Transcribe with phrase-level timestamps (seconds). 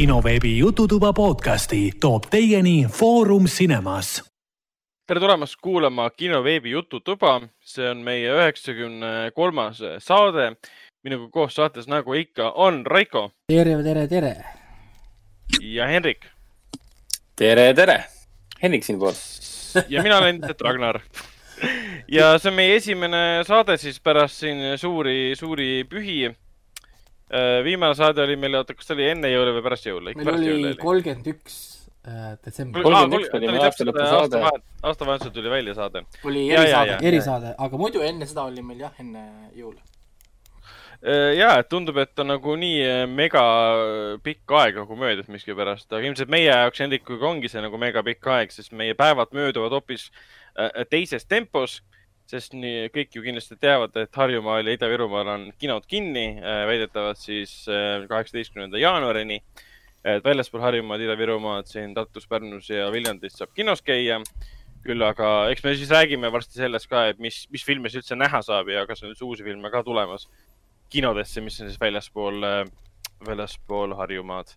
[0.00, 4.24] kinoveebi Jututuba podcasti toob teieni Foorum Cinemas.
[5.06, 10.56] tere tulemast kuulama kinoveebi Jututuba, see on meie üheksakümne kolmas saade.
[11.04, 14.34] minuga koos saates, nagu ikka, on Raiko tere, tere, tere.
[15.60, 16.26] ja Henrik
[17.36, 18.04] tere, tere.
[18.62, 19.12] Henrik siinpool.
[19.88, 21.00] ja mina olen endiselt Ragnar.
[22.08, 26.32] ja see on meie esimene saade siis pärast siin suuri, suuri pühi
[27.64, 30.14] viimane saade oli meil, oota, kas see oli enne jõule või pärast jõule?
[30.18, 31.58] meil oli kolmkümmend üks
[32.08, 32.82] äh, detsember.
[34.82, 36.04] aastavahetusel tuli välja saade.
[36.24, 39.78] oli erisaade, erisaade, aga muidu enne seda oli meil jah, enne jõule.
[41.00, 43.44] Äh, ja, et tundub, et on nagu nii äh, mega
[44.26, 48.26] pikk aeg nagu möödas miskipärast, aga ilmselt meie jaoks Hendrikuga ongi see nagu mega pikk
[48.34, 50.10] aeg, sest meie päevad mööduvad hoopis
[50.90, 51.78] teises tempos
[52.30, 57.18] sest nii kõik ju kindlasti teavad, et Harjumaal ja Ida-Virumaal on kinod kinni, äh, väidetavalt
[57.18, 59.42] siis äh, kaheksateistkümnenda jaanuarini.
[60.04, 64.22] et väljaspool Harjumaad, Ida-Virumaad siin Tartus, Pärnus ja Viljandis saab kinos käia.
[64.80, 68.16] küll aga eks me siis räägime varsti sellest ka, et mis, mis filme siis üldse
[68.16, 70.24] näha saab ja kas on üldse uusi filme ka tulemas
[70.88, 72.64] kinodesse, mis on siis väljaspool, äh,
[73.26, 74.54] väljaspool Harjumaad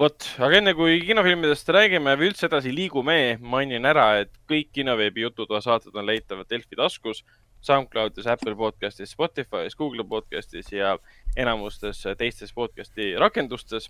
[0.00, 5.22] vot, aga enne kui kinofilmidest räägime või üldse edasi liigume, mainin ära, et kõik kinoveebi
[5.22, 7.22] jututoa saated on leitavad Delfi taskus,
[7.64, 10.96] SoundCloudis, Apple podcastis, Spotify's, Google podcastis ja
[11.36, 13.88] enamustes teistes podcasti rakendustes.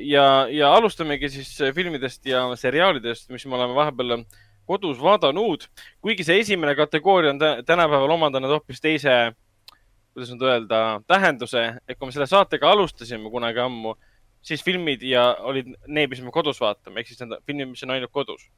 [0.00, 4.22] ja, ja alustamegi siis filmidest ja seriaalidest, mis me oleme vahepeal
[4.68, 5.64] kodus vaadanud,
[6.00, 9.32] kuigi see esimene kategooria on tänapäeval omandanud hoopis teise,
[10.12, 13.96] kuidas nüüd öelda, tähenduse, et kui me selle saatega alustasime kunagi ammu
[14.48, 17.94] siis filmid ja olid need, mis me kodus vaatame, ehk siis need filmid, mis on
[17.94, 18.48] ainult kodus.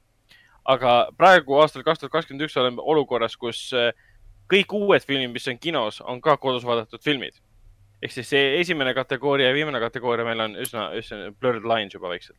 [0.70, 3.92] aga praegu aastal kaks tuhat kakskümmend üks oleme olukorras, kus äh,
[4.50, 7.38] kõik uued filmid, mis on kinos, on ka kodus vaadatud filmid.
[8.02, 12.12] ehk siis see esimene kategooria ja viimane kategooria meil on üsna, üsna blurred lines juba
[12.12, 12.38] vaikselt.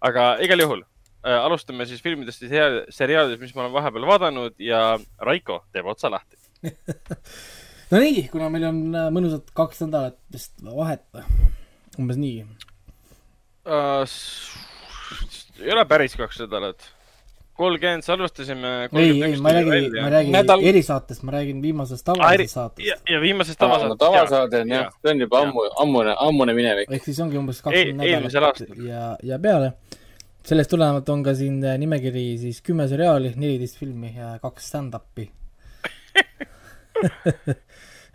[0.00, 4.98] aga igal juhul äh, alustame siis filmidest ja seriaalidest, mis ma olen vahepeal vaadanud ja
[5.18, 6.36] Raiko teeb otsa lahti
[7.92, 11.04] no nii, kuna meil on äh, mõnusad kaks nädalat vist vahet
[12.00, 12.48] umbes nii uh,?
[15.60, 16.92] ei ole päris kaks nädalat.
[17.56, 18.88] kolmkümmend salvestasime.
[18.92, 20.62] ei, ei, ma räägin, ma räägin Nädal...
[20.62, 22.88] erisaatest, ma räägin viimasest tavasest saatest.
[22.88, 23.98] ja, ja viimasest tavasaatest.
[23.98, 26.90] tavasaade on jah, see on juba ammu, ammune, ammune minevik.
[26.90, 29.72] ehk siis ongi umbes kakskümmend nädalat ja, ja peale.
[30.46, 35.30] sellest tulenevalt on ka siin nimekiri siis kümme seriaali, neliteist filmi ja kaks stand-up'i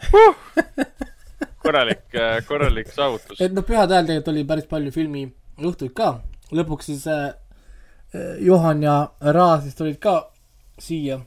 [1.63, 3.41] korralik, äh, korralik saavutus.
[3.41, 6.11] et noh, pühade ajal tegelikult oli päris palju filmiõhtuid ka.
[6.51, 7.33] lõpuks siis äh,
[8.15, 10.15] äh, Johan ja Ra siis tulid ka
[10.81, 11.21] siia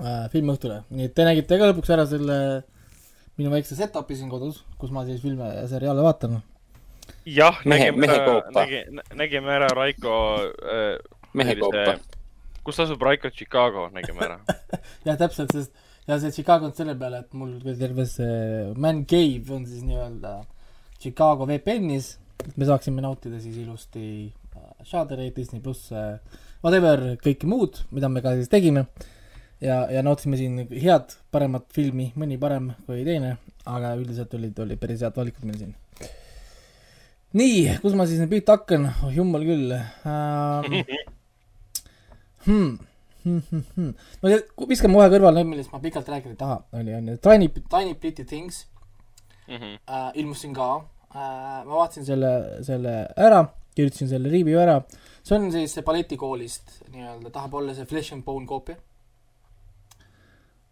[0.00, 0.82] äh, filmiõhtule.
[0.90, 2.38] nii et te nägite ka lõpuks ära selle
[3.40, 6.40] minu väikse setup'i siin kodus, kus ma siis filme ja seriaale vaatan.
[7.26, 8.40] jah, nägime ära,
[9.16, 10.98] nägime, ära Raiko äh,
[11.32, 11.96] mehekoopa.
[12.64, 14.38] kus asub Raiko Chicago, nägime ära
[15.06, 15.72] jah, täpselt, sest
[16.06, 20.34] ja see Chicago on selle peale, et mul terve see man cave on siis nii-öelda
[21.02, 24.04] Chicago VPN-is, et me saaksime nautida siis ilusti
[24.56, 25.90] äh, Shadereid, Disney pluss,
[26.62, 28.86] whatever, kõike muud, mida me ka siis tegime.
[29.62, 33.36] ja, ja nautisime siin head, paremat filmi, mõni parem kui teine,
[33.70, 35.74] aga üldiselt olid, oli päris head valikud meil siin.
[37.38, 40.66] nii, kus ma siis nüüd pihta hakkan, oh jumal küll uh,.
[42.42, 42.74] Hmm
[43.24, 47.94] no viskame kohe kõrvale millest ma pikalt rääkida ei taha, oli, on ju, Tiny, Tiny
[47.94, 48.66] Pretty Things
[49.48, 49.74] mm -hmm.
[49.88, 53.44] äh, ilmus siin ka äh,, ma vaatasin selle, selle ära,
[53.74, 54.80] kirjutasin selle review ära,
[55.22, 58.76] see on siis balletikoolist nii-öelda, tahab olla see Flesh and Bone koopia.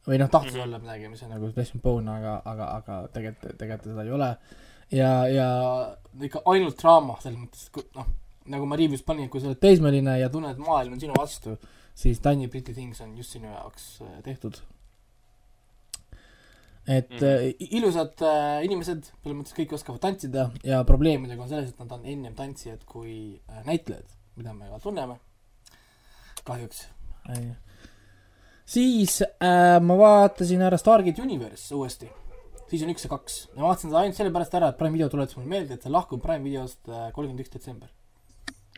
[0.08, 0.62] või noh, tahtis mm -hmm.
[0.62, 4.10] olla midagi, mis on nagu Flesh and Bone, aga, aga, aga tegelikult, tegelikult seda ei
[4.10, 4.36] ole.
[4.90, 5.48] ja, ja
[6.20, 8.06] ikka ainult draama, selles mõttes, noh,
[8.46, 11.58] nagu ma review's panin, kui sa oled teismeline ja tunned, et maailm on sinu vastu
[12.00, 14.60] siis Tiny Pretty Things on just sinu jaoks äh, tehtud.
[16.88, 21.82] et mm ilusad äh, inimesed, selles mõttes kõik oskavad tantsida ja probleemidega on selles, et
[21.82, 23.36] nad on ennem tantsijad kui
[23.66, 24.08] näitlejad,
[24.40, 25.18] mida me ka tunneme.
[26.44, 26.86] kahjuks.
[28.64, 32.08] siis äh, ma vaatasin ära Stargate Universe uuesti
[32.70, 33.38] siis on üks ja kaks.
[33.54, 36.22] ja vaatasin seda ainult sellepärast ära, et Prime video tuletas mulle meelde, et see lahkub
[36.22, 37.92] Prime videost kolmkümmend üks detsember.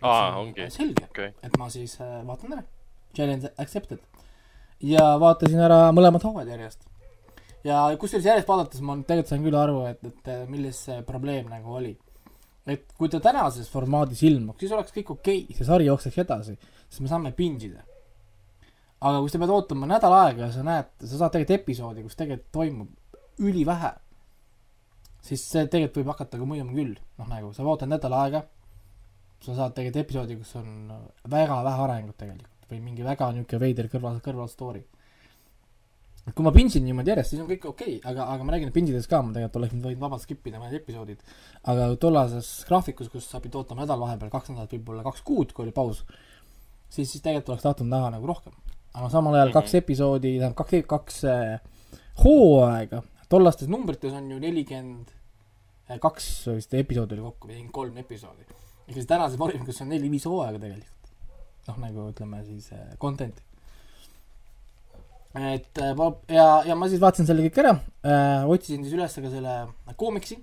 [0.02, 0.70] aa, ongi.
[0.74, 2.68] selge okay., et ma siis vaatan ära
[3.16, 4.00] challenge accepted.
[4.82, 6.86] ja vaatasin ära mõlemad hooajad järjest.
[7.64, 11.78] ja kusjuures järjest vaadates ma tegelikult sain küll aru, et, et milles see probleem nagu
[11.78, 11.94] oli.
[12.66, 16.58] et kui ta tänases formaadis ilmuks, siis oleks kõik okei okay,, see sari jookseks edasi,
[16.88, 17.84] sest me saame binge ida.
[19.00, 22.18] aga kui sa pead ootama nädal aega ja sa näed, sa saad tegelikult episoodi, kus
[22.18, 23.92] tegelikult toimub ülivähe,
[25.22, 28.44] siis see tegelikult võib hakata ka mõjuma küll, noh nagu sa ootad nädal aega,
[29.42, 30.90] sa saad tegelikult episoodi, kus on
[31.30, 34.82] väga vähe arengut tegelikult või mingi väga niisugune veider kõrval, kõrval story.
[36.34, 38.74] kui ma pindsin niimoodi järjest, siis on kõik okei okay,, aga, aga ma räägin, et
[38.74, 41.22] pindides ka ma tegelikult oleks võinud vabalt skip ida mõned episoodid.
[41.72, 45.66] aga tollases graafikus, kus sa pidid ootama nädal vahepeal, kaks nädalat, võib-olla kaks kuud, kui
[45.66, 46.04] oli paus,
[46.88, 48.54] siis, siis tegelikult oleks tahtnud näha nagu rohkem.
[48.94, 55.10] aga samal ajal kaks episoodi, tähendab kaks, kaks äh, hooaega, tollastes numbrites on ju nelikümmend
[56.00, 58.46] kaks vist episoodi oli kokku või kolm episoodi.
[58.86, 61.01] ehk siis tänases vormikus on neli-viis hooaega tegelikult.
[61.68, 63.44] Noh, nagu ütleme siis äh, content'i
[65.32, 69.30] et äh, ja, ja ma siis vaatasin selle kõik ära äh,, otsisin siis üles ka
[69.32, 69.54] selle
[69.96, 70.36] koomiksi,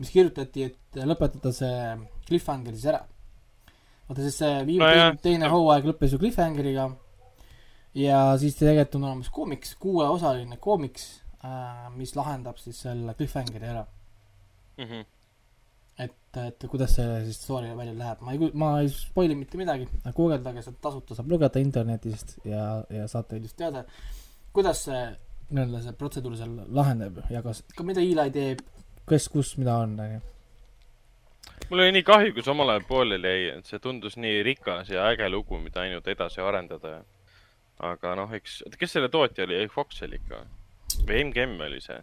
[0.00, 1.76] mis kirjutati, et lõpetada see
[2.26, 3.04] cliffhanger siis ära.
[4.08, 6.88] vaata siis see viimane no, teine hooaeg lõppes ju cliffhangeriga
[7.98, 11.08] ja siis tegelikult on olemas koomiks, kuueosaline koomiks
[11.96, 14.84] mis lahendab siis selle cliffhangeri ära mm.
[14.84, 15.19] -hmm
[16.04, 19.88] et, et kuidas see siis story välja läheb, ma ei, ma ei spoil'i mitte midagi,
[20.16, 23.84] guugeldage, sealt tasuta saab lugeda internetist ja, ja saate just teada,
[24.54, 25.02] kuidas see
[25.50, 28.62] nii-öelda see protseduur seal laheneb ja kas, ka mida Eli teeb,
[29.10, 30.20] kes, kus, mida on, onju.
[31.70, 34.92] mul oli nii kahju, kui see omal ajal pooleli jäi, et see tundus nii rikas
[34.94, 37.00] ja äge lugu, mida ainult edasi arendada.
[37.80, 40.44] aga noh, eks, kes selle tootja oli, Fox oli ikka
[41.08, 42.00] või MGM oli see?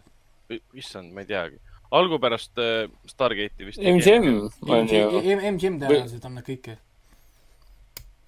[0.80, 1.58] issand, ma ei teagi
[1.90, 3.80] algul pärast äh, Stargate'i vist.
[3.80, 4.28] MGM
[4.68, 5.08] on ju.
[5.22, 6.70] MGM tõenäoliselt on need kõik.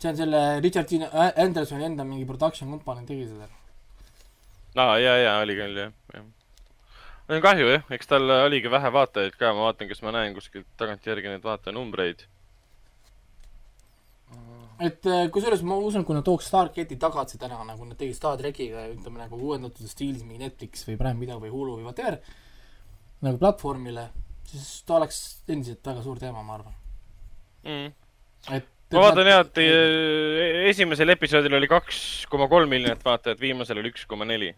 [0.01, 1.05] see on selle Richard Dean
[1.37, 3.49] Andersoni enda mingi production company tegi seda.
[4.77, 6.25] aa, ja, ja oli küll jah, jah.
[7.29, 10.69] on kahju jah, eks tal oligi vähe vaatajaid ka, ma vaatan, kas ma näen kuskilt
[10.81, 12.25] tagantjärgi neid vaatajanumbreid
[14.81, 18.41] et äh, kusjuures ma usun, kui nad tooks Stargate'i tagasi täna, nagu nad tegid Star
[18.41, 22.23] trackiga, ütleme nagu uuendatud stiilis mingi Netflix või Prime Video või Hulu või whatever
[23.25, 24.08] nagu platvormile,
[24.49, 26.76] siis ta oleks endiselt väga suur teema, ma arvan
[27.67, 27.93] mm..
[28.56, 32.00] et ma vaatan jah, et e-, esimesel episoodil oli kaks
[32.32, 34.50] koma kolm miljonit vaatajat, viimasel oli üks koma neli.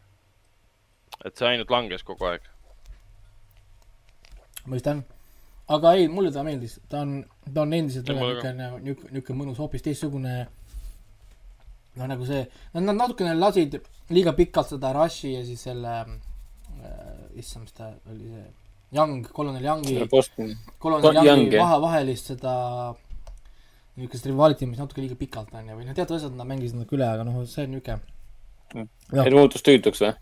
[1.25, 2.47] et see ainult langes kogu aeg.
[4.67, 5.05] mõistan.
[5.69, 7.21] aga ei, mulle ta meeldis, ta on,
[7.53, 10.37] ta on endiselt niisugune, niisugune, mõnus, hoopis teistsugune
[11.97, 12.47] noh, nagu see,
[12.79, 13.81] nad natukene lasid
[14.13, 16.15] liiga pikalt seda Rushi ja siis selle äh,
[17.41, 18.49] issand, mis ta oli see,
[18.93, 19.97] Young, kolonel Youngi,
[20.83, 22.55] kolonel Youngi vahe, vahelist seda
[23.97, 26.99] niisugust rivality, mis natuke liiga pikalt on ju, või noh, teatud asjad nad mängisid natuke
[26.99, 27.99] üle, aga noh, see on niisugune
[28.77, 29.23] mm..
[29.25, 30.13] et muutus tüütuks või?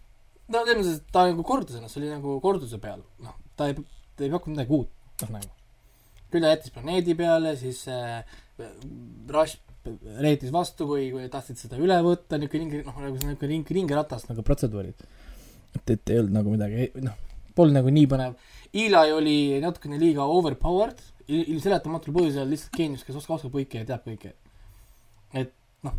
[0.50, 3.70] no selles mõttes, et ta nagu kordas ennast, see oli nagu korduse peal, noh, ta
[3.70, 3.78] ei,
[4.18, 4.90] ta ei pakkunud midagi uut,
[5.24, 5.50] noh nagu.
[6.30, 8.22] küll ta jättis planeedi peale, siis äh,
[9.30, 9.58] Rush
[10.20, 14.30] reetis vastu, kui, kui tahtsid seda üle võtta, niisugune ring, noh, nagu niisugune ring, ringiratast
[14.30, 15.06] nagu protseduurid
[15.76, 17.16] et, et ei olnud nagu midagi, noh,
[17.56, 18.36] polnud nagu nii põnev.
[18.70, 21.00] Eli oli natukene liiga overpowered,
[21.30, 24.34] ilmseletamatul põhjusel lihtsalt geenius, kes oskab, oskab kõike ja teab kõike.
[25.38, 25.52] et
[25.86, 25.94] noh,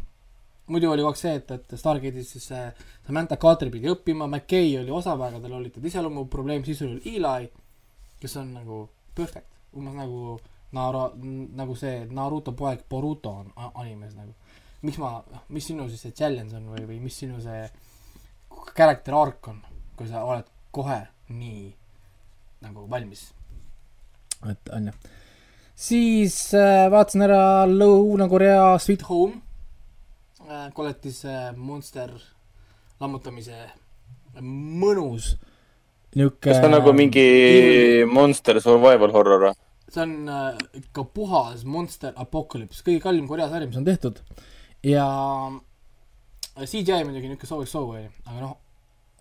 [0.71, 2.63] muidu oli kogu aeg see, et, et Stargate'is siis see
[3.07, 7.47] Samantha Carter pidi õppima, McKay oli osav, aga tal olid iseloomu probleem, siis oli Eli,
[8.21, 8.81] kes on nagu
[9.15, 10.39] perfect, umbes nagu
[10.71, 11.09] Naara,
[11.59, 14.35] nagu see Naruto poeg Boruto on animes nagu.
[14.81, 15.19] miks ma,
[15.53, 17.65] mis sinu siis see challenge on või, või mis sinu see
[18.75, 19.61] character arc on,
[19.97, 20.99] kui sa oled kohe
[21.31, 21.69] nii
[22.61, 23.31] nagu valmis.
[24.49, 24.93] et on ju.
[25.75, 29.41] siis äh, vaatasin ära Lõuna-Korea Sweet Home
[30.47, 32.13] äh,, koletise monster
[33.01, 33.69] lammutamise
[34.41, 35.35] mõnus
[36.15, 36.49] niuke.
[36.49, 39.53] kas ta on nagu mingi monster survival horror või?
[39.91, 44.21] see on äh, ikka puhas monster apokalüps, kõige kallim Korea sari, mis on tehtud
[44.87, 45.05] ja
[46.67, 48.53] CGI muidugi niisugune sooviks soovi oli, aga noh,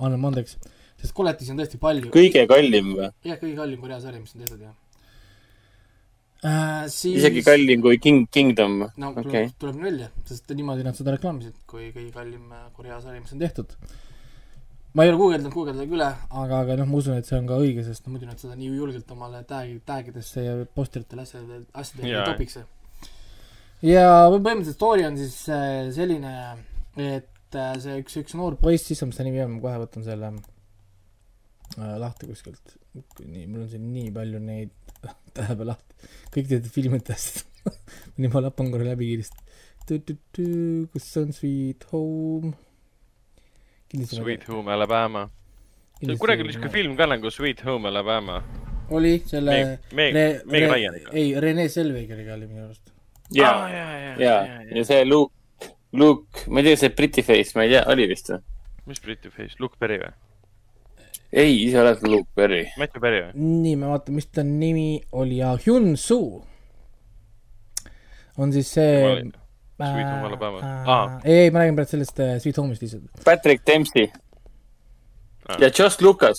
[0.05, 0.57] anname andeks,
[1.01, 2.13] sest koletisi on tõesti palju.
[2.15, 3.09] kõige kallim või?
[3.27, 4.77] jah, kõige kallim Korea sari, mis on tehtud, jah
[6.45, 6.85] äh,.
[6.89, 7.19] Siis...
[7.21, 8.79] isegi kallim kui King, Kingdom?
[8.97, 9.25] no okay.
[9.25, 13.21] tuleb, tuleb nii välja, sest niimoodi nad seda reklaamisid, kui kõige kallim äh, Korea sari,
[13.21, 13.77] mis on tehtud.
[14.95, 16.11] ma ei ole guugeldanud, guugeldage üle,
[16.43, 18.57] aga, aga noh, ma usun, et see on ka õige, sest no muidu nad seda
[18.59, 22.25] nii julgelt omale tag, tagidesse ja posteritele asjadele, asjadele yeah.
[22.25, 22.59] ei topiks.
[23.87, 26.35] ja põhimõtteliselt story on siis äh, selline
[27.01, 30.07] et äh, see üks, üks noor poiss, siis mis ta nimi on, ma kohe võtan
[30.07, 32.77] selle äh, lahti kuskilt.
[32.95, 34.75] nii, mul on siin nii palju neid
[35.35, 37.45] tähelepanu lahti, kõik teate filmidest
[38.21, 39.45] nii ma lapan korra läbi kiiresti.
[40.93, 42.55] kus see on Sweet Home?
[44.07, 45.27] Sweet Home Alabama.
[46.01, 48.43] see on kuidagi niisugune film ka nagu Sweet Home Alabama.
[48.91, 49.59] oli selle
[51.13, 52.95] ei, Rene Selvegeriga oli minu arust.
[53.35, 54.39] ja, ja, ja, ja,
[54.77, 55.40] ja see Luke
[55.93, 58.41] Luke, ma ei tea, see Briti face, ma ei tea, oli vist või?
[58.91, 60.13] mis Briti face, Luke Perry või?
[61.33, 62.65] ei, ise oled Luke Perry.
[62.79, 63.33] Matthew Perry või?
[63.65, 66.41] nii, ma vaatan, mis ta nimi oli ja Hyun Soo
[68.41, 68.93] on siis see
[69.81, 70.59] Sweet Home Alabama.
[70.61, 71.21] äh, Aa.
[71.25, 73.23] ei, ei, ma räägin praegu sellest äh, Sweet Home'ist lihtsalt.
[73.25, 74.11] Patrick Dempsey
[75.51, 75.57] Ah.
[75.59, 76.39] ja Josh Lucas.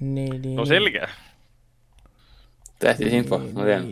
[0.00, 0.54] nii, nii.
[0.56, 1.06] no selge.
[2.82, 3.84] tähtis info, ma tean.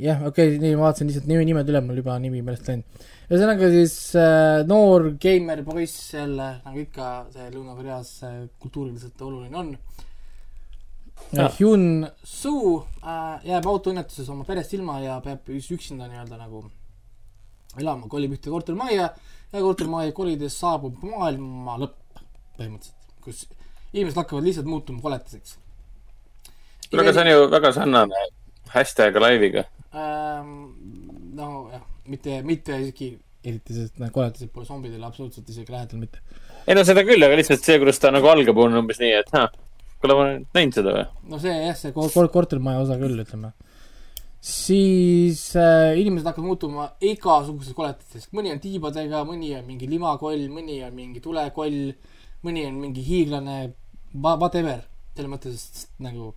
[0.00, 3.06] jah, okei okay,, nii ma vaatasin lihtsalt nime, nimed üle, mul juba nimi meelest läinud.
[3.28, 9.72] ühesõnaga siis äh, noor geimer poiss jälle, nagu ikka see Lõuna-Koreas äh, kultuuriliselt oluline on
[11.32, 11.46] Jaa.
[11.46, 11.58] äh,.
[11.60, 16.66] Hyun Soo äh, jääb autoõnnetuses oma perest ilma ja peab üks- üksinda nii-öelda nagu
[17.80, 19.08] elama, kolib ühte kortermajja
[19.52, 22.22] ja kortermajja kolides saabub maailma lõpp
[22.58, 23.46] põhimõtteliselt, kus
[23.92, 25.56] inimesed hakkavad lihtsalt muutuma koletiseks.
[26.90, 28.24] kuule, aga see on ju väga sarnane
[28.72, 29.64] hashtag live'iga.
[29.92, 30.52] Ähm,
[31.36, 33.10] nojah, mitte, mitte isegi
[33.44, 36.22] eriti, sest need koletised pole zombidele absoluutselt isegi lähedal mitte.
[36.64, 39.32] ei no seda küll, aga lihtsalt see, kuidas ta nagu algab, on umbes nii, et
[39.34, 39.50] noh,
[40.00, 41.04] kuule, ma olen näinud seda või?
[41.32, 43.50] no see jah, see kor- kor- kortermaja osa küll, ütleme.
[44.52, 50.78] siis äh, inimesed hakkavad muutuma igasuguseks koletiseks, mõni on tiibadega, mõni on mingi limakoll, mõni
[50.86, 51.82] on mingi tulekoll,
[52.46, 53.58] mõni on mingi hiiglane,
[54.14, 56.32] whatever, selles mõttes nagu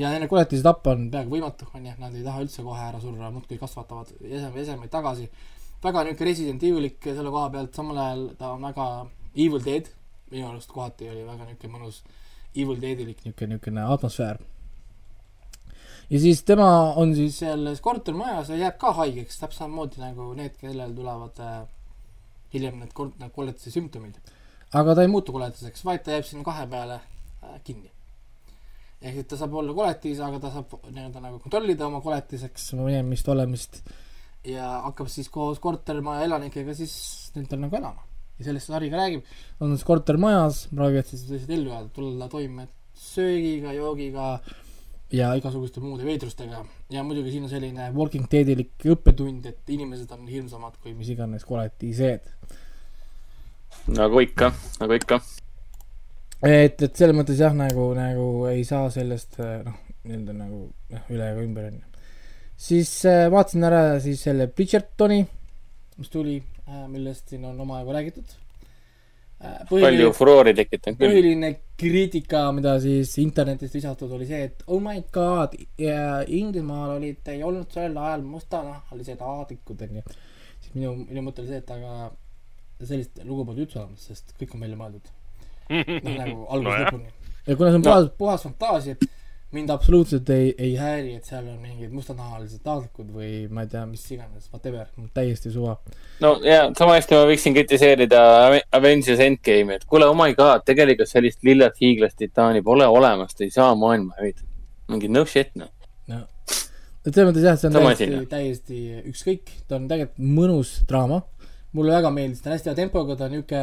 [0.00, 3.30] ja nende koletisi tappa on peaaegu võimatu, onju, nad ei taha üldse kohe ära surra,
[3.34, 5.28] muudkui kasvatavad eseme, esemeid tagasi.
[5.84, 8.86] väga niuke Resident Evilik selle koha pealt, samal ajal ta on väga
[9.34, 9.90] Evil Dead,
[10.30, 12.00] minu arust kohati oli väga niuke mõnus
[12.54, 14.40] Evil Deadilik niuke, niukene atmosfäär.
[16.10, 20.56] ja siis tema on siis selles kortermajas ja jääb ka haigeks, täpselt samamoodi nagu need,
[20.60, 21.62] kellel tulevad äh,
[22.54, 24.18] hiljem need kord-, need koletise sümptomid.
[24.72, 27.90] aga ta ei muutu koletiseks, vaid ta jääb sinna kahe peale äh, kinni.
[29.00, 33.28] Ehk et ta saab olla koletis, aga ta saab nii-öelda nagu kontrollida oma koletiseks minemist,
[33.32, 33.80] olemist
[34.44, 36.94] ja hakkab siis koos kortermaja elanikega siis
[37.36, 38.04] nendel nagu elama.
[38.38, 39.24] ja sellest see sari ka räägib,
[39.60, 44.30] on siis kortermajas, proovivad siis lihtsalt ellu jääda, tulla toime söögiga, joogiga
[45.12, 50.28] ja igasuguste muude veidrustega ja muidugi siin on selline Walking Deadilik õppetund, et inimesed on
[50.30, 52.28] hirmsamad kui mis iganes koletised.
[53.96, 55.20] nagu ikka, nagu ikka.
[56.46, 61.08] et, et selles mõttes jah, nagu, nagu ei saa sellest äh, noh, nii-öelda nagu jah,
[61.12, 62.04] üle ega ümber onju.
[62.68, 65.24] siis äh, vaatasin ära siis selle Bridgertoni,
[66.00, 68.32] mis tuli äh,, millest siin on omajagu räägitud
[69.44, 69.66] äh,.
[69.68, 71.12] palju furoori tekitanud küll.
[71.12, 77.44] põhiline kriitika, mida siis internetist visatud, oli see, et oh my god, Inglismaal olid, ei
[77.44, 80.08] olnud sel ajal mustanahalised aadikud onju.
[80.56, 82.10] siis minu, minu mõte oli see, et aga
[82.80, 85.16] sellist lugu pole üldse olemas, sest kõik on välja mõeldud.
[85.70, 86.84] noh, nagu algusest Nojah.
[86.90, 87.32] lõpuni.
[87.46, 88.96] ja kuna see on puhas, puhas fantaasia,
[89.50, 93.82] mind absoluutselt ei, ei häiri, et seal on mingid mustanahalised taatlikud või ma ei tea,
[93.90, 95.74] mis iganes, whatever, täiesti suva.
[96.22, 100.62] no ja sama hästi ma võiksin kritiseerida Ave- Avengers Endgame'i, et kuule, oh my god,
[100.68, 104.46] tegelikult sellist lillat hiiglast titaani pole olemas, ta ei saa maailma hävitada.
[104.90, 105.70] mingi no shit noh.
[106.10, 106.22] no
[107.06, 110.72] et selles mõttes jah, see on Sama täiesti jah., täiesti ükskõik, ta on tegelikult mõnus
[110.88, 111.22] draama.
[111.72, 113.60] mulle väga meeldis, ta on hästi hea tempoga, ta on niuke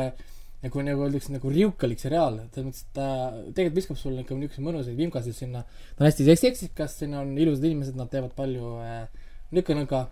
[0.63, 3.07] nagu, nagu öeldakse, nagu riukalik seriaal, selles mõttes, et ta
[3.53, 5.63] tegelikult viskab sulle ikka niisuguseid mõnusaid vimkasid sinna.
[5.95, 10.07] ta on hästi seks- seksikas, siin on ilusad inimesed, nad teevad palju äh, nõka-nõka,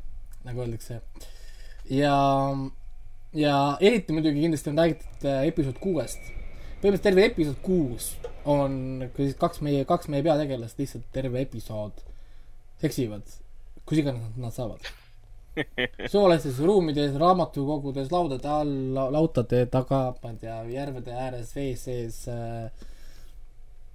[0.46, 1.02] nagu öeldakse.
[1.90, 2.16] ja,
[3.34, 6.22] ja eriti muidugi kindlasti on räägitud äh, episood kuuest.
[6.82, 8.12] põhimõtteliselt terve episood kuus
[8.46, 12.04] on, kui siis kaks meie, kaks meie peategelast lihtsalt terve episood
[12.84, 13.26] seksivad,
[13.86, 14.86] kus iganes nad, nad saavad.
[16.14, 18.76] soolastes ruumides, raamatukogudes, laudade all,
[19.16, 22.68] lautade taga, ma ei tea, järvede ääres, vee sees äh,.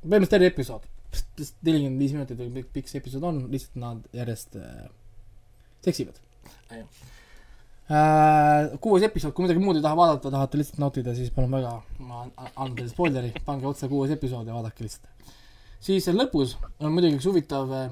[0.00, 0.88] põhimõtteliselt terve episood,
[1.66, 4.84] nelikümmend viis minutit või pikk see episood on, lihtsalt nad järjest äh,
[5.84, 6.20] seksivad.
[7.90, 11.72] Äh, kuues episood, kui midagi muud ei taha vaadata, tahate lihtsalt nautida, siis palun väga,
[12.06, 15.34] ma an- annan teile spoileri, pange otse kuues episood ja vaadake lihtsalt.
[15.80, 17.90] siis lõpus on muidugi üks huvitav äh,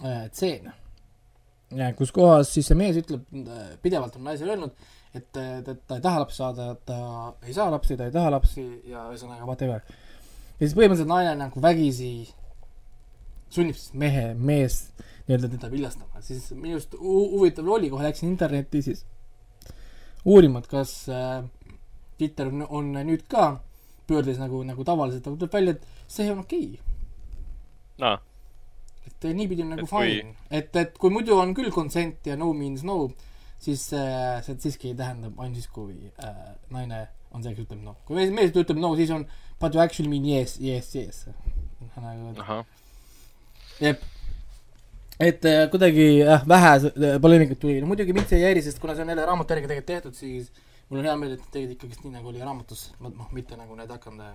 [0.00, 0.72] äh, tseen,
[1.98, 3.24] kus kohas siis see mees ütleb,
[3.82, 6.98] pidevalt on naisele öelnud, et, et ta ei taha lapsi saada, ta
[7.46, 9.82] ei saa lapsi, ta ei taha lapsi ja ühesõnaga whatever.
[10.58, 12.12] ja siis põhimõtteliselt naine nagu vägisi
[13.54, 18.32] sunnib siis mehe, meest nii-öelda teda viljastama, siis minu arust hu- huvitav oli, kohe läksin
[18.32, 19.04] internetti siis
[20.24, 21.44] uurima, et kas äh,
[22.18, 23.54] Twitter on, on nüüd ka
[24.08, 28.14] pöördes nagu, nagu tavaliselt, aga tuleb välja, et see on okei okay..
[29.30, 32.84] Et niipidi on nagu fine, et, et kui muidu on küll consent ja no means
[32.86, 33.08] no,
[33.62, 37.96] siis äh, see siiski tähendab ainult siis, kui äh, naine on see, kes ütleb no.
[38.06, 39.26] kui mees, mees ütleb no, siis on
[39.60, 41.24] but you actually mean yes, yes, yes.
[41.96, 42.60] nagu,
[43.80, 44.04] jep.
[45.18, 48.82] et äh, kuidagi jah, vähe äh, poleemikat tuli, no muidugi mind see ei häiri, sest
[48.82, 50.50] kuna see on jälle raamatu järgi tegelikult tehtud, siis
[50.88, 53.78] mul on hea meel, et nad tegid ikkagist nii, nagu oli raamatus, noh, mitte nagu
[53.78, 54.34] need hakanud äh,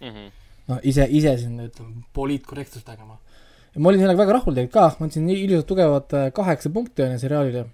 [0.00, 0.30] Mhm.
[0.68, 3.18] no ise, ise siin ütleme, poliitkorrektsust tegema.
[3.76, 6.70] Ja ma olin sellega väga rahul tegelikult ka, ma andsin nii ilusad tugevad äh, kaheksa
[6.72, 7.66] punkti onju seriaalile,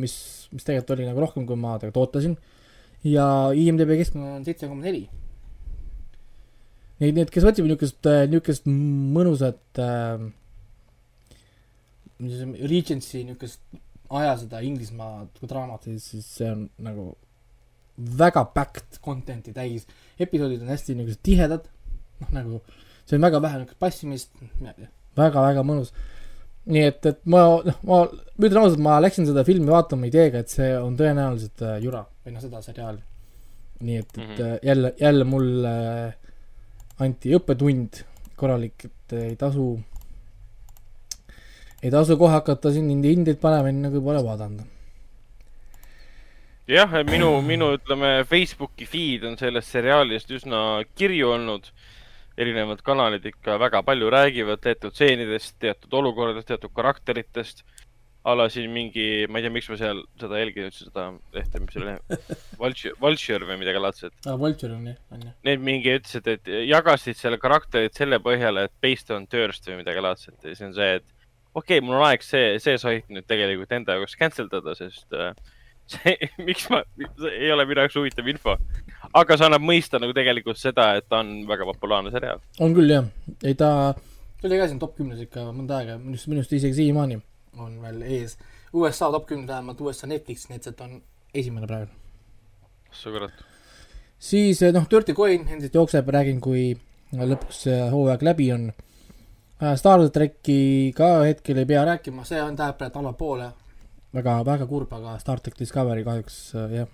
[0.00, 0.14] mis,
[0.48, 2.38] mis tegelikult oli nagu rohkem, kui ma tegelikult ootasin.
[3.04, 5.04] ja IMDB keskmine on seitse koma neli.
[7.02, 8.70] Neid, need, kes otsivad niisugust, niisugust
[9.18, 10.24] mõnusat äh,
[12.16, 13.60] Regency niisugust
[14.16, 17.10] aja seda Inglismaa draamat, siis, siis see on nagu
[18.16, 19.84] väga packed content'i täis.
[20.16, 21.68] episoodid on hästi niisugused tihedad,
[22.24, 22.62] noh nagu
[23.04, 24.46] see on väga vähe niisugust passimist,
[25.18, 25.92] väga-väga mõnus.
[26.66, 28.02] nii et, et ma, noh, ma
[28.42, 32.34] ütlen ausalt, ma läksin seda filmi vaatama ideega, et see on tõenäoliselt äh, jura või
[32.34, 33.02] noh, seda seriaali.
[33.80, 34.32] nii et, et mm.
[34.34, 34.58] -hmm.
[34.62, 35.74] jälle, jälle mulle
[36.06, 36.14] äh,
[37.02, 38.02] anti õppetund
[38.36, 39.74] korralik, et ei tasu,
[41.82, 44.72] ei tasu kohe hakata siin nende hindeid panema, enne kui pole vaadanud.
[46.68, 51.70] jah, minu, minu ütleme Facebooki feed on sellest seriaalist üsna kirju olnud.
[52.40, 57.64] Erinevad kanalid ikka väga palju räägivad teatud stseenidest, teatud olukordadest, teatud karakteritest.
[58.26, 61.60] a la siin mingi, ma ei tea, miks ma seal seda jälgin üldse seda lehte,
[61.62, 61.92] mis selle,
[62.62, 64.16] Vulture, Vulture või midagi laadset.
[64.26, 65.36] aa, Vulture on jah, on jah.
[65.46, 70.02] Need mingi ütlesid, et jagasid selle karakterit selle põhjal, et based on thirst või midagi
[70.02, 71.06] laadset ja see on see, et
[71.54, 75.14] okei okay,, mul on aeg see, see sait nüüd tegelikult enda jaoks cancel dada, sest
[75.14, 75.30] äh,
[75.90, 76.16] see,
[76.48, 78.56] miks ma, see ei ole minu jaoks huvitav info.
[79.12, 82.42] aga see annab mõista nagu tegelikult seda, et ta on väga populaarne seriaal.
[82.60, 83.08] on küll jah,
[83.42, 83.70] ei ta,
[84.40, 87.20] ta oli ka siin top kümnes ikka mõnda aega, minu arust, minu arust isegi siiamaani
[87.62, 88.36] on veel ees.
[88.76, 90.98] USA top kümnes vähemalt USA Netflix, nii et sealt on
[91.34, 91.92] esimene praegu.
[92.92, 93.44] su kurat.
[94.18, 96.74] siis eh, noh, Dirty Coin endiselt jookseb, räägin, kui
[97.12, 98.70] lõpuks see hooaeg läbi on.
[99.76, 103.50] Star tracki ka hetkel ei pea rääkima, see on, läheb praegu allapoole.
[104.14, 106.88] väga, väga kurb, aga Star track Discovery kahjuks eh, jah,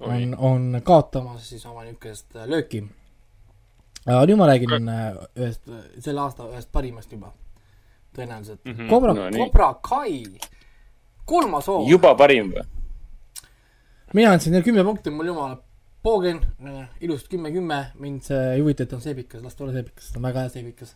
[0.00, 2.82] on, on kaotamas siis oma niisugust eh, lööki.
[4.06, 7.32] aga nüüd ma räägin eh, ühest, selle aasta ühest parimast juba,
[8.16, 8.76] tõenäoliselt mm.
[8.76, 8.90] -hmm.
[8.90, 9.30] Cobra No.
[9.38, 10.24] Cobra Kai,
[11.24, 11.90] kolmas hooaeg.
[11.90, 12.66] juba parim või?
[14.14, 15.58] mina andsin neile kümme punkti, mul jumala
[16.02, 16.40] poogen,
[17.00, 20.18] ilus kümme, kümme, mind see ei huvita, et on seebikas, las ta ole seebikas, ta
[20.18, 20.94] on väga hea seebikas.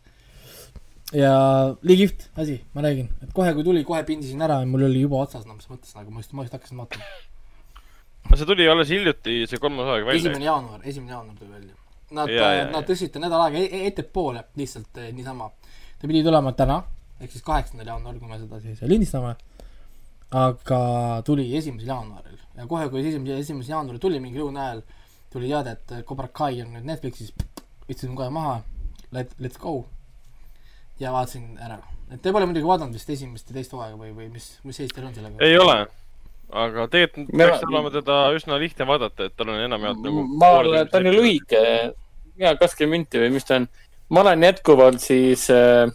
[1.13, 1.35] Ja
[1.83, 5.05] nii kihvt asi, ma räägin, et kohe kui tuli, kohe pindisin ära ja mul oli
[5.05, 7.05] juba otsas, no mis mõttes nagu, ma just, ma just hakkasin vaatama.
[8.31, 10.23] no see tuli alles hiljuti, see kolmas aeg välja.
[10.23, 11.81] esimene jaanuar, esimene jaanuar tuli välja.
[12.15, 12.31] Nad,
[12.71, 15.51] nad tõstsid ta nädal aega e- e- ettepoole lihtsalt eh, niisama.
[15.99, 16.83] ta pidi tulema täna,
[17.21, 19.35] ehk siis kaheksandal jaanuaril, kui me seda siis lindistame.
[20.35, 20.81] aga
[21.27, 24.85] tuli esimesel jaanuaril ja kohe, kui esimese, esimesel jaanuaril tuli mingi lõuna ajal,
[25.33, 27.35] tuli teade, et Cobra Kai on nüüd Netflixis,
[27.89, 28.63] võtsin kohe maha,
[29.15, 29.83] let, let's go.
[31.03, 31.81] Ja vaatasin ära,
[32.13, 34.93] et te pole muidugi vaadanud vist esimest ja teist hooaega või, või mis, mis seis
[34.95, 35.41] teil on sellega?
[35.45, 35.79] ei ole,
[36.65, 40.25] aga tegelikult Me- peaks olema teda üsna lihtne vaadata, et tal on enamjaolt nagu.
[40.39, 41.17] ma olen, ta on ju.
[41.19, 41.65] lühike
[42.41, 43.69] ja kakskümmend minti või mis ta on.
[44.15, 45.91] ma olen jätkuvalt siis äh,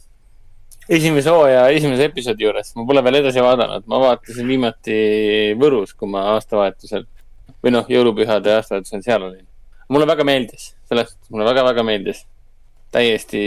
[0.89, 4.97] esimese hooaja esimese episoodi juures, ma pole veel edasi vaadanud, ma vaatasin viimati
[5.59, 7.05] Võrus, kui ma aastavahetusel
[7.63, 9.45] või noh, jõulupühade aastavahetusel seal olin.
[9.89, 12.25] mulle väga meeldis, selles suhtes mulle väga-väga meeldis.
[12.91, 13.41] Täiesti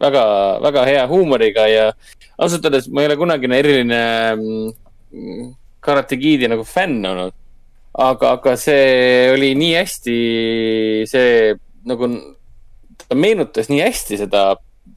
[0.00, 0.24] väga,
[0.62, 1.86] väga hea huumoriga ja
[2.40, 4.00] ausalt öeldes ma ei ole kunagine eriline
[4.36, 7.34] mm, Karate Kidi nagu fänn olnud.
[8.00, 10.16] aga, aga see oli nii hästi,
[11.10, 11.54] see
[11.90, 12.08] nagu,
[13.02, 14.44] ta meenutas nii hästi seda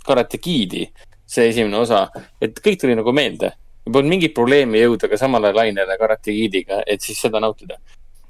[0.05, 0.85] Karate Kidi,
[1.25, 2.05] see esimene osa,
[2.43, 3.53] et kõik tuli nagu meelde.
[3.83, 7.79] ei polnud mingit probleemi jõuda ka samale lainele Karate Kidiga, et siis seda nautida.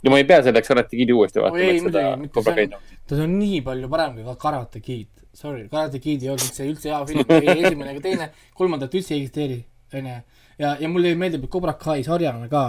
[0.04, 2.80] ja ma ei pea selleks Karate Kidi uuesti vaatama, et seda Cobra see Kai'd on
[2.80, 5.23] nautida., ta on nii palju parem kui ka Karate Kid.
[5.34, 9.16] Sorry, Karate Kid ei olnud üldse, üldse hea film, ei esimene ega teine, kolmandat üldse
[9.16, 9.60] ei eksisteeri,
[9.98, 10.18] onju.
[10.62, 12.66] ja, ja mulle meeldib, et Cobra Kai sarjana ka,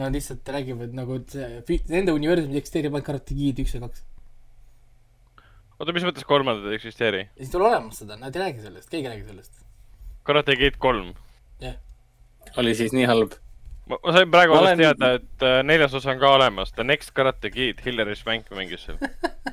[0.00, 3.80] nad lihtsalt räägivad nagu, et see fi-, nende universumis eksisteerib ainult Karate Kid üks ja
[3.86, 4.04] kaks.
[5.78, 7.22] oota, mis mõttes kolmandat ei eksisteeri?
[7.38, 9.64] siis ei ole olemas seda, nad ei räägi sellest, keegi ei räägi sellest.
[10.28, 11.14] Karate Kid kolm.
[12.60, 13.32] oli siis nii halb.
[13.90, 17.12] Ma sain praegu alles olen- teada, et äh, neljas osa on ka olemas, The Next
[17.16, 18.96] Karate Kid, Hillary Swank mängis seal.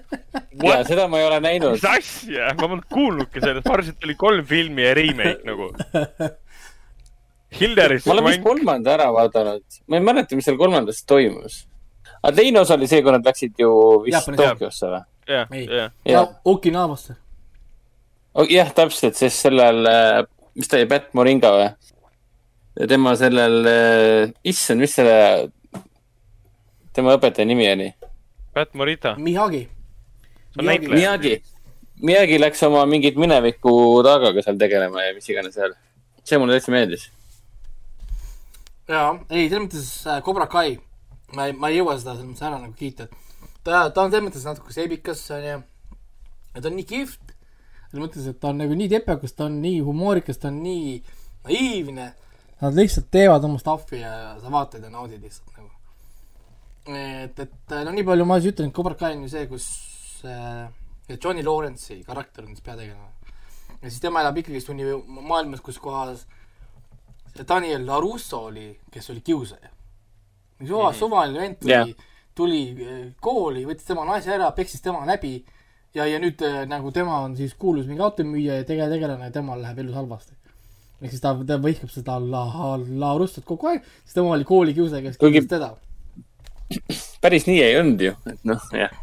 [0.68, 1.84] ja seda ma ei ole näinud mis.
[1.88, 5.72] asja, ma polnud kuulnudki sellest, ma arvasin, et oli kolm filmi ja remake nagu.
[7.60, 11.66] Hillary ma olen vist Swank, kolmanda ära vaadanud, ma ei mäleta, mis seal kolmandas toimus.
[12.22, 13.72] aga teine osa oli see, kui nad läksid ju
[14.06, 14.32] vist.
[14.40, 15.04] Tokyosse või?
[15.28, 15.92] jah, jah.
[16.08, 17.18] Jah., Okinavasse.
[18.50, 19.84] jah, täpselt, sest sellel,
[20.56, 21.72] mis ta oli, Pat Moringa või?
[22.90, 23.70] Tema sellel,
[24.48, 25.16] issand, mis selle,
[26.96, 27.90] tema õpetaja nimi oli?
[28.56, 29.64] Pat Morita, Miyagi.
[30.60, 31.38] Miyagi.
[32.02, 33.72] Miyagi läks oma mingit mineviku
[34.04, 35.76] taagaga seal tegelema ja mis iganes seal.
[36.24, 37.10] see mulle täitsa meeldis.
[38.88, 40.78] jaa, ei, selles mõttes äh, Cobra Kai
[41.36, 44.12] ma ei, ma ei jõua seda selles mõttes ära nagu kiita, et ta, ta on
[44.12, 45.60] selles mõttes natuke seebikas, onju.
[46.56, 47.36] ja ta on nii kihvt,
[47.90, 50.98] selles mõttes, et ta on nagu nii tepekas, ta on nii humoorikas, ta on nii
[51.48, 52.12] naiivne.
[52.62, 55.70] Nad lihtsalt teevad oma stuff'i ja sa vaatad ja naudid lihtsalt nagu.
[56.92, 59.66] et, et no nii palju ma siis ütlen, et Cobra Kai on ju see, kus
[60.26, 60.68] äh,
[61.18, 63.12] Johnny Lawrence'i karakter on siis peategelane.
[63.82, 66.26] ja siis tema elab ikkagist uni- maailmas, kus kohas
[67.48, 69.70] Daniel LaRusso oli, kes oli kiusaja.
[70.68, 71.88] suva- suvaline vend tuli yeah.,
[72.36, 75.40] tuli äh, kooli, võttis tema naise ära, peksis tema läbi
[75.96, 79.34] ja, ja nüüd äh, nagu tema on siis kuulus mingi automüüja ja tege-, tegelane ja
[79.36, 80.38] temal läheb elus halvasti.
[81.02, 82.44] Ehk siis ta, ta vihkab seda La,
[83.02, 85.74] La Russot kogu aeg, siis tema oli koolikiusaja, kes kiusas teda.
[87.24, 88.94] päris nii ei olnud ju, et noh, jah.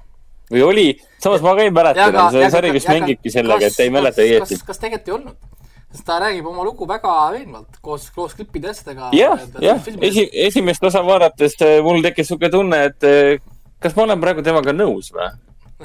[0.52, 0.86] või oli,
[1.22, 4.60] samas ma ka ei mäleta enam, see sari vist mängibki sellega, et ei mäleta õieti
[4.60, 5.56] kas, kas tegelikult ei olnud?
[5.88, 9.10] sest ta räägib oma lugu väga veenvalt koos, koos klippide asjadega.
[9.16, 13.42] jah, jah, esi, esimest osa vaadates äh, mul tekkis siuke tunne, et äh,
[13.82, 15.30] kas ma olen praegu temaga nõus või?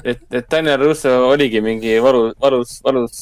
[0.04, 3.20] et, et Daniel Russo oligi mingi valu, valus, valus,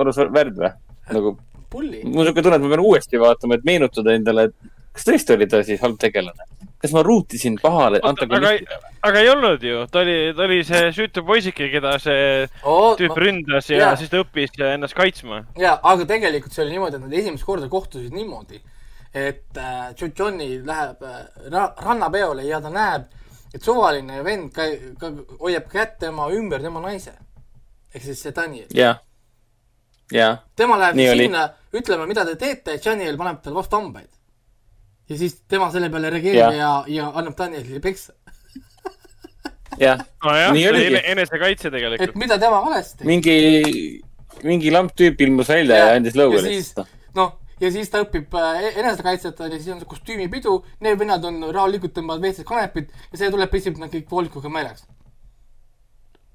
[0.00, 0.72] valus värd või?
[1.10, 1.36] nagu
[1.70, 2.02] pulli.
[2.04, 4.54] mul on siuke tunne, et ma pean uuesti vaatama, et meenutada endale, et
[4.92, 6.46] kas tõesti oli ta siis halb tegelane?
[6.80, 11.20] kas ma ruutisin pahale antagonistile aga ei olnud ju, ta oli, ta oli see süütu
[11.28, 13.96] poisike, keda see Oh, tüüp no, ründas ja jaa.
[14.00, 15.42] siis ta õppis ennast kaitsma.
[15.60, 18.62] jaa, aga tegelikult see oli niimoodi, et nad esimest korda kohtusid niimoodi,
[19.12, 21.20] et äh, Jo- Johnny läheb äh,
[21.52, 23.04] ra rannapeole ja ta näeb,
[23.54, 24.62] et suvaline vend ka,
[25.00, 27.12] ka, hoiab kätt tema ümber tema naise.
[27.94, 28.66] ehk siis see Daniel.
[28.72, 29.00] jah,
[30.56, 31.44] tema läheb Nii sinna
[31.74, 34.08] ütlema, mida te teete, Daniel paneb talle vastu hambaid.
[35.10, 36.56] ja siis tema selle peale reageerib Jah.
[36.56, 38.12] ja, ja annab Danielile peksa.
[39.80, 39.98] jah.
[40.24, 40.94] nojah, Nii see oli oligi.
[40.94, 42.16] ene- enesekaitse et tegelikult.
[42.16, 43.08] mida tema valesti tegi.
[43.08, 44.02] mingi,
[44.42, 46.88] mingi lamp tüüp ilmus välja ja, ja andis lõuga ja siis lihtsalt.
[47.14, 51.42] noh, ja siis ta õpib äh, enesekaitset ja siis on see kostüümipidu, need vennad on
[51.54, 54.86] rahulikult tõmbavad veitsa kanepit ja see tuleb pritsib nad kõik voolikuga meeleks.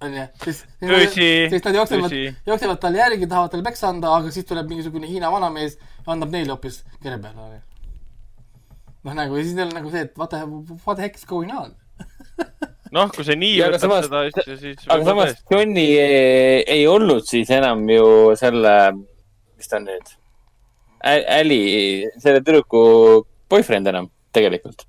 [0.03, 2.15] onju, siis, Tõsi, siis nad jooksevad
[2.49, 6.34] jooksevad talle järgi, tahavad talle peksa anda, aga siis tuleb mingisugune Hiina vanamees ja annab
[6.36, 7.62] neile hoopis kere peale.
[9.05, 10.41] noh, nagu ja siis neil on nagu see, et what the,
[10.86, 11.75] what the heck is going on.
[12.95, 14.84] noh, kui see nii võtab samas- seda asja, siis.
[14.91, 18.08] aga samas Johnny ei, ei olnud siis enam ju
[18.39, 18.75] selle,
[19.55, 20.13] mis ta on nüüd,
[21.05, 21.62] Äli,
[22.17, 22.79] selle tüdruku
[23.51, 24.88] boyfriend enam tegelikult.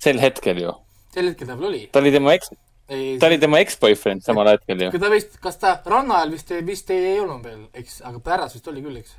[0.00, 0.72] sel hetkel ju.
[1.14, 1.80] sel hetkel ta veel oli.
[1.92, 2.52] ta oli tema eks,
[2.90, 4.92] ei, ta oli tema eks-boyfriend samal hetkel ju.
[4.92, 8.22] kui ta vist, kas ta ranna ajal vist, vist ei, ei olnud veel, eks, aga
[8.24, 9.14] pärast vist oli küll, eks.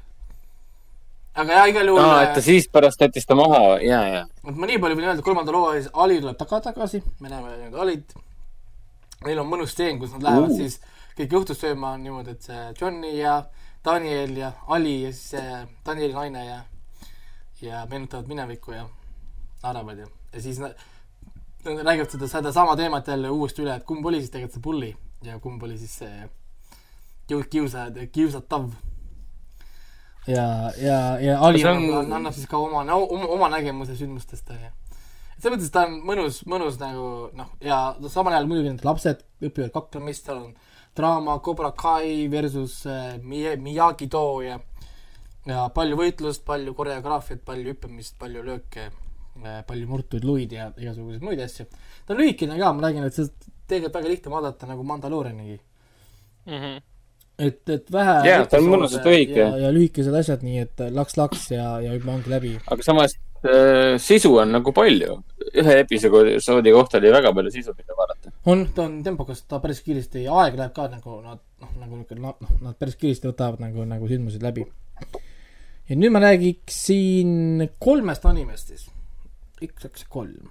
[1.41, 4.25] aga jah, igal juhul aa, et ta siis pärast jättis ta maha, ja, ja.
[4.43, 7.57] et ma nii palju võin öelda, kolmanda loo ees Ali tuleb taga tagasi, me näeme
[7.63, 8.17] nüüd Alit.
[9.21, 10.57] Neil on mõnus stseen, kus nad lähevad Uh.
[10.57, 10.79] siis
[11.17, 13.35] kõik õhtust sööma niimoodi, et see Johnny ja
[13.85, 16.57] Daniel ja Ali ja siis see Danieli naine ja,
[17.61, 18.87] ja meenutavad minevikku ja
[19.61, 20.73] naeravad ja, ja siis nad,
[21.65, 24.91] nad räägivad seda, sedasama teemat jälle uuesti üle, et kumb oli siis tegelikult see pulli
[25.27, 26.29] ja kumb oli siis see
[27.29, 28.69] kiu- kiusaja, kiusatav.
[30.27, 31.77] ja, ja, ja Ali on...
[31.77, 34.71] on- annab, annab siis ka oma, oma, oma nägemuse sündmustest, onju.
[35.37, 37.05] selles mõttes ta on mõnus, mõnus nagu
[37.37, 40.51] noh, ja samal ajal muidugi need lapsed õpivad kaklemist, seal on
[40.97, 44.59] draama Cobra Kai versus äh, Miyagi-Do ja
[45.49, 48.91] ja palju võitlust, palju koreograafiat, palju hüppamist, palju lööke,
[49.67, 51.65] palju murtuid luid ja igasuguseid muid asju.
[52.05, 55.59] ta on lühikene ka, ma räägin, et seda tegelikult väga lihtne vaadata nagu Mandaloorianigi.
[56.45, 56.77] Mhm.
[57.41, 59.39] et, et vähe Jaa, ta on mõnusalt lühike.
[59.39, 62.53] ja, ja lühikesed asjad, nii et laks-laks ja, ja juba ongi läbi.
[62.65, 63.15] aga samas
[63.45, 65.19] äh, sisu on nagu palju.
[65.61, 68.33] ühe episoodi kohta oli väga palju sisu, mida vaadata.
[68.45, 72.21] on, ta on tempokas, ta päris kiiresti, aeg läheb ka nagu nad, noh, nagu niisugune,
[72.25, 74.65] noh, nad päris kiiresti võtavad nagu, nagu sündmused läbi.
[75.89, 78.89] ja nüüd ma räägiksin kolmest animest siis.
[79.65, 80.49] Ikkagi kolm.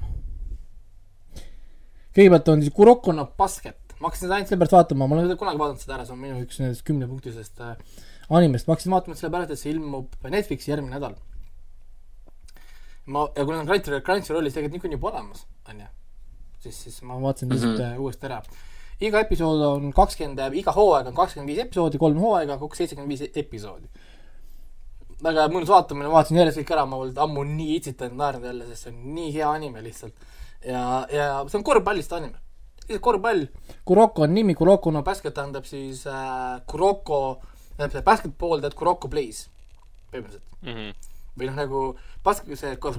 [2.16, 5.60] kõigepealt on siis Kuroko no Basket, ma hakkasin seda ainult sellepärast vaatama, ma olen kunagi
[5.60, 7.76] vaadanud seda ära, see on minu üks nendest kümnepunktisest äh,
[8.38, 11.14] animest, ma hakkasin vaatama sellepärast, et see ilmub Netflixi järgmine nädal.
[13.06, 15.86] ma, ja kuna on Crunchyroll, Crunchyrollis tegelikult niikuinii juba olemas, onju,
[16.66, 17.98] siis, siis ma vaatasin lihtsalt mm -hmm.
[17.98, 18.42] uuesti ära.
[19.00, 23.30] iga episood on kakskümmend, iga hooaeg on kakskümmend viis episoodi, kolm hooaega, kokku seitsekümmend viis
[23.34, 23.88] episoodi.
[25.24, 28.86] Väga mõnus vaatamine, vaatasin järjest kõik ära, ma polnud ammu nii itsitanud naernud jälle, sest
[28.86, 30.14] see on nii hea anime lihtsalt.
[30.64, 32.38] ja, ja see on korvpallist anime,
[32.88, 33.46] lihtsalt korvpall.
[33.84, 37.40] Kuroko on nimi, Kuroko no basket tähendab siis äh, Kuroko,
[37.76, 39.46] tähendab see basketball, tead Kuroko plays,
[40.12, 40.90] põhimõtteliselt Mhm.
[41.40, 41.78] või noh, nagu
[42.24, 42.98] bask-, see kor-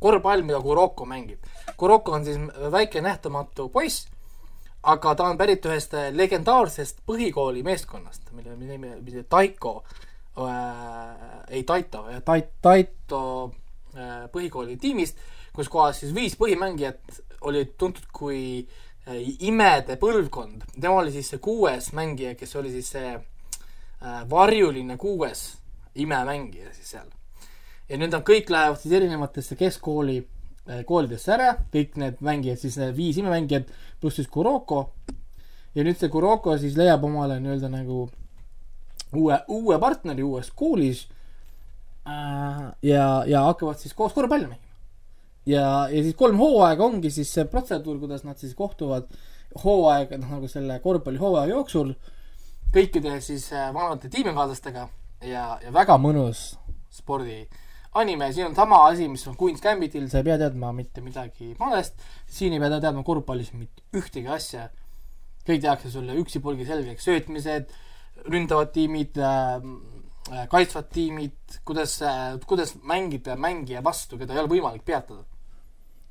[0.00, 1.38] korvpall, mida Kuroko mängib.
[1.76, 2.38] Kuroko on siis
[2.72, 4.06] väike nähtamatu poiss,
[4.82, 9.82] aga ta on pärit ühest legendaarsest põhikooli meeskonnast, mille nimi on Taiko
[10.36, 13.52] ei Taito, Tait-, Taito
[13.96, 15.18] äh, põhikooli tiimist,
[15.52, 20.64] kus kohas siis viis põhimängijat olid tuntud kui äh, imede põlvkond.
[20.78, 25.50] tema oli siis see kuues mängija, kes oli siis see äh, varjuline kuues
[25.94, 27.10] imemängija siis seal.
[27.88, 32.80] ja nüüd nad kõik lähevad siis erinevatesse keskkooli äh, koolidesse ära, kõik need mängijad, siis
[32.80, 33.68] need viis imemängijat
[34.00, 34.94] pluss siis Kuroko.
[35.74, 38.06] ja nüüd see Kuroko siis leiab omale nii-öelda nagu
[39.16, 41.06] uue, uue partneri uues koolis
[42.06, 44.72] äh, ja, ja hakkavad siis koos korvpalli mängima.
[45.46, 49.10] ja, ja siis kolm hooaega ongi siis see protseduur, kuidas nad siis kohtuvad
[49.64, 51.94] hooaega, noh nagu selle korvpallihooaja jooksul
[52.72, 54.88] kõikide siis äh, vanade tiimikaaslastega
[55.28, 56.52] ja, ja väga mõnus
[56.92, 57.42] spordi
[57.98, 61.52] anime, siin on sama asi, mis on Queen's Gambitil, sa ei pea teadma mitte midagi
[61.60, 64.70] malest, siin ei pea teadma korvpallis mitte ühtegi asja.
[65.42, 67.72] kõik tehakse sulle üksipulgi selgeks, söötmised,
[68.28, 74.84] ründavad tiimid äh,, kaitsvad tiimid, kuidas äh,, kuidas mängida mängija vastu, keda ei ole võimalik
[74.86, 75.24] peatada.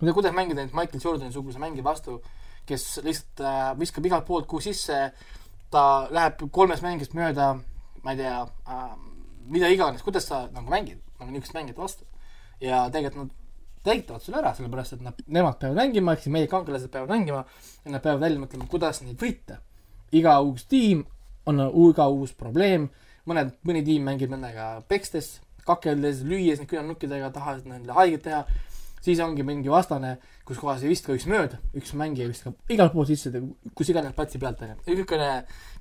[0.01, 2.21] kuidas mängida näiteks Michael Jordani suguse mängija vastu,
[2.65, 5.11] kes lihtsalt äh, viskab igalt poolt kuhu sisse,
[5.71, 7.53] ta läheb kolmest mängijast mööda,
[8.03, 8.91] ma ei tea äh,,
[9.45, 12.05] mida iganes, kuidas sa nagu mängid nagu niisugust mängijat vastu.
[12.61, 13.37] ja tegelikult nad
[13.83, 17.41] täitavad selle ära, sellepärast et nad, nemad peavad mängima, ehk siis meie kangelased peavad mängima
[17.85, 19.57] ja nad peavad välja mõtlema, kuidas neid võita.
[20.11, 21.05] iga uus tiim
[21.49, 22.89] on iga uus probleem,
[23.29, 28.41] mõned, mõni tiim mängib nendega pekstes, kakeldes, lüües neid küünarnukkidega, tahavad neile haiget teha,
[29.01, 33.11] siis ongi mingi vastane, kus kohas ei viska üks mööda, üks mängija viskab igalt poolt
[33.11, 33.43] sisse,
[33.77, 34.79] kus iganes platsi pealt, onju.
[34.87, 35.29] niisugune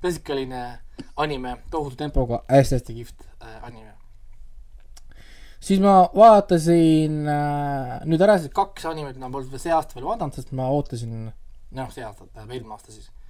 [0.01, 0.61] klassikaline
[1.21, 3.93] anime, tohutu tempoga hästi,, hästi-hästi kihvt äh, anime
[5.61, 10.09] siis ma vaatasin äh, nüüd ära siis kaks animet, mida ma polnud see aasta veel
[10.09, 11.31] vaadanud, sest ma ootasin,
[11.77, 13.20] noh, see aasta, eelmine aasta siis äh,.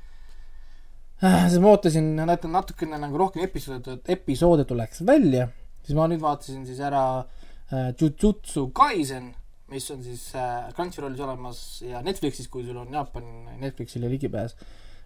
[1.21, 5.47] Siis ma ootasin, et natukene nagu rohkem episoode, episoode tuleks välja,
[5.85, 9.31] siis ma nüüd vaatasin siis ära äh, Jujutsu Kaisen,
[9.71, 14.57] mis on siis äh, Crunchyrollis olemas ja Netflixis, kui sul on Jaapani Netflixile ligipääs.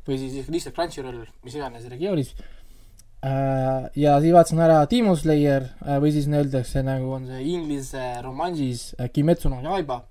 [0.06, 2.36] Või siis lihtsalt Crunchyroll, mis iganes regioonis.
[3.26, 8.04] Äh, ja siis vaatasin ära Demon Slayer äh, või siis öeldakse nagu on see inglise
[8.22, 10.04] romansis äh, Kimetsu no Yaiba,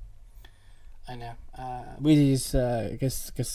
[1.12, 1.32] onju.
[2.04, 2.46] või siis,
[3.00, 3.50] kes, kes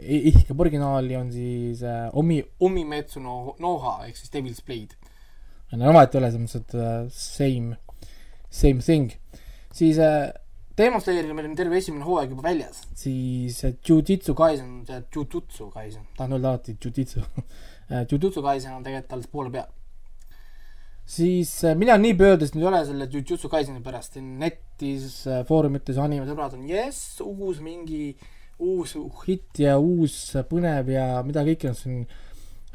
[0.00, 1.82] ihkab originaali, on siis
[2.16, 4.96] Omi, Omimetsu no Noha ehk siis Devil's Blade.
[5.76, 7.76] no vahet ei ole, selles mõttes, et same,
[8.48, 9.12] same thing.
[9.72, 10.00] siis
[10.76, 16.36] Demon Slayeril meil on terve esimene hooaeg juba väljas, siis Jujutsu Kaisen, Jujutsu Kaisen, tahan
[16.36, 17.24] öelda alati Jujutsu
[17.90, 19.68] Äh, Jujutsu Kaisen on tegelikult alles poole peal.
[21.06, 26.56] Siis äh, mina nii pöördusin ei ole selle Jujutsu Kaiseni pärast, netis, äh, foorumites animesõbrad
[26.58, 28.16] on jess, uus mingi,
[28.58, 30.18] uus hitt ja uus
[30.50, 32.02] põnev ja mida kõike nad siin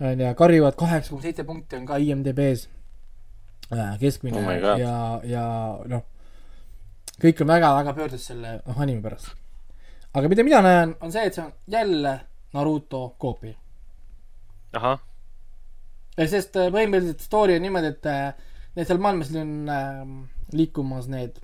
[0.01, 2.69] onju, karjuvad, kaheksa koma seitse punkti on ka IMDB-s
[4.01, 4.95] keskmine oh ja,
[5.27, 5.45] ja
[5.87, 6.03] noh,
[7.21, 9.31] kõik on väga-väga pöördus selle noh, anime pärast.
[10.13, 12.19] aga mida mina näen, on see, et see on jälle
[12.51, 13.55] Naruto koopia
[14.73, 14.99] ahah.
[16.29, 20.01] Sest äh, põhimõtteliselt story on niimoodi, et äh, need seal maailmas on äh,
[20.55, 21.39] liikumas need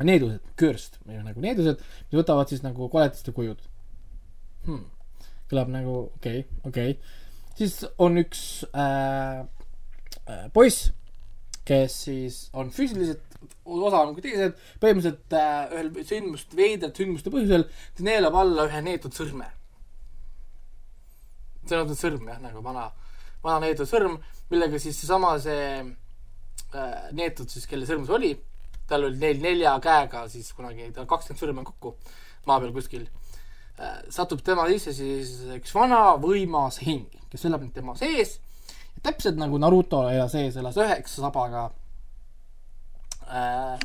[0.00, 3.60] needused, või nagu needused, mis võtavad siis nagu koletiste kujud.
[4.66, 4.86] Hmm..
[5.50, 6.90] kõlab nagu okei okay,, okei.
[6.94, 7.56] Okay..
[7.58, 8.42] siis on üks
[8.76, 9.40] äh,
[10.28, 10.90] äh, poiss,
[11.64, 13.24] kes siis on füüsiliselt
[13.64, 17.66] osavam kui teised, põhimõtteliselt äh, ühel sündmust, veidrat sündmuste põhjusel,
[17.96, 19.48] ta neelab alla ühe neetud sõrme.
[21.68, 22.88] See on sõrm jah, nagu vana,
[23.44, 24.18] vana neetud sõrm,
[24.50, 28.32] millega siis seesama see äh, neetud siis, kelle sõrm see oli,
[28.90, 31.94] tal oli neil nelja käega siis kunagi, tal kakskümmend sõrme kokku
[32.48, 34.00] maa peal kuskil äh,.
[34.12, 38.38] satub tema sisse siis üks vana võimas hing, kes elab nüüd tema sees.
[39.02, 41.70] täpselt nagu Naruto elas sees, elas üheksa sabaga
[43.30, 43.80] äh,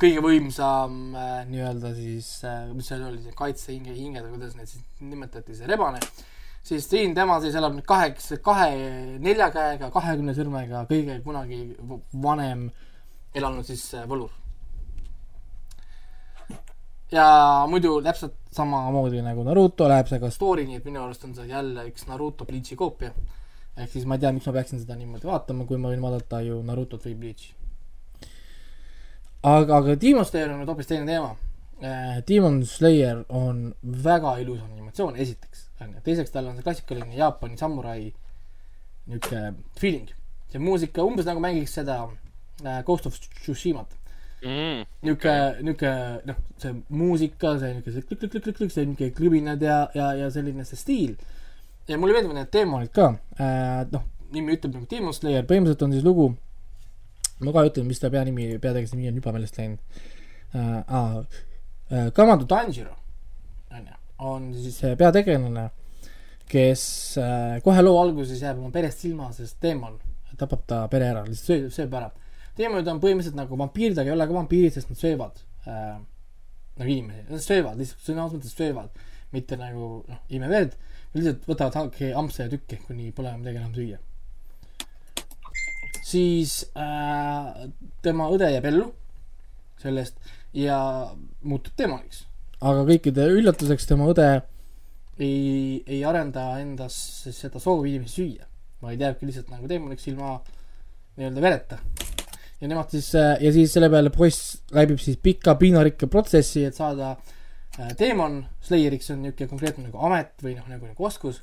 [0.00, 4.68] kõige võimsam äh, nii-öelda siis äh,, mis seal oli, see kaitsehinge, hinged või kuidas neid
[4.68, 6.33] siis nimetati, see rebane äh,
[6.64, 8.70] siis siin tema siis elab nüüd kaheksa, kahe,
[9.22, 11.60] nelja käega, kahekümne sõrmega kõige kunagi
[12.22, 12.70] vanem
[13.36, 14.32] elanud siis äh, võlur.
[17.12, 17.26] ja
[17.70, 21.46] muidu täpselt samamoodi nagu Naruto läheb see ka story, nii et minu arust on see
[21.50, 23.12] jälle üks Naruto Bleachi koopia.
[23.76, 26.40] ehk siis ma ei tea, miks ma peaksin seda niimoodi vaatama, kui ma võin vaadata
[26.46, 27.52] ju Narutot või Bleachi.
[29.42, 31.36] aga, aga Demon Slayer on nüüd hoopis teine teema
[31.82, 32.24] äh,.
[32.28, 36.02] Demon Slayer on väga ilus animatsioon, esiteks onju.
[36.04, 38.12] teiseks, tal on see klassikaline Jaapani samurai
[39.06, 40.08] niisugune feeling.
[40.52, 41.98] see muusika umbes nagu mängiks seda
[42.64, 43.92] äh, Ghost of Tsushimat
[44.44, 44.84] mm..
[45.02, 45.94] niisugune, niisugune
[46.30, 51.14] noh, see muusika, see niisugune klõk-klõk-klõk-klõk, see niisugune klõbinad ja, ja, ja selline see stiil.
[51.88, 55.96] ja mulle meeldivad need teemonid ka äh,, noh, nimi ütleb nagu Demon Slayer, põhimõtteliselt on
[55.96, 56.30] siis lugu,
[57.44, 60.04] ma kohe ütlen, mis ta peanimi, peategelase nimi on juba meelest läinud
[60.56, 62.96] äh, äh, Kamado Tanjiro
[64.18, 65.68] on siis see peategelane,
[66.50, 66.84] kes
[67.18, 69.98] äh, kohe loo alguses jääb oma perest ilma, sest teemon
[70.38, 72.10] tapab ta pere ära, lihtsalt sööb, sööb ära.
[72.58, 75.98] teemonid on põhimõtteliselt nagu vampiirid, aga ei ole ka vampiirid, sest nad söövad äh,
[76.78, 80.74] nagu inimesi, nad söövad lihtsalt sõna otseses mõttes söövad, mitte nagu noh, imeverd,
[81.14, 84.02] lihtsalt võtavad hanke ampse ja tükke, kuni pole midagi enam süüa.
[86.04, 87.70] siis äh,
[88.02, 88.90] tema õde jääb ellu
[89.82, 90.18] sellest
[90.54, 90.78] ja
[91.42, 92.24] muutub demoniks.
[92.64, 94.28] Aga kõikide üllatuseks tema õde
[95.18, 96.96] ei, ei arenda endas
[97.34, 98.48] seda soovi inimesi süüa,
[98.82, 100.38] vaid jääbki lihtsalt nagu demoniks ilma
[101.18, 101.78] nii-öelda vereta.
[102.60, 106.74] ja nemad siis äh, ja siis selle peale poiss läbib siis pika piinarikka protsessi, et
[106.74, 107.14] saada
[107.78, 111.42] äh, teemon Slayeriks on niisugune konkreetne nagu amet või noh, nagu, nagu oskus,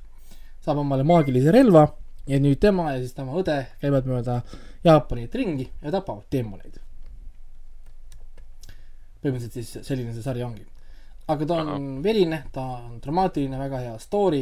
[0.63, 1.85] saab omale maagilise relva
[2.27, 4.41] ja nüüd tema ja siis tema õde käivad mööda
[4.83, 6.79] Jaapanit ringi ja tapavad teemoneid.
[9.21, 10.65] põhimõtteliselt siis selline see sari ongi.
[11.31, 14.41] Aga ta on verine, ta on dramaatiline, väga hea story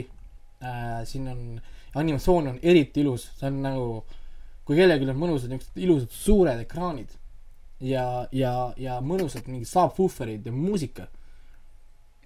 [0.63, 1.43] äh,, siin on,
[1.99, 3.86] animatsioon on eriti ilus, see on nagu,
[4.65, 7.15] kui kellelgi on mõnusad niisugused ilusad suured ekraanid
[7.82, 11.08] ja, ja, ja mõnusad mingid subwooferid ja muusika,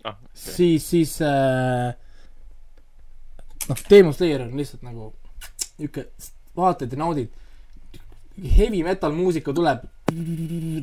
[0.03, 1.93] ah, siis, siis äh,
[3.69, 5.11] noh, Demon Slayer on lihtsalt nagu
[5.77, 6.09] niisugune,
[6.57, 7.31] vaatad ja naudid.
[8.57, 9.85] Heavy metal muusika tuleb,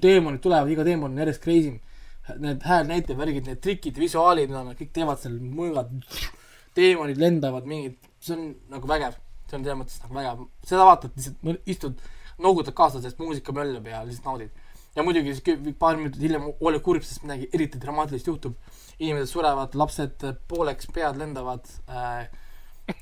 [0.02, 1.78] teemonid tulevad, iga teemon on järjest crazy im.
[2.38, 5.90] Need häälnäitajad, värgid, need trikid, visuaalid, mida nad kõik teevad seal, mõõgad,
[6.76, 9.16] teemonid lendavad, mingid, see on nagu vägev.
[9.50, 12.02] see on selles mõttes nagu vägev, seda vaatad lihtsalt, istud,
[12.38, 14.50] noogutad kaasa, sest muusika möllab ja lihtsalt naudid.
[14.94, 18.54] ja muidugi siis paar minutit hiljem oled kurb, sest midagi eriti dramaatilist juhtub.
[18.98, 22.28] inimesed surevad, lapsed pooleks pead lendavad äh,.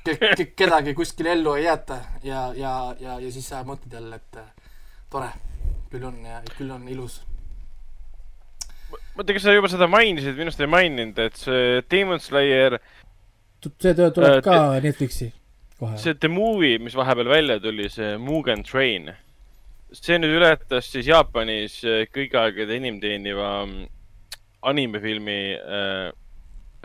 [0.05, 4.19] Ke, ke, kedagi kuskile ellu ei jäeta ja, ja, ja, ja siis sa mõtled jälle,
[4.21, 4.51] et äh,
[5.09, 5.31] tore,
[5.89, 6.19] küll on
[6.57, 7.15] küll on ilus.
[9.19, 12.77] mõtle, kas sa juba seda mainisid, minu arust ei maininud, et see Demon Slayer,
[13.65, 15.31] see tuleb Äh, ka Netflixi
[15.79, 15.97] kohe.
[15.99, 19.11] see The Movie, mis vahepeal välja tuli, see Mugen Train,
[19.91, 23.87] see nüüd ületas siis Jaapanis äh, kõigi aegade enim teeniva mm,
[24.69, 26.09] animefilmi äh,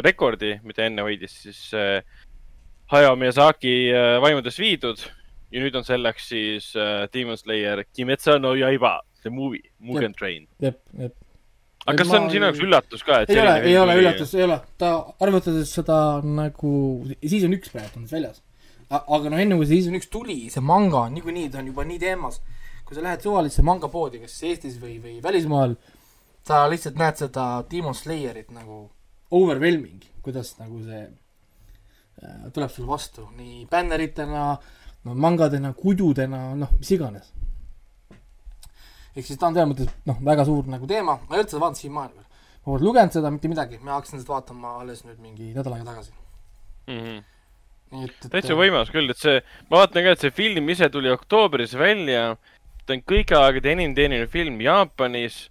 [0.02, 2.00] rekordi, mida enne hoidis siis äh,
[2.92, 5.00] Hayao Miyazaki äh, vaimudes viidud
[5.54, 10.48] ja nüüd on selleks siis äh, Demon Slayer Kimetsu no Yaiba, The Movie, Mugen Train.
[10.60, 11.14] jep, jep.
[11.84, 14.44] Aga kas see on sinu jaoks üllatus ka, et ei ole, ei ole üllatus, ei
[14.46, 14.90] ole, ta
[15.24, 16.72] arvutades seda nagu,
[17.20, 18.40] siis on üks praegu on väljas.
[18.90, 21.84] aga noh, enne kui see season üks tuli, see manga on niikuinii, ta on juba
[21.88, 22.40] nii teemas.
[22.84, 25.76] kui sa lähed suvalisse mangapoodi, kas Eestis või, või välismaal,
[26.44, 28.82] sa lihtsalt näed seda Demon Slayerit nagu
[29.32, 34.50] overwhelming, kuidas nagu see äh, tuleb sulle vastu nii bänneritena,
[35.04, 37.32] no mangadena, kujudena, noh, mis iganes.
[39.14, 41.80] Ehk siis ta on selles mõttes noh, väga suur nagu teema, ma ei seda vaadanud
[41.80, 42.26] siiamaani veel.
[42.64, 45.92] ma pole lugenud seda mitte midagi, ma hakkasin seda vaatama alles nüüd mingi nädal aega
[45.92, 46.12] tagasi.
[46.90, 47.22] Mhm.
[47.94, 50.88] nii et, et täitsa võimas küll, et see, ma vaatan ka, et see film ise
[50.90, 52.36] tuli oktoobris välja.
[52.86, 55.50] ta on kõigi aegade enim teeninud film Jaapanis.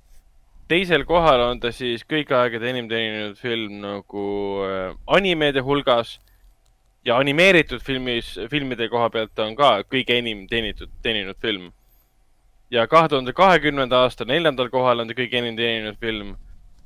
[0.68, 4.28] teisel kohal on ta siis kõigi aegade enim teeninud film nagu
[4.68, 6.20] äh, animede hulgas.
[7.06, 11.72] ja animeeritud filmis, filmide koha pealt on ka kõige enim teenitud, teeninud film.
[12.74, 16.34] Ja kahe tuhande kahekümnenda aasta neljandal kohal on ta kõige enim teeninud film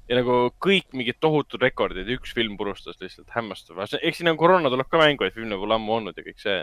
[0.08, 3.80] ja nagu kõik mingid tohutud rekordid, üks film purustas lihtsalt hämmastav.
[4.02, 6.60] eks siin on koroona tuleb ka mängu, et filme pole ammu olnud ja kõik see.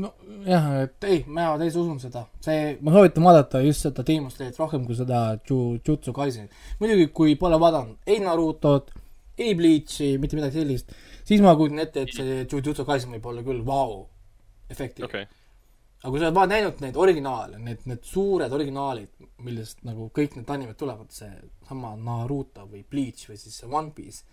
[0.00, 4.58] nojah, et ei, ma täitsa usun seda, see, ma soovitan vaadata just seda Demon Slayerit
[4.58, 6.54] rohkem kui seda Ju-, Jutsu Kaisenit.
[6.80, 8.94] muidugi, kui pole vaadanud ei Narutot,
[9.38, 10.94] ei Bleachi, mitte midagi sellist,
[11.26, 14.06] siis ma kujutan ette, et see Jujutsu Kaisen võib olla küll vau
[14.70, 15.39] efektiga okei okay..
[16.00, 19.10] Aga kui sa oled vaid näinud neid originaale, need, need suured originaalid,
[19.44, 21.28] millest nagu kõik need animed tulevad, see
[21.68, 24.24] sama Naruto või Bleach või siis see One Piece,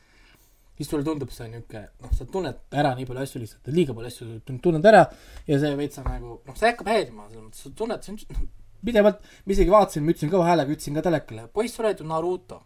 [0.77, 4.13] siis sulle tundub see niisugune, noh, sa tunned ära nii palju asju lihtsalt, liiga palju
[4.13, 5.03] asju tun- tunned ära
[5.49, 8.23] ja see veits on nagu, noh, see hakkab häirima, selles mõttes, sa tunned, see on
[8.37, 8.47] noh,
[8.87, 12.07] pidevalt, ma isegi vaatasin, ma ütlesin kõva häälega, ütlesin ka telekale, poiss, sa oled ju
[12.07, 12.61] Naruto.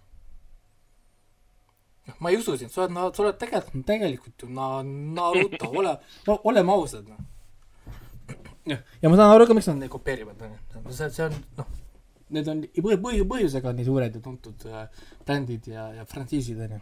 [2.05, 5.97] noh, ma ei usu sind, sa oled, sa oled tegelikult, tegelikult ju na-, Naruto, ole,
[6.43, 7.30] oleme ausad, noh
[8.69, 11.69] ja ma saan aru ka, miks nad neid kopeerivad, onju, see, see on noh,
[12.35, 16.81] need on põh-, põh-, põhjusega nii suured ja tuntud äh, brändid ja, ja frantsiisid, onju.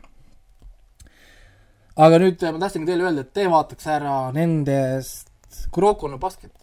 [2.07, 5.27] aga nüüd äh, ma tahtsingi teile öelda, et te vaataks ära nendest
[5.73, 6.53] Kuroko no Basket,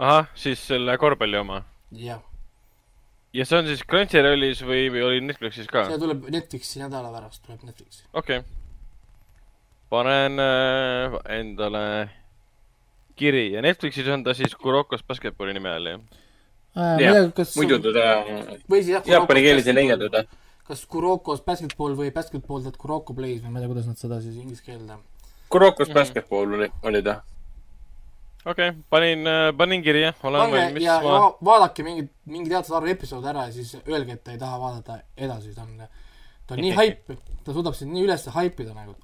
[0.00, 1.60] ahah, siis selle korvpalli oma.
[2.00, 2.24] jah,
[3.36, 5.86] ja see on siis Crunchyrollis või, või oli Netflixis ka?
[5.92, 8.06] see tuleb Netflixi nädala pärast, tuleb Netflixi.
[8.16, 8.60] okei okay..
[9.92, 11.86] panen äh, endale
[13.16, 16.00] kiri ja Netflixis on ta siis Kurokos basketballi nime all, jah?
[17.00, 18.06] jah muidu teda
[19.06, 20.24] jaapani keeles ei leia teda.
[20.68, 24.20] kas Kurokos basketball või basketball that Kuroko plays või ma ei tea, kuidas nad seda
[24.24, 24.96] siis inglise keelde.
[25.52, 25.94] Kurokos Mhm.
[25.94, 27.20] basketball oli, oli ta.
[28.46, 31.12] okei okay,, panin, panin kirja, olen pange valmis ja, ma....
[31.20, 34.58] va- vaadake mingi, mingi teatud arv episoode ära ja siis öelge, et te ei taha
[34.60, 35.78] vaadata edasi, ta on,
[36.46, 38.96] ta on nii haip, ta suudab sind nii üles haipida nagu,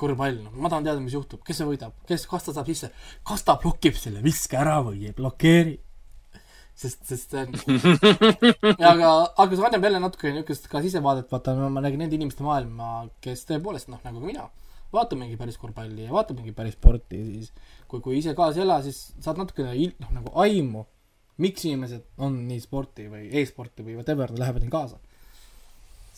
[0.00, 2.90] korvpall, no ma tahan teada, mis juhtub, kes see võidab, kes, kas ta saab sisse,
[3.26, 5.76] kas ta blokib selle viske ära või ei blokeeri.
[6.80, 7.52] sest, sest see on
[8.92, 13.10] aga, aga see annab jälle natuke niisugust ka sisevaadet, vaata, ma nägin nende inimeste maailma,
[13.20, 14.46] kes tõepoolest noh, nagu mina,
[14.94, 17.52] vaatamegi päris korvpalli ja vaatamegi päris sporti, siis
[17.90, 20.86] kui, kui ise kaasa ei ela, siis saad natukene noh, nagu aimu,
[21.40, 24.98] miks inimesed on nii sporti või e-sporti või whatever, lähevad nii kaasa.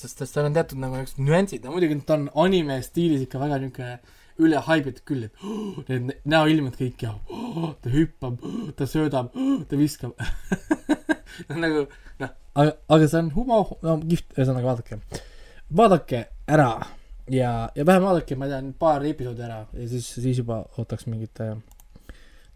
[0.03, 3.40] sest, sest seal on teatud nagu niisugused nüansid ja muidugi ta on anime stiilis ikka
[3.42, 3.96] väga niisugune
[4.42, 9.36] üle haibitud küll, et oh, need näoilmed kõik ja oh, ta hüppab oh,, ta söödab
[9.36, 10.16] oh,, ta viskab
[11.64, 11.84] nagu
[12.22, 15.22] noh, aga, aga see on humo, no kihvt, ühesõnaga vaadake,
[15.82, 16.22] vaadake
[16.57, 16.70] ära
[17.30, 21.07] ja, ja vähem vaadake, ma ei tea, paar episoodi ära ja siis, siis juba ootaks
[21.12, 21.53] mingit äh,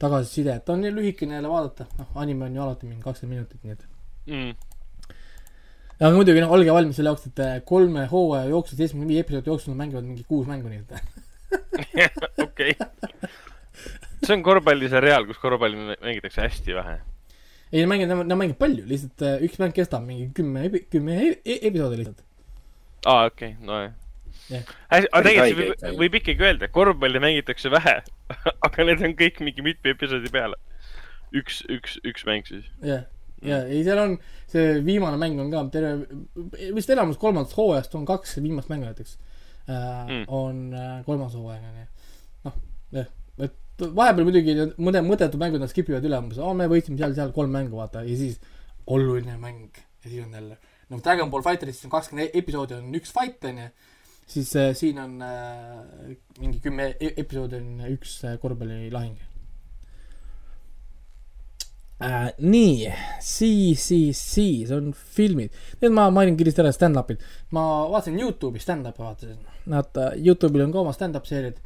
[0.01, 3.63] tagasisidet, ta on nii lühikene jälle vaadata, noh, anime on ju alati mingi kakskümmend minutit,
[3.63, 3.93] nii et
[4.27, 4.55] Mm.
[6.01, 9.53] Aga muidugi noh, olge valmis selle jaoks, et äh, kolme hooaja jooksul, seitsmekümne viie episoodi
[9.53, 12.17] jooksul nad mängivad mingi kuus mängu, nii et
[12.47, 12.75] okei.
[14.25, 16.97] see on korvpalliseriaal, kus korvpalli mängitakse hästi vähe.
[17.73, 21.39] ei, nad mängivad, nad mängivad palju, lihtsalt äh, üks mäng kestab mingi kümme kümme e-
[21.45, 22.27] e- episoodi lihtsalt.
[23.07, 23.95] aa, okei okay,, nojah
[24.47, 24.63] Jah.
[24.93, 27.99] hästi, aga tegelikult võib, võib ikkagi öelda, korvpalli mängitakse vähe,
[28.69, 30.61] aga need on kõik mingi mitme episoodi peale.
[31.35, 32.69] üks, üks, üks mäng siis.
[32.85, 33.09] jah,
[33.49, 34.17] ja ei, seal on
[34.51, 36.07] see viimane mäng on ka terve,
[36.77, 39.17] vist enamus kolmandast hooajast on kaks viimast mängu näiteks.
[39.67, 40.25] Äh, Mm.
[40.31, 41.87] on äh, kolmas hooaeg on ju,
[42.45, 42.59] noh,
[42.95, 43.09] jah,
[43.43, 46.97] et vahepeal muidugi need mõne mõttetud mängud nad skip ivad üle umbes, aa me võitsime
[47.01, 48.39] seal, seal kolm mängu vaata ja siis
[48.87, 49.75] oluline mäng.
[50.05, 50.57] Ja siis on jälle
[50.89, 53.67] nagu Dragon Ball Fighteris on kakskümmend episoodi on üks fight on ju,
[54.37, 59.19] siis äh, siin on äh, mingi kümme e- episoodi on üks äh, korvpallilahing
[62.03, 62.29] äh,.
[62.39, 65.55] nii, siis, siis, siis on filmid.
[65.81, 67.23] Need ma mainin kiiresti ära, stand-up'id.
[67.57, 69.41] ma vaatasin Youtube'i stand-up'i vaatasin.
[69.73, 71.59] Nad äh, Youtube'il on ka oma stand-up seeriad.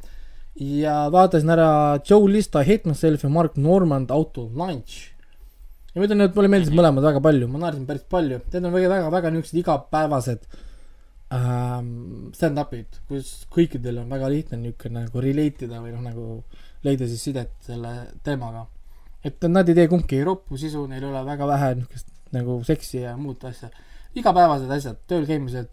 [0.55, 1.69] ja vaatasin ära
[2.09, 5.11] Joe Lista Hate Myself ja Mark Normand Auto Lunch.
[5.93, 8.41] ja ma ütlen, et mulle meeldisid mõlemad väga palju, ma naersin päris palju.
[8.53, 10.51] Need on väga, väga, väga niisugused igapäevased
[11.35, 16.27] ähm, stand-up'id, kus kõikidel on väga lihtne niisugune nagu relate ida või noh, nagu
[16.85, 18.65] leida siis sidet selle teemaga
[19.23, 23.03] et nad ei tee kumbki roppu sisu, neil ei ole väga vähe niisugust nagu seksi
[23.03, 23.69] ja muud asja.
[24.15, 25.69] igapäevased asjad, tööl käimised,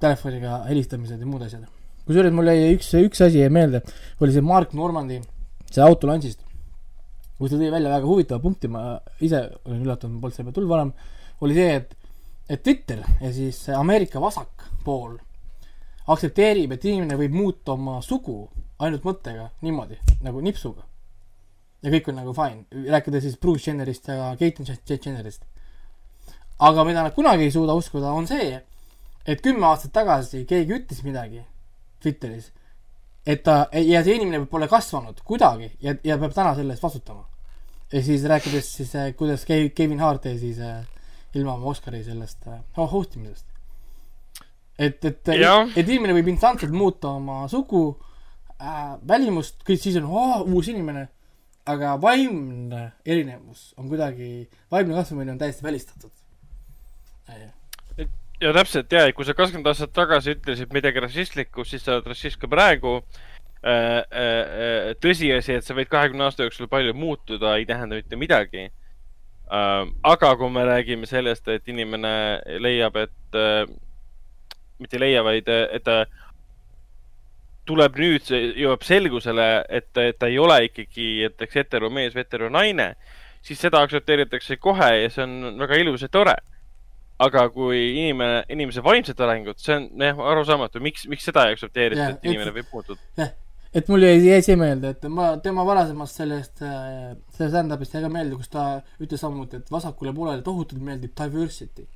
[0.00, 1.66] telefoniga helistamised ja muud asjad.
[2.06, 3.82] kusjuures mul jäi üks, üks asi jäi meelde,
[4.20, 5.20] oli see Mark Normandi,
[5.70, 6.44] see autolansist,
[7.38, 10.72] kus ta tõi välja väga huvitava punkti, ma ise olin üllatunud, polnud selle peale tulnud
[10.76, 10.94] varem,
[11.42, 11.98] oli see, et
[12.52, 15.14] et Twitter ja siis Ameerika vasakpool
[16.10, 18.44] aktsepteerib, et inimene võib muuta oma sugu
[18.82, 19.96] ainult mõttega, niimoodi,
[20.26, 20.82] nagu nipsuga
[21.82, 25.42] ja kõik on nagu fine, rääkides siis Bruce Jennerist ja Caitlyn Jennerist.
[26.58, 28.60] aga mida nad kunagi ei suuda uskuda, on see,
[29.26, 31.42] et kümme aastat tagasi keegi ütles midagi
[32.02, 32.52] Twitteris,
[33.26, 37.26] et ta ja see inimene pole kasvanud kuidagi ja, ja peab täna selle eest vastutama.
[37.92, 40.84] ja siis rääkides siis, kuidas Ke- Kevin Hart jäi siis äh,
[41.34, 43.46] ilma oma Oscari sellest äh, host imisest.
[44.78, 47.98] et, et, et inimene võib instantselt muuta oma sugu
[48.60, 51.08] äh,, välimust, kõik siis on oh, uus inimene
[51.68, 56.10] aga vaimne erinevus on kuidagi, vaimne kasvamine on täiesti välistatud.
[58.40, 62.40] ja täpselt ja, kui sa kakskümmend aastat tagasi ütlesid midagi rassistlikku, siis sa oled rassist
[62.42, 62.98] ka praegu
[63.62, 64.02] äh,.
[64.02, 69.86] Äh, tõsiasi, et sa võid kahekümne aasta jooksul palju muutuda, ei tähenda mitte midagi äh,.
[70.02, 73.70] aga kui me räägime sellest, et inimene leiab, et äh,
[74.82, 76.02] mitte ei leia, vaid äh, et ta
[77.66, 82.88] tuleb nüüd, jõuab selgusele, et ta ei ole ikkagi näiteks heteromees või heteronaine,
[83.42, 86.36] siis seda aktsepteeritakse kohe ja see on väga ilus ja tore
[87.22, 92.02] aga kui inimene, inimese vaimset arengut, see on jah arusaamatu, miks, miks seda ei aktsepteerita
[92.02, 93.28] yeah,, et inimene võib muutuda.
[93.78, 98.12] et mul jäi, jäi see meelde, et ma tema varasemast sellest, sellest stand-up'ist jäi ka
[98.12, 98.66] meelde, kus ta
[99.02, 101.86] ütles samuti, et vasakule poolele tohutult meeldib diversity.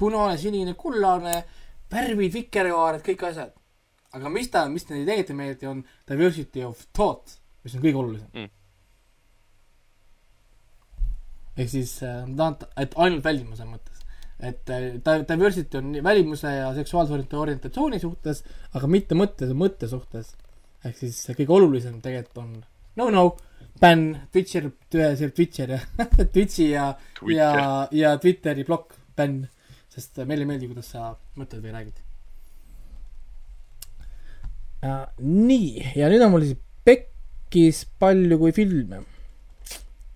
[0.00, 1.42] punane, sinine, kullane,
[1.92, 3.52] värvid, vikerkaared, kõik asjad.
[4.16, 8.00] Aga mis ta, mis neile tegelikult ei meeldi, on diversity of thought, mis on kõige
[8.00, 8.50] olulisem Mm.
[11.60, 13.98] ehk siis äh, ta tahab, et ainult välimuse mõttes.
[14.40, 18.42] et äh, diversity on välimuse ja seksuaalse orient- orientatsiooni suhtes,
[18.74, 20.34] aga mitte mõtte, mõtte suhtes.
[20.84, 22.52] ehk siis kõige olulisem tegelikult on
[22.96, 23.24] no no,
[23.80, 25.84] bänn, Twitcher, see Twitcher jah,
[26.34, 26.94] Twitchi ja,
[27.28, 27.50] ja,
[27.92, 29.44] ja Twitteri plokk, bänn,
[29.92, 32.00] sest meile ei meeldi, kuidas sa mõtled või räägid.
[34.82, 39.02] nii, ja nüüd on mul siis pekkis palju kui filme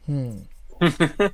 [0.08, 0.38] hmm.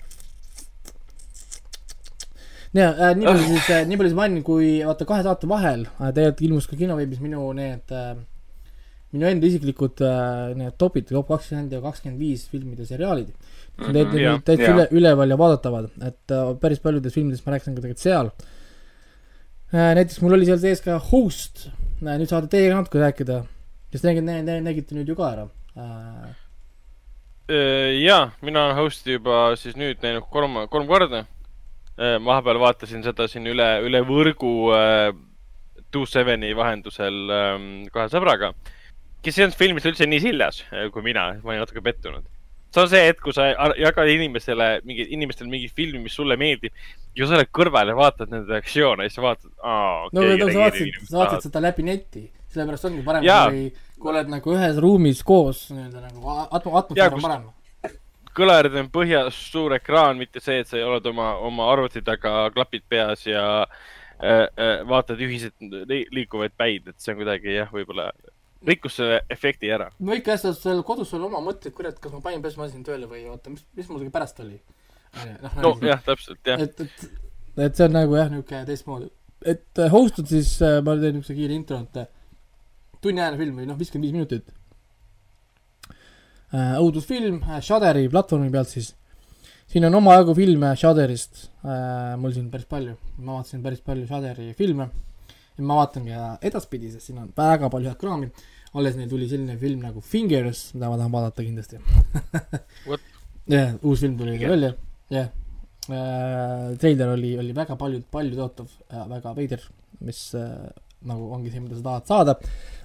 [2.78, 5.86] ja äh, nii palju siis äh,, nii palju siis mainin, kui vaata kahe saate vahel
[5.86, 8.18] äh, tegelikult ilmus ka kinoveebis minu need äh,
[9.14, 13.32] minu enda isiklikud äh, need topid, top kakskümmend ja kakskümmend viis filmide seriaalid.
[13.80, 14.74] Need Mhm, on jah, täitsa jah.
[14.76, 18.30] üle, üleval ja vaadatavad, et äh, päris paljudest filmidest ma rääkisin ka tegelikult seal
[19.72, 19.94] äh,.
[19.98, 23.42] näiteks mul oli seal sees ka Host äh,, nüüd saate teie natuke rääkida,
[23.92, 26.30] sest nägite, nägite nüüd ju ka ära äh,.
[28.01, 31.24] ja, mina olen host'i juba siis nüüd näinud kolm, kolm korda.
[31.98, 35.11] vahepeal vaatasin seda siin üle, üle võrgu äh,
[35.90, 38.53] Two Seveni vahendusel ähm, kahe sõbraga,
[39.24, 42.24] kes ei olnud filmis üldse nii siljas äh, kui mina, ma olin natuke pettunud.
[42.70, 43.48] See on see hetk, kui sa
[43.78, 46.74] jagad inimestele mingi, inimestele mingi filmi, mis sulle meeldib
[47.18, 50.10] ja sa oled kõrval ja vaatad nende reaktsioone ja siis sa vaatad, aa.
[50.14, 53.64] no, no sa vaatasid, sa vaatasid seda läbi neti, sellepärast ongi parem, kui,
[53.98, 57.48] kui oled nagu ühes ruumis koos nii-öelda nagu atmo-, atmosfäär on parem.
[58.38, 62.86] kõlarid on põhjas, suur ekraan, mitte see, et sa oled oma, oma arvuti taga, klapid
[62.88, 65.58] peas ja äh, äh, vaatad ühiselt
[65.90, 68.12] li liikuvaid päid, et see on kuidagi jah, võib-olla
[68.66, 69.88] rikkus selle efekti ära.
[69.98, 73.08] no ikka jah, sa seal kodus sul oma mõtted, kurat, kas ma panin pesumasina tööle
[73.08, 74.61] või oota, mis, mis mul pärast oli?
[75.62, 76.61] nojah, täpselt jah.
[76.61, 77.04] et, et,
[77.56, 79.11] et see on nagu jah, niisugune teistmoodi.
[79.42, 80.54] et äh, host on siis,
[80.84, 82.08] ma teen niisuguse kiire intro, et äh,
[83.02, 84.56] tunniajane film või noh, viiskümmend viis minutit.
[86.52, 88.94] õudusfilm äh, Shudderi platvormi pealt siis.
[89.70, 94.52] siin on omajagu filme Shudderist äh,, mul siin päris palju, ma vaatasin päris palju Shudderi
[94.58, 94.90] filme.
[95.57, 98.30] Ja ma vaatan ka edaspidi, sest siin on väga palju head kraami.
[98.74, 101.80] alles neil tuli selline film nagu Fingers, mida ma tahan vaadata kindlasti.
[103.51, 104.51] Jah, uus film tuli Jah.
[104.51, 104.74] välja,
[105.11, 105.30] jah
[105.90, 109.64] äh, treiler oli, oli väga palju, paljutootav ja väga veider,
[110.07, 110.68] mis äh,
[111.09, 112.36] nagu ongi see, mida sa tahad saada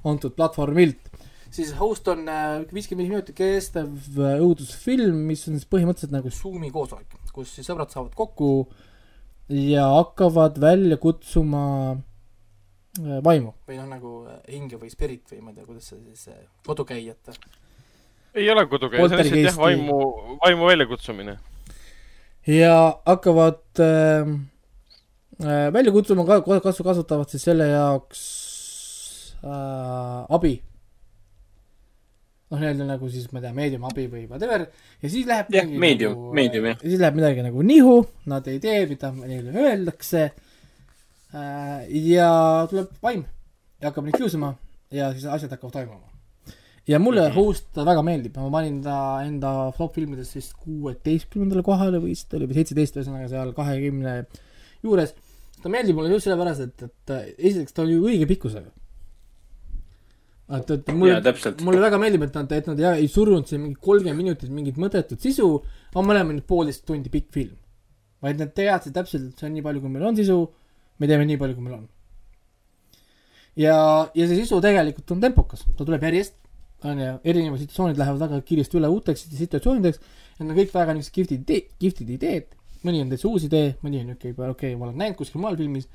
[0.08, 1.12] antud platvormilt.
[1.56, 6.34] siis host on äh, viiskümmend viis minutit kestev äh, õudusfilm, mis on siis põhimõtteliselt nagu
[6.34, 8.68] Zoomi koosolek, kus siis sõbrad saavad kokku
[9.54, 12.04] ja hakkavad välja kutsuma äh,
[13.04, 16.28] vaimu või noh, nagu äh, hinge või spirit või ma ei tea, kuidas see siis
[16.32, 17.36] äh, kodukäijat
[18.36, 19.98] ei ole kodukäija, see on lihtsalt jah, vaimu,
[20.44, 21.38] vaimu väljakutsumine.
[22.48, 22.76] ja
[23.06, 24.32] hakkavad äh,
[25.44, 28.22] äh, välja kutsuma ka, kasu, kasutavad siis selle jaoks
[29.44, 30.56] äh, abi.
[32.52, 34.68] noh, nii-öelda nagu siis ma ei tea, meedium abi või whatever
[35.02, 36.82] ja siis läheb Jah, midagi medium, nagu, medium, jah.
[36.82, 37.96] ja siis läheb midagi nagu nihu,
[38.32, 40.45] nad ei tee, mida neile öeldakse äh,.
[41.36, 42.30] Ja
[42.70, 43.26] tuleb vaim
[43.82, 44.54] ja hakkab neid kiusama
[44.94, 46.08] ja siis asjad hakkavad toimuma.
[46.88, 47.32] ja mulle mm.
[47.32, 47.36] -hmm.
[47.36, 52.48] host väga meeldib, ma panin ta enda flop filmidest vist kuueteistkümnendale kohale või vist oli
[52.48, 54.26] või seitseteist, ühesõnaga seal kahekümne
[54.84, 55.16] juures.
[55.62, 58.72] ta meeldib mulle just sellepärast, et, et äh, esiteks ta on ju õige pikkusega.
[60.58, 61.22] et, et mulle,
[61.64, 64.78] mulle väga meeldib, et nad, et nad ei, ei surunud siin mingi kolmkümmend minutit mingit
[64.78, 65.64] mõttetut sisu,
[65.94, 67.58] aga mõlemad poolteist tundi pikk film.
[68.22, 70.38] vaid nad teadsid täpselt, et see on nii palju, kui meil on sisu,
[71.00, 71.86] me teeme nii palju, kui meil on.
[73.60, 73.78] ja,
[74.16, 76.38] ja see sisu tegelikult on tempokas, ta tuleb järjest,
[76.86, 80.02] on ju, erinevad situatsioonid lähevad väga kiiresti üle uuteks situatsioonideks,
[80.40, 84.02] need on kõik väga niisugused kihvtid ideed, kihvtid ideed, mõni on täitsa uus idee, mõni
[84.02, 85.88] on niisugune juba okei okay,, ma olen näinud kuskil mujal filmis,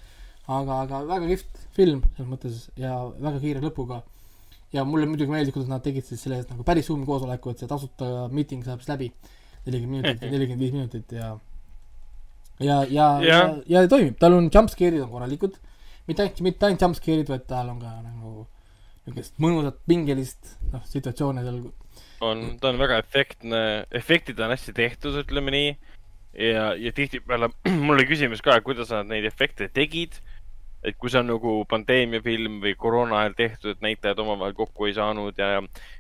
[0.51, 4.01] aga, aga väga kihvt film selles mõttes ja väga kiire lõpuga.
[4.74, 7.70] Ja mulle muidugi meeldib, kuidas nad tegid siis selle nagu päris Zoomi koosoleku, et see
[7.70, 9.12] tasuta miiting saab siis läbi.
[9.66, 11.34] nelikümmend minutit nelikümmend viis minutit ja
[12.61, 15.59] ja, ja, ja, ja, ja toimib, tal on jumpscare'id on korralikud,
[16.09, 18.47] mitte ainult, mitte ainult jumpscare'id, vaid tal on ka nagu
[19.07, 21.63] niisugust mõnusat pingelist noh, situatsioone seal
[22.21, 23.61] on, ta on väga efektne,
[23.97, 25.71] efektid on hästi tehtud, ütleme nii.
[26.51, 27.51] ja, ja tihtipeale
[27.85, 30.21] mul oli küsimus ka, et kuidas nad neid efekte tegid.
[30.81, 34.95] et kui see on nagu pandeemiafilm või koroona ajal tehtud, et näitlejad omavahel kokku ei
[34.97, 35.59] saanud ja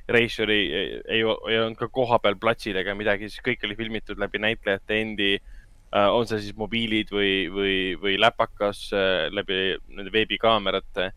[0.08, 4.20] reisijal ei, ei, ei, ei olnud ka kohapeal platsil ega midagi, siis kõik oli filmitud
[4.20, 5.34] läbi näitlejate endi.
[5.90, 11.10] On see siis mobiilid või, või, või läpakas äh, läbi nende veebikaamerate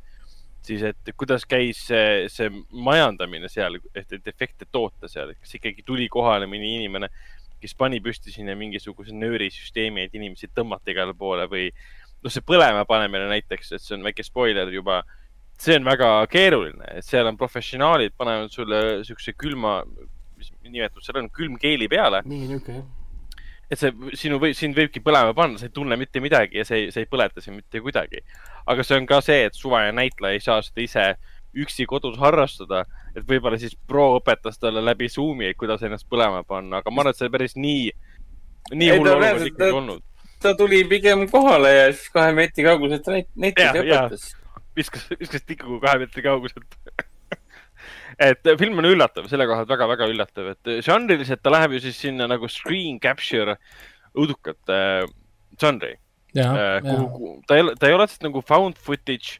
[0.63, 5.83] siis et kuidas käis see, see majandamine seal, et, et efekte toota seal, kas ikkagi
[5.85, 7.09] tuli kohale mõni inimene,
[7.63, 12.85] kes pani püsti sinna mingisuguse nöörisüsteemi, et inimesi tõmmata igale poole või noh, see põlema
[12.87, 15.03] panemine näiteks, et see on väike spoiler juba.
[15.63, 19.83] see on väga keeruline, et seal on professionaalid, panevad sulle siukse külma,
[20.37, 23.02] mis nimetus seal on, külmkeeli peale, mingi niisugune jah.
[23.73, 26.87] Et see sinu või sind võibki põlema panna, sa ei tunne mitte midagi ja see,
[26.93, 28.23] see ei põleta sind mitte kuidagi.
[28.69, 31.05] aga see on ka see, et suvaline näitleja ei saa seda ise
[31.53, 36.79] üksi kodus harrastada, et võib-olla siis pro õpetas talle läbi Zoomi, kuidas ennast põlema panna,
[36.81, 37.91] aga ma arvan, et see päris nii,
[38.73, 40.03] nii Ei, hull olukord ikkagi ta- olnud.
[40.41, 44.29] ta tuli pigem kohale ja siis kahe meetri kauguselt näit-, näitas ja õpetas.
[44.75, 46.79] viskas, viskas tikuga kahe meetri kauguselt.
[48.19, 51.99] et film on üllatav, selle koha pealt väga-väga üllatav, et žanriliselt ta läheb ju siis
[52.05, 53.57] sinna nagu screen capture
[54.13, 55.11] õudukate äh,
[55.61, 55.97] žanri.
[56.33, 59.39] Äh, kuhu, ta ei ole, ta ei ole otseselt nagu found footage.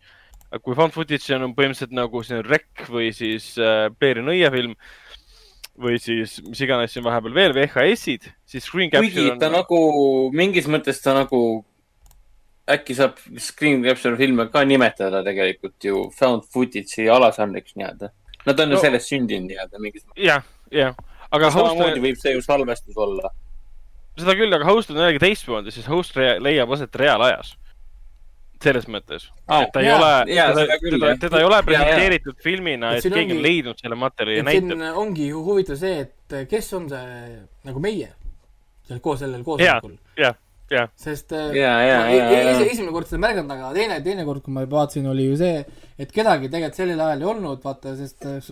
[0.62, 4.76] kui found footage on põhimõtteliselt nagu see Rec või siis äh, Peeri nõiafilm
[5.82, 9.56] või siis mis iganes siin vahepeal veel VHS-id, siis screen kuigi capture ta on.
[9.58, 9.80] nagu,
[10.38, 11.40] mingis mõttes ta nagu,
[12.70, 18.14] äkki saab screen capture filme ka nimetada tegelikult ju found footage'i alažanriks nii-öelda.
[18.46, 20.24] Nad on ju No- sellest sündinud nii-öelda mingis mõttes.
[20.26, 20.96] jah, jah,
[21.32, 23.30] aga host samamoodi võib see ju salvestus olla.
[24.18, 27.56] seda küll, aga host on jällegi teistmoodi, siis host rea- leiab aset reaalajas.
[28.64, 31.18] selles mõttes, Aa, et ta ei jaa, ole, jaa, teda, seda küll, teda, jah.
[31.20, 31.64] teda ei ole Jaa, jaa.
[31.68, 34.98] presenteeritud filmina, Et et keegi on ongi- leidnud selle materjali ja näitab.
[35.02, 38.08] ongi huvitav see, et kes on see nagu meie
[38.88, 40.34] seal koos sellel koosolekul., ja,
[40.72, 43.74] ja, sest äh, ja, ja, ma ja, ja esi-, esimene kord seda ei märganud, aga
[43.76, 45.64] teine, teine kord, kui ma vaatasin, oli ju see,
[45.98, 48.52] et kedagi tegelikult sellel ajal ei olnud, vaata, sest äh,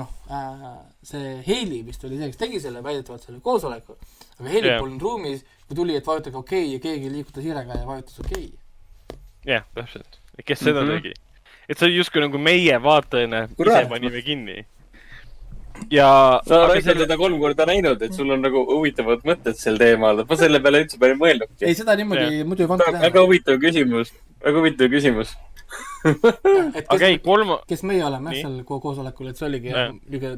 [0.00, 0.66] noh äh,,
[1.06, 3.96] see Heili vist oli see, kes tegi selle väidetavalt selle koosoleku,
[4.38, 4.82] aga Heili yeah.
[4.82, 8.46] polnud ruumis, kui tuli, et vajutage okei okay, ja keegi liigutas hiirega ja vajutas okei
[8.46, 9.20] okay..
[9.48, 10.20] jah, täpselt.
[10.44, 10.88] kes seda mm.
[10.88, 11.02] -hmm.
[11.02, 11.14] tegi?
[11.68, 14.60] et see oli justkui nagu meie vaatajana ise panime kinni.
[15.90, 19.56] ja, sa aga oled selle, teda kolm korda näinud, et sul on nagu huvitavad mõtted
[19.58, 20.24] sel teemal.
[20.28, 23.24] ma selle peale üldse palju ei mõelnudki ei, seda niimoodi muidu ei pannud väga tähele.
[23.26, 24.12] huvitav küsimus,
[24.44, 25.36] väga huvitav küsimus.
[26.04, 29.74] et aga ei, kes, kolm, kes meie oleme jah seal ko- koosolekul, et see oligi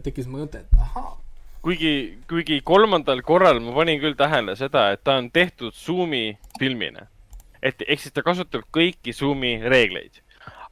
[0.04, 1.14] tekkis mu mõte, et ahaa,
[1.62, 1.94] kuigi,
[2.30, 7.06] kuigi kolmandal korral ma panin küll tähele seda, et ta on tehtud Zoomi filmina.
[7.62, 10.20] et ehk siis ta kasutab kõiki Zoomi reegleid.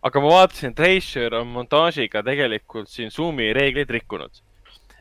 [0.02, 4.30] aga ma vaatasin, et Treasure on montaažiga tegelikult siin Zoomi reegleid rikkunud.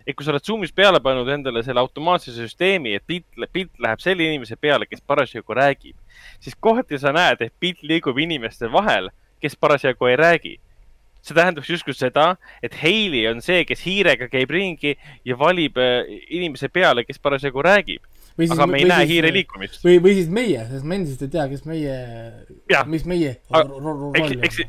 [0.10, 4.02] Et kui sa oled Zoomis peale pannud endale selle automaatse süsteemi, et pilt, pilt läheb
[4.02, 5.98] selle inimese peale, kes parasjagu räägib,
[6.42, 9.12] siis kohati sa näed, et pilt liigub inimeste vahel,
[9.44, 10.56] kes parasjagu ei räägi
[11.20, 14.96] see tähendab justkui seda, et Hailey on see, kes hiirega käib ringi
[15.28, 18.08] ja valib äh, inimese peale, kes parasjagu räägib,
[18.48, 19.34] aga me ei näe hiire.
[19.36, 19.84] liikumist.
[19.84, 22.00] või, või siis meie, sest me endiselt ei tea, kes meie
[22.88, 24.64] mis meie eks eks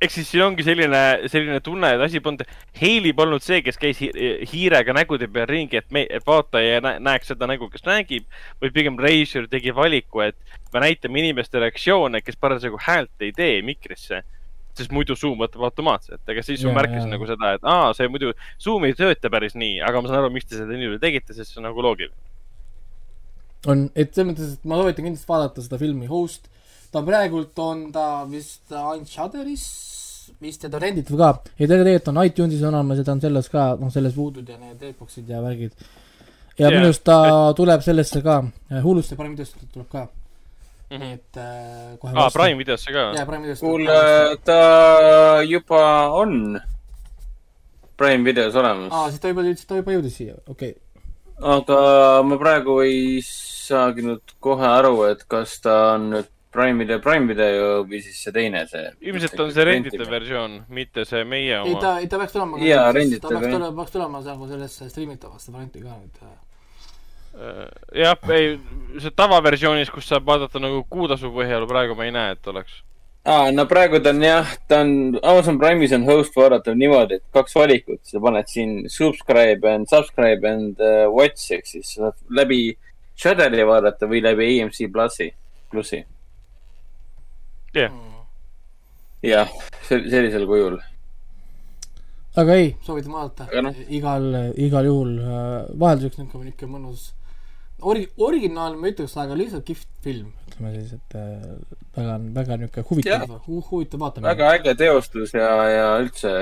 [0.00, 2.44] eks siis siin ongi selline, selline tunne, et asi polnud,
[2.78, 4.12] Hailey polnud see, kes käis hi-
[4.52, 8.26] hiirega nägude peal ringi, et me, et vaataja nä- näeks seda nägu, kes räägib,
[8.62, 10.36] vaid pigem Razor tegi valiku, et
[10.72, 14.22] me näitame inimeste reaktsioone, kes parasjagu häält ei tee mikrisse
[14.78, 17.12] sest muidu Zoom võtab automaatselt, aga siis ma Jaa, märkasin jaa.
[17.16, 18.28] nagu seda, et aa, see muidu,
[18.62, 21.50] Zoom ei tööta päris nii, aga ma saan aru, miks te seda nii tegite, sest
[21.50, 22.14] see on nagu loogiline.
[23.66, 26.46] on, et selles mõttes, et ma soovitan kindlasti vaadata seda filmi Host.
[26.92, 29.64] Ta praegult on ta vist ainult Shudderis
[30.40, 33.12] vist ja ta on renditav ka ja ta tegelikult on iTunesis on olemas ja ta
[33.16, 35.72] on selles ka, noh, selles Voodoo'd ja need Xbox'id ja värgid.
[36.58, 36.70] ja Jaa.
[36.76, 37.18] minu arust ta
[37.56, 38.42] tuleb sellesse ka,
[38.84, 40.08] Hulusse Prime videosse tuleb ka,
[40.88, 41.00] Mhm.
[41.04, 43.02] nii et äh, kohe aa, Prime videosse ka?
[43.16, 45.82] jaa, Prime videosse kuule, ta juba
[46.16, 46.60] on
[47.96, 51.02] Prime videos olemas aa, siis ta juba, ta juba jõudis siia, okei okay..
[51.56, 56.98] aga ma praegu ei saagi nüüd kohe aru, et kas ta on nüüd Prime video,
[57.04, 58.88] Prime video või siis see teine, see.
[59.04, 61.80] ilmselt on see renditav versioon, mitte see meie ei, oma.
[61.82, 63.52] ta, ei ta peaks tulema Jaa, ta renditav, peaks jah.
[63.52, 66.22] tulema, peaks tulema nagu sellesse striimitavasse varianti ka nüüd.
[68.00, 68.56] jah, ei,
[68.96, 72.80] see tavaversioonis, kus saab vaadata nagu kuutasu põhjal, praegu ma ei näe, et oleks.
[73.28, 77.26] aa, no praegu ta on jah, ta on, Amazon Prime'is on host vaadatav niimoodi, et
[77.36, 82.62] kaks valikut, sa paned siin subscribe and subscribe and uh, watch ehk siis saad läbi
[83.18, 85.34] Shudderi vaadata või läbi AMC plussi,
[85.68, 86.06] plussi.
[87.74, 87.92] jah,
[89.22, 89.52] jah,
[89.88, 90.78] sellisel kujul.
[92.38, 97.08] aga ei, soovitan vaadata noh., igal, igal juhul äh, vahelduseks niisugune, niisugune mõnus
[97.82, 101.48] ori-, originaal ma ei ütleks, aga lihtsalt kihvt film, ütleme siis, et äh,
[101.96, 104.30] väga, väga niisugune huvitav hu,, huvitav vaatamine.
[104.30, 106.32] väga äge teostus ja, ja üldse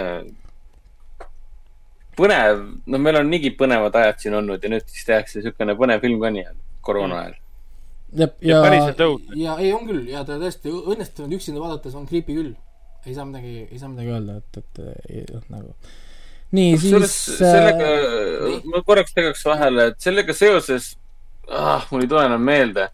[2.17, 6.05] põnev, no meil on niigi põnevad ajad siin olnud ja nüüd siis tehakse niisugune põnev
[6.05, 7.37] film ka nii-öelda koroona ajal.
[8.15, 9.37] Ja, Ja päriselt õudne.
[9.41, 12.53] ja ei, on küll ja ta tõesti õnnestunud üksinda vaadates on creepy küll.
[13.07, 15.75] ei saa midagi, ei saa midagi öelda, et, et ei, noh, nagu.
[16.57, 17.91] nii, siis sellega
[18.47, 20.95] nii., ma korraks tegaks vahele, et sellega seoses
[21.51, 22.89] ah,, mul ei tule enam meelde.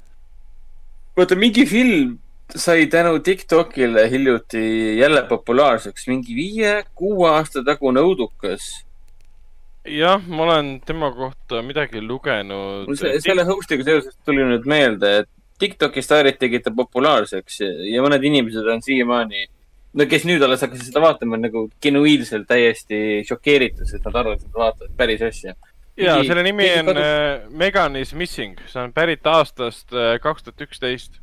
[1.17, 2.19] vaata, mingi film
[2.57, 8.85] sai tänu Tiktokile hiljuti jälle populaarseks, mingi viie-kuue aasta tagune õudukas.
[9.89, 15.23] jah, ma olen tema kohta midagi lugenud mul see, selle host'iga seoses tuli nüüd meelde,
[15.23, 15.31] et
[15.63, 19.45] Tiktoki staarid tegid ta populaarseks ja, mõned inimesed on siiamaani
[19.99, 24.49] no kes nüüd alles hakkasid seda vaatama, nagu genuiilselt täiesti šokeeritud, sest nad arvavad, et
[24.49, 25.55] nad vaatavad päris asja.
[25.97, 30.19] ja Keegi- selle nimi on kadus- äh, Megan is missing, see on pärit aastast äh,
[30.23, 31.21] kaks tuhat üksteist.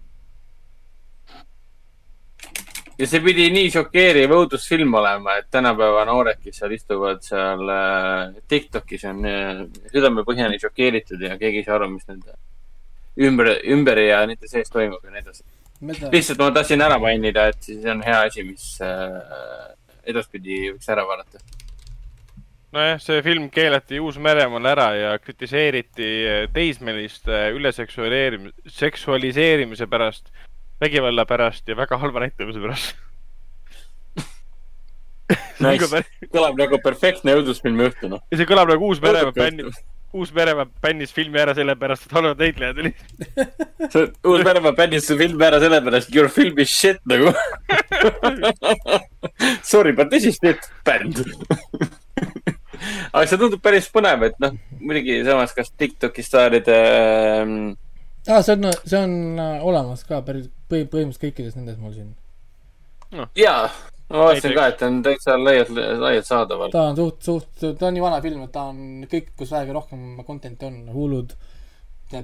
[2.99, 8.41] Ja see pidi nii šokeeriv õudusfilm olema, et tänapäeva noored, kes seal istuvad seal äh,
[8.51, 9.61] Tiktokis on äh,
[9.93, 12.35] südamepõhjani šokeeritud ja keegi ei saa aru, mis nende
[13.29, 15.45] ümber, ümber ja nende sees toimub ja nii edasi.
[16.11, 19.71] lihtsalt ma tahtsin ära mainida, et siis on hea asi, mis äh,
[20.11, 21.39] edaspidi võiks ära vaadata.
[22.75, 26.11] nojah, see film keelati Uus-Meremaal ära ja kritiseeriti
[26.51, 30.33] teismeliste üleseksualeerimise, seksualiseerimise pärast,
[30.81, 32.95] vägivalla pärast ja väga halva näitlemise pärast.
[35.59, 35.85] Nice.
[36.31, 38.21] kõlab nagu perfektne õudusfilmi õhtu, noh.
[38.31, 39.65] ja see kõlab nagu Uus-Meremaa bändi,
[40.13, 43.01] Uus-Meremaa bännis filmi ära sellepärast, et halvad näitlejad olid.
[44.31, 47.33] uus Venemaa bändis su filmi ära sellepärast, your film is shit nagu.
[49.71, 51.21] Sorry, but this is shit bänd.
[53.13, 56.77] aga see tundub päris põnev, et noh, muidugi samas, kas Tiktoki staaride
[57.43, 57.57] ähm,
[58.25, 62.11] aa, see on, see on äh, olemas ka päris põhi, põhimõtteliselt kõikides nendes mul siin.
[63.37, 63.69] jaa,
[64.09, 65.71] ma vaatasin ka, et ta on täitsa laialt,
[66.03, 66.73] laialt saadaval.
[66.73, 69.75] ta on suht, suht, ta on nii vana film, et ta on kõik, kus vähegi
[69.77, 71.35] rohkem content'i on, hullud,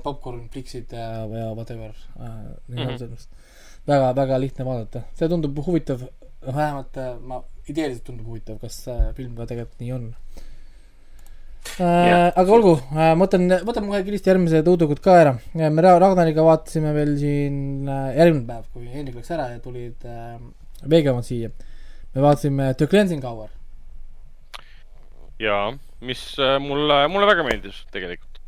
[0.03, 2.29] popkorn, Flixid ja, ja whatever äh,
[2.67, 2.77] mm.
[2.77, 3.27] -hmm.
[3.87, 6.07] väga, väga lihtne vaadata, see tundub huvitav,
[6.45, 10.44] vähemalt äh, ma, ideeliselt tundub huvitav, kas see film ka tegelikult nii on äh,
[11.75, 12.29] Jah..
[12.31, 15.33] aga olgu äh,, ma võtan, võtame kohe kiiresti järgmised õudukud ka ära.
[15.57, 20.05] me Ra- Ragnariga vaatasime veel siin äh, järgmine päev, kui Hendrik läks ära ja tulid
[20.07, 20.37] äh,
[20.87, 21.51] veegemad siia.
[22.15, 23.49] me vaatasime The Cleansing Hour.
[25.41, 25.59] ja
[26.05, 28.39] mis äh, mulle, mulle väga meeldis tegelikult.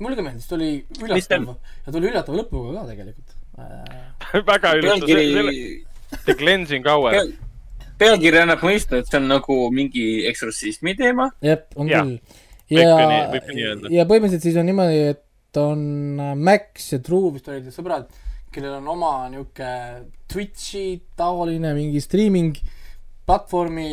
[0.00, 0.70] mulle ka meeldis, ta oli
[1.02, 4.44] üllatav ja ta oli üllatava lõpuga ka tegelikult äh.
[4.52, 5.84] väga üllatav, pealkiri,
[6.24, 7.18] The Cleansing Hour.
[7.98, 11.28] pealkiri annab mõista, et see on nagu mingi eksortsismi teema.
[11.44, 12.16] jah, on küll.
[12.72, 12.94] Ja
[13.92, 15.82] ja põhimõtteliselt siis on niimoodi, et on
[16.20, 18.08] äh, Max ja Drew vist olid need sõbrad,
[18.54, 19.68] kellel on oma niuke
[20.30, 20.86] Twitch'i
[21.18, 22.56] taoline mingi streaming
[23.24, 23.88] platvormi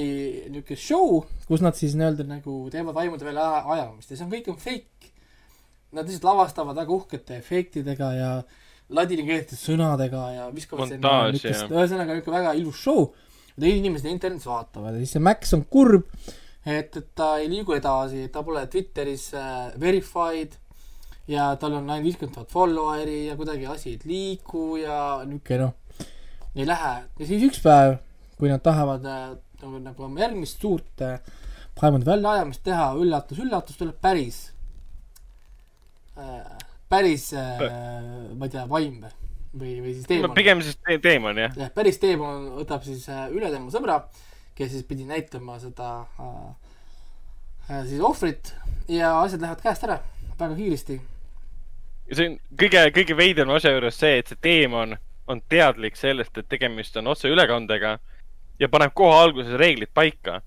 [0.51, 4.33] niuke show, kus nad siis nii-öelda nagu teevad vaimude välja aja- ajamist ja see on
[4.33, 5.11] kõik on fake.
[5.91, 8.31] Nad lihtsalt lavastavad väga uhkete efektidega ja
[8.91, 11.67] ladinakeelsete sõnadega ja viskavad sinna jah.
[11.71, 13.09] ühesõnaga niuke väga ilus show.
[13.57, 16.07] ja inimesed internetis vaatavad ja siis see Max on kurb,
[16.65, 20.57] et, et ta ei liigu edasi, ta pole Twitteris äh, verified
[21.31, 25.75] ja tal on ainult viiskümmend tuhat follower'i ja kuidagi asi ei liigu ja niuke noh,
[26.55, 26.95] ei lähe.
[27.19, 27.97] ja siis üks päev,
[28.37, 29.29] kui nad tahavad äh,
[29.61, 31.19] nagu, nagu oma järgmist suurt äh,
[31.81, 34.41] vaimude väljaajamist teha, üllatus, üllatus, tuleb päris
[36.19, 36.45] äh,,
[36.91, 37.63] päris äh,,
[38.35, 40.35] ma ei tea, vaim või, või siis teemant.
[40.37, 41.55] pigem siis te- teemant jah.
[41.57, 44.01] jah, päris teemant võtab siis äh, üle tema sõbra,
[44.61, 45.91] kes siis pidi näitama seda
[46.21, 46.49] äh,
[47.71, 48.53] äh, siis ohvrit
[48.87, 49.97] ja asjad lähevad käest ära
[50.39, 51.01] väga kiiresti.
[52.09, 54.99] ja see on kõige, kõige veidram asja juures see, et see teemant
[55.31, 57.97] on teadlik sellest, et tegemist on otseülekandega
[58.59, 60.41] ja paneb kohe alguses reeglid paika.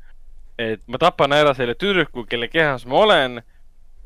[0.58, 3.40] et ma tapan ära selle tüdruku, kelle kehas ma olen,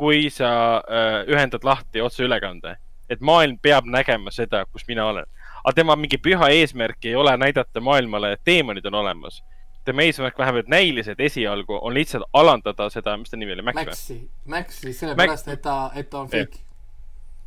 [0.00, 2.76] kui sa äh, ühendad lahti otseülekande.
[3.10, 5.26] et maailm peab nägema seda, kus mina olen.
[5.64, 9.42] aga tema mingi püha eesmärk ei ole näidata maailmale, et teemonid on olemas.
[9.88, 13.90] Tema eesmärk vähemalt näiliselt esialgu on lihtsalt alandada seda, mis ta nimi oli, Max või?
[13.90, 14.16] Maxi,
[14.54, 16.64] Maxi sellepärast, et ta, et ta on fake.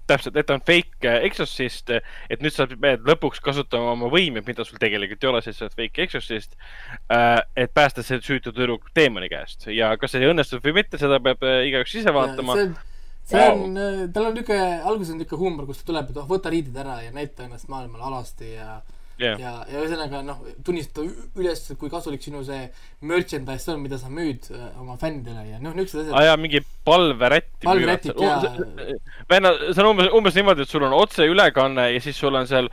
[0.10, 4.48] täpselt, et ta on fake äh, exorcist, et nüüd sa pead lõpuks kasutama oma võimeid,
[4.48, 6.56] mida sul tegelikult ei ole, sest sa oled fake exorcist.
[7.56, 11.44] et päästa see süütu tüdruk teemani käest ja kas see õnnestub või mitte, seda peab
[11.48, 12.58] äh, igaüks ise vaatama.
[13.24, 16.28] see on, on, tal on niuke, alguses on niuke huumor, kus ta tuleb, et oh,
[16.28, 18.82] võta riided ära ja näita ennast maailmale alasti ja
[19.24, 22.64] jah, ja, ja ühesõnaga noh, tunnista üles, kui kasulik sinu see
[23.08, 26.28] merchandise on, mida sa müüd äh, oma fännidele ja noh, niisugused asjad.
[26.30, 27.66] ja mingi palverätti.
[27.68, 28.56] Palverätik, jaa.
[29.30, 32.72] venna, see on umbes, umbes niimoodi, et sul on otseülekanne ja siis sul on seal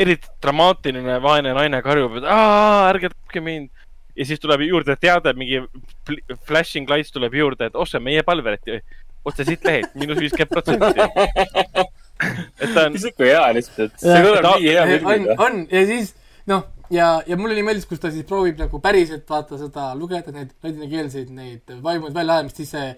[0.00, 3.70] eriti dramaatiline vaene naine karjub, et aa, ärge tapke mind.
[4.16, 5.62] ja siis tuleb juurde teade, mingi
[6.08, 8.80] fl- flashing lights tuleb juurde, et on meie palveräti.
[9.24, 11.90] otse siit lehelt, miinus viiskümmend protsenti.
[12.20, 15.36] et ta on, sihuke hea lihtsalt, see Jah, kõlab nii hea on, filmiga.
[15.46, 16.12] on ja siis
[16.50, 20.34] noh, ja, ja mulle nii meeldis, kus ta siis proovib nagu päriselt vaata seda lugeda
[20.34, 22.88] neid ladinakeelseid neid vaimuid väljaajamist, siis see,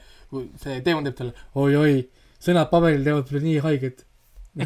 [0.62, 1.33] see teemant teeb talle
[1.64, 1.97] oi-oi,
[2.43, 4.07] sõnad paberil teevad mulle nii haiget.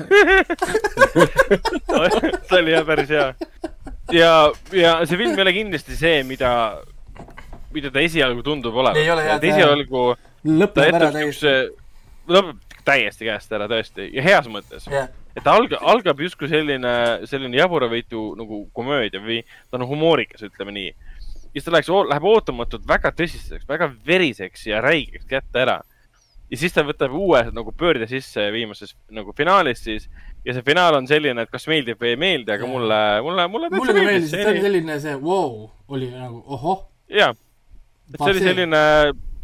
[2.48, 3.28] see oli jah päris hea.
[4.14, 4.30] ja,
[4.74, 6.50] ja see film ei ole kindlasti see, mida,
[7.74, 8.98] mida ta esialgu tundub olevat.
[9.36, 10.08] Et esialgu
[10.46, 11.54] läheb ära täiesti.
[12.26, 14.86] lõpeb täiesti käest ära tõesti ja heas mõttes.
[14.90, 16.94] jah, et alga, algab justkui selline,
[17.28, 20.92] selline jaburavõitu nagu komöödia või ta on humoorikas, ütleme nii.
[20.92, 25.80] ja siis ta läheks, läheb ootamatult väga tõsiseks, väga veriseks ja räigeks kätte ära.
[26.50, 30.08] ja siis ta võtab uue nagu pöörde sisse viimases nagu finaalis siis
[30.46, 33.70] ja see finaal on selline, et kas meeldib või ei meeldi, aga mulle, mulle, mulle
[33.74, 36.84] mulle ka meeldis, et see oli selline see wow, oli nagu ohoh.
[37.10, 37.32] jaa,
[38.12, 38.82] et see oli selline,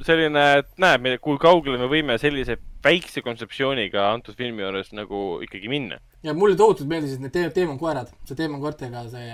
[0.07, 5.70] selline, et näeb, kui kaugele me võime sellise väikse kontseptsiooniga antud filmi juures nagu ikkagi
[5.70, 9.28] minna ja mulle tohutult meeldisid need teem- teemonkoerad, see teemonkoertega see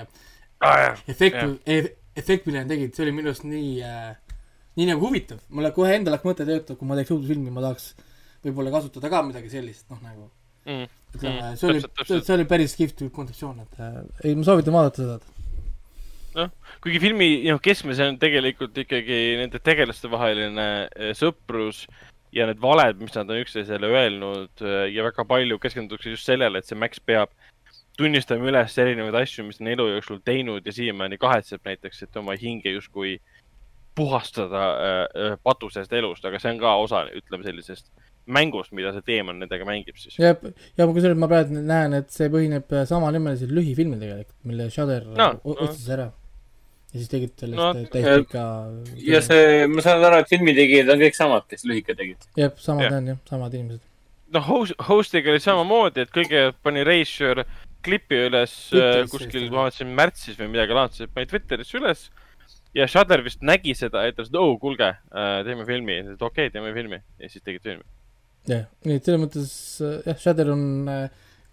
[0.60, 0.98] ah,.
[1.08, 1.62] efekt,
[2.18, 4.16] efekt, mille nad tegid, see oli minu arust nii äh,,
[4.78, 5.40] nii nagu huvitav.
[5.48, 7.92] mulle kohe endal hakkas mõte töötada, kui ma teeks uut filmi, ma tahaks
[8.44, 10.28] võib-olla kasutada ka midagi sellist, noh nagu
[10.68, 10.84] Mm.
[11.16, 13.94] ütleme Mm,, see oli see oli päris kihvt kontseptsioon, et äh,
[14.24, 15.37] ei, ma soovitan vaadata seda.
[16.36, 16.52] noh,
[16.84, 21.84] kuigi filmi noh, keskmes on tegelikult ikkagi nende tegelaste vaheline eh, sõprus
[22.34, 26.60] ja need valed, mis nad on üksteisele öelnud eh, ja väga palju keskendutakse just sellele,
[26.60, 27.32] et see Max peab
[27.98, 32.20] tunnistama üles erinevaid asju, mis ta on elu jooksul teinud ja siiamaani kahetseb näiteks, et
[32.20, 33.16] oma hinge justkui
[33.98, 37.88] puhastada äh, patusest elust, aga see on ka osa, ütleme sellisest
[38.28, 40.18] mängust, mida see teemann nendega mängib siis.
[40.20, 40.34] ja,
[40.76, 45.30] ja kusjuures ma praegu näen, et see põhineb äh, samanimelisel lühifilmil tegelikult, mille Shudder No,
[45.42, 45.68] o- no.
[45.68, 46.10] ostis ära.
[46.92, 48.44] ja siis tegid sellest No, täiesti ikka
[49.08, 52.28] ja see, ma saan aru, et filmitegijad on kõik samad, kes lühike tegid.
[52.36, 52.98] jah, samad Jah.
[53.00, 53.84] on jah, samad inimesed.
[54.36, 57.44] noh, host, host'iga oli samamoodi, et kõigepealt pani Reisjör
[57.84, 62.08] klipi üles äh, Twitterisse kuskil, ma vaatasin märtsis või midagi laadset, pani Twitterisse üles.
[62.76, 64.90] ja Shudder vist nägi seda ja ütles, et oo, kuulge,
[65.46, 67.84] teeme filmi, okei okay,, teeme filmi ja siis tegid filmi.
[68.48, 69.50] jah, nii et selles mõttes
[69.84, 71.08] äh, jah, Shudder on äh,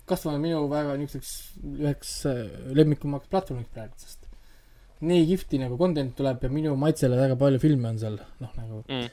[0.06, 1.34] kasvanud minu väga niisuguseks
[1.82, 2.44] üheks äh,
[2.78, 4.22] lemmikumaks platvormiks praegu, sest
[5.06, 8.84] nii kihvti nagu content tuleb ja minu maitsele väga palju filme on seal, noh nagu
[8.88, 9.08] Mm.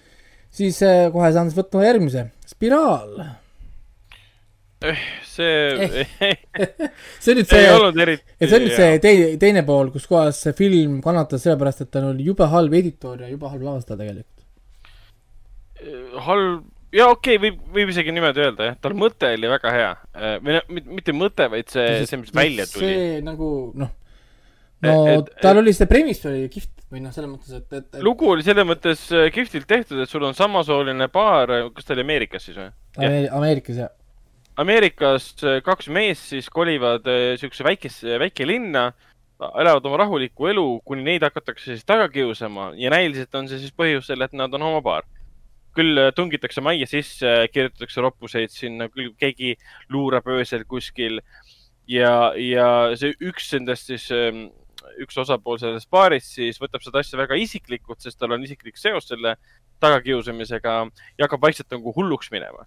[0.52, 3.16] siis äh, kohe saan siis võtma järgmise, Spiraal.
[5.32, 6.04] see
[7.22, 8.16] see on nüüd ei see,
[8.48, 12.08] see on nüüd see teine, teine pool, kus kohas see film kannatas sellepärast, et tal
[12.10, 14.42] oli jube halb editor ja jube halb lavastaja tegelikult.
[16.26, 19.90] halb, ja okei okay,, võib, võib isegi niimoodi öelda jah, tal mõte oli väga hea.
[20.45, 20.68] või noh,
[20.99, 22.93] mitte mõte, vaid see, see, mis välja tuli.
[22.93, 23.90] see nagu noh,
[24.82, 27.86] no Et- et- tal oli see premise oli kihvt või noh, selles mõttes, et, et,
[27.97, 31.95] et lugu oli selles mõttes äh, kihvtilt tehtud, et sul on samasooline paar, kas ta
[31.97, 32.68] oli Ameerikas siis või?
[33.01, 33.88] Ameeri- Ameerikas ja
[34.61, 38.90] Ameerikas äh, kaks meest siis kolivad äh, siukse väikesse, väikelinna,
[39.40, 43.72] elavad oma rahulikku elu, kuni neid hakatakse siis taga kiusama ja näiliselt on see siis
[43.74, 45.09] põhjusel, et nad on homopaar.
[45.76, 49.54] Küll äh, tungitakse majja sisse, kirjutatakse roppuseid sinna, küll keegi
[49.92, 51.20] luurab öösel kuskil
[51.88, 52.66] ja, ja
[52.98, 54.08] see üks nendest siis,
[55.02, 59.08] üks osapool sellest paarist siis võtab seda asja väga isiklikult, sest tal on isiklik seos
[59.10, 59.36] selle
[59.82, 60.76] tagakiusamisega
[61.18, 62.66] ja hakkab vaikselt nagu hulluks minema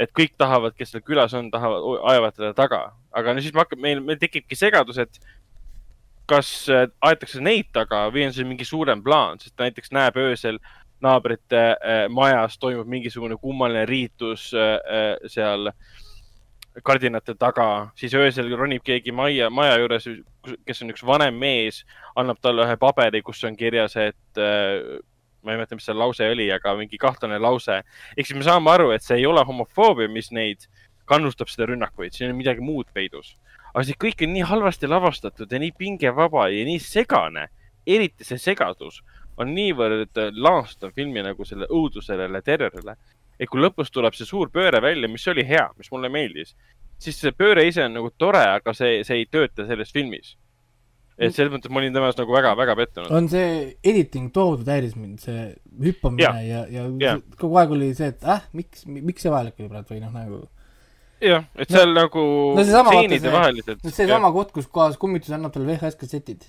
[0.00, 2.82] et kõik tahavad, kes seal külas on, tahavad, ajavad teda taga.
[3.12, 5.18] aga no siis me hakkame, meil, meil tekibki segadus, et
[6.30, 10.16] kas äh, aetakse neid taga või on see mingi suurem plaan, sest ta näiteks näeb
[10.22, 10.60] öösel
[11.02, 15.72] naabrite äh, majas toimub mingisugune kummaline riitus äh, äh, seal
[16.82, 20.06] kardinate taga, siis öösel ronib keegi majja, maja juures,
[20.64, 21.82] kes on üks vanem mees,
[22.16, 26.46] annab talle ühe paberi, kus on kirjas, et ma ei mäleta, mis see lause oli,
[26.54, 27.82] aga mingi kahtlane lause.
[28.16, 30.64] ehk siis me saame aru, et see ei ole homofoobia, mis neid
[31.04, 33.36] kannustab seda rünnakuid, siin on midagi muud peidus.
[33.74, 37.50] aga see kõik on nii halvasti lavastatud ja nii pingevaba ja nii segane,
[37.84, 39.02] eriti see segadus
[39.42, 42.96] on niivõrd laastav filmi nagu selle õudusele ja terrorile.
[43.40, 46.54] et kui lõpus tuleb see suur pööre välja, mis oli hea, mis mulle meeldis,
[47.02, 50.36] siis see pööre ise on nagu tore, aga see, see ei tööta selles filmis.
[51.18, 53.10] et selles mõttes ma olin temas nagu väga-väga pettunud.
[53.12, 55.44] on see editing tohutult häiris mind, see
[55.82, 57.18] hüppamine ja, ja, ja Jaa.
[57.38, 60.40] kogu aeg oli see, et äh, miks, miks see vajalik oli praegu või noh, nagu
[61.22, 62.24] jah, et seal nagu
[62.56, 63.84] no stseenide see- vahelised.
[63.84, 66.46] no seesama koht, kus kohas kummitus annab talle VHS kassetid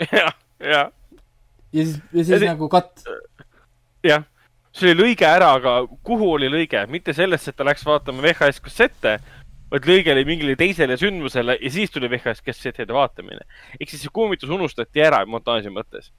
[0.12, 0.32] jah,
[0.62, 0.88] jah,
[1.72, 3.04] ja siis, ja siis Ja nagu katt,
[4.04, 4.24] jah,
[4.76, 8.60] see oli lõige ära, aga kuhu oli lõige, mitte sellesse, et ta läks vaatama VHS
[8.64, 9.18] kassette,
[9.72, 13.46] vaid lõige oli mingile teisele sündmusele ja siis tuli VHS kassettide vaatamine.
[13.78, 16.12] ehk siis see kummitus unustati ära montaaži mõttes.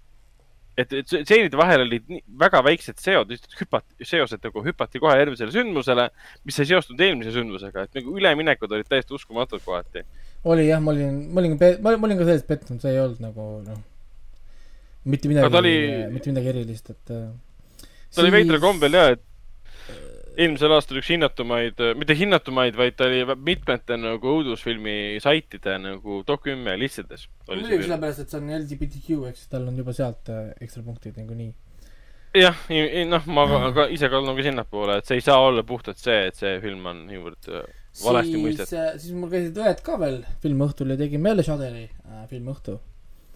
[0.78, 3.30] et, et stseenide vahel olid nii, väga väiksed seod,
[3.60, 6.08] hüpati, seosed nagu hüpati kohe järgmisele sündmusele,
[6.46, 10.02] mis ei seostunud eelmise sündmusega, et nagu üleminekud olid täiesti uskumatud kohati.
[10.44, 13.50] oli jah, ma olin, ma olin, ma olin ka sellest pettunud, see ei olnud nagu
[13.68, 13.82] noh,
[15.04, 17.30] mitte midagi ta oli-, mitte midagi erilist, et äh,
[18.14, 19.24] ta oli veidral kombel ja, et
[20.34, 26.46] eelmisel aastal üks hinnatumaid, mitte hinnatumaid, vaid ta oli mitmete nagu õudusfilmi saitide nagu top
[26.48, 27.28] kümme listides.
[27.50, 31.20] muidugi sellepärast, et see on LGBTQ, ehk siis tal on juba sealt äh, ekstra punktid
[31.20, 31.52] niikuinii.
[32.40, 32.66] jah,
[33.12, 36.20] noh, ma ka, ka ise kaldun ka sinnapoole, et see ei saa olla puhtalt see,
[36.32, 37.68] et see film on niivõrd äh,
[38.02, 42.26] valesti siis mõistetud., siis mul käisid õed ka veel filmiõhtul ja tegime jälle Shuderi äh,
[42.32, 42.80] filmiõhtu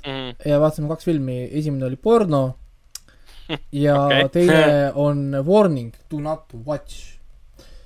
[0.06, 0.34] mm..
[0.46, 2.44] ja vaatasime kaks filmi, esimene oli Porno
[3.86, 4.30] ja okay.
[4.30, 7.18] teine on Warning, Do not watch.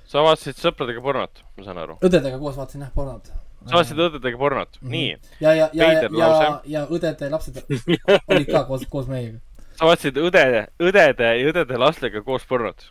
[0.06, 1.96] sa vaatasid sõpradega pornot, ma saan aru.
[2.04, 3.30] õdedega koos vaatasin jah pornot.
[3.68, 4.88] sa vaatasid õdedega pornot mm.
[4.88, 4.92] -hmm.
[4.96, 5.40] nii.
[5.40, 7.62] ja, ja, ja, ja ja lause., ja õdede lapsed
[8.30, 9.38] olid ka koos, koos meiega.
[9.78, 12.88] sa vaatasid õdede, õdede ja õdede lastega koos pornot.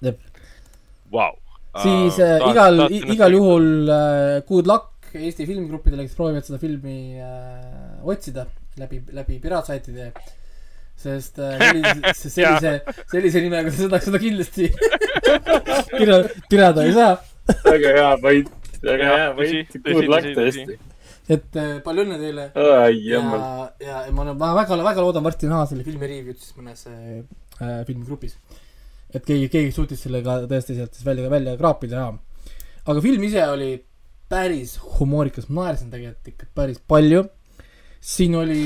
[1.12, 1.36] Vau.
[1.82, 3.36] siis äh, igal, igal.
[3.36, 8.46] juhul äh, good luck Eesti filmigruppidele, kes proovivad seda filmi äh, otsida
[8.80, 10.12] läbi, läbi piraatsaitide.
[11.02, 12.72] sest sellise, sellise,
[13.10, 14.68] sellise nimega seda, seda kindlasti
[15.98, 17.16] pira-, pirada ei saa.
[17.66, 18.52] väga hea point,
[18.86, 20.78] väga hea point, good luck tõesti.
[21.32, 23.22] et äh, palju õnne teile ai ja
[23.82, 26.86] ja, ja ma olen, ma väga, väga loodan varsti näha selle filmi review'd siis mõnes
[26.92, 27.24] äh,
[27.58, 28.38] äh, filmigrupis.
[29.10, 32.12] et keegi, keegi suutis sellega tõesti sealt siis välja, välja kraapida ja.
[32.86, 33.74] aga film ise oli
[34.32, 37.26] päris humoorikas, ma naersin tegelikult ikka päris palju.
[38.02, 38.62] Siin oli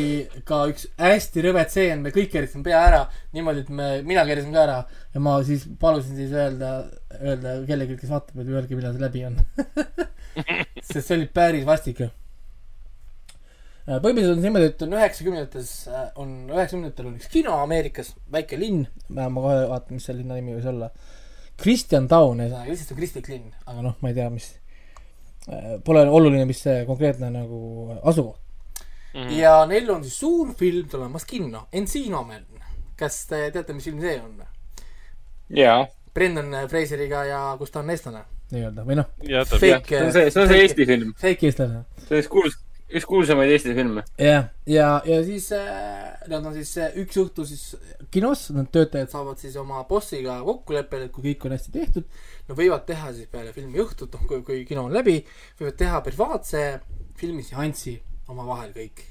[0.47, 3.01] ka üks hästi rõve tseen, me kõik kerisime pea ära,
[3.35, 6.75] niimoodi, et me, mina keerisin ka ära ja ma siis palusin siis öelda,
[7.19, 9.35] öelda kellelegi, kes vaatab, et öelge, millal see läbi on.
[10.87, 12.07] sest see oli päris vastik ju.
[13.85, 15.73] Äh, põhimõtteliselt on niimoodi, et on üheksakümnendates,
[16.23, 20.55] on üheksakümnendatel on üks kino Ameerikas, väike linn, ma kohe vaatan, mis selle linna nimi
[20.55, 20.89] võis olla.
[21.59, 24.47] Christian Town, ühesõnaga lihtsalt on kristlik linn, aga noh, ma ei tea, mis,
[25.85, 27.59] pole oluline, mis see konkreetne nagu
[28.01, 28.44] asukoht.
[29.15, 29.31] Mhm.
[29.39, 32.45] ja neil on siis suur film tulemas kinno, Encino Man.
[32.95, 34.37] kas te teate, mis film see on?
[35.49, 40.29] jaa, Brendan Fraseriga ja kus ta on eestlane nii-öelda või noh, ja see on see,
[40.29, 41.83] see on see Eesti film, fake eestlane.
[42.05, 42.57] see on üks kuuls-,
[42.95, 44.03] üks kuulsamaid Eesti filme.
[44.21, 47.63] jah, ja, ja siis äh, nad on siis äh, üks õhtu siis
[48.13, 52.09] kinos, need töötajad saavad siis oma bossiga kokkuleppele, et kui kõik on hästi tehtud,
[52.49, 55.19] nad võivad teha siis peale filmi õhtut, noh kui, kui kino on läbi,
[55.59, 56.65] võivad teha privaatse
[57.19, 57.97] filmiseansi
[58.31, 59.03] omavahel kõik.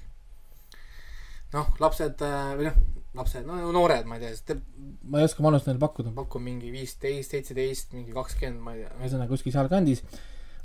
[1.54, 2.78] noh, lapsed äh, või noh,
[3.14, 4.60] lapsed, no noored, ma ei tea, sest te-
[5.06, 8.94] ma ei oska vanust neile pakkuda, pakun mingi viisteist, seitseteist, mingi kakskümmend, ma ei tea,
[8.98, 10.02] ühesõnaga kuskil sealkandis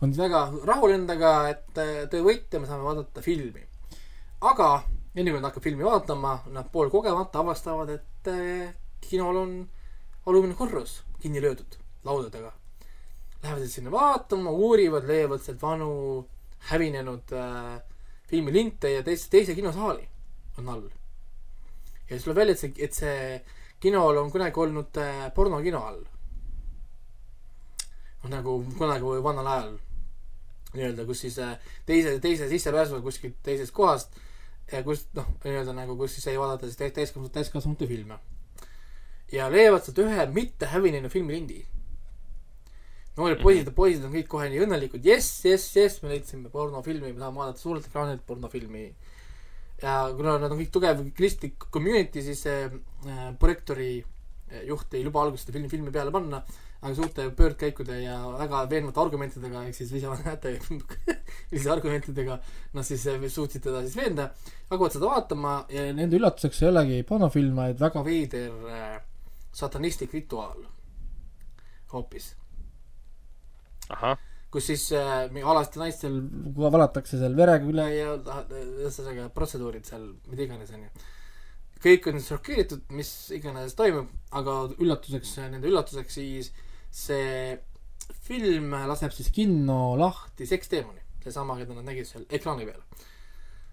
[0.02, 3.66] on väga rahul endaga, et äh, töö võitja, me saame vaadata filmi.
[4.42, 4.70] aga
[5.16, 8.72] enne kui nad hakkavad filmi vaatama, nad poolkogemata avastavad, et äh,
[9.04, 9.54] kinol on
[10.26, 11.78] alumine korrus kinni löödud
[12.08, 12.54] laudadega.
[13.44, 15.92] Lähevad sinna vaatama, uurivad, leiavad sealt vanu
[16.72, 17.80] hävinenud äh,
[18.30, 20.08] filmilinte ja teise, teise kinosaali
[20.58, 20.88] on all.
[22.10, 26.02] ja siis tuleb välja, et see, et see kinol on kunagi olnud äh, pornokino all.
[28.24, 29.78] noh, nagu kunagi vanal ajal
[30.74, 31.56] nii-öelda, kus siis äh,
[31.86, 34.20] teise, teise sissepääsuga kuskilt teisest kohast,
[34.86, 38.20] kus noh, nii-öelda nagu, kus siis sai vaadata siis täis, täiskasvanute, täiskasvanute filme.
[39.32, 41.64] ja leiavad sealt ühe mitte hävinenud filmilindi.
[43.20, 47.12] Noored poisid ja poisid on kõik kohe nii õnnelikud, jess, jess, jess, me leidsime pornofilmi,
[47.14, 48.86] me tahame vaadata suurelt ekraanilt pornofilmi.
[49.84, 52.72] ja kuna nad on kõik tugev kristlik community, siis äh,
[53.40, 56.42] projektori äh, juht ei luba alguses seda filmi, filmi peale panna,
[56.80, 60.56] aga suurte pöördkäikude ja väga veenvate argumentidega, ehk siis lisavanemate
[61.50, 62.40] sellise argumentidega,
[62.74, 64.30] nad siis äh, suutsid teda siis veenda,
[64.72, 69.00] hakkavad seda vaatama ja nende üllatuseks ei olegi pornofilm, vaid väga veider äh,
[69.52, 70.64] satanistlik rituaal.
[71.94, 72.36] Hoopis,
[74.54, 76.18] kus siis äh, alastel naistel
[76.58, 80.90] valatakse seal verega üle ja ühesõnaga protseduurid seal, mida iganes onju.
[81.84, 86.52] kõik on šokeeritud, mis iganes toimub, aga üllatuseks, nende üllatuseks siis
[86.90, 87.60] see
[88.26, 92.82] film laseb siis kinno lahti seksteemoni, seesama, keda nad nägid seal ekraani peal.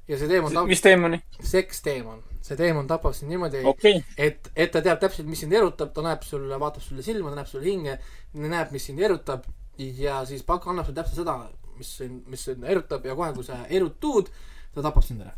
[0.07, 1.25] ja see teemon tapab, mis teemani?
[1.41, 5.97] seksteemon, see teemon tapab sind niimoodi okei, et, et ta teab täpselt, mis sind erutab,
[5.97, 7.97] ta näeb sulle, vaatab sulle silma, ta näeb sulle hinge,
[8.45, 9.49] näeb, mis sind erutab
[9.79, 11.37] ja siis pak-, annab sulle täpselt seda,
[11.77, 14.31] mis sind, mis sind erutab ja kohe, kui sa erutud,
[14.75, 15.35] ta tapab sind ära.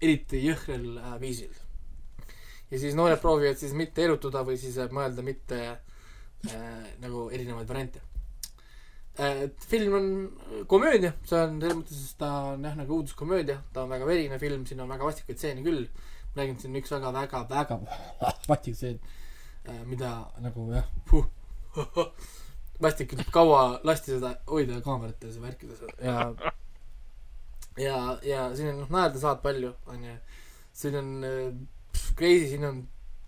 [0.00, 1.54] eriti jõhkrel äh, viisil.
[2.70, 7.68] ja siis noored proovivad siis mitte erutuda või siis äh, mõelda mitte äh, nagu erinevaid
[7.68, 8.02] variante
[9.18, 9.48] äh,.
[9.68, 10.10] film on
[10.66, 14.38] komöödia, see on selles mõttes, et ta on jah, nagu õuduskomöödia, ta on väga verine
[14.42, 15.88] film, siin on väga vastikaid stseene küll.
[16.34, 17.80] ma räägin, siin üks väga, väga, väga
[18.48, 19.00] vastik stseen,
[19.90, 20.86] mida nagu jah,
[22.82, 26.16] vastik, kaua lasti seda hoida kaamerates ja värkides ja
[27.86, 30.16] ja, ja siin on noh, naerda saad palju, onju.
[30.72, 31.46] siin on äh,
[31.92, 32.82] pff, crazy, siin on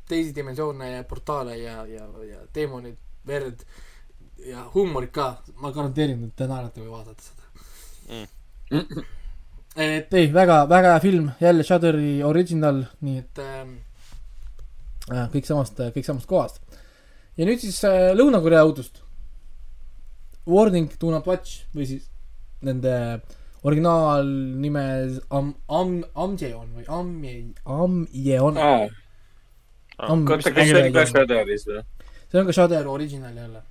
[0.09, 3.65] teisi dimensioone ja portaale ja, ja, ja teemonid, verd
[4.47, 5.37] ja huumorit ka.
[5.63, 7.41] ma garanteerin, et te naerate, kui vaatate seda
[8.13, 8.27] Mm.
[9.77, 13.77] et ei, väga, väga hea film, jälle Shutteri original, nii et ähm,
[15.07, 16.59] äh, kõik samast, kõik samast kohast.
[17.39, 18.99] ja nüüd siis äh, Lõuna-Korea õudust
[20.47, 22.09] Warning Do Not Watch või siis
[22.67, 22.95] nende
[23.63, 24.85] originaalnime
[25.31, 28.59] Am-, Am-, Amjeon või Amje-, Amjeon.
[28.59, 28.89] aa,
[30.09, 31.05] Am- kas see oli ka.
[31.07, 31.85] Shadow'is või?
[32.33, 33.63] see on ka Shadow original jälle.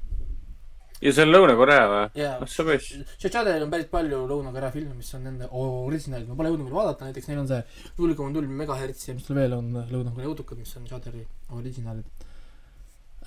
[1.01, 2.03] ja see on Lõuna-Korea või?
[2.21, 2.47] jaa ah.
[2.47, 7.09] Shadow'il on päris palju Lõuna-Korea filme, mis on nende originaalid, ma pole jõudnud veel vaadata,
[7.09, 7.61] näiteks neil on see
[7.99, 11.25] null koma null megahertsi ja mis tal veel on, Lõuna-Korea õudukad, mis on Shadow'i
[11.57, 12.29] originaalid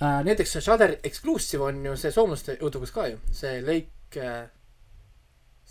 [0.01, 0.19] äh,.
[0.27, 4.45] näiteks see Shudder Exclusive on ju see soomlaste õudukas ka ju, see Lake äh,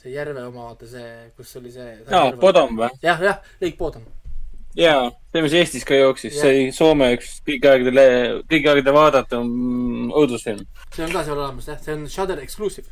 [0.04, 2.90] see järve oma, vaata see, kus oli see aa, Bodom või?
[3.04, 4.04] jah, jah, Lake Bottom.
[4.76, 8.06] jaa, see, mis Eestis ka jooksis, see oli Soome üks kõigi aegade,
[8.50, 9.54] kõigi aegade vaadatum
[10.10, 10.66] õudusfilm.
[10.90, 12.90] see on ka seal olemas jah, see on Shudder Exclusive.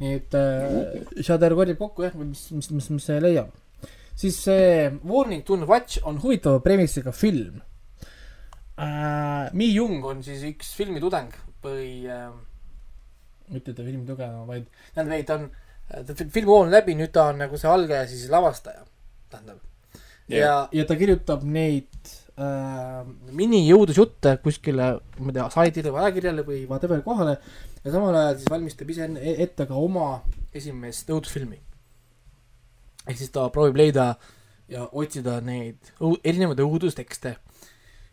[0.00, 3.52] nii et äh, Shudder korjab kokku jah, mis, mis, mis, mis see leiab.
[4.18, 7.62] siis see Warning to Watch on huvitava premissiga film
[8.78, 9.50] äh,.
[9.52, 12.30] Mi Jung on siis üks filmitudeng või äh,
[13.52, 15.46] mitte ta filmitugeva, vaid tähendab ei, ta on,
[15.90, 18.84] ta fi- filmikool on läbi, nüüd ta on nagu see algaja siis lavastaja,
[19.32, 19.60] tähendab
[20.28, 23.02] ja, ja ta kirjutab neid äh,
[23.36, 27.36] minijõudusjutte kuskile, ma ei tea, saidile või ajakirjale või whatever kohale
[27.84, 30.22] ja samal ajal siis valmistab ise enne- ette ka oma
[30.56, 31.60] esimest õudusfilmi.
[33.06, 34.14] ehk siis ta proovib leida
[34.72, 35.92] ja otsida neid
[36.24, 37.34] erinevaid õudustekste.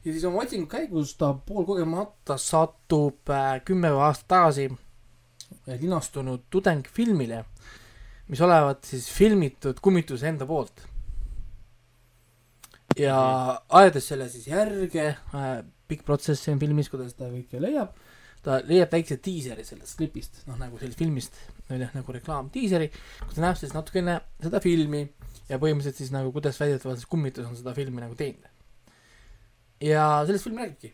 [0.06, 7.44] Ja siis oma otsingu käigus ta poolkogemata satub äh, kümme aastat tagasi äh, linastunud tudengfilmile,
[8.32, 10.88] mis olevat siis filmitud kummituse enda poolt.
[13.00, 13.18] Ja
[13.70, 15.52] ajades selle siis järge äh,,
[15.88, 17.94] pikk protsess siin filmis, kuidas ta kõike leiab,
[18.44, 21.38] ta leiab väikse diiseri sellest klipist, noh nagu sellest filmist,
[21.70, 22.90] nagu reklaamdiiseri,
[23.26, 25.06] kus ta näeb siis natukene seda filmi
[25.48, 28.51] ja põhimõtteliselt siis nagu, kuidas väidetavalt siis kummitus on seda filmi nagu teinud.
[29.82, 30.94] Ja sellest film räägibki.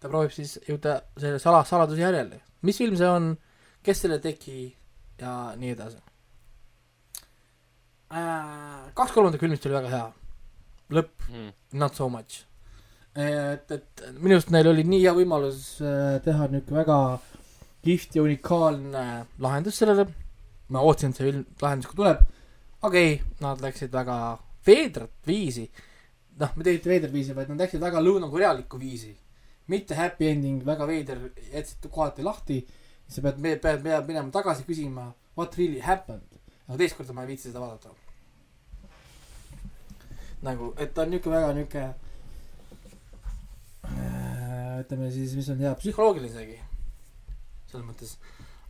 [0.00, 3.30] ta proovib siis jõuda selle sala, saladuse järjele, mis film see on,
[3.84, 4.66] kes selle tegi
[5.20, 6.00] ja nii edasi
[8.12, 8.90] äh,.
[8.94, 10.08] kaks kolmandat filmist oli väga hea,
[10.92, 11.52] lõpp Mm.
[11.72, 12.44] not so much.
[13.14, 16.98] et, et minu arust neil oli nii hea võimalus äh, teha niisugune väga
[17.84, 19.04] kihvt ja unikaalne
[19.38, 20.08] lahendus sellele.
[20.68, 22.24] ma ootasin, et see film, lahendus ka tuleb.
[22.82, 24.18] okei okay,, nad läksid väga
[24.66, 25.68] veedrat viisi.
[26.40, 29.16] noh, mitte eriti veidrat viisi, vaid nad läksid väga lõunakorealikku viisi.
[29.68, 31.20] mitte happy ending, väga veider,
[31.52, 32.66] jätsid kohati lahti.
[33.08, 36.40] sa pead, pead, pead minema tagasi küsima what really happened.
[36.68, 37.94] aga teist korda ma ei viitsi seda vaadata
[40.44, 41.82] nagu, et ta on niuke väga niuke
[43.88, 46.58] äh, ütleme siis, mis on hea, psühholoogiline isegi.
[47.70, 48.16] selles mõttes.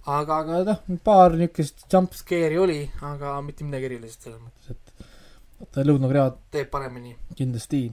[0.07, 4.85] aga, aga noh, paar niukest jump scare'i oli, aga mitte midagi erilist selles mõttes, et
[5.63, 7.85] et Lõuna-Korea teeb paremini kindlasti.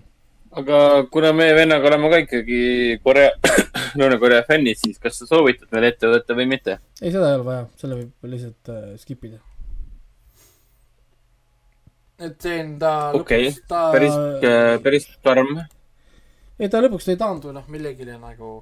[0.62, 0.80] aga
[1.14, 2.62] kuna meie vennaga oleme ka ikkagi
[3.03, 3.30] Korea,
[3.99, 6.80] Lõuna-Korea fännid, siis kas sa soovitad meil ette võtta või mitte?
[7.01, 9.39] ei, seda ei ole vaja, selle võib lihtsalt äh, skip ida.
[12.22, 14.20] et see on ta Okei, lõpuks ta päris,
[14.84, 15.55] päris karm.
[16.59, 18.59] ei ta lõpuks ei taandu noh millegile nagu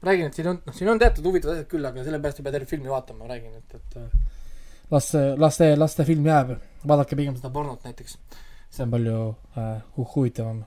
[0.00, 2.46] ma räägin, et siin on, noh, siin on teatud huvitavad asjad küll, aga sellepärast ei
[2.46, 4.38] pea tervet filmi vaatama, ma räägin, et, et äh,
[4.90, 6.58] las see, las see, las see film jääb.
[6.86, 8.18] vaadake pigem seda pornot näiteks.
[8.70, 10.64] see on palju äh, hu huvitavam.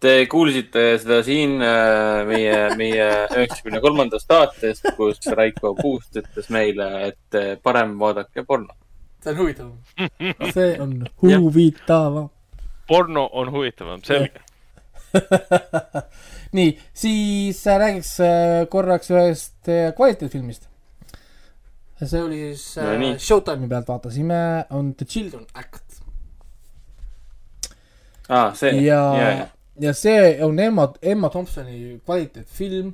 [0.00, 6.90] Te kuulsite seda siin äh, meie, meie üheksakümne kolmandas saates, kus Raiko Puust ütles meile,
[7.08, 8.74] et äh, parem vaadake porno.
[9.22, 9.78] see on huvitavam.
[10.54, 12.28] see on huvitavam.
[12.88, 14.44] porno on huvitavam, selge.
[16.52, 18.16] nii, siis äh, räägiks
[18.70, 20.68] korraks ühest kvaliteetfilmist.
[22.04, 23.18] See oli siis No äh.
[23.18, 24.40] Showtime'i pealt vaatasime,
[24.70, 25.86] on The Children Act
[28.28, 29.48] aa, see, ja ja,
[29.80, 32.92] ja see on Emma, Emma Thompsoni kvaliteetfilm,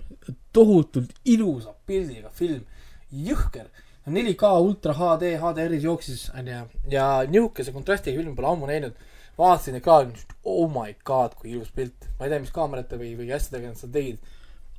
[0.53, 2.67] tohutult ilusa pildiga film,
[3.13, 3.71] jõhker.
[4.03, 8.97] 4K ultra HD, HDR-is jooksis, onju, ja nihukese kontrastiga filmi pole ammu näinud.
[9.39, 12.09] vaatasin ekraani, oh my god, kui ilus pilt.
[12.19, 14.19] ma ei tea, mis kaamerate või, või asjadega nad seda tegid,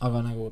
[0.04, 0.52] aga nagu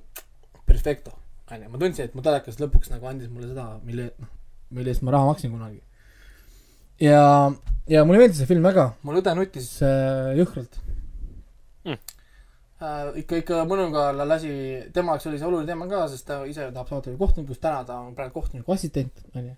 [0.65, 1.11] perfecto,
[1.51, 1.69] onju.
[1.69, 4.31] ma tundsin, et mu telekas lõpuks nagu andis mulle seda, mille, noh,
[4.77, 5.81] mille eest ma raha maksin kunagi.
[7.01, 7.25] ja,
[7.91, 10.79] ja mulle meeldis see film väga, mul õde nutis äh, jõhkralt
[11.81, 11.97] Mm.
[12.81, 13.07] äh,.
[13.23, 14.51] ikka, ikka mõnuga lasi,
[14.93, 17.81] tema jaoks oli see oluline teema ka, sest ta ise tahab saada ju kohtunikuks, täna
[17.87, 19.55] ta on praegu kohtuniku assistent, onju.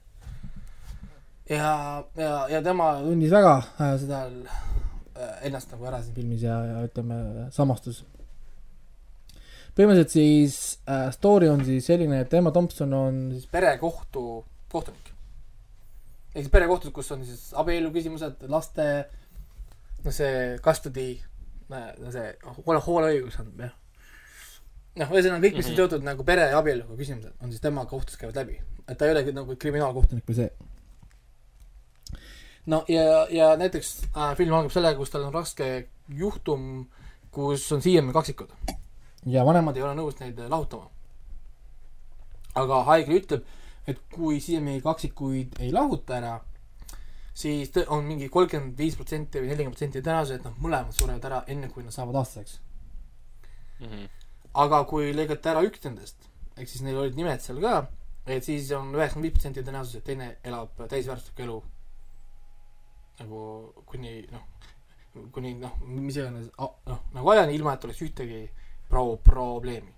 [1.51, 1.73] ja,
[2.15, 6.85] ja, ja tema tundis väga äh, seda äh, ennast nagu ära siin filmis ja, ja
[6.87, 8.05] ütleme, samastus.
[9.73, 15.13] Põhimõtteliselt siis äh, story on siis selline, et Emma Thompson on siis perekohtu kohtunik.
[16.33, 18.87] ehk siis perekohtus, kus on siis abielu küsimused, laste,
[20.03, 21.07] no see custody,
[21.69, 22.27] no see
[22.65, 23.73] hoole, hooleõigus on jah.
[25.01, 28.19] noh, ühesõnaga kõik, mis on seotud nagu pere ja abieluga küsimused, on siis tema kohtus
[28.21, 28.59] käivad läbi.
[28.87, 30.51] et ta ei olegi nagu kriminaalkohtunik või see.
[32.69, 35.73] no ja, ja näiteks äh, film algab sellega, kus tal on raske
[36.13, 36.87] juhtum,
[37.33, 38.53] kus on siiamaani kaksikud.
[39.25, 40.89] Ja vanemad ei ole nõus neid äh, lahutama.
[42.55, 43.45] aga haigla ütleb,
[43.89, 46.33] et kui siiamaani kaksikuid ei lahuta ära,
[47.33, 51.41] siis on mingi kolmkümmend viis protsenti või nelikümmend protsenti tõenäosus, et nad mõlemad surevad ära
[51.49, 52.59] enne, kui nad saavad aastaseks.
[53.79, 54.05] Mhm.
[54.53, 57.87] aga kui lõigata ära üks nendest, ehk siis neil olid nimed seal ka,
[58.29, 61.63] et siis on üheksakümmend viis protsenti tõenäosus, et teine elab täisväärtuslikku elu.
[63.19, 63.39] nagu
[63.85, 64.45] kuni noh,
[65.31, 68.43] kuni noh, mis iganes, noh nagu ajani, ilma et oleks ühtegi
[68.93, 69.91] pro-, probleemi.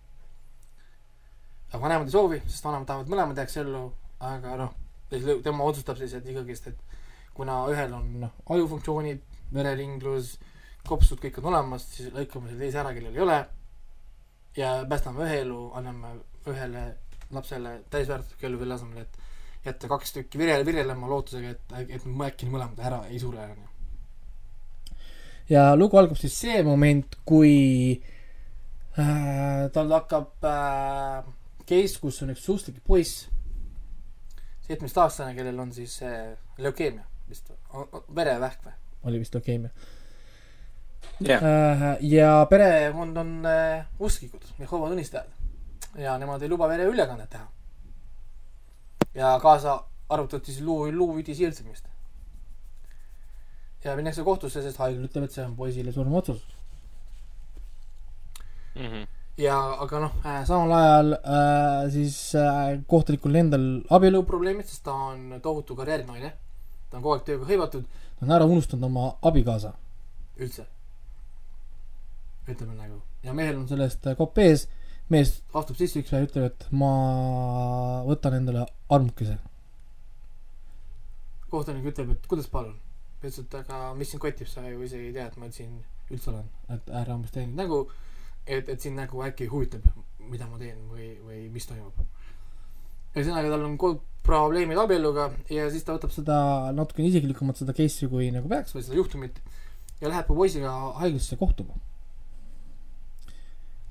[1.72, 3.86] aga vanemad ei soovi, sest vanemad tahavad mõlemad jääks ellu,
[4.24, 4.76] aga noh,
[5.44, 7.02] tema otsustab siis, et ikkagist, et
[7.36, 10.38] kuna ühel on noh, ajufunktsioonid, vereringlus,
[10.88, 13.40] kopsud kõik on olemas, siis lõikame selle teise ära, kellel ei ole
[14.56, 16.16] ja päästame ühe elu, anname
[16.48, 16.88] ühele
[17.36, 22.48] lapsele täisväärtusliku elu selle asemel, et jätta kaks tükki vire, virelema lootusega, et, et äkki
[22.48, 23.72] mõlemad ära ei sure, onju.
[25.50, 27.56] ja lugu algab siis see moment, kui
[28.96, 31.34] tal hakkab äh,
[31.68, 33.26] case, kus on üks suustlik poiss,
[34.68, 37.52] seitsmeteistaastane, kellel on siis äh, leukeemia vist,
[38.16, 38.76] verevähk või?
[39.10, 39.74] oli vist leukeemia
[41.20, 45.28] jah, Äh, ja perekond on äh, usklikud, Jehova tunnistajad
[45.98, 47.48] ja nemad ei luba vereülekannet teha.
[49.16, 51.86] ja kaasa arvutati siis luu, luuüdi siirtsimist.
[53.84, 56.42] ja minnakse kohtusse, sest haigla ütleb, et see on poisile surmaotsus.
[58.76, 59.07] Mhm.
[59.38, 65.39] ja aga noh äh,, samal ajal äh, siis äh, kohtunikul endal abieluprobleemid, sest ta on
[65.41, 66.34] tohutu karjäärinaine.
[66.89, 67.89] ta on kogu aeg tööga hõivatud,
[68.19, 69.73] ta on ära unustanud oma abikaasa
[70.38, 70.68] üldse.
[72.47, 74.68] ütleme nagu ja mehel on sellest äh, kopp ees,
[75.10, 76.91] mees astub sisse üks päev ütleb, et ma
[78.06, 79.38] võtan endale armukese.
[81.49, 82.77] kohtunik ütleb, et kuidas palun.
[83.19, 85.77] ütles, et aga mis sind kotib, sa ju isegi ei tea, et ma siin
[86.11, 87.85] üldse olen, et ära umbes tee nägu,
[88.46, 89.86] et, et sind nagu äkki huvitab,
[90.20, 91.98] mida ma teen või, või mis toimub.
[93.16, 93.78] ühesõnaga, tal on
[94.26, 96.38] probleemid abieluga ja siis ta võtab seda
[96.76, 99.38] natukene isiklikumalt seda case'i kui nagu peaks või seda juhtumit
[100.02, 101.78] ja läheb poisiga haiglasse kohtuma.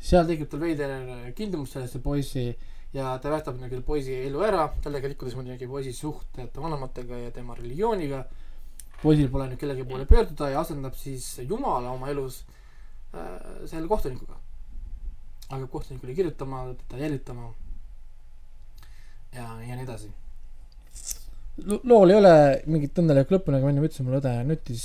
[0.05, 0.91] seal tekib tal veider
[1.39, 2.51] kindumus sellesse poisi
[2.95, 7.55] ja ta päästab nagu poisi elu ära, sellega rikkudes muidugi poisi suhted vanematega ja tema
[7.55, 8.25] religiooniga.
[9.03, 12.45] poisil pole nüüd kellegi poole pöörduda ja asendab siis Jumala oma elus
[13.15, 14.39] äh, selle kohtunikuga.
[15.51, 17.51] Hakkab kohtunikule kirjutama, teda jälitama
[19.35, 20.11] ja, ja nii edasi.
[21.85, 24.85] lool ei ole mingit õnnelikku lõppu, nagu ma enne ütlesin, mul õde nutis.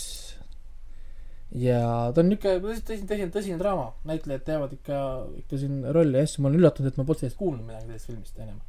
[1.66, 1.84] ja
[2.14, 5.04] ta on niuke tõsine, tõsine, tõsine draama, näitlejad teevad ikka,
[5.44, 8.12] ikka siin rolli ja asju, ma olen üllatunud, et ma polnud sellest kuulnud midagi sellest
[8.12, 8.60] filmist ennem.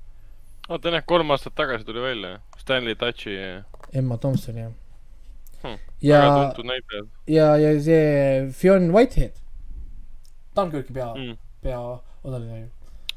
[0.68, 2.38] oota, jah, kolm aastat tagasi tuli välja.
[2.60, 3.36] Stanley Tucci,
[3.92, 4.70] Emma Thompson ja
[5.60, 6.20] Hmm, ja
[7.26, 9.34] ja, ja see Fionn Whitehead,
[10.56, 11.36] Dunkirki pea mm..
[11.62, 12.68] Peaosaline ju.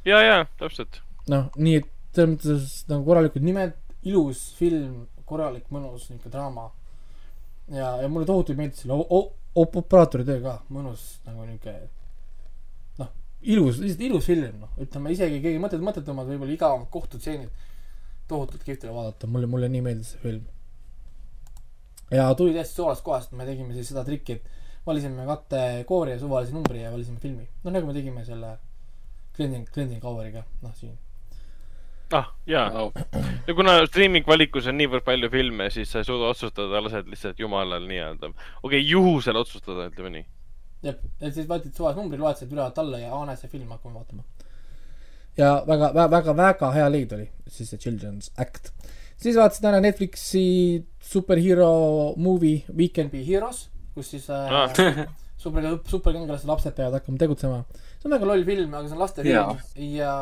[0.05, 1.01] ja, ja täpselt.
[1.31, 3.75] noh, nii et selles mõttes nagu korralikud nimed,
[4.05, 6.69] ilus film, korralik mõnus niisugune draama.
[7.71, 8.99] ja, ja mulle tohutult meeldis selle
[9.55, 11.89] operaatori töö ka, mõnus nagu niisugune
[13.01, 13.11] noh,
[13.41, 17.69] ilus, lihtsalt ilus film, noh, ütleme isegi keegi mõtet, mõttetumad võib-olla igavad kohtustseenid,
[18.29, 20.43] tohutult kihvt oli vaadata, mulle, mulle nii meeldis see film.
[22.13, 26.53] ja tuli täiesti soolast kohast, me tegime siis seda trikki, et valisime kategoori ja suvalise
[26.53, 27.47] numbri ja valisime filmi.
[27.63, 28.57] noh, nagu me tegime selle
[29.35, 30.97] Cleansing, Cleansing Houriga, noh siin
[32.13, 32.91] ah, jaa.
[33.47, 37.39] ja kuna streaming valikus on niivõrd palju filme, siis sa ei suuda otsustada, lased lihtsalt
[37.41, 40.25] jumalal nii-öelda, okei okay,, juhusel otsustada, ütleme nii.
[40.89, 43.99] jah, et siis võtsid suvalise numbri, loetasid ülevalt alla ja aa, näed, see film, hakkame
[43.99, 44.23] vaatama.
[45.39, 48.73] ja väga, väga, väga, väga hea leid oli siis see Children's Act.
[49.17, 50.47] siis vaatasin ära Netflixi
[51.01, 54.69] superhero movie Weekend Be Heroes, kus siis äh, Ah.
[55.43, 57.63] super, superkangelased lapsed peavad hakkama tegutsema.
[57.99, 59.57] see on väga loll film, aga see on lastefilm Jaa.
[59.99, 60.13] ja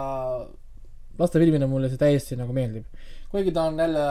[1.19, 2.85] lastefilmina mulle see täiesti nagu meeldib.
[3.31, 4.05] kuigi ta on jälle,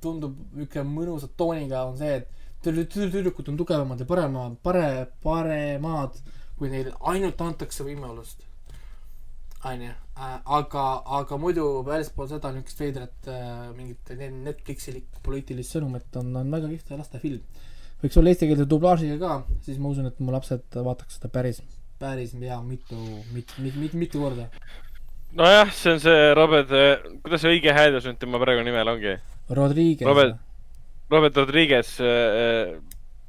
[0.00, 2.28] tundub niisugune mõnusa tooniga, on see, et
[2.64, 6.16] tüdru- tüdru- tüdrukud on tugevamad ja paremad, pare-, paremad,
[6.58, 8.46] kui neile ainult antakse võimalust.
[9.64, 9.90] onju,
[10.56, 10.84] aga,
[11.20, 16.68] aga muidu väljaspool seda niisugust veidrat äh, mingit ne- Netflixilikku poliitilist sõnumit on, on väga
[16.72, 17.42] kihvt lastefilm.
[18.02, 21.62] Võiks olla eestikeelse dublaažiga ka, siis ma usun, et mu lapsed vaataks seda päris,
[22.00, 22.98] päris hea mitu,
[23.34, 24.48] mit-, mit-, mit-, mitu korda.
[25.36, 26.72] nojah, see on see Robert,
[27.24, 29.18] kuidas see õige hääldus nüüd tema praegu nimel ongi?
[29.50, 30.06] Rodriguez.
[30.06, 30.38] Robert-
[31.10, 32.76] Robert Rodriguez äh,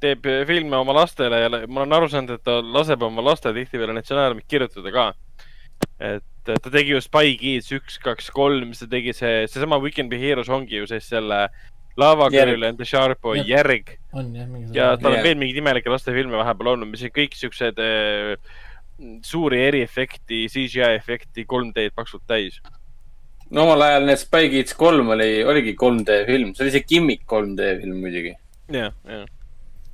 [0.02, 3.94] teeb filme oma lastele ja ma olen aru saanud, et ta laseb oma lastele tihtipeale
[3.96, 5.06] neid stsenaariumeid kirjutada ka.
[5.98, 9.80] et äh, ta tegi ju Spy Kids üks, kaks, kolm, siis ta tegi see, seesama
[9.82, 11.48] Weekend Be Heroes ongi ju siis selle
[11.96, 12.28] Lava.
[12.32, 13.48] Girl and the Sharp Boy Jah.
[13.58, 17.12] järg on jah, mingi ja tal on veel mingeid imelikke lastefilme vahepeal olnud, mis on
[17.14, 18.36] kõik siuksed äh,
[19.26, 22.60] suuri eriefekti, CGI efekti, 3D-d paksult täis.
[23.50, 27.24] no omal ajal need Spy Kids kolm oli, oligi 3D film, see oli see gimmick
[27.28, 28.34] 3D film muidugi.
[28.72, 29.26] jah, jah.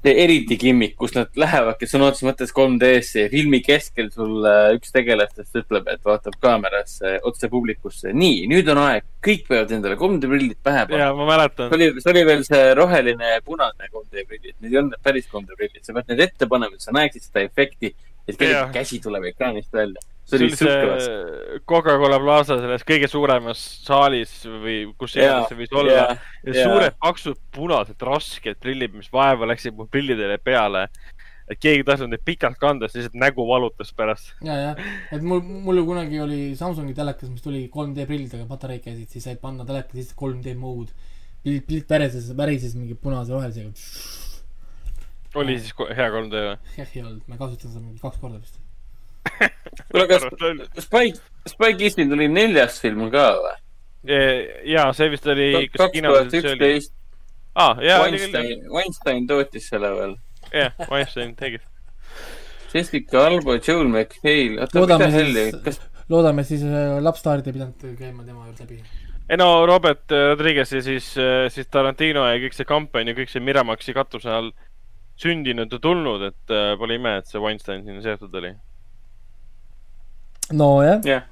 [0.06, 4.92] Eriti gimmick, kus nad lähevadki sõna otseses mõttes 3D-sse ja filmi keskel sul äh, üks
[4.94, 8.12] tegelastest ütleb, et vaatab kaamerasse otse publikusse.
[8.14, 11.08] nii, nüüd on aeg, kõik peavad endale 3D prillid pähe panema.
[11.08, 11.78] ja ma mäletan see.
[11.78, 15.26] oli, see oli veel see roheline ja punane 3D prillid, need ei olnud need päris
[15.32, 17.92] 3D prillid, sa pead need ette panema, et sa näeksid seda efekti,
[18.28, 20.06] et kellegi käsi tuleb ekraanist välja.
[20.28, 25.94] See oli see Coca-Cola Plaza selles kõige suuremas saalis või kus iganes see võis olla.
[25.94, 26.66] jaa, ja jaa.
[26.68, 30.88] suured paksud punased rasked prillid, mis vaeva läksid mu prillidele peale.
[31.48, 34.34] et keegi ei tahtnud neid pikalt kanda, siis lihtsalt nägu valutas pärast.
[34.44, 34.84] ja, jah,
[35.16, 39.24] et mul, mul ju kunagi oli Samsungi telekas, mis tuli 3D prillidega, patareid käisid, siis
[39.30, 40.92] said panna teleka sisse 3D mode.
[41.42, 43.72] pilt, pilt värises, värises mingi punase rohelisega.
[45.40, 46.56] oli siis hea 3D või?
[46.76, 48.60] jah, ei olnud, ma kasutasin seda mingi kaks korda vist.
[49.93, 50.27] kuule, kas
[50.85, 51.12] Spy,
[51.49, 53.57] Spy Kidsil tuli neljas film ka või?
[54.69, 56.53] ja see vist oli, kaks tuhat see oli?
[56.53, 56.95] üksteist,
[57.59, 60.15] aa, jaa, oli Weinstein, Weinstein tootis selle veel.
[60.53, 61.61] jah, Weinstein tegi.
[62.73, 65.82] Jessica Alba, Joel McHale, oota, loodame mida helli, siis kas,
[66.12, 68.81] loodame siis äh, lapstaarid ei pidanud käima tema juures läbi.
[69.28, 71.11] ei no Robert äh, Rodriguez ja siis,
[71.55, 74.53] siis Tarantino ja kõik see kampaania, kõik see Miramaxi katuse all
[75.19, 78.53] sündinud ja tulnud, et äh, pole ime, et see Weinstein sinna seotud oli.
[80.56, 81.24] nojah, jah,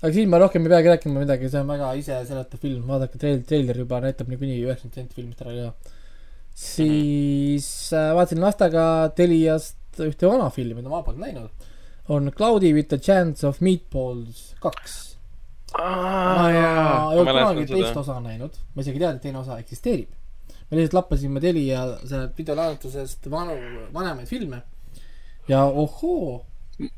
[0.00, 3.44] aga siin ma rohkem ei peagi rääkima midagi, see on väga iseseletav film, vaadake treil-,
[3.48, 5.94] treiler juba näitab niikuinii üheksakümmend protsenti filmist ära ka.
[6.64, 8.84] siis äh, vaatasin lastega
[9.16, 11.70] Teliast ühte vana filmi, mida ma polnud näinud.
[12.08, 15.16] on Cloudy with a chance of meatballs kaks.
[15.78, 20.12] ma ei ole kunagi teist osa näinud, ma isegi ei tea, et teine osa eksisteerib.
[20.68, 23.56] me lihtsalt lappasime Telia sellest videolaenutusest vanu,
[23.96, 24.62] vanemaid filme
[25.48, 26.44] ja ohoo,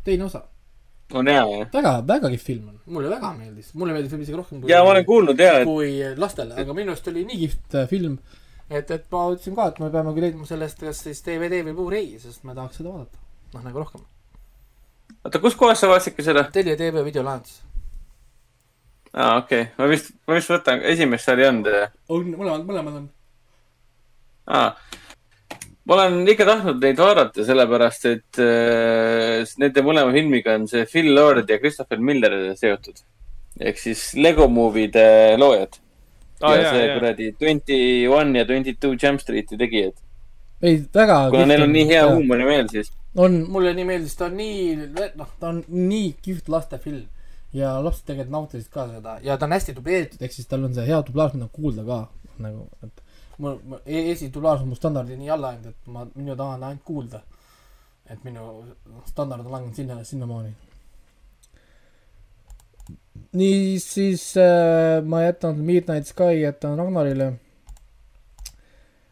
[0.04, 0.42] teine osa.
[1.14, 1.68] On hea jah.
[1.72, 4.82] väga, väga kihvt film on, mulle väga meeldis, mulle meeldis film isegi rohkem kui ja
[4.84, 8.16] ma olen kuulnud ja, et kui lastele, aga minu arust oli nii kihvt äh, film,
[8.70, 11.76] et, et ma ütlesin ka, et me peame küll leidma sellest kas siis DVD või
[11.78, 13.22] Blu-ray, sest ma tahaks seda vaadata.
[13.54, 14.02] noh, nagu rohkem.
[15.22, 16.48] oota, kus kohas sa vaatasidki seda?
[16.52, 17.60] Telia TV videolahendus.
[19.12, 21.72] aa, okei okay., ma vist, ma vist võtan, esimest seal ei olnud.
[22.08, 23.10] on, mõlemad, mõlemad on.
[24.58, 24.70] aa,
[25.86, 31.12] ma olen ikka tahtnud neid vaadata, sellepärast et äh, nende mõlema filmiga on see Phil
[31.14, 33.02] Lord ja Christopher Miller seotud.
[33.60, 35.78] ehk siis Lego Movie'de loojad.
[36.42, 37.78] Aa ja jaa, see kuradi Twenty
[38.12, 39.96] One ja Twenty Two Jump Street'i tegijad.
[40.62, 44.36] ei, väga kuna neil on nii hea huumorimeel, siis on, mulle nii meeldis, ta on
[44.36, 47.06] nii, noh, ta on nii kihvt lastefilm
[47.56, 49.16] ja lapsed tegelikult nautisid ka seda.
[49.24, 52.00] Ja ta on hästi dubleeritud, ehk siis tal on see hea dublaaž, mida kuulda ka
[52.42, 53.05] nagu, et
[53.38, 56.82] mul, mul e- esidublaaž on mu standardi nii alla läinud, et ma, minu tahan ainult
[56.84, 57.20] kuulda.
[58.10, 58.64] et minu
[59.06, 60.52] standard on langenud sinna, sinnamaani.
[63.32, 67.32] niisiis äh, ma jätan Midnight Sky, jätan Ragnarile.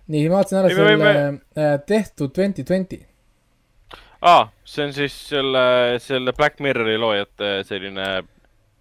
[0.09, 3.01] nii, ma vaatasin ära Ei, me selle võime- äh, tehtud twenty twenty.
[4.23, 8.07] aa, see on siis selle, selle Black Mirrori loojate selline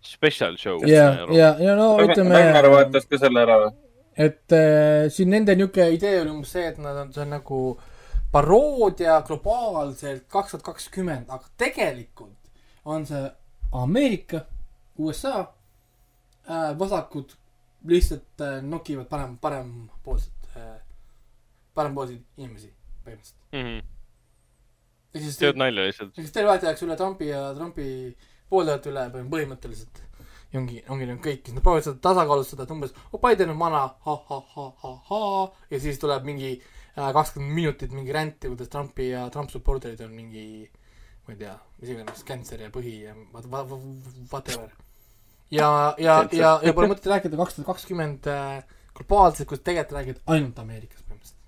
[0.03, 0.79] special show.
[0.87, 2.35] ja, ja, ja no ütleme.
[2.35, 3.71] Ragnar vaatas ka selle ära või?
[4.17, 7.59] Et äh, siin nende niisugune idee oli umbes see, et nad on, see on nagu
[8.33, 12.37] paroodia globaalselt kaks tuhat kakskümmend, aga tegelikult
[12.85, 13.23] on see
[13.73, 14.43] Ameerika,
[14.97, 17.33] USA äh,, vasakud
[17.89, 20.77] lihtsalt äh, nokivad parem, parempoolset äh,,
[21.73, 22.69] parempoolseid inimesi
[23.03, 23.89] põhimõtteliselt.
[25.13, 26.15] Ehk siis tead nalja lihtsalt.
[26.17, 27.87] siis terve aeg tehakse üle Trumpi ja Trumpi
[28.49, 30.01] pooldajate üle põhimõtteliselt.
[30.53, 33.59] Ja ongi, ongi nüüd kõik, kes nad proovivad seda tasakaalustada, et umbes, oh Biden on
[33.59, 35.21] vana ha,, ha-ha-ha-ha-ha
[35.71, 40.13] ja siis tuleb mingi äh, kakskümmend minutit mingi ränti, kuidas Trumpi ja Trump supporter'id on
[40.13, 40.69] mingi
[41.25, 44.69] ma ei tea, mis iganes, cancer ja põhi ja what- what- whatever.
[45.49, 48.61] ja, ja, ja, ja pole mõtet rääkida kaks tuhat kakskümmend äh,
[48.93, 51.39] globaalselt, kus tegelikult räägid ainult Ameerikas põhimõtteliselt.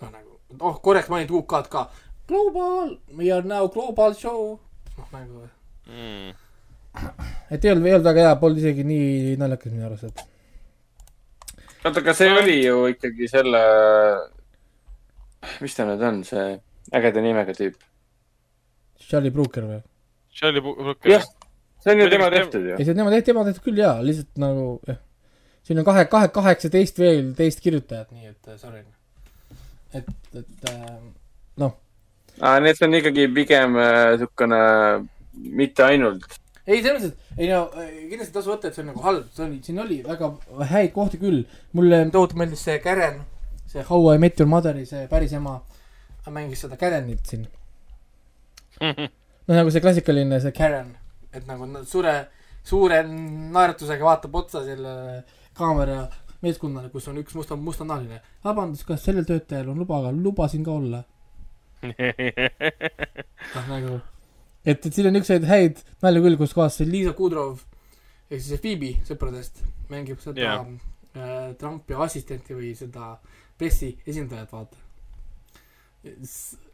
[0.00, 1.88] noh, nagu, oh, korraks mainid UK-d ka.
[2.28, 4.58] Global, we are now global show.
[4.96, 5.48] noh, nagu,
[5.84, 6.32] Mm.
[7.50, 10.22] Et ei olnud, ei olnud väga hea, polnud isegi nii naljakas minu arust, et
[11.84, 13.62] oota, aga see oli ju ikkagi selle,
[15.64, 16.46] mis ta nüüd on, see
[16.94, 17.76] ägeda nimega tüüp?
[19.04, 19.80] Charlie Brooker või?
[20.34, 21.24] Charlie Brooker jah,
[21.84, 23.96] see on ju tema see- tehtud ju ei, see tema tehti, tema tehti küll jaa,
[24.04, 25.00] lihtsalt nagu jah.
[25.66, 28.84] siin on kahe, kahe, kaheksateist veel teist kirjutajat, nii et äh, sorry.
[29.94, 30.08] et,
[30.40, 30.94] et äh,
[31.62, 31.76] noh,
[32.40, 34.62] aa, nii et see on ikkagi pigem äh, siukene
[35.34, 36.40] mitte ainult.
[36.66, 39.28] ei, selles mõttes, ei no äh, kindlasti ei tasu võtta, et see on nagu halb,
[39.34, 40.30] see oli, siin oli väga
[40.70, 41.44] häid kohti küll.
[41.76, 43.20] mulle tohutult meeldis see Karen,
[43.70, 45.58] see How I Met Your Mother'i see päris ema
[46.32, 47.46] mängis seda Karenit siin.
[49.46, 50.94] no nagu see klassikaline see Karen,
[51.32, 52.16] et nagu suure,
[52.64, 55.22] suure naeratusega vaatab otsa sellele
[55.54, 56.06] kaamera
[56.44, 58.20] meeskonnale, kus on üks musta, mustanahaline.
[58.44, 61.04] vabandust, kas sellel töötajal on luba, aga lubasin ka olla.
[63.54, 63.98] noh, nagu,
[64.64, 67.60] et, et siin on niisuguseid häid nalju küll, kus kohas see Liisa Kudrov
[68.30, 69.54] ehk siis see Phoebe sõpradest
[69.92, 70.64] mängib seda yeah.
[71.16, 73.04] äh, Trumpi assistenti või seda
[73.60, 74.76] pressi esindajat, vaata.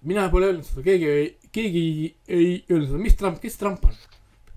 [0.07, 1.85] mina pole öelnud seda, keegi ei, keegi
[2.31, 3.99] ei öelnud seda, mis Trump, kes Trump on?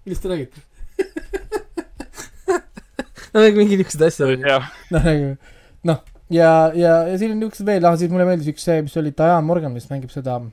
[0.06, 0.60] millest te räägite?
[3.34, 5.26] no nagu mingi niisuguseid asju oli jah, noh, nagu
[5.90, 6.00] noh,
[6.30, 9.12] ja, ja, ja siin on niisugused veel, ah siis mulle meeldis üks see, mis oli
[9.18, 10.52] Diane Morgan, mis mängib seda äh,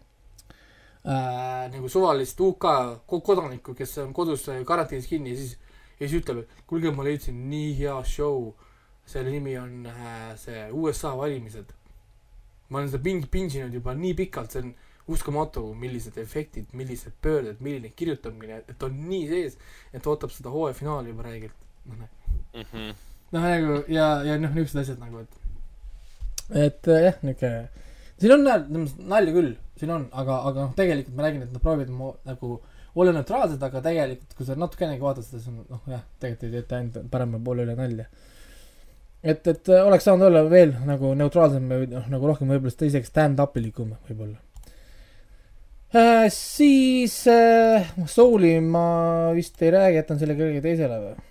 [1.05, 2.65] nagu suvalist UK
[3.09, 5.55] ko- kodanikku, kes on kodus äh, karantiinis kinni ja siis,
[6.01, 8.53] ja siis ütleb, et kuulge, ma leidsin nii hea show.
[9.11, 11.73] selle nimi on äh, see USA valimised.
[12.69, 14.75] ma olen seda ping-, pinginud juba nii pikalt, see on
[15.11, 19.57] uskumatu, millised efektid, millised pöörded, milline kirjutamine, et on nii sees,
[19.93, 21.55] et ootab seda hooaja finaali juba räigelt.
[21.87, 22.09] noh,
[22.55, 22.93] Mhm.
[23.33, 25.37] noh nagu ja, ja noh, niisugused asjad nagu, et
[26.67, 27.69] et äh, jah, niisugune
[28.21, 28.67] siin on nal-
[29.15, 32.59] nalja küll, siin on, aga, aga noh, tegelikult ma räägin, et nad proovivad mo- nagu
[32.95, 36.57] olla neutraalsed, aga tegelikult, kui sa natukenegi vaatad seda, siis on noh, jah, tegelikult ei
[36.59, 38.07] teeta ainult parema poole üle nalja.
[39.23, 42.89] et, et äh, oleks saanud olla veel nagu neutraalsem või noh, nagu rohkem võib-olla seda
[42.89, 44.39] isegi stand-up'ilikum võib-olla
[45.95, 46.29] äh,.
[46.33, 51.30] siis äh, Souli ma vist ei räägi, jätan selle kellelegi teisele või?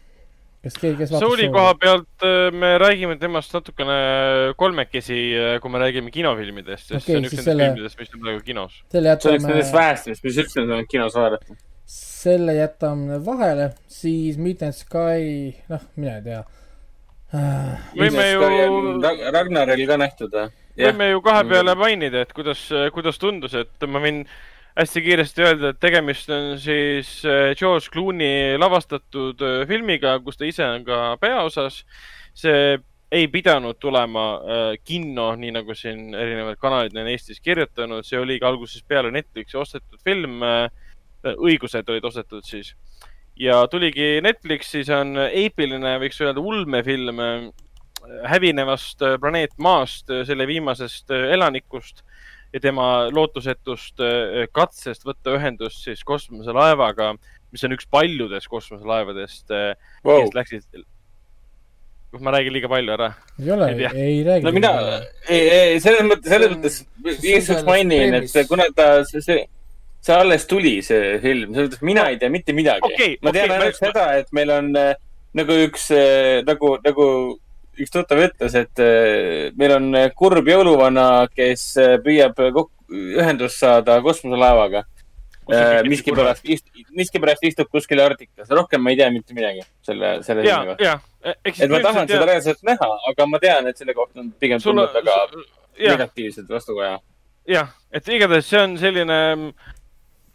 [0.63, 3.95] Kas keegi, kes vaatas Souli koha pealt äh, me räägime temast natukene
[4.59, 5.19] kolmekesi,
[5.63, 8.23] kui me räägime kinofilmidest, sest Okei, see on üks siis nendest selle- filmidest, mis on
[8.25, 8.77] praegu kinos.
[8.91, 11.59] selle see oleks nendest jätame, vähestest, mis üldse on kinos vaadata.
[11.95, 16.43] selle jätame vahele, siis Midnight Sky, noh, mina ei tea
[17.33, 17.89] äh,.
[17.95, 18.51] võime ju,
[19.31, 20.51] Ragnaril ka nähtud või?
[20.79, 24.25] võime ju kahe peale mainida, et kuidas, kuidas tundus, et ma võin
[24.79, 30.47] hästi kiiresti öelda, et tegemist on siis äh, George Clooney lavastatud äh, filmiga, kus ta
[30.47, 31.83] ise on ka peaosas.
[32.39, 32.77] see
[33.11, 38.45] ei pidanud tulema äh, kinno, nii nagu siin erinevad kanalid on Eestis kirjutanud, see oligi
[38.45, 40.43] algusest peale Netflixi ostetud film.
[41.19, 42.69] õigused olid ostetud siis
[43.35, 47.19] ja tuligi Netflixi, see on eepiline, võiks öelda ulmefilm
[48.31, 52.05] hävinevast planeet Maast, selle viimasest elanikust
[52.53, 57.11] ja tema lootusetust äh, katsest võtta ühendust siis kosmoselaevaga,
[57.53, 59.51] mis on üks paljudest kosmoselaevadest,
[60.05, 60.23] Wow.
[60.25, 60.85] kes läksid.
[62.11, 63.11] kas ma räägin liiga palju ära?
[63.39, 64.43] ei ole Ei, ei räägi.
[64.47, 64.71] no mina,
[65.29, 66.79] ei, ei selles mõttes, selles mõttes
[67.29, 69.43] igaks mainin, et kuna ta, see, see,
[70.01, 73.51] see alles tuli, see film, selles mõttes mina ei tea mitte midagi Okei, ma tean
[73.51, 74.95] okei, ainult ma- seda, et meil on äh,
[75.37, 77.05] nagu üks äh, nagu, nagu
[77.83, 82.39] üks tuttav ütles, et äh, meil on äh, kurb jõuluvana, kes äh, püüab
[82.89, 84.85] ühendust saada kosmoselaevaga.
[85.89, 86.43] miskipärast,
[86.93, 90.91] miskipärast istub kuskil Arktikas, rohkem ma ei tea mitte midagi selle, selle ja ja.
[91.25, 94.93] et ma tahan seda reaalselt näha, aga ma tean, et selle kohta on pigem tulnud
[94.93, 95.15] väga
[95.79, 96.99] negatiivset vastukaja.
[97.49, 99.73] jah, et igatahes see on selline mm,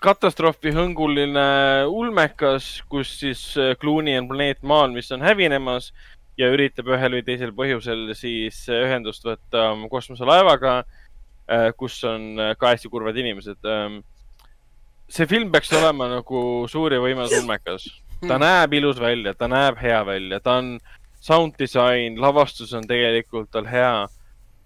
[0.03, 1.47] katastroofihõnguline
[1.87, 3.47] ulmekas, kus siis
[3.79, 5.93] Clooney on planeet Maal, mis on hävinemas
[6.39, 10.83] ja üritab ühel või teisel põhjusel siis äh, ühendust võtta kosmoselaevaga,
[11.77, 13.61] kus on äh, ka hästi kurvad inimesed.
[15.09, 17.87] see film peaks olema nagu suur ja võimas ulmekas.
[18.29, 20.79] ta näeb ilus välja, ta näeb hea välja, ta on
[21.21, 24.07] sound disain, lavastus on tegelikult tal hea.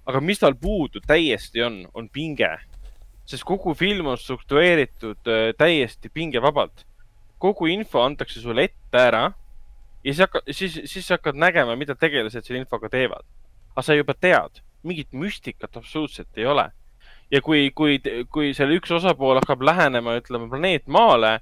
[0.06, 2.56] aga mis tal puudu täiesti on, on pinge
[3.28, 6.86] sest kogu film on struktureeritud äh, täiesti pingevabalt.
[7.38, 9.28] kogu info antakse sulle ette ära
[10.04, 13.26] ja siis hakkad, siis, siis hakkad nägema, mida tegelased selle infoga teevad.
[13.74, 16.70] aga sa juba tead, mingit müstikat absoluutselt ei ole.
[17.30, 17.98] ja kui, kui,
[18.32, 21.38] kui selle üks osapool hakkab lähenema, ütleme planeet Maale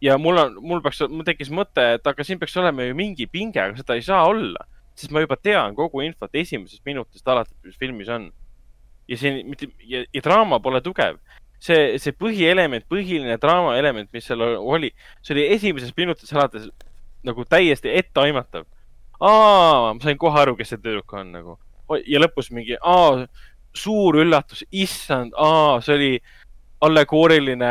[0.00, 3.26] ja mul on, mul peaks, mul tekkis mõte, et aga siin peaks olema ju mingi
[3.26, 4.62] pinge, aga seda ei saa olla,
[4.94, 8.30] sest ma juba tean kogu infot esimesest minutist alates, mis filmis on
[9.08, 11.18] ja see mitte ja, ja draama pole tugev.
[11.58, 14.92] see, see põhielement, põhiline draamaelement, mis seal oli,
[15.26, 16.68] see oli esimesest minutist alates
[17.26, 18.66] nagu täiesti etteaimatav.
[19.20, 21.58] aa, ma sain kohe aru, kes see tüdruk on nagu
[22.06, 23.26] ja lõpus mingi, aa,
[23.76, 26.10] suur üllatus, issand, aa, see oli
[26.84, 27.70] allegooriline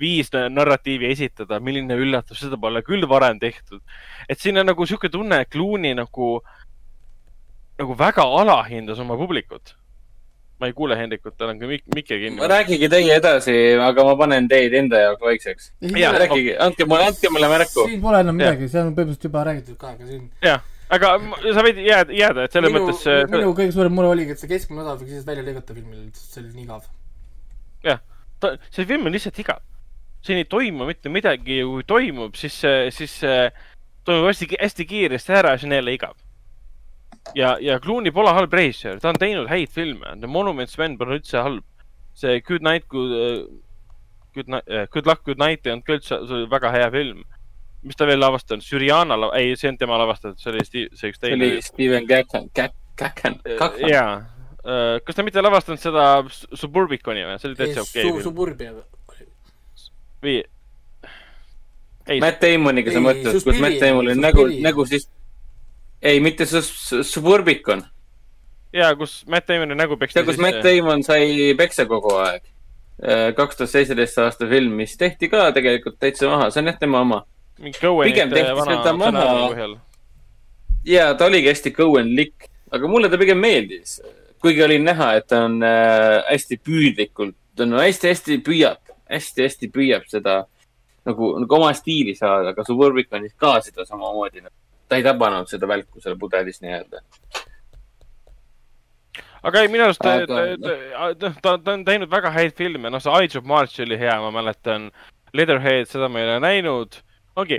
[0.00, 3.80] viis narratiivi esitada, milline üllatus, seda pole küll varem tehtud.
[4.28, 6.40] et siin on nagu sihuke tunne, et Clooney nagu,
[7.78, 9.76] nagu väga alahindas oma publikut.
[10.60, 12.48] Ma ei kuule Hendrikut, tal on ka mik-, mikker kinni.
[12.50, 15.72] rääkige teie edasi, aga ma panen teid enda jaoks vaikseks.
[15.82, 17.88] Rääkige, andke mulle, andke mulle märku.
[17.90, 20.62] siin pole enam midagi, see on põhimõtteliselt juba räägitud ka, aga siin jah,
[20.94, 21.12] aga
[21.56, 24.50] sa võid jääda, jääda, et selles minu, mõttes minu kõige suurem mure oligi, et see
[24.50, 26.90] keskmine osa võiks lihtsalt välja lõigata filmil, see oli nii igav.
[28.44, 29.64] ta, see film on lihtsalt igav.
[30.24, 32.60] siin ei toimu mitte midagi ja kui toimub, siis,
[32.94, 33.18] siis
[34.06, 36.14] toimub hästi, hästi kiiresti ära ja siis on jälle igav.
[37.34, 41.18] ja, ja Clooney pole halb režissöör, ta on teinud häid filme, The Monuments Men pole
[41.18, 41.64] üldse halb.
[42.14, 43.10] see Good Night, Good,
[44.34, 47.24] Good Night, Good Luck, Good Night ei olnud ka üldse, see oli väga hea film.
[47.84, 51.18] mis ta veel lavastanud, Syriana, ei, see on tema lavastatud, see oli Steve, see üks
[51.20, 51.60] see teine oli.
[51.62, 53.36] Steven Gacken, Gacken, Gacken.
[53.90, 54.14] jaa,
[55.04, 58.72] kas ta mitte lavastanud seda Suburbiconi või, see oli täitsa okei film Suburbia.
[60.24, 60.38] või?
[62.08, 65.06] ei, Matt Damoniga sa Ei, mõtled, kus Matt Damonil on nägu, nägu siis.
[66.04, 67.84] ei, mitte Sus-, Suburbicon.
[68.72, 72.50] jaa, kus Matt Damoni nägu peksti see, kus Matt Damon sai peksa kogu aeg.
[73.36, 77.00] kaks tuhat seitseteist aasta film, mis tehti ka tegelikult täitsa maha, see on jah tema
[77.02, 77.24] oma.
[77.58, 79.14] pigem tehti seda maha.
[79.14, 79.76] stsenaariumi põhjal.
[80.86, 84.00] ja ta oligi hästi Cohen-lik, aga mulle ta pigem meeldis.
[84.44, 90.04] kuigi oli näha, et ta on äh, hästi püüdlikult, ta on hästi-hästi püüab, hästi-hästi püüab
[90.10, 90.42] seda
[91.08, 94.44] nagu, nagu oma stiili saada, aga Suburbiconis ka seda samamoodi.
[94.94, 97.02] Ta ei tabanud seda välku seal pudelis nii-öelda.
[99.44, 103.12] aga ei, minu arust ta, ta, ta, ta, on teinud väga häid filme, noh, see
[103.18, 104.92] Eyes of March oli hea, ma mäletan.
[105.34, 107.00] Leatherhead, seda ma ei ole näinud.
[107.36, 107.58] ongi,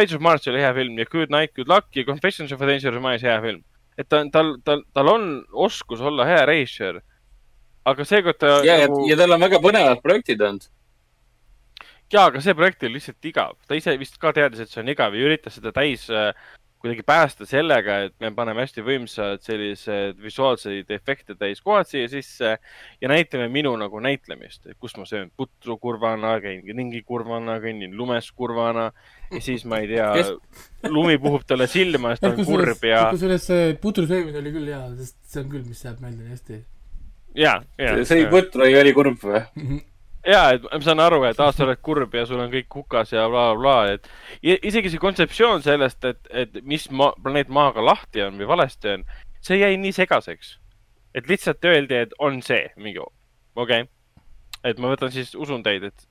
[0.00, 2.66] Eyes of March oli hea film ja Good Night, Good Luck ja Confessions of a
[2.66, 3.62] Dangerous Minds hea film.
[3.98, 7.00] et ta, tal, tal, tal on oskus olla hea režissöör.
[7.84, 10.68] aga seekord ta ja, ja nagu..., ja tal on väga põnevad projektid olnud.
[12.12, 13.54] jaa, aga see projekt oli lihtsalt igav.
[13.68, 16.32] ta ise vist ka teadis, et see on igav ja üritas seda täis äh,
[16.82, 22.56] kuidagi päästa sellega, et me paneme hästi võimsad sellised visuaalseid efekte täis kohad siia sisse
[22.56, 28.32] ja näitame minu nagu näitlemist, kus ma söön putru kurvana, käin ringi kurvana, kõnnin lumes
[28.34, 28.88] kurvana
[29.30, 33.06] ja siis ma ei tea Kes-, lumi puhub talle silma, siis ta on kurb ja,
[33.14, 36.60] kusjuures see putrusöömine oli küll hea, sest see on küll, mis jääb meelde nii hästi.
[37.44, 37.94] ja, ja.
[38.10, 39.46] sõi putru ja oli kurb või?
[40.26, 43.26] ja, et ma saan aru, et aasta oled kurb ja sul on kõik hukas ja
[43.30, 44.08] blablabla bla,, et
[44.42, 48.96] i- isegi see kontseptsioon sellest, et, et mis ma, planeet Maaga lahti on või valesti
[48.96, 49.06] on,
[49.42, 50.58] see jäi nii segaseks.
[51.14, 53.02] et lihtsalt öeldi, et on see mingi,
[53.56, 53.88] okei okay..
[54.64, 56.06] et ma võtan siis, usun teid, et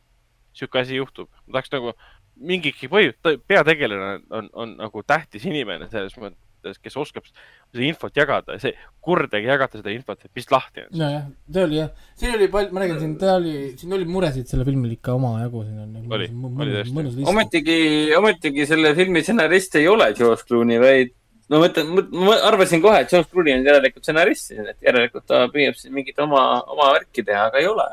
[0.53, 1.29] sihuke asi juhtub.
[1.47, 1.95] ma tahaks nagu
[2.41, 3.15] mingigi põhjus,
[3.47, 6.40] peategelane on, on, on nagu tähtis inimene selles mõttes,
[6.81, 8.73] kes oskab seda infot jagada, see
[9.03, 10.91] kurdagi jagada seda infot, et mis lahti on.
[11.01, 14.51] nojah, ta oli jah, siin oli palju, ma räägin siin, ta oli, siin oli muresid
[14.51, 17.79] sellel filmil ikka omajagu, siin on nagu Oli, oli tõesti., ometigi,
[18.17, 21.15] ometigi selle filmi stsenarist ei ole George Clooney, vaid
[21.51, 25.43] no ma mõtlen, ma arvasin kohe, et George Clooney on järelikult stsenarist, et järelikult ta
[25.51, 27.89] püüab siin mingit oma, oma värki teha, aga ei ole.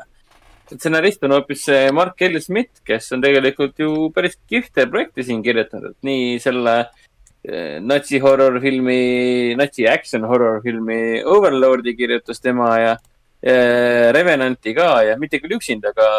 [0.69, 2.39] stsenarist on hoopis see Mark L.
[2.43, 7.07] Smith, kes on tegelikult ju päris kihvte projekte siin kirjutanud, nii selle eh,
[7.43, 12.97] natsi horror filmi, natsi action horror filmi Overlordi kirjutas tema ja
[13.41, 16.09] eh, Revenanti ka ja mitte küll üksinda, aga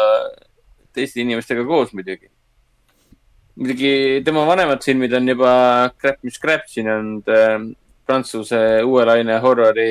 [0.93, 2.31] teiste inimestega koos muidugi.
[3.55, 5.53] Muidugi tema vanemad filmid on juba
[6.01, 7.59] Crap mis crap, siin on äh,
[8.05, 9.89] prantsuse uue laine horrori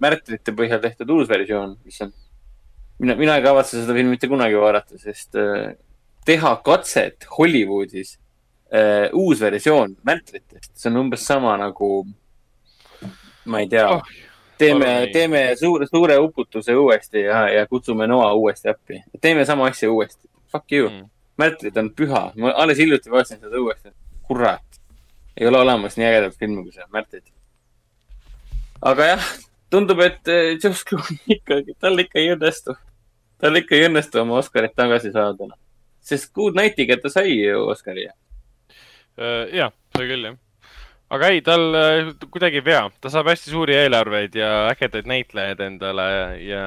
[0.00, 2.12] märtrite põhjal tehtud uus versioon, mis on,
[3.00, 5.72] mina, mina ei kavatse seda filmi mitte kunagi vaadata, sest äh,
[6.28, 8.18] teha katset Hollywoodis
[8.74, 12.06] äh, uus versioon märtritest, see on umbes sama nagu,
[13.44, 14.02] ma ei tea Oh,
[14.58, 19.02] teeme ei., teeme suure, suure uputuse uuesti ja, ja kutsume Noa uuesti appi.
[19.20, 20.28] teeme sama asja uuesti.
[20.52, 21.08] Fuck you Mm.
[21.38, 22.32] märtrid on püha.
[22.36, 23.88] ma alles hiljuti vaatasin seda uuesti.
[24.22, 24.62] kurat.
[25.40, 27.22] ei ole olemas nii ägedat filmi kui see Märtrid.
[28.82, 29.24] aga jah,
[29.70, 32.74] tundub, et eh, Josh Clooney ikkagi, tal ikka ei õnnestu.
[33.40, 35.48] tal ikka ei õnnestu oma Oscarit tagasi saada.
[36.00, 38.08] sest Good Nightiga ta sai ju Oscari.
[39.52, 40.38] ja, sai küll jah.
[41.16, 45.60] aga ei, tal äh, kuidagi ei vea, ta saab hästi suuri eelarveid ja ägedaid näitlejaid
[45.66, 46.64] endale ja, ja,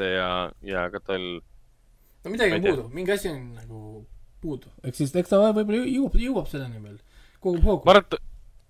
[0.00, 0.30] ja,
[0.64, 1.26] ja ka tal
[2.24, 3.80] no midagi on puudu, mingi asi on nagu
[4.40, 6.98] puudu, ehk siis eks ta võib-olla jõu- jõuab, jõuab selleni veel,
[7.40, 7.96] kogub hoogu ma.
[7.96, 8.20] arvan, et,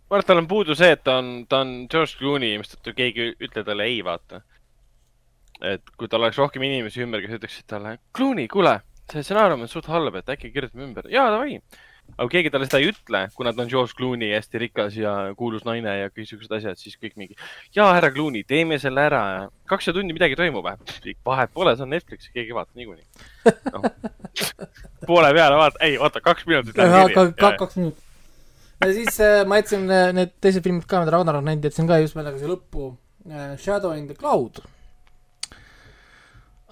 [0.09, 2.95] ma arvan, et tal on puudu see, et ta on, ta on George Clooney, mistõttu
[2.97, 4.43] keegi ei ütle talle ei, vaata.
[5.61, 8.79] et kui tal oleks rohkem inimesi ümber, kes ütleksid talle, Clooney, kuule,
[9.13, 11.11] see stsenaarium on suht halb, et äkki kirjutame ümber.
[11.13, 11.61] jaa, davai.
[12.17, 15.65] Aga keegi talle seda ei ütle, kuna ta on George Clooney, hästi rikas ja kuulus
[15.69, 17.37] naine ja kõik siuksed asjad, siis kõik mingi,
[17.77, 21.95] jaa, härra Clooney, teeme selle ära ja kaks tundi midagi toimub, vahet pole, see on
[21.95, 23.07] Netflix, keegi ei vaata niikuinii
[23.75, 23.83] no.
[25.09, 27.53] poole peale vaata, ei oota, kaks minutit läheb kirja.
[27.61, 28.03] kaks minutit.
[28.85, 31.89] ja siis äh, ma jätsin äh, need teised filmid ka, mida Ragnar on näinud, jätsin
[31.89, 32.93] ka just meelega siia lõppu.
[33.31, 34.63] äh, Shadow in the Cloud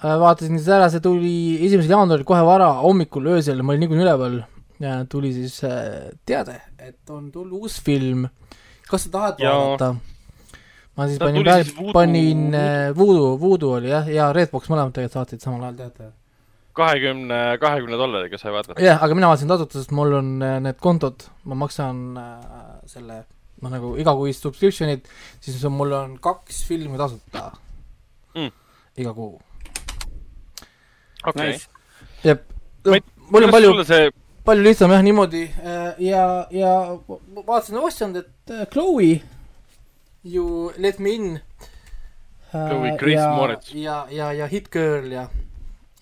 [0.02, 0.14] äh,.
[0.20, 1.34] vaatasin siis ära, see tuli
[1.66, 4.40] esimesel jaanuaril kohe vara hommikul öösel, ma olin niikuinii üleval
[4.80, 8.28] ja tuli siis äh, teade, et on tulnud uus film.
[8.90, 9.94] kas sa tahad Ja- vaadata?
[10.96, 15.12] ma siis Ta panin Voodoo- panin äh, Voodoo, Voodoo oli jah, ja Redbox mõlemad tegelikult
[15.12, 16.12] saatsid samal ajal teate.
[16.78, 18.80] kahekümne, kahekümne dollariga sai vaadata.
[18.82, 23.24] jah, aga mina vaatasin tasuta, sest mul on äh, need kontod, ma maksan äh, selle,
[23.62, 25.08] noh nagu igakuist subscription'it,
[25.40, 27.52] siis on, mul on kaks filmi tasuta
[28.34, 28.50] Mm.
[28.96, 29.40] iga kuu.
[31.26, 31.52] okei.
[31.52, 31.66] Nice.
[32.24, 32.44] jep
[33.30, 34.10] mul on palju, see,
[34.48, 36.70] palju lihtsam jah niimoodi äh, ja, ja
[37.46, 39.20] vaatasin ostjand, et äh, Chloe
[40.24, 41.40] ju Let me in.
[42.50, 43.74] Chloe Grace ja, Moretz.
[43.74, 45.26] ja, ja, ja Hit Girl ja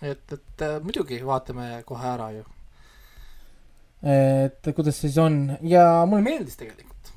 [0.02, 2.44] et, et äh, muidugi vaatame kohe ära ju.
[4.06, 7.10] et kuidas siis on ja mulle meeldis tegelikult.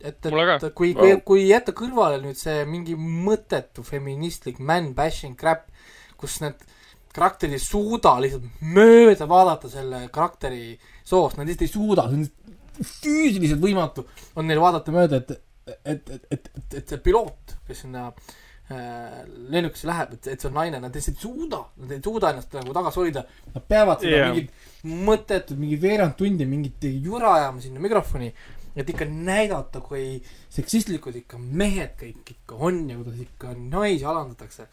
[0.00, 5.68] et, et kui, kui, kui jätta kõrvale nüüd see mingi mõttetu feministlik man bashing crap,
[6.16, 6.64] kus need
[7.14, 12.52] karakterid ei suuda lihtsalt mööda vaadata selle karakteri soost, nad lihtsalt ei suuda, see on
[12.82, 14.06] füüsiliselt võimatu
[14.36, 15.34] on neil vaadata mööda, et,
[15.66, 19.20] et, et, et, et, et see piloot, kes sinna äh,
[19.52, 22.56] lennukisse läheb, et, et see on naine, nad lihtsalt ei suuda, nad ei suuda ennast
[22.58, 23.26] nagu tagasi hoida.
[23.52, 24.32] Nad peavad seda yeah.
[24.32, 28.32] mingit mõttetut, mingi veerand tundi mingit jura ajama sinna mikrofoni,
[28.72, 30.16] et ikka näidata, kui
[30.52, 34.66] seksistlikud ikka mehed kõik ikka on ja kuidas ikka naisi alandatakse.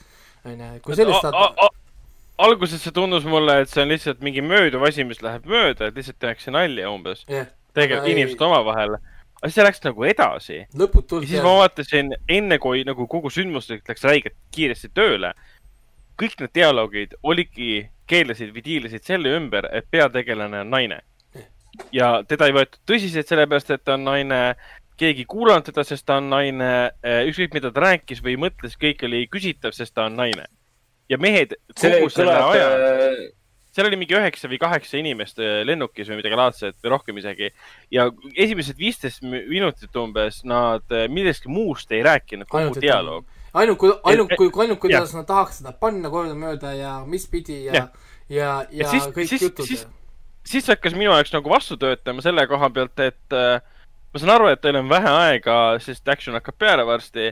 [0.47, 1.35] onju, kui sellist saad,
[2.39, 5.97] alguses see tundus mulle, et see on lihtsalt mingi mööduv asi, mis läheb mööda, et
[5.99, 7.25] lihtsalt tehakse nalja umbes.
[7.29, 8.97] jah, tegelikult inimesed omavahel.
[9.39, 10.59] aga see läks nagu edasi.
[10.81, 15.33] lõputult ja siis ma vaatasin, enne kui nagu kogu sündmustik läks räigelt kiiresti tööle,
[16.19, 21.01] kõik need dialoogid olidki, keelasid või diilisid selle ümber, et peategelane on naine.
[21.95, 24.39] ja teda ei võetud tõsiselt sellepärast, et ta on naine,
[24.99, 29.05] keegi ei kuulanud teda, sest ta on naine, ükskõik mida ta rääkis või mõtles, kõik
[29.07, 30.47] oli küsitav, sest ta on naine.
[31.09, 33.19] Ja mehed kogu selle aja, äh,
[33.73, 37.51] seal oli mingi üheksa või kaheksa inimest äh, lennukis või midagi laadset või rohkem isegi.
[37.91, 43.25] ja esimesed viisteist minutit umbes nad äh, millestki muust ei rääkinud, kogu Ainult, dialoog.
[43.53, 47.73] ainult kui, ainult kui, ainult kuidas nad tahaks seda panna kordamööda ja mis pidi ja,
[47.73, 47.89] Jah.
[48.29, 49.87] ja, ja, ja siis- kõik siis- jutud siis-
[50.49, 53.61] siis hakkas minu jaoks nagu vastu töötama selle koha pealt, et äh,
[54.13, 57.31] ma saan aru, et teil on vähe aega, sest action hakkab peale varsti.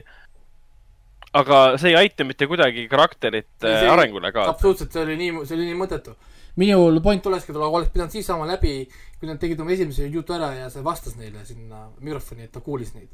[1.36, 4.54] Aga see ei aita mitte kuidagi karakterit äh, See- arengule kaasa.
[4.54, 6.14] absoluutselt, see oli nii, see oli nii mõttetu.
[6.58, 8.88] minul point olekski, et oleks pidanud siis saama läbi,
[9.20, 12.60] kui nad tegid oma esimese jutu ära ja see vastas neile sinna mikrofoni, et ta
[12.60, 13.10] kuulis neid.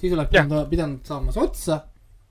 [0.00, 1.82] siis oleks pidanud, pidanud saama see otsa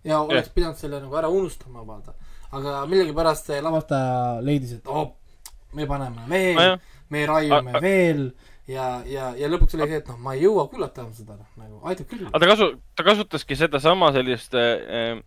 [0.03, 2.13] ja oleks pidanud selle nagu ära unustama, vaata.
[2.51, 5.11] aga millegipärast see lavastaja leidis, et oh,
[5.73, 6.79] me paneme veel
[7.09, 8.29] me raiume veel
[8.69, 11.81] ja, ja, ja lõpuks oli see, et noh, ma ei jõua kuulata enam seda, nagu
[11.89, 12.27] aitab küll.
[12.29, 15.21] aga ta kasu-, ta kasutaski sedasama sellist äh,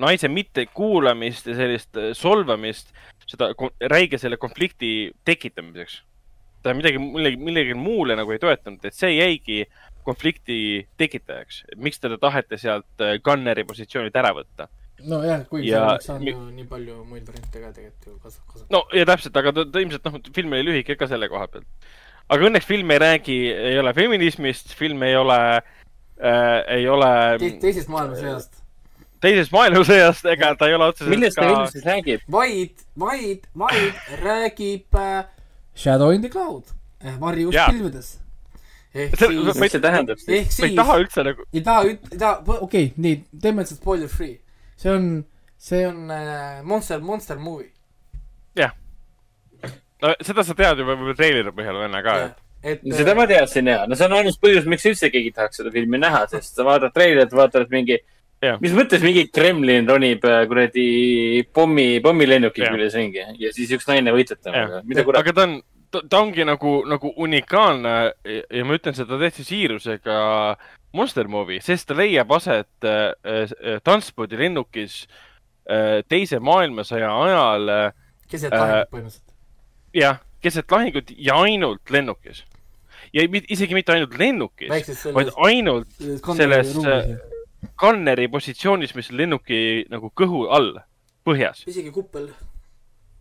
[0.00, 2.92] naise mittekuulamist ja sellist äh, solvamist,
[3.30, 3.52] seda
[3.90, 6.02] räige selle konflikti tekitamiseks.
[6.64, 9.64] ta midagi, millegi, millegi muule nagu ei toetanud, et see jäigi
[10.04, 11.64] konflikti tekitajaks.
[11.76, 14.68] miks teda taheti sealt äh, Gunneri positsioonilt ära võtta?
[15.04, 18.44] nojah, kuigi Ja seal oleks saanud ju nii palju muid variante ka tegelikult ju kasu-,
[18.46, 18.70] kasutada.
[18.70, 21.90] no ja täpselt, aga ta, ta ilmselt noh, film oli lühike ka selle koha pealt.
[22.32, 27.50] Aga õnneks film ei räägi, ei ole feminismist, film ei ole äh,, ei ole Te-
[27.62, 28.60] teisest maailmasõjast.
[29.24, 32.24] teisest maailmasõjast, ega ta ei ole otseselt millest ta film siis räägib?
[32.30, 35.24] vaid, vaid, vaid räägib äh,
[35.76, 36.70] Shadow in the Cloud
[37.04, 37.68] eh,, varjus Jaa.
[37.72, 38.14] pilvedes.
[38.94, 40.30] ehk See- siis, mis see tähendab siis?
[40.38, 43.64] ehk ma ei siis, taha üldse nagu, ei taha, ei taha, okei okay,, nii, teeme
[43.66, 44.38] seda spoiler free.
[44.76, 45.08] see on,
[45.58, 47.73] see on äh, Monster, Monster movie.
[50.04, 53.66] No seda sa tead juba võib-olla treileri põhjal venna ka, et et seda ma teadsin
[53.68, 56.64] ja, no see on ainus põhjus, miks üldse keegi tahaks seda filmi näha, sest sa
[56.64, 57.98] vaatad treilerit, vaatad mingi
[58.44, 60.86] Jah., mis mõttes mingi Kremlin ronib äh, kuradi
[61.56, 62.72] pommi, pommilennuki Jah.
[62.74, 65.22] küljes ringi ja siis üks naine võitleb temaga jah, mida kurat.
[65.22, 65.54] aga ta on,
[66.10, 67.94] ta ongi nagu, nagu unikaalne
[68.24, 70.18] ja- ja ma ütlen seda täitsa siirusega
[70.94, 74.98] Monster Movie, sest ta leiab aset äh, äh, transpordilennukis
[75.70, 77.86] äh, teise maailmasõja ajal äh,
[78.28, 79.23] keset äh, lahingut põhimõtteliselt.
[79.94, 82.44] jah, keset lahingut ja ainult lennukis.
[83.14, 84.70] ja isegi mitte ainult lennukis,
[85.14, 85.88] vaid ainult
[86.36, 86.74] selles,
[87.80, 90.74] Gunneri positsioonis, mis lennuki nagu kõhu all,
[91.26, 91.62] põhjas.
[91.66, 92.28] isegi kuppel.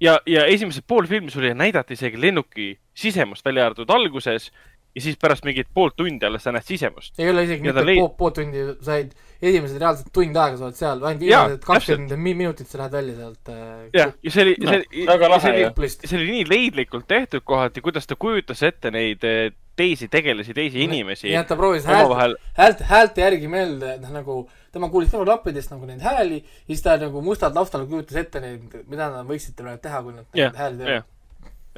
[0.02, 4.52] ja, ja esimesed pool filmi sulle näidati isegi lennuki sisemust, välja arvatud alguses
[4.96, 7.16] ja siis pärast mingit poolt tundi alles sa näed sisemust.
[7.20, 9.14] ei ole isegi Ja mitte leid- pool, pool tundi, said
[9.44, 13.16] esimesed reaalselt tund aega sa oled seal, ainult viimased kakskümmend mi- minutit sa lähed välja
[13.18, 16.48] sealt äh, jah, ja see oli No, see oli, väga lahe see see oli nii
[16.50, 21.48] leidlikult tehtud kohati, kuidas ta kujutas ette neid eh, teisi tegelasi, teisi inimesi nii et
[21.50, 24.38] ta proovis häält, häält, häälte järgi meelde, et noh, nagu
[24.74, 28.70] tema kuulis kõrvaklappidest nagu neid hääli ja siis ta nagu mustal taustal kujutas ette neid,
[28.90, 30.88] mida nad võiksid praegu teha, kui nad neid hääli jah.
[30.88, 31.12] teevad.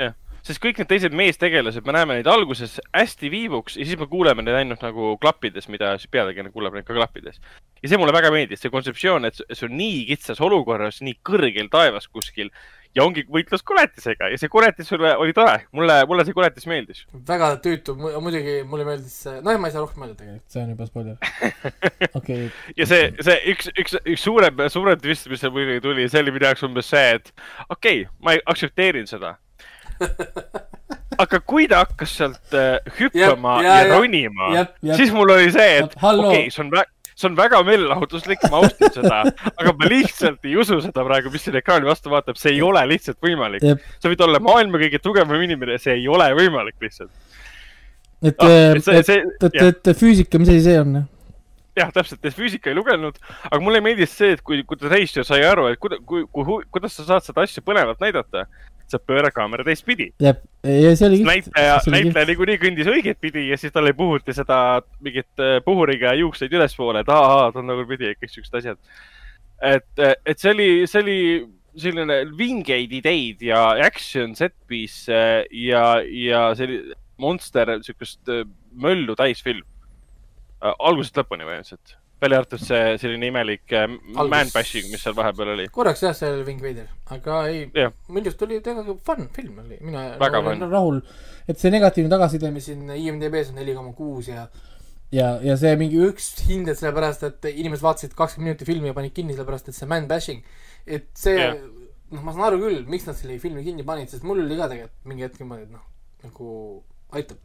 [0.05, 0.13] jah.
[0.45, 4.45] Sest kõik need teised meestegelased, me näeme neid alguses hästi viivuks ja siis me kuuleme
[4.45, 7.41] neid ainult nagu klappides, mida siis peategelane kuuleb neid ka klappides.
[7.81, 11.69] ja see mulle väga meeldis, see kontseptsioon, et see on nii kitsas olukorras, nii kõrgel
[11.73, 12.53] taevas kuskil
[12.95, 17.03] ja ongi võitlus koletisega ja see koletis sulle oli tore, mulle, mulle see koletis meeldis.
[17.27, 20.71] väga tüütu, muidugi mulle meeldis see, noh, ma ei saa rohkem öelda tegelikult, see on
[20.75, 21.17] juba spoiler.
[22.19, 22.49] okei,
[22.79, 26.35] ja see, see üks, üks, üks suurem, suurem twist, mis seal muidugi tuli, see oli
[26.35, 27.33] minu jaoks umbes see, et
[27.67, 29.35] okei okay,, ma aktsepteerin seda.
[31.23, 34.49] aga kui ta hakkas sealt äh, hüppama ja, ja- ja ronima,
[34.99, 38.59] siis mul oli see, et okei okay,, see on väga, see on väga meelelahutuslik, ma
[38.63, 39.21] austan seda,
[39.61, 42.83] aga ma lihtsalt ei usu seda praegu, mis siin ekraani vastu vaatab, see ei ole
[42.91, 43.63] lihtsalt võimalik.
[44.03, 47.11] Sa võid olla maailma kõige tugevam inimene, see ei ole võimalik lihtsalt.
[48.25, 49.09] et Ah, ah,, et et,
[49.43, 49.67] et, jah.
[49.71, 51.03] et füüsika, mis asi see on?
[51.75, 53.17] jah, täpselt, et füüsika ei lugenud,
[53.49, 56.93] aga mulle meeldis see, et kui, kuidas reisija sai aru, et kuida-, kui, kui, kuidas
[56.95, 58.45] sa saad seda asja põnevalt näidata,
[58.91, 60.11] sa pööra kaamera teistpidi.
[60.21, 64.59] jep, ja see oli näitleja, näitleja niikuinii kõndis õiget pidi ja siis talle puhuti seda
[65.05, 68.81] mingit äh, puhuriga juukseid ülespoole, et aa, ta on tagurpidi ja kõik siuksed asjad.
[69.61, 71.19] et, et see oli, see oli
[71.75, 78.45] selline vingeid ideid ja action set piece äh, ja, ja selline monster, siukest äh,
[78.75, 79.63] möllu täis film.
[80.65, 85.51] algusest lõpuni põhimõtteliselt, välja arvatud see selline imelik äh, Algus- man bashing, mis seal vahepeal
[85.55, 85.67] oli.
[85.73, 89.77] korraks jah, see oli Wing Vader, aga ei minu arust oli tegelikult fun film oli,
[89.81, 90.63] mina Väga fun.
[90.71, 91.01] rahul,
[91.47, 94.47] et see negatiivne tagasiside, mis siin IMDB-s on neli koma kuus ja
[95.13, 99.13] ja, ja see mingi üks hinded sellepärast, et inimesed vaatasid kakskümmend minutit filmi ja panid
[99.15, 100.41] kinni sellepärast, et see man bashing,
[100.87, 101.59] et see Jah.
[102.11, 104.69] noh, ma saan aru küll, miks nad selle filmi kinni panid, sest mul oli ka
[104.71, 105.85] tegelikult mingi hetk niimoodi, et noh,
[106.25, 106.49] nagu
[107.15, 107.37] aitab.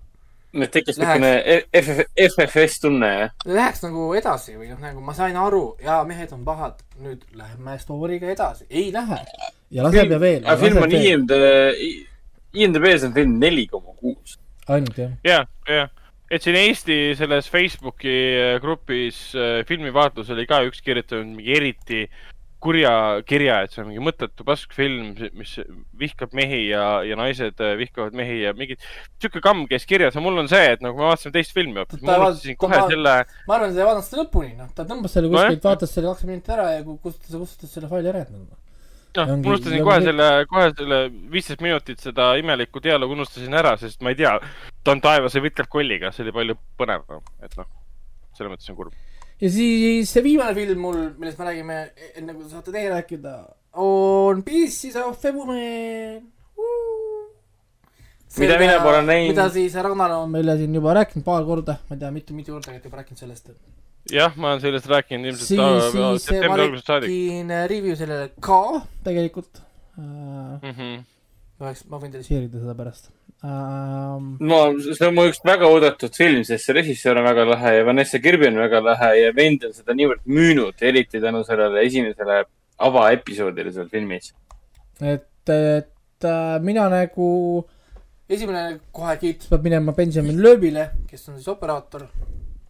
[0.57, 1.61] Nüüd tekkis niisugune
[2.27, 3.33] FFS tunne, jah?
[3.47, 7.77] Läheks nagu edasi või noh, nagu ma sain aru, jaa, mehed on pahad, nüüd lähme
[7.81, 9.21] story'ga edasi, ei lähe.
[9.71, 10.43] ja laseb ja veel.
[10.45, 11.37] aga film on IMD,
[12.59, 14.39] IMDB-s on film neli koma kuus.
[14.69, 15.15] ainult jah.
[15.27, 15.87] ja, ja,
[16.31, 22.05] et siin Eesti selles Facebooki äh, grupis äh, filmivaatlus oli ka üks kirjutanud mingi eriti
[22.61, 22.91] kurja
[23.29, 25.55] kirja, et see on mingi mõttetu paskfilm, mis
[26.01, 28.77] vihkab mehi ja, ja naised äh, vihkavad mehi ja mingi
[29.21, 32.03] sihuke kamm käis kirjas ja mul on see, et nagu me vaatasime teist filmi hoopis,
[32.05, 33.15] ma Ta unustasin kohe ta- selle,
[33.49, 36.11] ma arvan, et ta ei vaadanud seda lõpuni, noh, ta tõmbas selle kuskilt, vaatas selle
[36.13, 38.47] kakskümmend minutit ära ja ku- kustutas, kustutas selle faili ära, et noh.
[39.17, 40.99] noh, ma unustasin kohe selle, kohe selle
[41.33, 44.37] viisteist minutit seda imelikku dialoogi unustasin ära, sest ma ei tea,
[44.85, 47.67] ta on taevas ja võitleb kolliga, see oli palju põnevam, et noh,
[48.37, 48.93] selles mõttes on kurb.
[49.41, 51.79] Ja siis see viimane film mul, millest me räägime,
[52.19, 53.35] enne kui te saate teie rääkida,
[53.81, 56.21] on Pieces of a Woman.
[58.39, 59.33] Mida mina pole näinud.
[59.33, 62.55] mida siis Ragnar on meile siin juba rääkinud paar korda, ma ei tea, mitu, mitu
[62.55, 63.51] korda olete juba rääkinud sellest.
[64.13, 68.61] jah, ma olen sellest rääkinud ilmselt siis, siis septembri algusest saadik tegin review sellele ka
[69.05, 69.61] tegelikult
[69.97, 70.61] mm.
[70.63, 71.03] -hmm.
[71.61, 73.11] ma võin teile share'ida seda pärast
[73.43, 74.21] uh,.
[74.41, 77.87] no see on mu üks väga oodatud film, sest see režissöör on väga lahe ja
[77.87, 82.43] Vanessa Kirby on väga lahe ja vend on seda niivõrd müünud, eriti tänu sellele esimesele
[82.81, 84.33] avaepisoodile seal filmis.
[85.01, 87.29] et, et äh, mina nagu,
[88.29, 92.09] esimene kohe kiitus peab minema Benjamin Loebile, kes on siis operaator.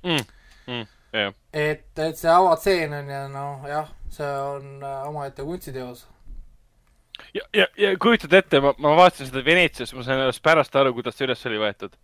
[0.05, 0.28] mm,.
[0.70, 6.05] Mm, jah, et, et see avatseen on ja noh, jah, see on äh, omaette kunstiteos.
[7.34, 10.92] ja, ja, ja kujutad ette, ma, ma vaatasin seda Veneetsias, ma sain alles pärast aru,
[10.97, 11.97] kuidas see üles oli võetud.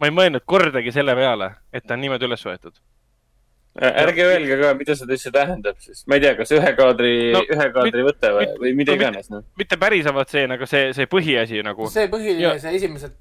[0.00, 2.76] ma ei mõelnud kordagi selle peale, et ta on niimoodi üles võetud.
[3.80, 7.40] ärge öelge ka, mida see üldse tähendab, sest ma ei tea, kas ühe kaadri No,
[7.40, 9.44] no,, ühe kaadri võte või mit-, või mida no mit- iganes, noh.
[9.56, 11.88] mitte päris avatseen, aga see, see põhiasi nagu.
[11.92, 13.16] see põhiline Ja-, see esimesed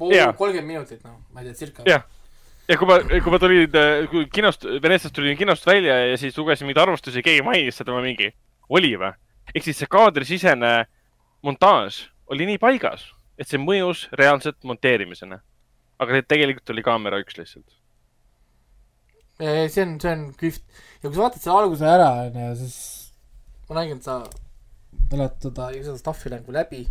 [0.00, 1.84] pool kolmkümmend minutit, noh, ma ei tea, circa.
[1.88, 2.06] jah,
[2.68, 6.36] ja kui ma, kui ma tulin äh, kui kinost, Venetsiast tulin kinost välja ja siis
[6.40, 8.32] lugesin mingeid arvustusi, keegi mainis seda, ma mingi,
[8.72, 9.12] oli või?
[9.54, 10.72] Ehk siis see kaadrisisene
[11.42, 13.08] montaaž oli nii paigas,
[13.38, 15.40] et see mõjus reaalselt monteerimisena.
[16.02, 17.76] aga tegelikult oli kaamera üks lihtsalt.
[19.38, 20.62] see on, see on kihvt.
[21.02, 22.78] ja kui sa vaatad selle alguse ära, onju, siis
[23.68, 24.22] ma nägin, et sa
[25.12, 26.86] elad seda, seda stuff'i nagu läbi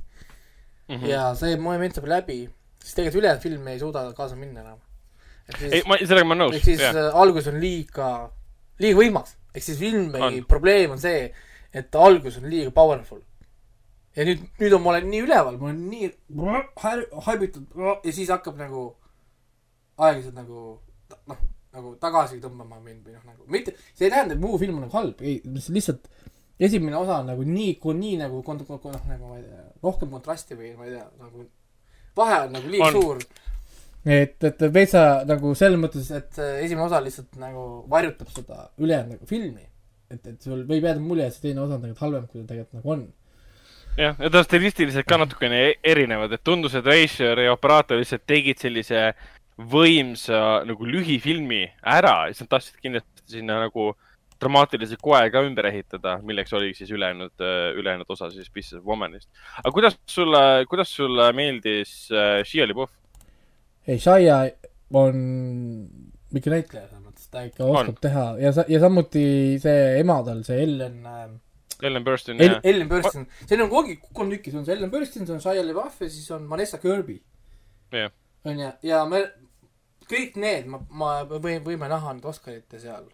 [0.88, 1.07] mm -hmm.
[1.10, 2.49] ja see moment saab läbi,
[2.84, 4.80] siis tegelikult ülejäänud film ei suuda kaasa minna enam.
[5.61, 6.65] ei, ma, sellega ma olen nõus ehk.
[6.65, 8.10] siis äh, algus on liiga,
[8.80, 9.36] liiga võimas.
[9.56, 10.45] ehk siis filmi On.
[10.48, 11.34] probleem on see,
[11.73, 13.22] et algus on liiga powerful.
[14.15, 16.11] ja nüüd, nüüd on, ma olen nii üleval, ma olen nii
[17.27, 18.89] haibitud ja siis hakkab nagu
[20.02, 20.65] aeglaselt nagu
[21.30, 24.80] noh, nagu tagasi tõmbama mind või noh, nagu mitte, see ei tähenda, et muu film
[24.80, 26.10] on nagu halb, ei, lihtsalt
[26.61, 30.57] esimene osa on nagu nii, nii nagu kont-, noh, nagu ma ei tea, rohkem kontrasti
[30.60, 31.48] või ma ei tea, nagu
[32.18, 32.99] vahe on nagu liiga On.
[32.99, 33.23] suur.
[34.06, 39.15] et, et veitsa nagu selles mõttes, et see esimene osa lihtsalt nagu varjutab seda ülejäänud
[39.15, 39.68] nagu filmi.
[40.14, 42.54] et, et sul võib jääda mulje, et see teine osa on tegelikult halvem, kui ta
[42.54, 43.04] tegelikult nagu on.
[43.98, 48.28] jah, ja ta stilistiliselt ka natukene e- erinevad, et tundus, et reisijal ja operaator lihtsalt
[48.30, 49.12] tegid sellise
[49.72, 53.92] võimsa nagu lühifilmi ära siis nad tahtsid kindlasti sinna nagu
[54.42, 57.44] dramaatilise koe ka ümber ehitada, milleks oli siis ülejäänud,
[57.78, 59.30] ülejäänud osa siis Pieces of Womanist.
[59.60, 62.90] aga kuidas sulle, kuidas sulle meeldis äh, Shia LaBeouf?
[63.88, 64.40] ei, Shia
[64.98, 65.22] on
[66.36, 66.88] ikka näitleja
[67.32, 68.02] ta ikka oskab On.
[68.03, 69.24] teha ja sa, ja samuti
[69.62, 71.30] see ema tal, see Ellen äh,
[71.82, 74.76] Ellen Burstyn El, ja, Ellen Burstyn, see on kogu aeg kolm tükki, see on see
[74.78, 77.18] Ellen Burstyn, see on Shia LaBeouf ja siis on Vanessa Kirby.
[77.91, 78.12] Jah.
[78.45, 79.24] onju, ja me
[80.12, 83.10] kõik need, ma, ma või, võime näha nüüd Oscarite seal.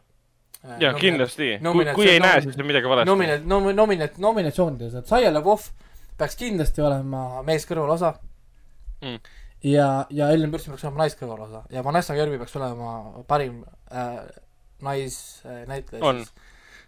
[0.82, 1.56] ja kindlasti.
[1.64, 3.10] kui, kui ei näe, siis on midagi valesti.
[3.10, 5.72] nomine-, nom-, nomine-, nominatsioonides, et Shia LaBeouf
[6.18, 8.18] peaks kindlasti olema mees kõrvalosa
[9.02, 9.20] Mm.
[9.64, 14.28] ja, ja Ellen Burstyn peaks olema naiskõrvalosa ja Vanessa Kirby peaks olema parim äh,
[14.82, 16.22] naisnäitleja On.
[16.22, 16.34] siis.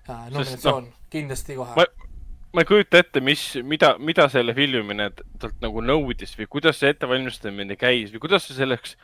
[0.09, 1.75] Äh, nominatsioon no, kindlasti kohe.
[1.77, 2.09] Ma-
[2.53, 6.89] ma ei kujuta ette, mis, mida, mida selle filmimine talt nagu nõudis või kuidas see
[6.93, 8.95] ettevalmistamine käis või kuidas see selleks,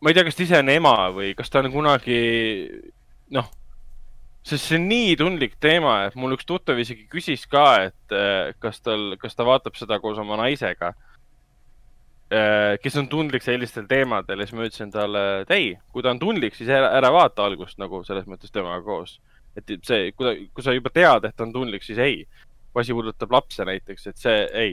[0.00, 2.20] ma ei tea, kas ta ise on ema või kas ta on kunagi,
[3.34, 3.48] noh,
[4.46, 8.52] sest see on nii tundlik teema, et mul üks tuttav isegi küsis ka, et eh,
[8.62, 10.92] kas tal, kas ta vaatab seda koos oma naisega,
[12.82, 16.22] kes on tundlik sellistel teemadel ja siis ma ütlesin talle, et ei, kui ta on
[16.22, 19.18] tundlik, siis ära, ära vaata algust nagu selles mõttes temaga koos
[19.58, 22.24] et see, kui kui sa juba tead, et ta on tundlik, siis ei.
[22.74, 24.72] kui asi puudutab lapse näiteks, et see ei.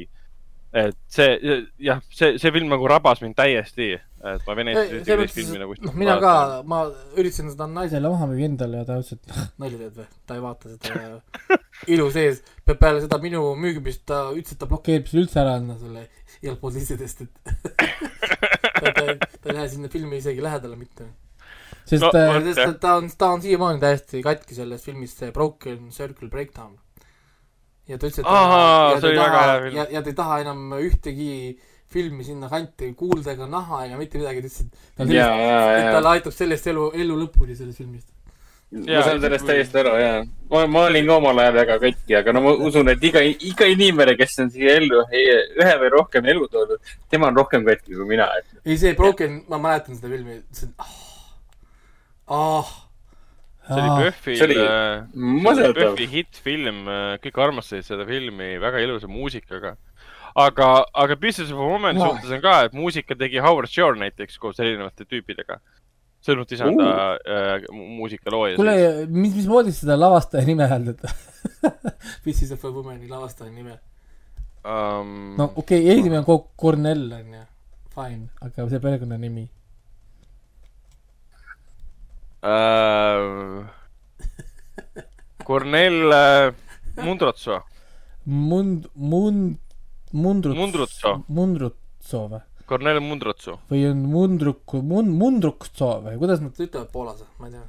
[0.74, 1.36] et see,
[1.84, 5.76] jah, see, see film nagu rabas mind täiesti, et ma Veneetsias Ei, teist filmi nagu
[5.84, 6.32] noh, mina ka,
[6.64, 6.86] ma
[7.20, 10.38] üritasin seda naisele maha müüa endale ja ta ütles, et "Ah, nalja teed või, ta
[10.38, 11.12] ei vaata seda
[11.94, 12.40] ilu sees.
[12.72, 16.08] peale seda minu müügimist ta ütles, et ta blokeerib selle üldse ära, selle
[16.44, 17.32] igalt poolt sissedest, et
[18.82, 19.04] ta, ta,
[19.42, 21.10] ta ei lähe sinna filmi isegi lähedale mitte.
[21.86, 22.48] sest No, jah.
[22.68, 26.78] et ta on, ta on siiamaani täiesti katki selles filmis, see Broken Circle Breakdown.
[27.88, 29.44] ja ta ütles, et Ahaa, ja ta taha
[29.76, 31.60] ja, ja ta ei taha enam ühtegi
[31.92, 34.70] filmi sinna kanti kuulda ega näha ega mitte midagi, ta ütles,
[35.82, 38.08] et talle aitab sellest elu, elu lõpuni sellest filmist.
[38.72, 40.20] Ma saan sellest täiesti aru, jaa.
[40.52, 43.68] ma, ma olin ka omal ajal väga katki, aga no ma usun, et iga, iga
[43.68, 48.08] inimene, kes on siia ellu ühe või rohkem elu toodud, tema on rohkem katki kui
[48.14, 50.96] mina, et ei, see Broken, ma mäletan seda filmi, see on ah,
[52.38, 52.72] ah,
[53.68, 55.76] see oli PÖFFi see oli äh.
[55.76, 56.82] PÖFFi hittfilm,
[57.28, 59.76] kõik armastasid seda filmi väga ilusa muusikaga.
[60.32, 62.16] aga, aga Pieces of a Woman Noh.
[62.16, 65.60] suhtes on ka, et muusika tegi Howard Shore näiteks koos erinevate tüüpidega.
[66.26, 68.58] Sõnumit ise on ta äh, mu- muusikalooja.
[68.60, 68.76] kuule,
[69.10, 71.14] mis, mismoodi seda lavastaja nime hääldada?
[72.24, 73.80] Pieces of a Woman'i lavastaja nime.
[74.66, 77.44] um, no okei okay,, esimene on Cornell on ju,
[77.96, 79.48] fine, aga see perekonnanimi.
[82.42, 83.66] äh,
[85.44, 86.54] Cornel äh,
[87.04, 87.62] Mundrotso,
[88.26, 89.58] Mund-, Mund-,
[90.14, 90.56] Mundrut-.
[90.58, 91.24] Mundrutso.
[91.28, 92.42] Mundrutso või?
[92.72, 93.60] Cornel Mundrotso.
[93.72, 97.64] või on Mundruk, Mund-, Mundrukso või kuidas nad ütlevad poolas, ma ei tea.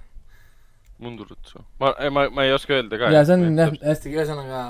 [1.03, 3.11] Mundrutso, ma, ma, ma ei oska öelda ka.
[3.11, 4.61] ja see on jah, hästi, ühesõnaga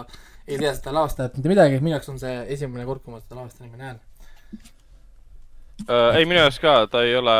[0.47, 3.39] ei tea seda lavastajat mitte midagi, minu jaoks on see esimene kord, kui ma seda
[3.41, 4.01] lavastaja nime näen.
[5.85, 6.17] äh,.
[6.17, 7.37] ei, minu jaoks ka, ta ei ole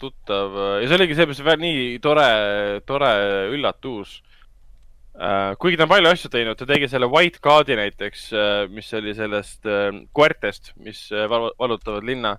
[0.00, 2.30] tuttav ja see oligi seepärast väga nii tore,
[2.88, 3.12] tore
[3.52, 4.20] üllatus.
[5.60, 9.12] Kuigi ta on palju asju teinud, ta tegi selle White Card'i näiteks äh,, mis oli
[9.16, 12.38] sellest äh, koertest, mis äh, val- valutavad linna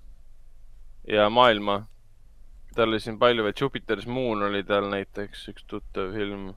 [1.08, 1.86] ja maailma.
[2.76, 6.54] tal oli siin palju veel, Jupiter's Moon oli tal näiteks üks tuttav film.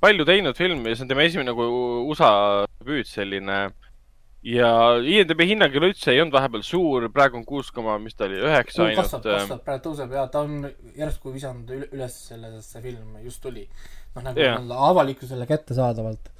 [0.00, 1.66] palju teinud film ja see on tema esimene nagu
[2.06, 3.72] USA debüüt selline
[4.42, 8.40] ja IMDB hinnang üleüldse ei olnud vahepeal suur, praegu on kuus koma, mis ta oli,
[8.42, 9.26] üheksa kasvab, ainult.
[9.30, 10.66] äh, kasvab, praegu tõuseb ja ta on
[10.98, 13.68] järsku visanud üle- üles selle, see film just tuli.
[14.16, 14.58] noh, nagu yeah.
[14.90, 16.32] avalikkusele kättesaadavalt,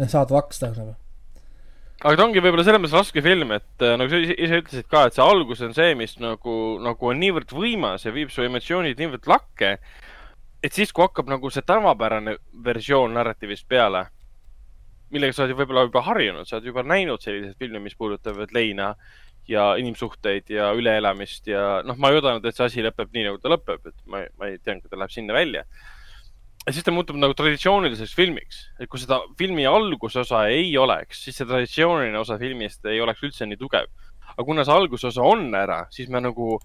[0.00, 0.96] saadavaks ta nagu.
[2.00, 4.88] aga ta ongi võib-olla selles mõttes raske film, et äh, nagu sa ise, ise ütlesid
[4.88, 8.46] ka, et see algus on see, mis nagu, nagu on niivõrd võimas ja viib su
[8.48, 9.76] emotsioonid niivõrd lakke.
[10.64, 14.06] et siis, kui hakkab nagu see tavapärane versioon narratiivist peale,
[15.12, 18.94] millega sa oled võib-olla juba harjunud, sa oled juba näinud selliseid filme, mis puudutavad leina
[19.48, 23.42] ja inimsuhteid ja üleelamist ja noh, ma ei oodanud, et see asi lõpeb nii, nagu
[23.42, 25.64] ta lõpeb, et ma, ma ei teadnud, kui ta läheb sinna välja.
[26.64, 31.36] ja siis ta muutub nagu traditsiooniliseks filmiks, et kui seda filmi algusosa ei oleks, siis
[31.36, 33.92] see traditsiooniline osa filmist ei oleks üldse nii tugev.
[34.32, 36.56] aga kuna see algusosa on ära, siis me nagu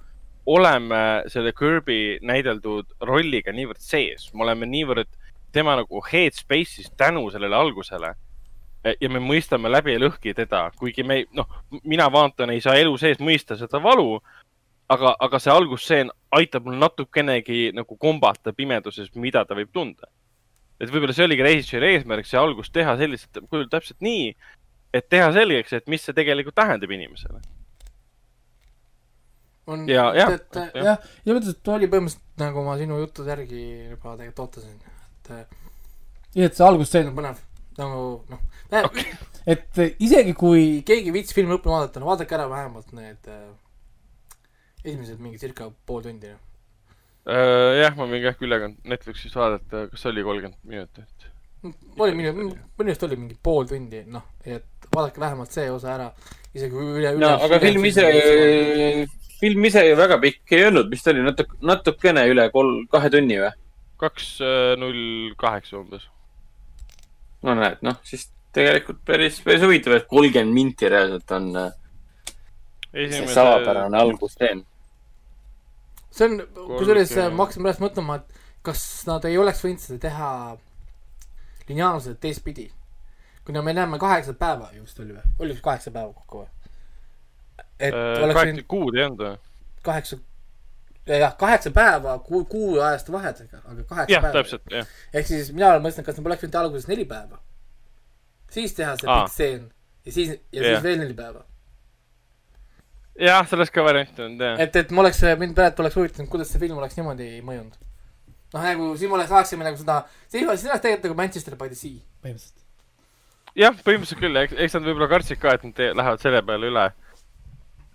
[0.49, 5.11] oleme selle Kirby näideldud rolliga niivõrd sees, me oleme niivõrd
[5.53, 8.13] tema nagu headspace'is tänu sellele algusele.
[9.01, 11.47] Ja me mõistame läbi ja lõhki teda, kuigi me noh,
[11.83, 14.21] mina vaatan ei saa elu sees mõista seda valu.
[14.89, 20.07] aga, aga see algusstseen aitab mul natukenegi nagu kombata pimeduses, mida ta võib tunda.
[20.79, 24.33] et võib-olla see oligi režissööri eesmärk, see algus teha selliselt kujul täpselt nii,
[24.93, 27.41] et teha selgeks, et mis see tegelikult tähendab inimesele.
[29.67, 30.31] on, Ja- jah,
[30.73, 30.97] jah.
[31.25, 35.29] ja mõtlesin, et oli põhimõtteliselt nagu ma sinu jutude järgi juba tegelikult ootasin, et
[36.35, 37.43] nii et see algusstseen on põnev,
[37.77, 38.39] nagu noh
[38.69, 39.05] okay.,
[39.49, 43.49] et isegi kui keegi viits filmi lõpuni vaadata, no vaadake ära vähemalt need äh,
[44.83, 46.31] esimesed mingi circa pool tundi.
[46.31, 46.45] noh.
[47.79, 51.29] jah, ma võin ka äkki ülekand Netflixis vaadata, kas oli kolmkümmend minutit.
[51.99, 56.11] oli minu, minu arust oli mingi pool tundi, noh, et vaadake vähemalt see osa ära,
[56.53, 57.23] isegi kui üle, üle.
[57.25, 58.05] no aga film ise,
[59.41, 63.41] film ise ju väga pikk ei olnud, vist oli natuke, natukene üle kolm, kahe tunni
[63.41, 63.51] või?
[63.99, 64.37] kaks
[64.79, 66.05] null kaheksa umbes.
[67.43, 71.69] no näed, noh, siis tegelikult päris, päris huvitav, et kolmkümmend minti reaalselt on äh,
[72.93, 74.65] see salapärane algusstseen.
[76.11, 80.31] see on, kusjuures ma hakkasin pärast mõtlema, et kas nad ei oleks võinud seda teha
[81.69, 82.71] lineaarselt teistpidi.
[83.45, 86.49] kuna me näeme kaheksa päeva ju vist oli või, oli vist kaheksa päeva kokku või?
[87.80, 89.38] et oleks kaheksa võinud kuud ei olnud või?
[89.84, 90.17] kaheksa,
[91.07, 94.34] jah, kaheksa päeva kuu, kuu ajaste vahedega, aga kaheksa jah, päeva.
[94.41, 94.97] täpselt, jah.
[95.13, 97.39] ehk siis mina olen mõelnud, kas nad poleks võinud alguses neli päeva.
[98.53, 99.23] Siis teha see Aa.
[99.26, 99.67] pikk stseen
[100.05, 100.69] ja siis, ja Jah.
[100.71, 101.43] siis veel neli päeva.
[103.19, 104.59] jah, sellest ka variant on, jah.
[104.63, 107.76] et, et ma oleks, mind praegu oleks huvitanud, kuidas see film oleks niimoodi mõjunud.
[108.53, 110.01] noh, nagu siin me oleks, saaksime nagu seda,
[110.31, 111.99] see oleks tegelikult nagu Manchester by the Sea.
[112.23, 112.65] põhimõtteliselt.
[113.59, 116.88] jah, põhimõtteliselt küll, eks, eks nad võib-olla kartsid ka, et nad lähevad selle peale üle.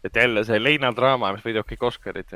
[0.04, 2.34] et jälle see leinadraama, mis võidab kõik Oscarid.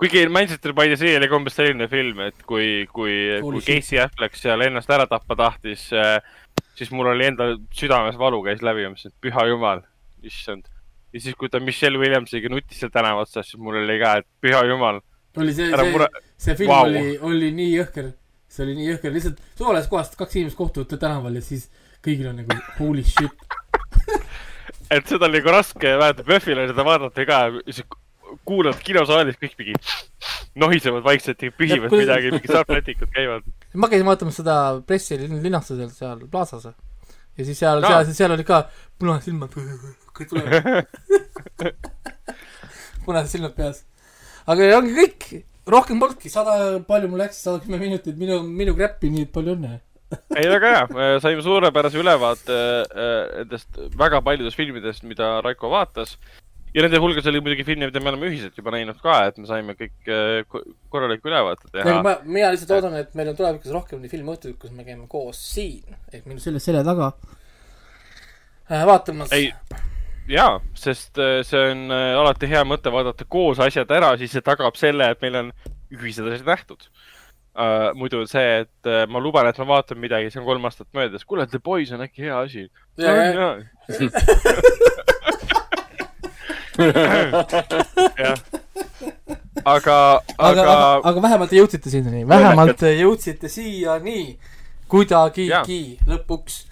[0.00, 3.12] kuigi Manchester by the Sea oli ka umbes selline film, et kui, kui,
[3.44, 3.60] kui.
[3.60, 5.90] Casey Affleck seal ennast ära tappa tahtis,
[6.80, 9.82] siis mul oli endal südames valu käis läbi ma mõtlesin, et püha jumal,
[10.24, 10.64] issand.
[11.12, 14.28] ja siis, kui ta Michelle Williamsiga nutis seal tänava otsas, siis mul oli ka, et
[14.42, 15.02] püha jumal,
[15.38, 16.08] oli see, see mure,
[16.40, 16.88] see film wow.
[16.88, 18.10] oli, oli nii jõhker,
[18.50, 21.68] see oli nii jõhker, lihtsalt suvalisest kohast kaks inimest kohtuvad tänaval ja siis
[22.04, 23.48] kõigil on nagu holy shit.
[24.96, 27.42] et seda oli nagu raske, mäletan, PÖFFil oli seda vaadata ka,
[28.46, 29.76] kuulad kinosaalis kõik mingi
[30.58, 33.46] nohisevad vaikselt ja pühivad midagi, mingid sarvrätikud käivad.
[33.74, 34.54] Ma käisin vaatamas seda
[34.86, 36.70] pressilinastuselt seal Plaza's
[37.40, 38.00] ja siis seal Aa.
[38.04, 38.62] seal, seal oli ka
[39.00, 39.54] punased silmad,
[40.16, 40.88] kõik tulevad.
[43.06, 43.84] punased silmad peas.
[44.50, 45.28] aga ongi kõik,
[45.70, 46.56] rohkem polnudki, sada,
[46.88, 49.78] palju mul läks, sada kümme minutit minu, minu kräppi, nii et palju õnne.
[50.38, 56.16] ei, väga hea, saime suurepärase ülevaate äh, nendest väga paljudest filmidest, mida Raiko vaatas.
[56.74, 59.48] Ja nende hulgas oli muidugi filme, mida me oleme ühiselt juba näinud ka, et me
[59.48, 60.10] saime kõik
[60.50, 61.96] ko- korraliku ülevaate teha.
[62.06, 65.38] ma, mina lihtsalt loodan, et meil on tulevikus rohkem neid filmiõhtuid, kus me käime koos
[65.54, 67.06] siin, ehk minu selle selja taga
[68.70, 69.32] äh, vaatamas.
[69.34, 69.50] ei,
[70.30, 74.44] jaa, sest äh, see on äh, alati hea mõte vaadata koos asjad ära, siis see
[74.46, 75.52] tagab selle, et meil on
[75.90, 77.90] ühised asjad nähtud uh,.
[77.98, 80.88] muidu on see, et uh, ma luban, et ma vaatan midagi, see on kolm aastat
[80.94, 81.26] möödas.
[81.26, 82.68] kuule, The Boys on äkki hea asi.
[86.80, 87.44] Ja,
[88.18, 88.34] ja.
[89.64, 89.96] aga,
[90.38, 94.38] aga, aga aga, aga vähemalt te jõudsite sinnani, vähemalt te jõudsite siiani
[94.90, 96.64] kuidagigi lõpuks.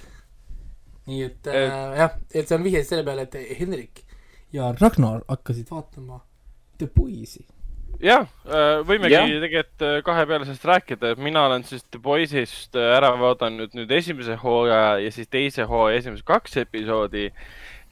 [1.09, 1.71] nii et äh,
[2.03, 4.05] jah, et see on vihje selle peale, et Henrik
[4.53, 6.21] ja Ragnar hakkasid vaatama
[6.79, 7.45] The Boys'i.
[8.03, 8.29] jah,
[8.87, 9.27] võimegi Jah.
[9.43, 14.37] tegelikult äh, kahepealisest rääkida, et mina olen siis The Boys'ist äh, ära vaadanud nüüd esimese
[14.39, 17.33] hooaja ja siis teise hooaja esimesed kaks episoodi.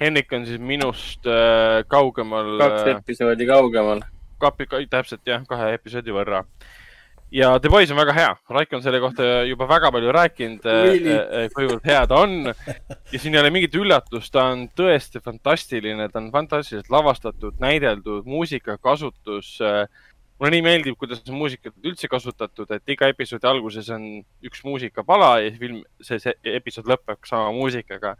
[0.01, 2.57] Henrik on siis minust äh, kaugemal.
[2.61, 4.03] kaks episoodi kaugemal.
[4.39, 6.43] kapi, täpselt jah, kahe episoodi võrra.
[7.33, 11.15] ja The Boys on väga hea, Raiko on selle kohta juba väga palju rääkinud Really?
[11.15, 12.53] really?, kuivõrd hea ta on.
[13.13, 18.29] ja siin ei ole mingit üllatust, ta on tõesti fantastiline, ta on fantastiliselt lavastatud, näideldud,
[18.29, 19.57] muusikakasutus.
[20.37, 24.05] mulle nii meeldib, kuidas on muusikat üldse kasutatud, et iga episoodi alguses on
[24.45, 28.13] üks muusikapala ja film, see, see episood lõpeb sama muusikaga.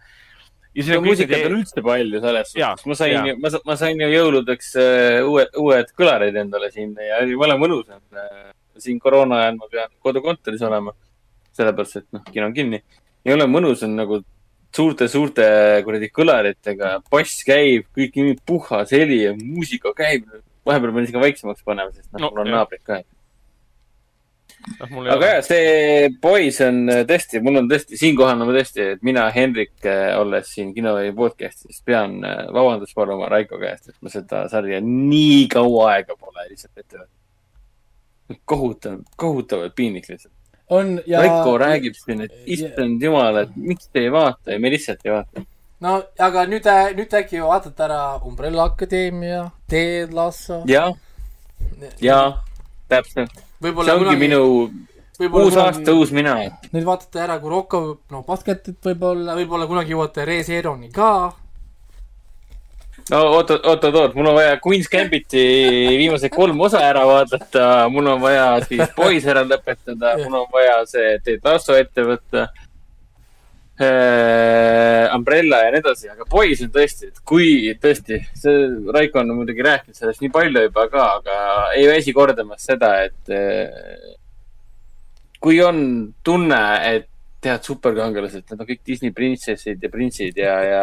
[0.77, 2.87] Ja siin ja on muusikat on üldse palju selles suhtes.
[2.87, 7.57] ma sain ma, ma sain ju jõuludeks äh, uued, uued kõlarid endale siin ja jumala
[7.61, 8.53] mõnus on äh,.
[8.83, 10.93] siin koroona ajal ma pean kodukontoris olema.
[11.57, 12.83] sellepärast, et noh, kino on kinni.
[13.25, 14.21] jumala mõnus on nagu
[14.77, 15.47] suurte-suurte
[15.87, 20.29] kuradi kõlaritega, bass käib, kõik nii puhas heli ja muusika käib.
[20.67, 23.01] vahepeal pean isegi vaiksemaks panema, sest noh No, no,, mul on naabrid ka.
[24.81, 29.05] noh, aga jah, see Boys on äh, tõesti, mul on tõesti, siinkohal ma tõesti, et
[29.07, 29.75] mina, Henrik,
[30.19, 35.45] olles siin Kinoveebi podcast'is, pean äh, vabandust paluma Raiko käest, et ma seda sarja nii
[35.53, 38.41] kaua aega pole lihtsalt ette võtnud.
[38.45, 40.33] kohutav, kohutavalt piinlik lihtsalt.
[40.71, 44.59] on ja Raiko räägib siin, et ja- issand jumal, et miks te ei vaata ja
[44.59, 45.45] me lihtsalt ei vaata.
[45.81, 46.67] no aga nüüd,
[46.99, 50.63] nüüd äkki vaatate ära Umbrella Akadeemia, Ted Lasso.
[50.67, 50.89] ja,
[52.01, 52.21] ja
[52.89, 54.43] täpselt, see ongi minu
[55.21, 56.37] uus aasta, uus mina.
[56.73, 61.11] nüüd vaatate ära Kuroko, no basketit võib-olla, võib-olla kunagi jõuate Re-Zeroni ka.
[63.11, 65.47] no oot, oot, oot, oot, mul on vaja Queen's Gambiti
[65.97, 70.83] viimased kolm osa ära vaadata, mul on vaja siis Boys ära lõpetada, mul on vaja
[70.91, 72.49] see Ted Lasso ette võtta
[73.81, 75.15] äh,.
[75.17, 79.65] Umbrella ja nii edasi, aga Boys on tõesti, et kui tõesti, see Raiko on muidugi
[79.65, 81.37] rääkinud sellest nii palju juba ka, aga
[81.77, 84.15] ei väsi kordamast seda, et äh,
[85.41, 85.79] kui on
[86.27, 87.11] tunne, et
[87.45, 90.83] tead, superkangelased, nad on kõik Disney printsessid ja printsid ja, ja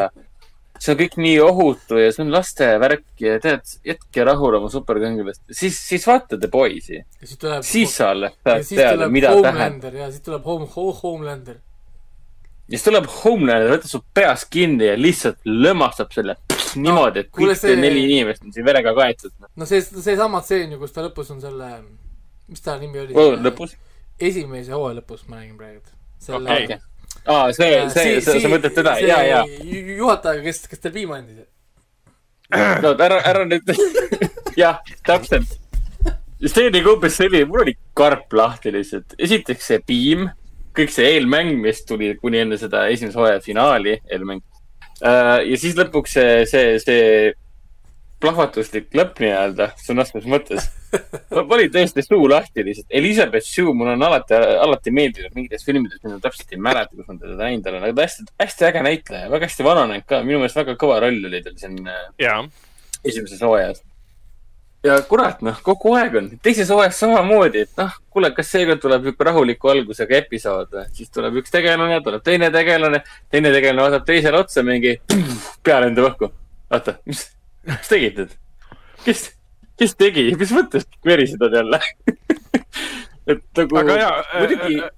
[0.80, 4.72] see on kõik nii ohutu ja see on laste värk ja tead, jätke rahule oma
[4.72, 10.00] superkangelast, siis, siis vaata The Boys'i, siis sa alles ja saad teada, tuleb mida tähendab.
[10.00, 10.68] Ja siis tuleb Home,
[11.02, 11.62] Homelander.
[12.74, 17.54] Siis tuleb Homelander, võtab su peast kinni ja lihtsalt lömastab selle pss, niimoodi, et kõik
[17.54, 19.32] see see- neli inimest on siin verega kaetud.
[19.56, 21.70] no see, seesama tseen ju, kus ta lõpus on selle,
[22.50, 23.76] mis ta nimi oli Oh, lõpus.
[24.20, 25.82] esimese hooaja lõpus ma räägin praegu.
[26.20, 26.80] selle Okei.
[27.30, 29.44] aa, see, see, sa, sa mõtled teda, ja, ja.
[30.02, 31.46] juhataja, kes, kes tal piima andis.
[32.84, 33.70] no ära, ära nüüd,
[34.64, 35.60] jah, täpselt.
[36.44, 39.14] see oli umbes selline, mul oli karp lahti lihtsalt.
[39.20, 40.26] esiteks see piim,
[40.78, 44.44] kõik see eelmäng, mis tuli kuni enne seda esimese hooaja finaali, eelmäng.
[45.04, 47.34] ja siis lõpuks see, see, see
[48.24, 50.68] plahvatuslik lõpp nii-öelda sõna otseses mõttes.
[51.34, 52.88] mul oli tõesti suu lahti lihtsalt.
[53.00, 57.10] Elizabeth Shue, mul on alati, alati meeldinud mingites filmides, mida ma täpselt ei mäleta, kus
[57.10, 60.40] ma teda näinud olen, aga ta hästi, hästi äge näitleja, väga hästi vananenud ka, minu
[60.40, 62.38] meelest väga kõva roll oli tal siin äh, jaa,
[63.04, 63.84] esimeses hooajas.
[64.84, 69.06] Ja kurat, noh, kogu aeg on, teises hooajas samamoodi, et noh, kuule, kas seekord tuleb
[69.06, 74.08] niisugune rahuliku algusega episood või, siis tuleb üks tegelane, tuleb teine tegelane, teine tegelane vaatab
[74.10, 74.98] teisele otsa mingi,
[75.66, 76.32] pea lendab õhku.
[76.74, 77.30] oota, mis,
[77.70, 78.34] mis tegid nüüd?
[79.06, 79.30] kes,
[79.80, 81.80] kes tegi, mis mõttes verised on jälle?
[83.32, 84.92] et nagu, aga jaa muidugi, äh,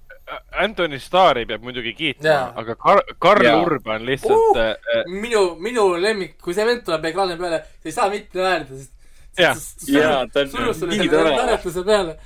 [0.58, 3.62] Anthony Starri peab muidugi kiitma Jaa., aga Kar-, Karl Jaa.
[3.62, 4.74] Urban lihtsalt Uh!
[4.74, 8.74] uh,, minu, minu lemmik, kui see vend tuleb ekraani peale, sa ei saa mitte naerda,
[8.74, 8.95] sest.
[9.38, 9.58] Jah.
[9.88, 11.34] Jaa, ta on surus sulle nii tore.
[11.36, 12.16] naeratuse peale.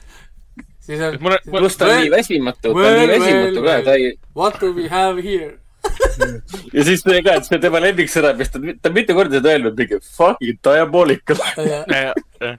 [0.80, 1.18] siis on.
[1.50, 4.88] Pluss ta on nii väsimatu, ta on nii väsimatu ka, ta ei, What do we
[4.88, 5.56] have here?
[6.76, 9.54] ja siis see ka, et see tema lemmiksõna, mis ta, ta on mitu korda seda
[9.54, 11.40] öelnud, mingi fucking diabolical.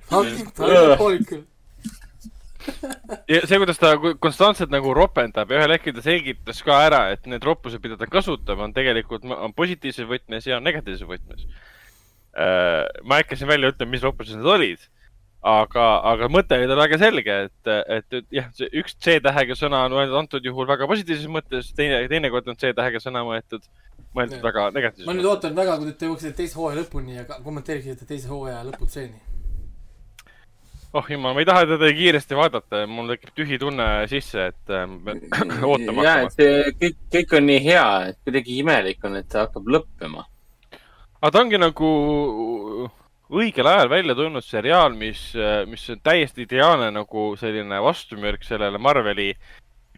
[0.09, 1.43] Fucking diabolical.
[3.29, 7.29] ja see, kuidas ta konstantselt nagu ropendab ja ühel hetkel ta selgitas ka ära, et
[7.29, 11.45] need roppused, mida ta kasutab, on tegelikult, on positiivses võtmes ja negatiivses võtmes.
[12.37, 14.85] Ma ei hakka siin välja ütlema, mis roppused need olid,
[15.41, 19.85] aga, aga mõte oli tal väga selge, et, et et jah, see üks C-tähega sõna
[19.87, 23.65] on mõeldud antud juhul väga positiivses mõttes, teine, teinekord on C-tähega sõna mõeldud,
[24.13, 24.45] mõeldud Jah.
[24.45, 28.29] väga ma negatiivses nüüd ootan väga, kui te jõuaksite teise hooaja lõpuni ja kommenteeriksite teise
[28.29, 29.17] hooaja lõputseeni.
[30.93, 34.85] oh jumal, ma ei taha teda kiiresti vaadata, mul tekib tühi tunne sisse, et äh,
[35.71, 36.37] ootama ja, hakkama et.
[36.37, 40.27] see kõik, kõik on nii hea, et kuidagi imelik on, et ta hakkab lõppema.
[41.21, 41.89] Aga ta ongi nagu
[43.31, 45.31] õigel ajal välja tulnud seriaal, mis,
[45.71, 49.29] mis on täiesti ideaalne nagu selline vastumürk sellele Marveli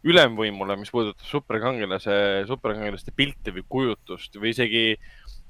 [0.03, 2.15] ülemvõimule, mis puudutab superkangelase,
[2.47, 4.83] superkangelaste pilti või kujutust või isegi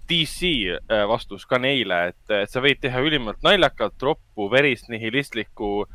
[0.09, 5.85] DC äh, vastus ka neile, et, et sa võid teha ülimalt naljakalt, roppu, verist, nihilistlikku,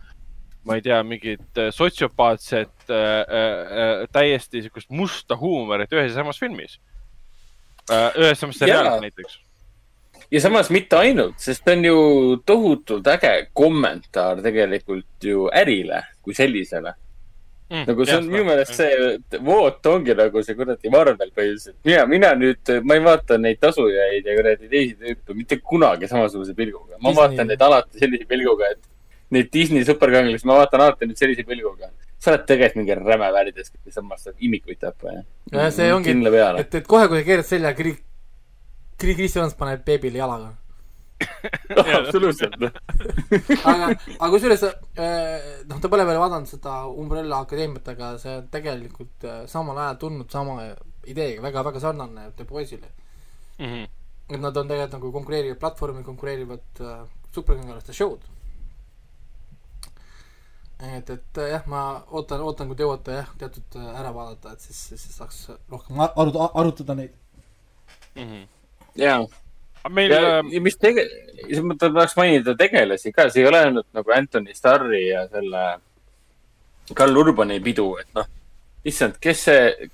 [0.67, 6.41] ma ei tea, mingit äh, sotsiopaatset äh,, äh, täiesti niisugust musta huumorit ühes ja samas
[6.41, 6.81] filmis
[7.93, 8.11] äh,.
[8.19, 9.39] ühes samas seriaalis näiteks.
[10.31, 11.99] Ja samas mitte ainult, sest ta on ju
[12.47, 16.95] tohutult äge kommentaar tegelikult ju ärile kui sellisele.
[17.69, 21.77] Mm, nagu see on minu meelest see voot ongi nagu see kuradi Marvel põhiliselt.
[21.85, 26.55] mina, mina nüüd, ma ei vaata neid tasujaid ja kuradi teisi tüüpe mitte kunagi samasuguse
[26.57, 26.97] pilguga.
[26.97, 27.19] ma Disney.
[27.21, 28.81] vaatan neid alati sellise pilguga, et
[29.37, 31.91] neid Disney superkangelasi ma vaatan alati nüüd sellise pilguga.
[32.19, 35.23] sa oled tegelikult mingi räme värvides, kes samas imikuid tappa ja.
[35.53, 36.61] Ja see ongi- kindla peale.
[36.65, 37.75] et, et kohe, kui keerad selja,
[38.99, 40.55] Chris Evans paneb beebile jalaga.
[41.99, 42.55] absoluutselt.
[43.65, 48.49] aga, aga kusjuures äh, noh, ta pole veel vaadanud seda Umbrella Akadeemiat, aga see on
[48.53, 50.61] tegelikult äh, samal ajal tulnud sama
[51.09, 52.91] ideega, väga-väga sarnane The Boys'ile.
[53.59, 53.87] Mhm.
[54.29, 57.01] et nad on tegelikult nagu konkureerivad platvormid, konkureerivad äh,
[57.35, 58.29] superkangelaste show'd.
[60.79, 64.69] et, et äh, jah, ma ootan, ootan, kui te jõuate jah, teatud ära vaadata, et
[64.69, 65.41] siis, siis saaks
[65.73, 67.19] rohkem arutada, arutada neid.
[68.15, 68.47] Mhm.
[68.99, 69.23] Jaa
[69.89, 71.07] meil ja äh, ja mis tege-,
[71.45, 75.65] siis ma tahaks mainida tegelasi ka, see ei ole ainult nagu Anthony Starri ja selle
[76.97, 78.29] Karl Urbani pidu, et noh,
[78.89, 79.89] issand, kes see,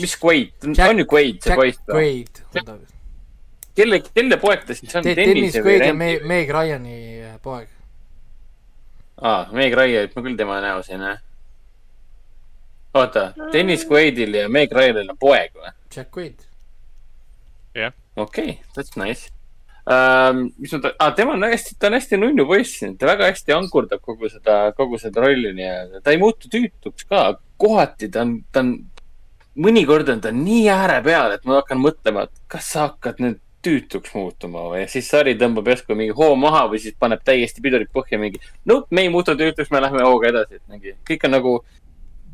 [0.00, 1.94] mis Quaid, on ju Quaid, see poiss või?
[1.94, 2.96] Quaid on ta vist.
[3.78, 5.06] kelle, kelle poeg ta siis on?
[5.06, 6.98] Dennis Quaid ja Meg, Meg Ryani
[7.42, 7.70] poeg.
[9.22, 11.22] aa, Meg Ryan, ma küll tema näo siin, jah.
[12.98, 15.74] oota, Dennis Quaidil ja Meg Ryanil on poeg või?
[15.94, 16.46] Jack Quaid.
[18.16, 19.30] Okei okay,, that's nice
[19.86, 20.48] um,.
[20.58, 23.56] mis ma ta- ah,, tema on hästi, ta on hästi nunnu poiss, ta väga hästi
[23.56, 26.02] ankurdab kogu seda, kogu seda rolli nii-öelda.
[26.04, 28.74] ta ei muutu tüütuks ka, kohati ta on, ta on,
[29.60, 33.40] mõnikord on ta nii ääre peal, et ma hakkan mõtlema, et kas sa hakkad nüüd
[33.64, 37.90] tüütuks muutuma või, siis sari tõmbab järsku mingi hoo maha või siis paneb täiesti pidurit
[37.92, 38.40] põhja mingi.
[38.64, 41.52] no me ei muutu tüütuks, me lähme hooga edasi, et mingi kõik on nagu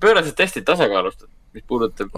[0.01, 2.13] pööraselt hästi tasakaalustatud, mis puudutab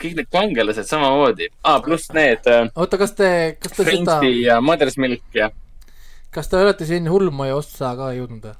[0.00, 4.58] kõik need kangelased samamoodi ah,, pluss need äh, oota, kas te, kas te seda, ja
[4.64, 5.50] Mother's Milk ja,
[6.34, 8.56] kas te olete siin Hullmaja otsa ka jõudnud või?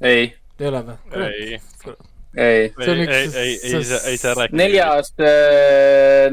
[0.00, 0.26] ei,
[0.60, 0.98] ei ole või?
[1.22, 1.62] ei, ei.
[2.36, 4.58] Ei, ei, ei, ei saa, ei saa rääkida.
[4.60, 5.06] neljas,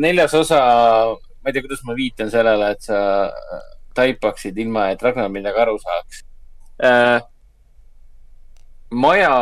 [0.04, 0.58] neljas osa,
[1.16, 2.98] ma ei tea, kuidas ma viitan sellele, et sa
[3.96, 6.20] taipaksid ilma, et Ragnar midagi aru saaks.
[8.92, 9.38] maja,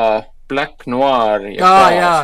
[0.53, 2.21] Black Noir ja aa jaa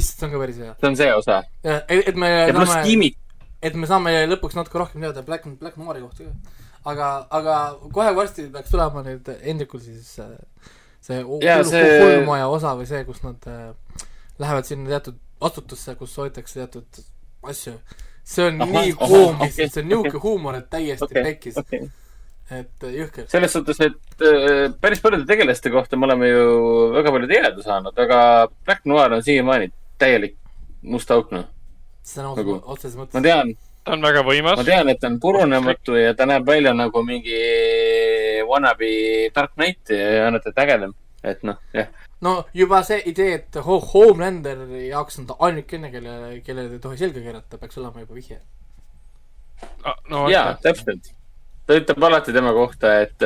[0.00, 0.74] issand, see on ka päris hea.
[0.80, 3.16] see on see osa et et me ja pluss Kiimik,
[3.62, 6.56] et me saame lõpuks natuke rohkem teada Black, Black Noiri kohta ka.
[6.92, 7.10] aga,
[7.40, 7.54] aga
[7.92, 10.32] kohe varsti peaks tulema nüüd Hendrikul siis äh,
[11.00, 13.70] see hull- see- hullmaja osa või see, kus nad äh,
[14.42, 17.00] lähevad sinna teatud asutusse, kus hoitakse teatud
[17.50, 17.74] asju.
[18.26, 21.22] see on Ahah, nii ahah, koom okei, lihtsalt, see on niisugune huumor, et täiesti Okei,
[21.26, 21.82] pekkis, okei.
[22.50, 23.26] et äh, jõhker.
[23.30, 24.24] selles suhtes, et
[24.80, 26.46] päris paljude tegelaste kohta me oleme ju
[26.94, 28.20] väga palju teada saanud, aga
[28.64, 30.36] Black Noir on siiamaani täielik
[30.82, 31.44] must auk, noh.
[32.02, 33.22] see on Nagu- otseses otseses ma mõttes.
[33.22, 33.54] tean,
[33.84, 34.64] ta on väga võimas ma.
[34.64, 37.38] tean, et ta on purunematu ja ta näeb välja nagu mingi
[38.48, 38.90] wannabe
[39.34, 40.94] Dark Knight ja annate ägedam.
[41.24, 41.88] et noh, jah.
[42.22, 46.96] no juba see idee, et Ho- Homelanderi jaoks on ta ainukene, kelle, kellele ei tohi
[47.00, 48.38] selga keerata, peaks olema juba vihje.
[49.84, 51.10] Ah, no jaa, täpselt.
[51.66, 53.22] ta ütleb alati tema kohta, et,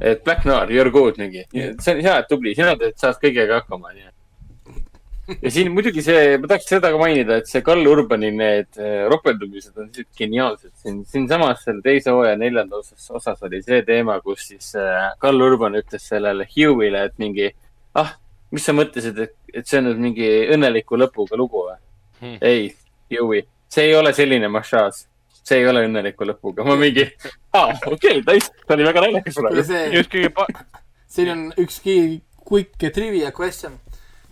[0.00, 1.44] et Black Noir, you are good mingi.
[1.52, 4.08] see on hea, et tubli, sina teed, saad kõigega hakkama, onju.
[5.42, 9.06] Ja siin muidugi see, ma tahaks seda ka mainida, et see Karl Urbani need äh,
[9.10, 10.70] ropeldumised on siuksed geniaalsed.
[10.82, 15.42] siin, siinsamas selle teise hooaja neljanda osas, osas oli see teema, kus siis äh, Karl
[15.48, 17.50] Urban ütles sellele Hugh'ile, et mingi,
[17.98, 18.14] ah,
[18.54, 21.82] mis sa mõtlesid, et, et see on nüüd mingi õnneliku lõpuga lugu või
[22.16, 22.38] Hmm.
[22.40, 22.70] ei,
[23.12, 25.02] Hugh'i, see ei ole selline mašaas.
[25.46, 26.64] see ei ole õnneliku lõpuga.
[26.64, 27.04] ma mingi,
[27.52, 30.46] aa, okei okay,, nice, see oli väga naljakas praegu.
[31.14, 33.76] siin on üks ki- quick trivia question.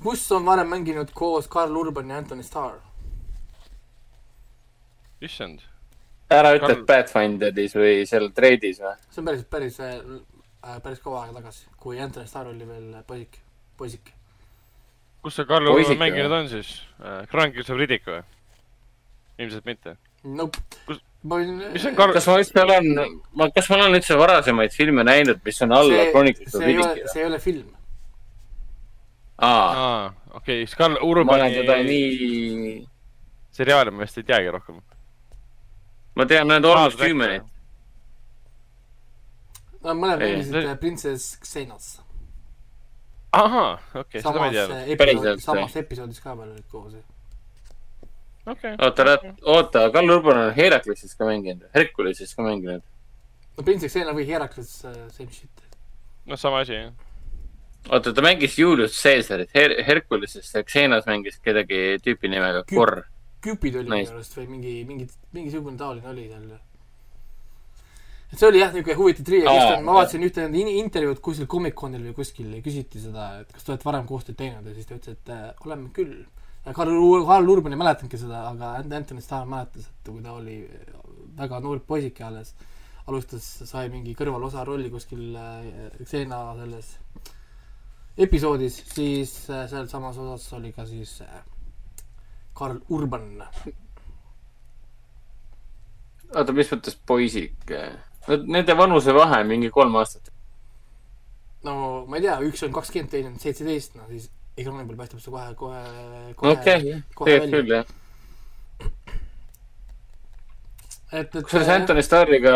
[0.05, 2.77] Kus on varem mänginud koos Karl Urban ja Anthony Starr?
[5.25, 5.63] issand.
[6.31, 8.93] ära ütle, Karl- et Pathfinderis või seal Trade'is või?
[9.09, 13.39] see on päris, päris äh,, päris kaua aega tagasi, kui Anthony Starr oli veel poisik,
[13.81, 14.13] poisik.
[15.25, 17.25] kus see Karl Urban mänginud on siis äh,?
[17.33, 18.21] Chronicles of Riddick või?
[19.39, 19.97] ilmselt mitte.
[20.25, 21.01] Nope Kus-.
[21.25, 21.57] ma võin.
[21.73, 25.41] mis on Karl, kas ma üldse olen, ma, kas ma olen üldse varasemaid filme näinud,
[25.49, 27.73] mis on alla of see ei ole, see ei ole film.
[29.39, 30.99] aa, okei, siis Karl ma
[31.35, 32.87] olen teda Urbani nii,
[33.55, 34.81] seriaali ma vist ei teagi rohkem.
[36.17, 37.43] ma tean need Almost Humanit.
[39.83, 40.77] no mõned mängisid see- see...
[40.81, 41.89] Princess Xenos.
[43.33, 44.93] ahah, okei, seda ma ei samas teadnud.
[44.95, 46.95] episoodis Päriselt,, samas episoodis ka veel olid koos.
[48.47, 49.19] okei, oota,
[49.57, 52.83] oota, Karl Urban on Heraklesis ka mänginud, Herkulesis ka mänginud.
[53.57, 55.51] no Princess Xena või Herakles uh,, same shit.
[56.27, 56.93] noh, sama asi jah.
[57.91, 63.03] oota, ta mängis Julius Caesarit Her, Herkuleses ja Xenas mängis kedagi tüüpi nimega Kü- Korr.
[63.45, 65.07] Cupid oli minu arust või mingi, mingi,
[65.37, 66.47] mingisugune taoline oli seal.
[68.33, 72.07] et see oli jah, niisugune huvitav question, ma vaatasin ühte nende in- intervjuud kuskil Comic-Conil
[72.09, 75.19] või kuskil küsiti seda, et kas te olete varem koostööd teinud ja siis ta ütles,
[75.21, 76.25] et äh, oleme küll.
[76.65, 76.95] Karl,
[77.29, 80.57] Karl Urban ei mäletanudki seda, aga Ant- Anthony Starr mäletas, et kui ta oli
[81.37, 82.55] väga noor poisike alles,
[83.07, 86.95] alustas, sai mingi kõrvalosa rolli kuskil äh, Xena selles
[88.19, 91.41] episoodis, siis äh, sealsamas osas oli ka siis äh,
[92.55, 93.43] Karl Urban
[96.35, 97.75] oota, mis mõttes poisik?
[98.47, 100.31] Nende vanusevahe mingi kolm aastat.
[101.65, 105.21] no ma ei tea, üks on kakskümmend, teine on seitseteist, no siis ekraani peal paistab
[105.23, 105.83] see kohe, kohe,
[106.37, 107.93] kohe okei, tegelikult küll jah.
[111.13, 112.53] et, et kusjuures Anthony Starriga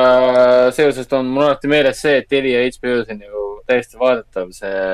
[0.76, 4.84] seoses on mul alati meeles see, et Telia HBO-s on ju täiesti vaadatav see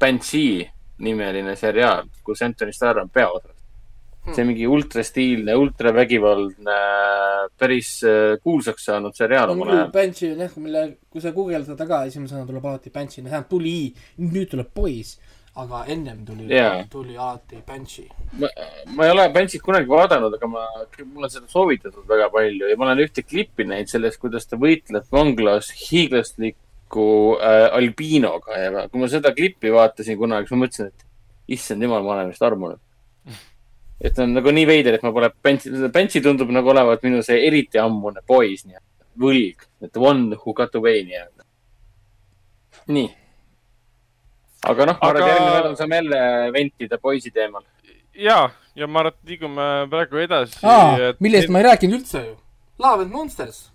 [0.00, 3.54] Banshee nimeline seriaal, kus Anthony Starr on peaosas.
[4.26, 6.76] see on mingi ultrastiilne, ultravägivaldne,
[7.54, 9.52] päris äh, kuulsaks saanud seriaal.
[9.94, 13.78] Banshee on jah, mille, kui sa guugeldad taga, esimesena tuleb alati Banshee, tähendab tuli,
[14.18, 15.20] nüüd tuleb poiss.
[15.56, 16.82] aga ennem tuli Jaa.
[16.92, 18.10] tuli alati Banshee.
[18.36, 20.64] ma, ei ole Benchit kunagi vaadanud, aga ma,
[21.04, 24.58] mulle on seda soovitatud väga palju ja ma olen ühte klippi näinud sellest, kuidas ta
[24.60, 25.70] võitleb vanglas
[26.86, 31.04] hiiglasliku äh, albiinoga ja kui ma seda klippi vaatasin kunagi, siis ma mõtlesin, et
[31.48, 32.78] issand jumal, ma olen vist armunud.
[34.00, 37.22] et ta on nagu nii veider, et ma pole Benchi, Benchi tundub nagu olevat minu
[37.22, 41.44] see eriti ammune poiss nii-öelda, võlg, et one who got away nii-öelda.
[42.88, 43.10] nii.
[44.66, 47.62] aga noh, ma arvan, et Aga- järgmine nädal saame jälle ventida poisi teemal.
[48.14, 50.60] ja, ja ma arvan, et liigume praegu edasi.
[50.62, 52.36] aa, millest ma ei rääkinud üldse ju.
[52.78, 53.70] Love and Monsters.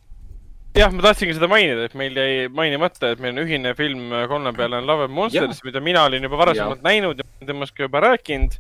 [0.78, 4.54] jah, ma tahtsingi seda mainida, et meil jäi mainimata, et meil on ühine film kolme
[4.56, 8.04] peale on Love and Monsters, mida mina olin juba varasemalt näinud ja temast ka juba
[8.08, 8.56] rääkinud.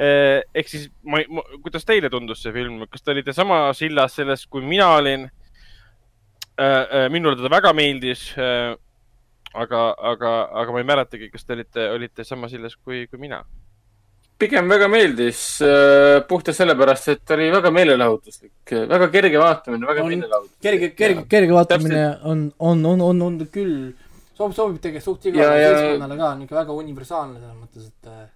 [0.00, 4.48] ehk siis ma, ma,, kuidas teile tundus see film, kas te olite sama sillas sellest,
[4.50, 5.28] kui mina olin?
[7.10, 8.30] minule ta väga meeldis.
[9.50, 9.80] aga,
[10.12, 10.32] aga,
[10.62, 13.42] aga ma ei mäletagi, kas te olite, olite sama sillas kui, kui mina.
[14.40, 20.06] Pigem väga meeldis äh, puhtalt sellepärast, et ta oli väga meelelahutuslik, väga kerge vaatamine, väga
[20.08, 20.58] meelelahutuslik.
[20.66, 23.76] kerge, kerge, kerge vaatamine on, on, on, on, on küll,
[24.34, 28.12] sobib, sobib tegelikult suht igale Ja- ja- seltskonnale ka, niisugune väga universaalne selles mõttes, et
[28.12, 28.28] äh,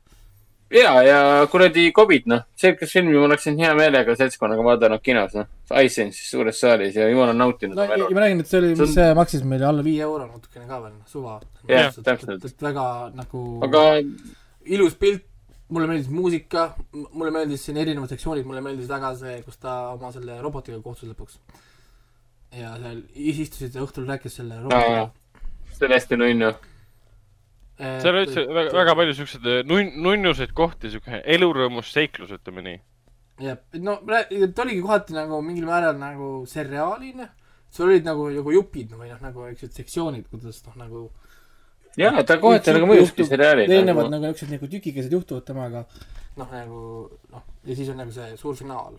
[0.75, 1.19] ja, ja
[1.51, 5.51] kuradi Covid, noh, sellist filmi ma oleksin hea meelega seltskonnaga vaadanud kinos, noh.
[5.81, 8.95] iSense'is suures saalis ja jumal on nautinud no ja ma räägin, et see oli, mis
[8.97, 11.39] see maksis meile alla viie euro natukene ka veel, suva.
[11.69, 12.45] Jah, täpselt.
[12.61, 13.85] väga nagu aga
[14.65, 15.25] ilus pilt,
[15.73, 20.11] mulle meeldis muusika, mulle meeldis siin erinevad sektsioonid, mulle meeldis väga see, kus ta oma
[20.13, 21.39] selle robotiga kohtus lõpuks.
[22.55, 25.11] ja seal is- istusid ja õhtul rääkis selle robotiga.
[25.73, 26.51] see oli hästi nunnu.
[27.79, 32.81] seal oli üldse väga, väga palju siukseid nun-, nunnuseid kohti, siuke elurõõmus seiklus, ütleme nii.
[33.49, 37.29] jah, no ta oligi kohati nagu mingil määral nagu seriaaline,
[37.71, 41.11] sul olid nagu, nagu jupid või noh, nagu niisugused sektsioonid, kuidas noh, nagu
[42.01, 43.67] ja, ta kohati nagu mõjuski seriaali.
[43.69, 45.85] erinevad nagu niisugused nagu tükikesed juhtuvad temaga,
[46.39, 46.79] noh nagu
[47.33, 48.99] noh, ja siis on nagu see suur finaal.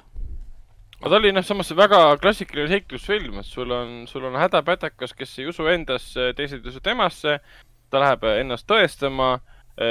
[1.00, 5.36] aga ta oli noh, samas väga klassikaline seiklusfilm, et sul on, sul on hädapätakas, kes
[5.40, 7.40] ei usu endasse, teised ei usu temasse.
[7.90, 9.38] ta läheb ennast tõestama.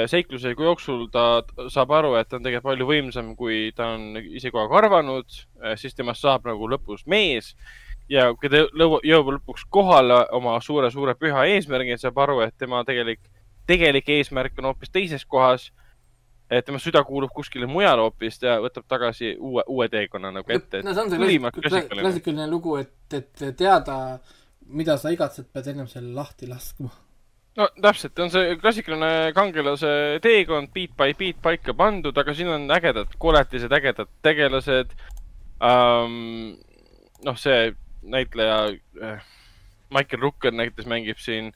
[0.09, 4.49] seikluse jooksul ta saab aru, et ta on tegelikult palju võimsam, kui ta on ise
[4.49, 5.41] kogu aeg arvanud.
[5.77, 7.53] siis temast saab nagu lõpus mees.
[8.11, 13.21] Ja kui ta jõuab lõpuks kohale oma suure-suure püha eesmärgi, saab aru, et tema tegelik,
[13.69, 15.71] tegelik eesmärk on hoopis teises kohas.
[16.45, 20.83] et tema süda kuulub kuskile mujale hoopis ja võtab tagasi uue, uue teekonna nagu ette.
[20.83, 22.01] no see on see klassik- klassikaline.
[22.03, 24.19] klassikaline lugu, et, et teada,
[24.67, 26.91] mida sa igatsed, pead ennem selle lahti laskma.
[27.57, 32.69] no täpselt, on see klassikaline kangelase teekond beat by beat paika pandud, aga siin on
[32.77, 34.93] ägedad koletised, ägedad tegelased
[35.57, 36.53] um,.
[37.25, 37.73] noh, see
[38.11, 38.57] näitleja
[39.03, 39.25] äh,
[39.93, 41.51] Michael Rooker näiteks mängib siin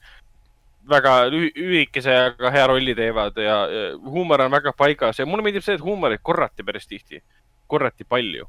[0.88, 5.44] väga lühi- lühikese, aga hea rolli teevad ja, ja huumor on väga paigas ja mulle
[5.44, 7.22] meeldib see, et huumorit korrati päris tihti,
[7.66, 8.48] korrati palju.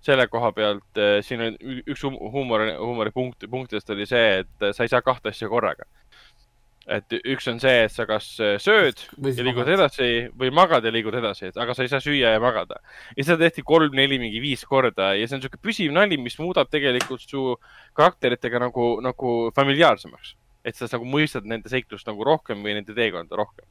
[0.00, 1.56] selle koha pealt äh, siin on
[1.90, 5.84] üks huumori, huumoripunkt, punktidest oli see, et äh, sa ei saa kahte asja korraga
[6.88, 9.74] et üks on see, et sa kas äh, sööd ja liigud magad.
[9.76, 10.06] edasi
[10.40, 12.80] või magad ja liigud edasi, aga sa ei saa süüa ja magada.
[13.16, 16.38] ja seda tehti kolm, neli, mingi viis korda ja see on siuke püsiv nali, mis
[16.40, 17.42] muudab tegelikult su
[17.98, 20.34] karakteritega nagu, nagu familiaarsemaks.
[20.64, 23.64] et sa nagu mõistad nende seiklust nagu rohkem või nende teekonda rohkem.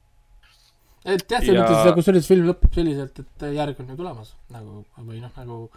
[1.05, 4.35] et jah, selles Ja- mõttes nagu selles film lõpeb selliselt, et järg on ju tulemas
[4.53, 5.69] nagu või noh, nagu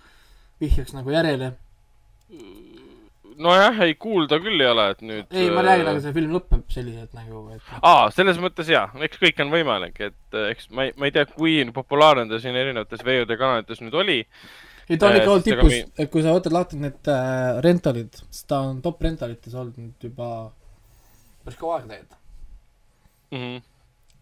[0.60, 1.54] vihjaks nagu järjele.
[3.38, 5.28] nojah, ei kuulda küll ei ole, et nüüd.
[5.30, 9.20] ei, ma räägin, aga see film lõpeb selliselt nagu, et aa, selles mõttes jaa, eks
[9.22, 12.58] kõik on võimalik, et äh, eks ma ei, ma ei tea, kui populaarne ta siin
[12.58, 14.18] erinevates VOD-kanalites nüüd oli.
[14.90, 18.22] ei ta on ikka olnud tipus mi-, et kui sa võtad lahti need äh, rentalid,
[18.28, 20.30] siis ta on top rentalites olnud nüüd juba
[21.44, 22.16] päris kaua aega tegelikult.
[23.30, 23.60] Mhm.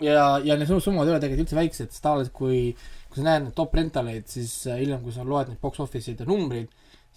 [0.04, 2.74] ja, ja need sum- summad ei ole tegelikult üldse väiksed, sest tavaliselt kui,
[3.08, 6.20] kui sa näed neid top rentaleid, siis äh, hiljem, kui sa loed neid box office'id
[6.20, 6.68] ja numbreid,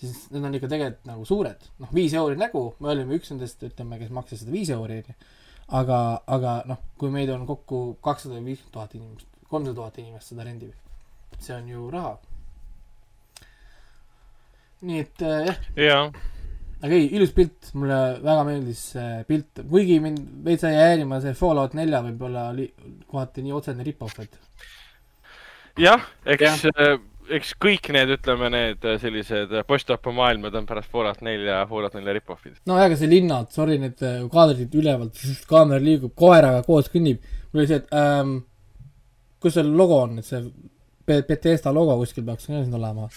[0.02, 1.69] siis need on ikka tegelikult nagu suured.
[1.82, 5.30] noh, viis euri nägu, me olime üks nendest, ütleme, kes maksis seda viis euri, onju.
[5.82, 5.99] aga,
[6.38, 10.73] aga noh, kui meid on kokku kakssada viiskümmend tuhat inimest, kolmsada tuhat inimest seda rendib,
[11.40, 12.18] see on ju raha.
[14.90, 16.03] nii et äh, jah, jaa,
[16.82, 21.38] aga ei, ilus pilt, mulle väga meeldis see pilt, kuigi mind veits jäi häirima see
[21.38, 22.72] Fallout nelja võib-olla li-
[23.11, 24.40] kohati nii otsene rip-off, et
[25.86, 26.65] jah, eks,
[27.38, 32.16] eks kõik need, ütleme, need äh, sellised post-opo maailmad on pärast Fallout nelja, Fallout nelja
[32.18, 32.60] rip-off'id.
[32.70, 37.64] no aga see linnad, sorry, need äh, kaadrid ülevalt, kaamera liigub, koeraga koos kõnnib, mul
[37.64, 38.38] oli see, et ähm,
[39.41, 40.44] kus see logo on, et see
[41.08, 43.08] Be- Bethesda logo kuskil peaks ka siin olema.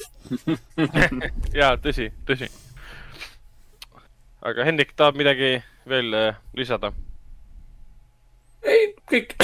[1.61, 2.49] jaa, tõsi, tõsi.
[4.49, 5.59] aga Hendrik tahab midagi
[5.91, 6.95] veel äh, lisada?
[8.65, 9.35] ei, kõik,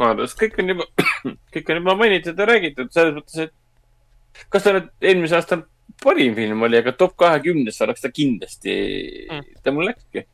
[0.00, 0.86] vaadates, kõik on juba,
[1.54, 3.54] kõik on juba mainitud ja räägitud selles mõttes, et
[4.52, 5.60] kas ta nüüd eelmise aasta
[6.02, 8.72] parim film oli, aga top kahekümnes oleks ta kindlasti
[9.30, 10.24] Mm., ta mul läkski.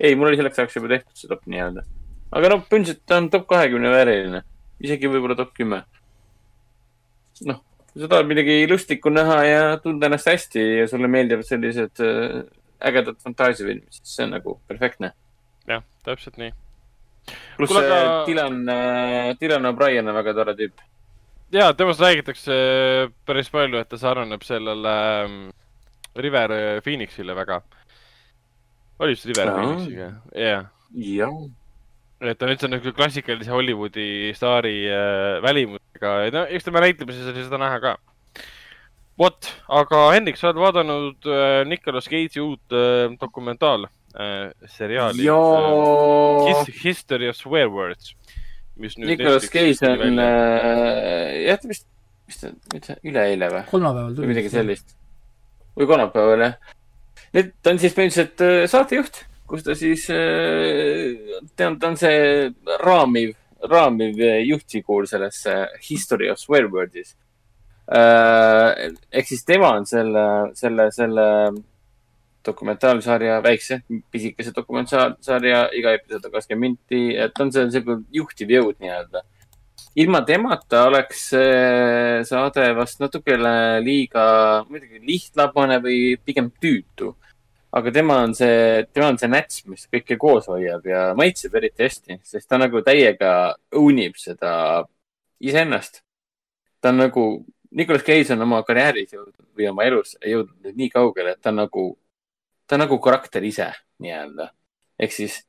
[0.00, 1.84] ei, mul oli selleks ajaks juba tehtud see top nii-öelda.
[2.34, 4.42] aga noh, põhimõtteliselt ta on top kahekümne vääriline,
[4.80, 5.84] isegi võib-olla top kümme.
[7.46, 7.60] noh,
[7.94, 12.42] sa tahad midagi lustlikku näha ja tunda ennast hästi ja sulle meeldivad sellised äh,
[12.84, 15.12] ägedad fantaasiafilmid, siis see on nagu perfektne.
[15.70, 16.52] jah, täpselt nii.
[17.56, 18.00] pluss Kuule, aga...
[18.00, 18.58] aga- Dylan,
[19.40, 20.82] Dylan O'Brien on väga tore tüüp.
[21.54, 22.54] Ja temast räägitakse
[23.26, 24.94] päris palju, et ta sarnaneb sellele
[25.24, 25.42] ähm,
[26.16, 27.60] River Phoenixile väga.
[28.98, 29.52] oli vist River.
[29.52, 30.08] Phoenixiga?
[30.34, 30.66] jah.
[30.94, 31.36] jah.
[32.20, 37.46] et ta on üldse nagu klassikalise Hollywoodi staari äh, välimusega, no eks tema näitlemises oli
[37.46, 37.96] seda näha ka.
[39.18, 46.48] vot, aga Hendrik, sa oled vaadanud äh, Nicolas Cage'i uut äh, dokumentaal äh, seriaali joo
[46.48, 46.82] His,.
[46.82, 48.14] History of Swear Words,
[48.80, 51.86] mis nüüd Nicolas Cage on äh,, jah, ta vist,
[52.26, 53.62] mis ta, mis ta, üleeile või?
[53.70, 54.30] kolmapäeval või tuli.
[54.32, 54.50] midagi.
[54.52, 54.96] sellist.
[55.78, 56.56] või kolmapäeval jah.
[57.36, 59.20] nüüd ta on siis põhimõtteliselt äh, saatejuht,
[59.50, 62.48] kus ta siis, ta on, ta on see
[62.82, 63.36] raamiv,
[63.70, 67.14] raamiv äh, juhtfiguur selles äh, History of Swear Words'is.
[67.84, 70.22] ehk siis tema on selle,
[70.56, 71.26] selle, selle
[72.46, 73.80] dokumentaalsarja, väikse,
[74.12, 79.24] pisikese dokumentaalsarja, iga episood on kakskümmend minti, et on see sihuke juhtiv jõud nii-öelda
[79.96, 81.28] ilma temata oleks
[82.28, 84.24] saade vast natukene liiga,
[84.68, 87.14] muidugi lihtlabane või pigem tüütu.
[87.74, 91.82] aga tema on see, tema on see näts, mis kõike koos hoiab ja maitseb eriti
[91.82, 94.84] hästi, sest ta nagu täiega own ib seda
[95.40, 96.02] iseennast.
[96.80, 101.34] ta on nagu, Nicolas Cage on oma karjääris jõudnud või oma elus jõudnud nii kaugele,
[101.34, 101.86] et ta on nagu,
[102.66, 103.70] ta on nagu karakter ise
[104.02, 104.50] nii-öelda.
[105.00, 105.42] ehk siis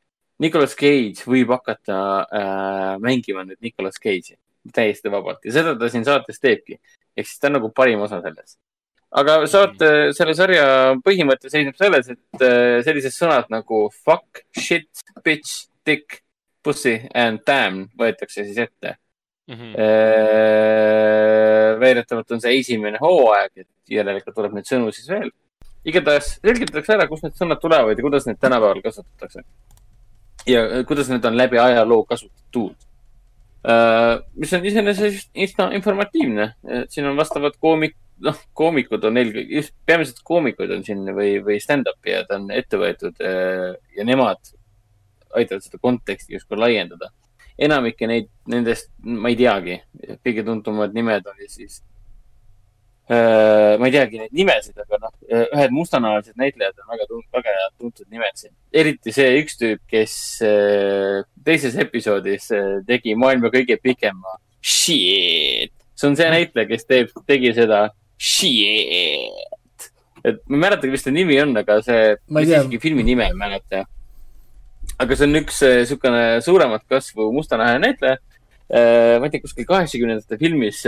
[0.44, 1.98] Nicolas Cage võib hakata
[2.28, 4.36] äh, mängima nüüd Nicolas Cage'i
[4.76, 6.80] täiesti vabalt ja seda ta siin saates teebki.
[7.16, 8.58] ehk siis ta on nagu parim osa sellest.
[9.16, 10.68] aga saate, selle sarja
[11.06, 14.90] põhimõte seisneb selles, et äh, sellised sõnad nagu fuck, shit,
[15.24, 16.22] bitch, dick,
[16.66, 18.98] pussy and damn võetakse siis ette.
[19.46, 19.76] Mhm.
[21.78, 25.30] väidetavalt on see esimene hooaeg, et järelikult tuleb neid sõnu siis veel.
[25.86, 29.44] Igatahes selgitatakse ära, kust need sõnad tulevad ja kuidas neid tänapäeval kasutatakse.
[30.48, 32.76] ja äh, kuidas need on läbi ajaloo kasutatud.
[34.36, 36.52] mis on iseenesest üsna informatiivne,
[36.90, 41.58] siin on vastavad koomik, noh, koomikud on eelkõige, just peamiselt koomikud on siin või, või
[41.64, 44.54] stand-up'i ja ta on ette võetud äh, ja nemad
[45.36, 47.10] aitavad seda konteksti justkui laiendada.
[47.58, 49.80] enamikke neid, nendest ma ei teagi,
[50.28, 51.95] kõige tuntumad nimed oli siis äh,
[53.08, 57.06] ma ei teagi neid nimesid, aga noh, ühed mustanahalised näitlejad on väga,
[57.38, 58.54] väga tuntud nimed siin.
[58.74, 60.16] eriti see üks tüüp, kes
[60.46, 65.74] äh, teises episoodis äh, tegi maailma kõige pikema shit.
[65.94, 67.88] see on see näitleja, kes teeb, tegi seda
[68.18, 69.92] shit.
[70.26, 73.38] et ma ei mäleta, mis ta nimi on, aga see, Ma isegi filmi nime ei
[73.38, 73.86] mäleta.
[74.98, 78.35] aga see on üks äh, niisugune suuremat kasvu mustanahaline näitleja Äh,
[78.66, 80.80] ma ei tea, kuskil kaheksakümnendate filmis,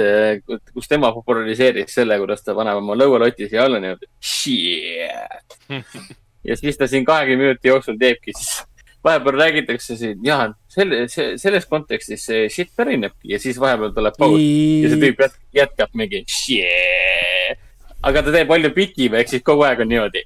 [0.73, 4.09] kus tema populariseeris selle, kuidas ta paneb oma lõualoti siia alla niimoodi.
[4.17, 6.07] Shit.
[6.47, 8.63] ja siis ta siin kahekümne minuti jooksul teebki siis,
[9.03, 14.17] vahepeal räägitakse siin, jaa, selle, see, selles kontekstis see shit pärinebki ja siis vahepeal tuleb
[14.19, 17.61] paus ja see tüüp jät- jätkab mingi shit.
[18.03, 20.25] aga ta teeb palju pikim, ehk siis kogu aeg on niimoodi.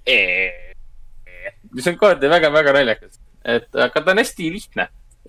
[1.71, 4.87] mis on kohati väga-väga naljakas, et aga ta on hästi lihtne.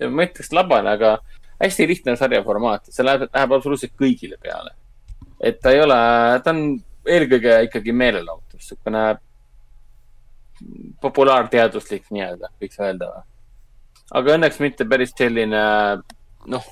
[0.09, 1.17] ma ütleks labane, aga
[1.63, 4.75] hästi lihtne sarja formaat, see läheb, läheb absoluutselt kõigile peale.
[5.39, 5.99] et ta ei ole,
[6.43, 6.63] ta on
[7.03, 9.03] eelkõige ikkagi meelelahutus, niisugune
[11.03, 13.23] populaarteaduslik nii-öelda, võiks öelda
[14.11, 15.61] aga õnneks mitte päris selline,
[16.51, 16.67] noh,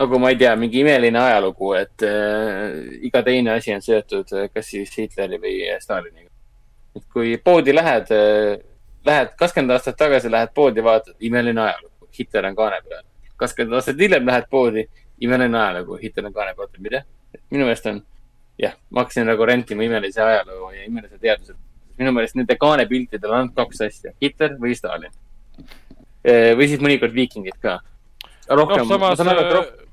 [0.00, 4.48] nagu ma ei tea, mingi imeline ajalugu, et äh, iga teine asi on seotud äh,
[4.54, 6.30] kas siis Hitleri või Staliniga.
[6.96, 8.56] et kui poodi lähed äh,,
[9.06, 13.06] lähed kakskümmend aastat tagasi, lähed poodi, vaatad, imeline ajalugu, Hitler on kaane peal.
[13.40, 14.86] Kakskümmend aastat hiljem lähed poodi,
[15.20, 17.02] imeline ajalugu, Hitler on kaane peal, mida?
[17.50, 18.00] minu meelest on,
[18.58, 21.54] jah, ma hakkasin nagu rentima imelise ajaloo ja imelise teaduse.
[21.98, 25.12] minu meelest nende kaanepiltidel on ainult kaks asja, Hitler või Stalin.
[26.56, 27.78] või siis mõnikord viikingid ka.
[28.48, 29.90] noh, rohkem, ma samas saan aru, et rohkem,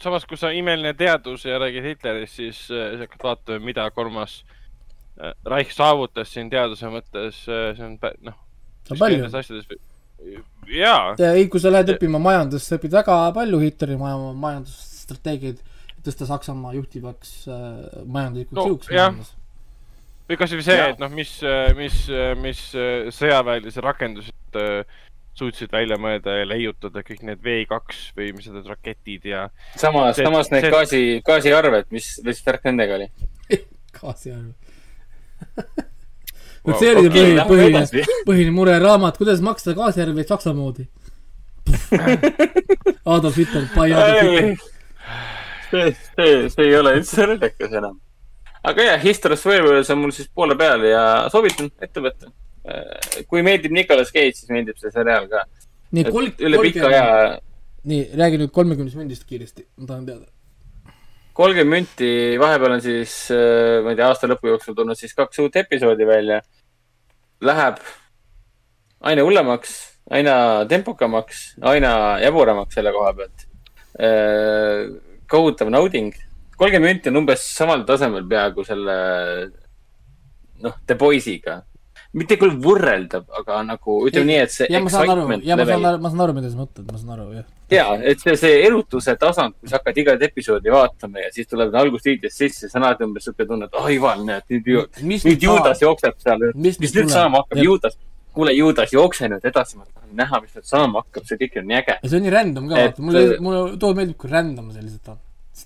[0.00, 4.40] samas kui sa imeline teadus ja räägid Hitlerist, siis äh, sa hakkad vaatama, mida kolmas
[5.20, 8.38] äh, Reich saavutas siin teaduse mõttes, see on noh.
[8.98, 9.28] palju.
[9.28, 9.68] asjades,
[10.68, 15.60] jaa, ei, kui sa lähed õppima majandust, sa õpid väga palju Hitleri maja, majandusstrateegiaid,
[16.04, 19.32] tõsta Saksamaa juhtivaks äh, majanduslikuks No, jõuks maailmas.
[20.30, 21.32] või kasvõi see, et noh, mis,
[21.76, 22.00] mis,
[22.40, 24.84] mis äh, sõjaväelisi rakendusid äh,
[25.40, 29.46] suutsid välja mõelda ja leiutada kõik need V2 või mis need raketid ja
[29.78, 33.10] samas, samas need see- gaasi, gaasiarved, mis, mis värk nendega oli?
[34.00, 34.52] gaasiarv.
[36.66, 40.54] Vot see oli see põhi, lähme põhiline edasi., põhiline mure, raamat, kuidas maksta gaasiarveid saksa
[40.56, 40.86] moodi.
[43.14, 44.56] Adolf Hitler, by Adolf Hitler.
[45.70, 47.98] see, see, see ei ole üldse naljakas enam.
[48.66, 52.32] aga jah, History Werewolves on mul siis poole peal ja soovitan ette võtta.
[53.30, 55.46] kui meeldib Nicolas Cage, siis meeldib see seriaal ka.
[55.96, 57.06] nii, kolm, üle pika aja,
[57.88, 60.28] nii, räägi nüüd kolmekümnest mündist kiiresti, ma tahan teada.
[61.40, 62.10] Kolmkümmend münti,
[62.40, 66.40] vahepeal on siis, ma ei tea, aasta lõpu jooksul tulnud siis kaks uut episoodi välja.
[67.48, 67.78] Läheb
[69.08, 69.76] aina hullemaks,
[70.12, 70.34] aina
[70.68, 73.46] tempokamaks, aina jaburamaks selle koha pealt.
[75.30, 76.12] kohutav nauding.
[76.60, 78.96] kolmkümmend münti on umbes samal tasemel peaaegu selle,
[80.60, 81.62] noh, The Boys'iga.
[82.16, 85.66] Mitte küll võrreldav, aga nagu ütleme nii, et see ja ma saan aru, ja ma
[85.68, 87.46] saan aru, ma saan aru, mida sa mõtled, ma saan aru, jah.
[87.70, 91.76] ja, et see, see erutuse tasand, kui sa hakkad igat episoodi vaatama ja siis tuleb
[91.82, 95.46] algustiitrist sisse, sa näed umbes siuke tunne, et oh jumal, näed nüüd ju, mis nüüd
[95.46, 97.62] Juudas jookseb seal, Mis mis nüüd saama hakkab.
[97.62, 97.98] Juudas.
[98.34, 101.70] kuule, Juudas, jookse nüüd edasi, ma tahan näha, mis nüüd saama hakkab, see kõik on
[101.70, 101.96] nii äge.
[102.02, 105.14] ja see on nii random ka, vaata, mulle, mulle too meeldib, kui random see lihtsalt
[105.14, 105.24] on.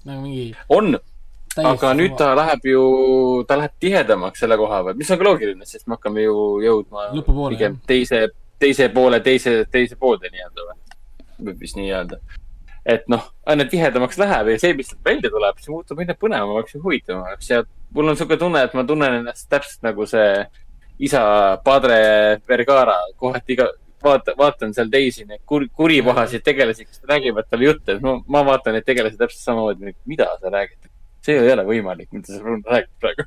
[0.08, 0.46] nagu mingi
[0.76, 0.96] on,
[1.62, 2.84] aga nüüd ta läheb ju,
[3.48, 7.10] ta läheb tihedamaks selle koha pealt, mis on ka loogiline, sest me hakkame ju jõudma
[7.14, 7.84] Lõpupoole, pigem jah.
[7.90, 8.22] teise,
[8.62, 10.80] teise poole, teise, teise poolde nii-öelda või,
[11.48, 12.18] võib vist nii öelda.
[12.84, 16.76] et noh, aina tihedamaks läheb ja see, mis sealt välja tuleb, see muutub aina põnevamaks
[16.76, 17.62] ja huvitavamaks ja
[17.94, 20.44] mul on siuke tunne, et ma tunnen ennast täpselt nagu see
[20.98, 21.22] isa
[21.64, 23.68] Padre Vergara kohati iga,
[24.04, 28.76] vaata, vaatan seal teisi neid kur, kuripahasid tegelasi, kes räägivad talle jutte, no ma vaatan
[28.76, 30.90] neid tegelasi täpselt samamoodi, mida sa räägid.
[31.24, 33.26] See ei ole võimalik, mida sa räägid praegu.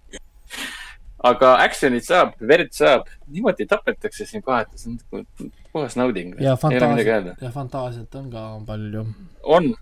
[1.28, 6.36] aga action'it saab, verd saab, niimoodi tapetakse siin kohati, see on nagu puhas nauding.
[6.42, 9.06] ja fantaasiat ja fantaasiat on ka palju.
[9.44, 9.74] on.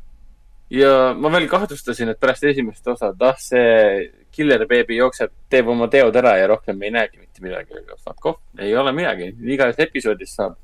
[0.70, 5.70] ja ma veel kahtlustasin, et pärast esimest osa, et ah, see Killer Baby jookseb, teeb
[5.72, 9.80] oma teod ära ja rohkem ei näegi mitte midagi, fuck off, ei ole midagi, igas
[9.80, 10.58] episoodis saab.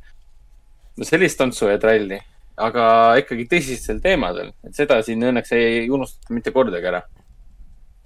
[0.97, 2.19] no sellist tantsu ja tralli,
[2.59, 2.85] aga
[3.21, 7.01] ikkagi tõsistel teemadel, et seda siin õnneks ei unustata mitte kordagi ära.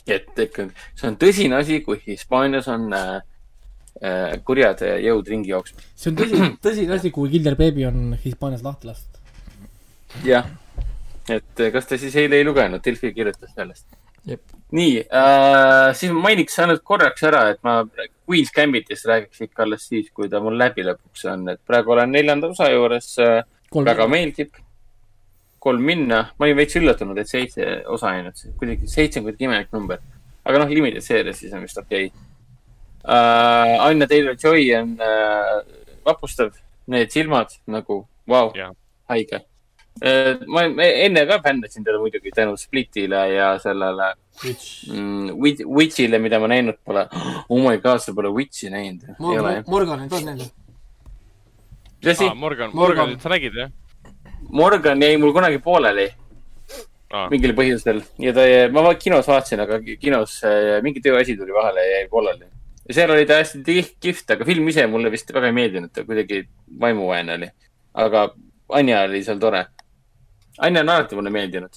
[0.07, 3.15] Et ikkagi, see on tõsine asi, kui Hispaanias on äh,
[4.01, 5.87] äh, kurjad jõud ringi jooksmas.
[5.95, 9.21] see on tõsi, tõsine asi, kui Killer Baby on Hispaanias lahti lastud.
[10.25, 10.49] jah,
[11.29, 13.87] et eh, kas te siis eile ei lugenud, Delfi kirjutas sellest
[14.25, 14.41] Jep..
[14.73, 17.81] nii äh,, siis mainiks ainult korraks ära, et ma
[18.25, 22.13] Queen's Gambitist räägiks ikka alles siis, kui ta mul läbi lõpuks on, et praegu olen
[22.13, 23.43] neljanda osa juures äh,,
[23.75, 24.53] väga meeldib.
[25.65, 29.73] Kolm minna, ma olin veits üllatunud, et seitse osa ainult, kuidagi seitse on kuidagi imelik
[29.73, 30.01] number.
[30.45, 32.25] aga noh, limited seeria siis on vist okei okay.
[33.01, 33.87] uh,.
[33.87, 35.55] Anya Taylor-Joy on uh,
[36.05, 36.51] vapustav,
[36.93, 38.75] need silmad nagu, vau Jah.,
[39.09, 40.43] haige uh,.
[40.45, 44.11] ma enne ka fännasin teda muidugi tänu Splitile ja sellele
[44.43, 47.05] Which mm, Wit- Witchile, mida ma näinud pole.
[47.47, 49.05] Oh my god, sa pole Witchi näinud?
[49.71, 50.51] Morganit on näinud.
[52.27, 52.35] ah,?
[52.35, 52.75] Morgan, Morgan.
[52.75, 53.71] Morganit sa nägid jah
[54.49, 56.09] Morgan jäi mul kunagi pooleli
[57.13, 57.27] ah.?
[57.31, 61.99] mingil põhjusel ja ta, ma kinos vaatasin, aga kinos äh, mingi tööasi tuli vahele ja
[61.99, 62.47] jäi pooleli.
[62.87, 66.05] ja seal oli ta hästi kihvt, aga film ise mulle vist väga ei meeldinud, ta
[66.07, 66.45] kuidagi
[66.81, 67.51] vaimuvaene oli.
[67.93, 68.29] aga
[68.75, 69.59] Anja oli seal tore.
[70.57, 71.75] Anja on alati mulle meeldinud.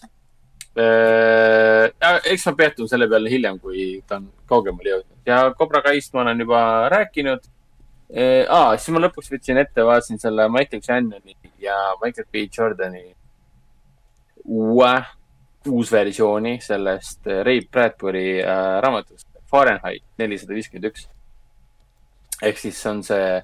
[2.33, 6.23] eks ma peatun selle peale hiljem, kui ta on kaugemale jõudnud ja Cobra Kaist ma
[6.23, 6.61] olen juba
[6.93, 7.49] rääkinud.
[8.49, 13.05] aa, siis ma lõpuks võtsin ette, vaatasin selle Michael Shannoni ja Michael B Jordani
[14.45, 14.93] uue,
[15.69, 21.09] uusversiooni sellest äh, Ray Bradbury äh, raamatust Fahrenheit nelisada viiskümmend üks.
[22.43, 23.41] ehk siis on see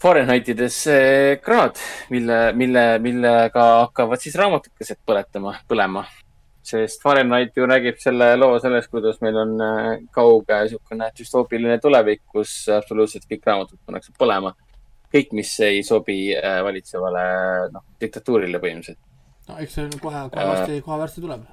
[0.00, 0.76] Fahrenheitides
[1.44, 1.76] kraad,
[2.08, 6.06] mille, mille, millega hakkavad siis raamatukesed põletama, põlema.
[6.64, 12.22] sest Fahrenheit ju räägib selle loo sellest, kuidas meil on äh, kauge niisugune düstoopiline tulevik,
[12.32, 14.54] kus absoluutselt kõik raamatud pannakse põlema.
[15.10, 17.24] kõik, mis ei sobi äh, valitsevale,
[17.74, 19.00] noh, diktatuurile põhimõtteliselt.
[19.48, 21.48] no eks see on kohe, kohe varsti, kohe varsti tuleb.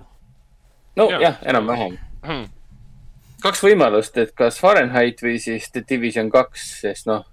[1.00, 1.22] no Jaa.
[1.22, 1.98] jah ja,, enam-vähem.
[3.42, 7.26] kaks võimalust, et kas Fahrenheit või siis The Division kaks, sest noh,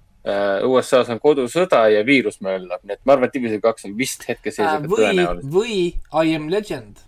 [0.64, 4.24] USA-s on kodusõda ja viirus möllab, nii et ma arvan, et Division kaks on vist
[4.28, 5.50] hetkeseisuga või, tõenäoline.
[5.52, 5.78] või
[6.24, 7.02] I am legend,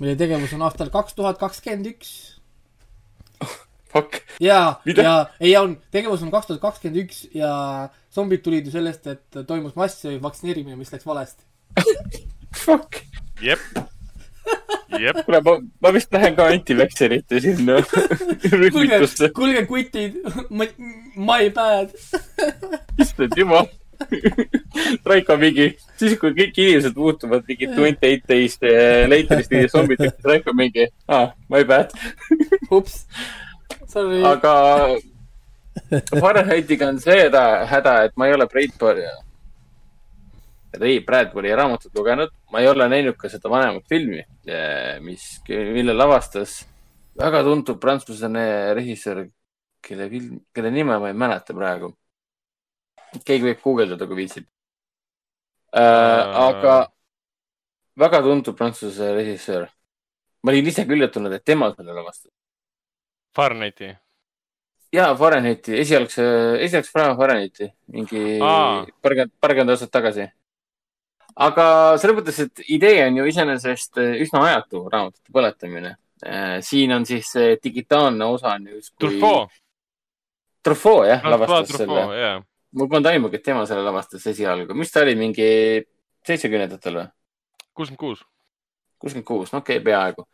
[0.00, 2.10] mille tegevus on aastal kaks tuhat kakskümmend üks.
[3.94, 7.50] Fuck, ja, ja ei on, tegevus on kaks tuhat kakskümmend üks ja
[8.14, 11.46] zombid tulid ju sellest, et toimus massvaktsineerimine, mis läks valesti.
[12.64, 12.98] fuck.
[13.42, 13.62] jep,
[14.98, 15.54] jep, kuule, ma,
[15.86, 17.78] ma vist lähen ka antivekselite sinna
[18.64, 20.18] rühmitusse,, kuulge, kutid,
[20.50, 21.94] my bad.
[23.02, 23.70] issand jumal.
[25.06, 25.68] Raiko mingi,
[26.02, 30.90] siis kui kõik inimesed muutuvad mingi twenty eight days eh, later'ist ja zombid, Raiko mingi,
[31.06, 31.94] aa, my bad.
[32.74, 33.04] ups.
[34.30, 34.54] Aga
[36.20, 39.06] Fahrenheitiga on see häda, häda, et ma ei ole Bradbury,
[40.80, 44.22] Ray Bradbury raamatut lugenud, ma ei ole näinud ka seda vanemat filmi,
[45.02, 46.62] mis, mille lavastas
[47.18, 49.24] väga tuntud prantslane režissöör,
[49.84, 51.94] kelle film, kelle nime ma ei mäleta praegu.
[53.24, 54.46] keegi võib guugeldada, kui viitsib
[55.70, 56.22] äh,.
[56.46, 56.88] aga
[57.98, 59.68] väga tuntud prantsuse režissöör.
[60.42, 62.32] ma olin ise ka üllatunud, et tema selle lavastas.
[63.36, 63.90] Fahrenheiti.
[64.92, 66.24] ja Fahrenheiti, esialgse,
[66.62, 68.84] esialgse Fahrenheiti, mingi Aa.
[69.02, 70.28] paarkümmend, paarkümmend aastat tagasi.
[71.36, 71.66] aga
[71.98, 75.96] selles mõttes, et idee on ju iseenesest üsna ajatu, raamatute põletamine.
[76.60, 79.08] siin on siis see digitaalne osa on justkui.
[79.08, 79.50] Truffaut.
[80.62, 82.04] Truffaut jah, Francois lavastas selle.
[82.20, 82.38] Jaa.
[82.74, 84.74] mul polnud aimugi, et tema selle lavastas esialgu.
[84.74, 85.50] mis ta oli, mingi
[86.26, 87.10] seitsmekümnendatel või?
[87.74, 88.24] kuuskümmend kuus.
[88.98, 90.24] kuuskümmend kuus, no okei okay,, peaaegu.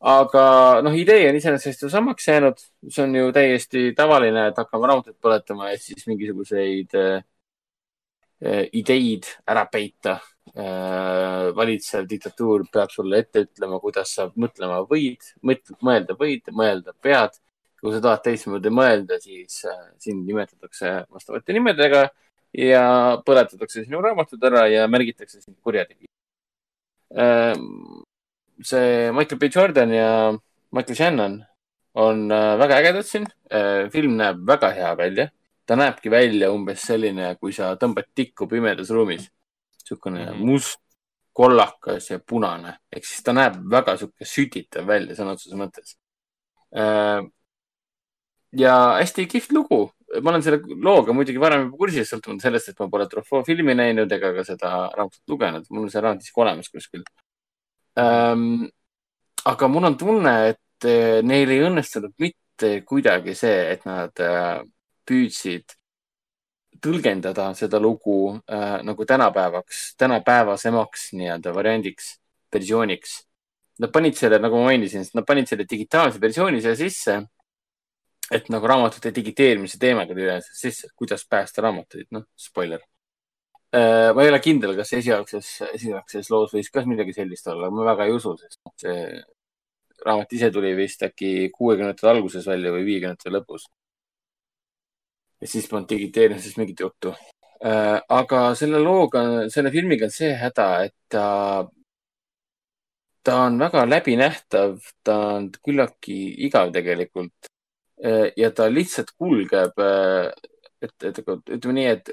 [0.00, 0.42] Aga
[0.84, 2.60] noh, idee on iseenesest ju samaks jäänud,
[2.90, 7.24] see on ju täiesti tavaline, et hakkame raamatuid põletama ja siis mingisuguseid äh,
[8.44, 10.18] äh, ideid ära peita
[10.56, 11.52] äh,.
[11.56, 17.40] valitsev diktatuur peab sulle ette ütlema, kuidas sa mõtlema võid, mõelda võid, mõelda pead.
[17.80, 22.08] kui sa tahad teistmoodi mõelda, siis äh, sind nimetatakse vastavate nimedega
[22.56, 22.84] ja
[23.26, 26.16] põletatakse sinu raamatud ära ja märgitakse sind kurjategijaks
[27.14, 28.02] Ehm,
[28.62, 30.38] see Michael B Jordan ja
[30.72, 31.44] Michael Shannon
[31.94, 33.26] on äh, väga ägedad siin.
[33.92, 35.28] film näeb väga hea välja.
[35.66, 39.30] ta näebki välja umbes selline, kui sa tõmbad tikku pimedas ruumis.
[39.82, 40.32] niisugune mm.
[40.32, 40.44] -hmm.
[40.46, 40.80] must,
[41.32, 42.78] kollakas ja punane.
[42.92, 45.96] ehk siis ta näeb väga sihuke sütitav välja sõna otseses mõttes.
[48.52, 49.90] ja hästi kihvt lugu.
[50.22, 53.74] ma olen selle looga muidugi varem juba kursis, sõltumata sellest, et ma pole Truffaut filmi
[53.74, 55.64] näinud ega ka seda raamatut lugenud.
[55.70, 57.02] mul on see raamat isegi olemas kuskil
[57.98, 58.68] ähm,.
[59.44, 64.64] aga mul on tunne, et eh, neil ei õnnestunud mitte kuidagi see, et nad äh,
[65.06, 65.76] püüdsid
[66.82, 72.16] tõlgendada seda lugu äh, nagu tänapäevaks, tänapäevasemaks nii-öelda variandiks,
[72.52, 73.20] versiooniks.
[73.80, 77.22] Nad panid selle, nagu ma mainisin, nad panid selle digitaalse versiooni siia sisse.
[78.26, 82.80] et nagu raamatute digiteerimise teemaga tuli sisse, kuidas päästa raamatuid, noh, spoiler.
[83.72, 88.06] Ma ei ole kindel, kas esialgses, esialgses loos võis ka midagi sellist olla, ma väga
[88.06, 89.00] ei usu, sest see
[90.04, 93.66] raamat ise tuli vist äkki kuuekümnendate alguses välja või viiekümnendate lõpus.
[95.40, 97.14] ja siis polnud digiteerimisest mingit juttu.
[98.20, 101.66] aga selle looga, selle filmiga on see häda, et ta,
[103.22, 107.50] ta on väga läbinähtav, ta on küllaltki igav tegelikult.
[108.36, 109.78] ja ta lihtsalt kulgeb,
[110.82, 112.10] et, et ütleme nii, et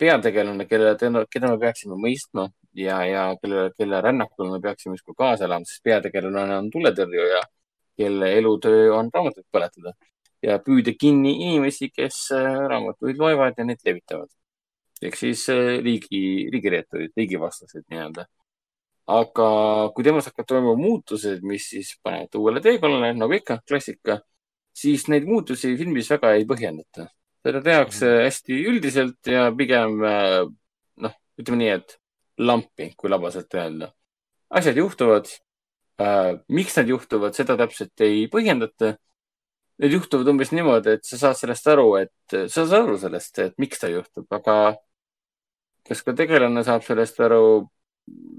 [0.00, 0.94] peategelane, kelle,
[1.30, 5.82] keda me peaksime mõistma ja, ja kelle, kelle rännakul me peaksime justkui kaasa elama, sest
[5.84, 7.42] peategelane on tuletõrjuja,
[8.00, 9.94] kelle elutöö on raamatuid põletada
[10.42, 14.30] ja püüda kinni inimesi, kes äh, raamatuid loevad ja neid levitavad.
[15.02, 18.26] ehk siis äh, riigi, riigireeturid, riigivastased nii-öelda.
[19.10, 19.46] aga
[19.94, 24.20] kui temas hakkavad toimuma muutused, mis siis panevad uuele teekonnale, nagu ikka, klassika,
[24.72, 27.08] siis neid muutusi filmis väga ei põhjendata.
[27.44, 30.42] Seda tehakse hästi üldiselt ja pigem äh,
[31.04, 31.96] noh, ütleme nii, et
[32.40, 33.92] lampi, kui labaselt öelda.
[34.50, 35.28] asjad juhtuvad
[36.00, 36.40] äh,.
[36.48, 38.96] miks nad juhtuvad, seda täpselt ei põhjendata
[39.80, 43.54] need juhtuvad umbes niimoodi, et sa saad sellest aru, et sa saad aru sellest, et
[43.62, 44.76] miks ta juhtub, aga
[45.88, 47.70] kas ka tegelane saab sellest aru,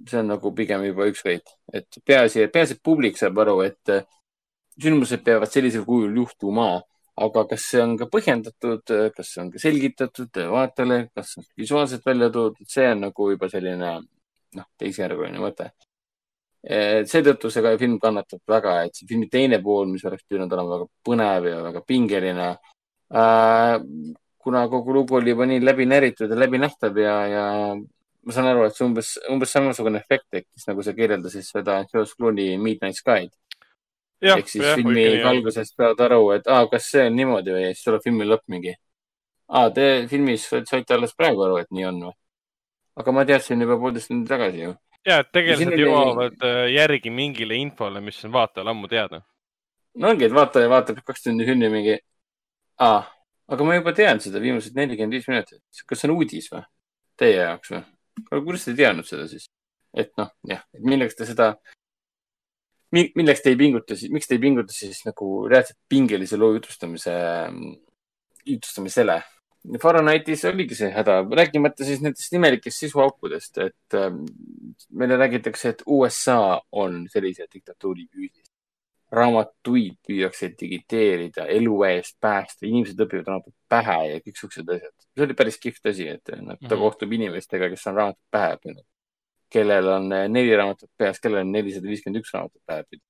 [0.09, 3.95] see on nagu pigem juba ükskõik, et peaasi, peaasi, et publik saab aru, et
[4.81, 6.69] sündmused peavad sellisel kujul juhtuma,
[7.25, 12.31] aga kas see on ka põhjendatud, kas see on ka selgitatud vaatajale, kas visuaalselt välja
[12.33, 13.93] toodud, see on nagu juba selline
[14.57, 15.71] noh, teisejärguline mõte
[16.61, 20.75] seetõttu see ka film kannatab väga, et see filmi teine pool, mis oleks pidanud olema
[20.75, 23.79] väga põnev ja väga pingeline äh,.
[24.41, 27.45] kuna kogu lugu oli juba nii läbi näritud ja läbinähtav ja, ja
[28.25, 32.13] ma saan aru, et see umbes, umbes samasugune efekt tekkis, nagu sa kirjeldasid seda George
[32.17, 33.33] Clooney Midnight Sky'd.
[34.21, 38.03] Ehk siis filmi alguses peavad aru, et aa, kas see on niimoodi või siis tuleb
[38.05, 38.75] filmi lõpp mingi.
[39.49, 42.15] aa, te filmis saite alles praegu aru, et nii on või?
[43.01, 44.73] aga ma teadsin juba poolteist tundi tagasi ju
[45.05, 49.21] ja, et tegelased oli- jõuavad äh, järgi mingile infole, mis on vaatajal ammu teada.
[49.95, 51.97] no ongi, et vaataja vaatab kaks tundi filmi mingi,
[52.79, 53.01] aa,
[53.51, 55.63] aga ma juba tean seda viimased nelikümmend viis minutit.
[55.85, 56.63] kas see on uudis või?
[57.17, 57.83] Teie jaoks või?
[58.45, 59.49] kuidas te ei teadnud seda siis?
[59.97, 61.55] et noh, jah, et milleks te seda,
[62.91, 67.13] milleks te ei pinguta siis, miks te ei pinguta siis nagu reaalselt pingelise loo jutustamise,
[68.45, 69.21] jutustamisele,
[69.81, 74.23] Fahrenheitis oligi see häda, rääkimata siis nendest imelikest sisuaukudest, et ähm,
[74.97, 78.47] meile räägitakse, et USA on sellise diktatuuri küüsis.
[79.11, 84.93] raamatuid püüakse digiteerida, elu eest päästa, inimesed õpivad raamatut pähe ja kõik siuksed asjad.
[85.03, 86.77] see oli päris kihvt asi, et ta mm -hmm.
[86.79, 88.85] kohtub inimestega, kes on raamatut pähe õppinud.
[89.51, 93.05] Kellel on äh, neli raamatut peas, kellel on nelisada viiskümmend üks raamatut õppinud.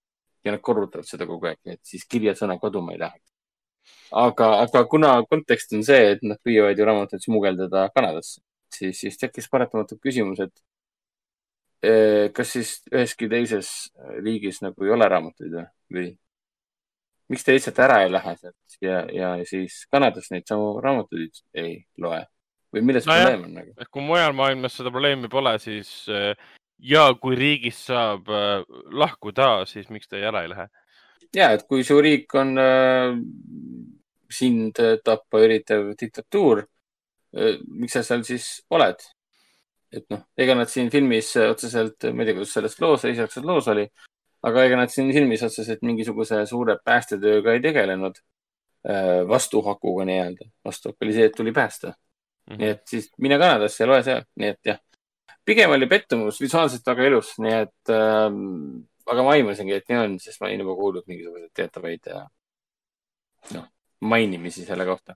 [0.45, 3.31] ja nad korrutavad seda kogu aeg, et siis kirjasõna kaduma ei läheks
[4.11, 8.41] aga, aga kuna kontekst on see, et nad püüavad ju raamatuid smugeldada Kanadasse,
[8.73, 10.63] siis, siis tekkis paratamatult küsimus, et
[11.87, 13.71] eh, kas siis üheski teises
[14.19, 16.09] riigis nagu ei ole raamatuid või, või
[17.31, 18.77] miks te lihtsalt ära ei lähe sealt?
[18.83, 22.25] Ja, ja siis Kanadas neid samu raamatuid ei loe
[22.73, 23.87] või milles no probleem on nagu?
[23.91, 26.33] kui mujal maailmas seda probleemi pole, siis eh,
[26.91, 30.67] ja kui riigist saab eh, lahkuda, siis miks te ära ei lähe?
[31.35, 33.15] ja, et kui su riik on äh,
[34.31, 36.65] sind tappa üritav diktatuur,
[37.35, 39.03] äh, miks sa seal siis oled?
[39.91, 43.65] et noh, ega nad siin filmis otseselt, ma ei tea, kuidas selles loos, esialgses loos
[43.73, 43.83] oli,
[44.47, 48.21] aga ega nad siin filmis otseselt mingisuguse suure päästetööga ei tegelenud.
[48.87, 51.91] Äh, vastuhakuga nii-öelda, vastuhakk oli see, et tuli päästa.
[52.51, 52.61] -hmm.
[52.61, 54.79] nii et siis mine Kanadasse ja loe seal, nii et jah.
[55.45, 60.19] pigem oli pettumus, visuaalselt väga ilus, nii et ähm, aga ma aimasingi, et nii on,
[60.19, 62.11] sest ma olin juba kuulnud mingisuguseid teatavaid
[63.55, 63.67] noh,
[64.01, 65.15] mainimisi selle kohta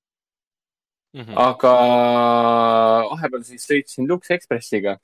[1.13, 1.21] mm.
[1.21, 1.35] -hmm.
[1.49, 1.73] aga
[3.11, 4.97] vahepeal siis sõitsin Lux Expressiga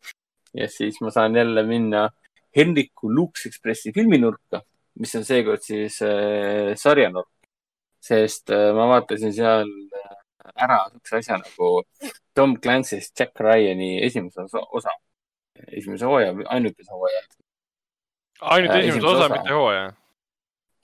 [0.53, 2.09] ja siis ma saan jälle minna
[2.55, 4.61] Henriku Lux Expressi filminurka,
[4.99, 7.29] mis on seekord siis äh, sarjanurk.
[8.01, 10.15] sest äh, ma vaatasin seal äh,
[10.65, 11.83] ära niisuguse asja nagu
[12.35, 14.95] Tom Clancy's Jack Ryan'i esimese osa, osa,
[15.67, 17.21] esimese hooaja, ainukese hooaja
[18.41, 19.93] ainult äh, esimese osa, osa., mitte hooaja?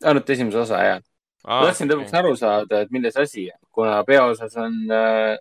[0.03, 1.03] ainult esimese osa, jah.
[1.48, 2.19] ma tahtsin lõpuks okay.
[2.22, 5.35] aru saada, et milles asi kuna peaosas on äh,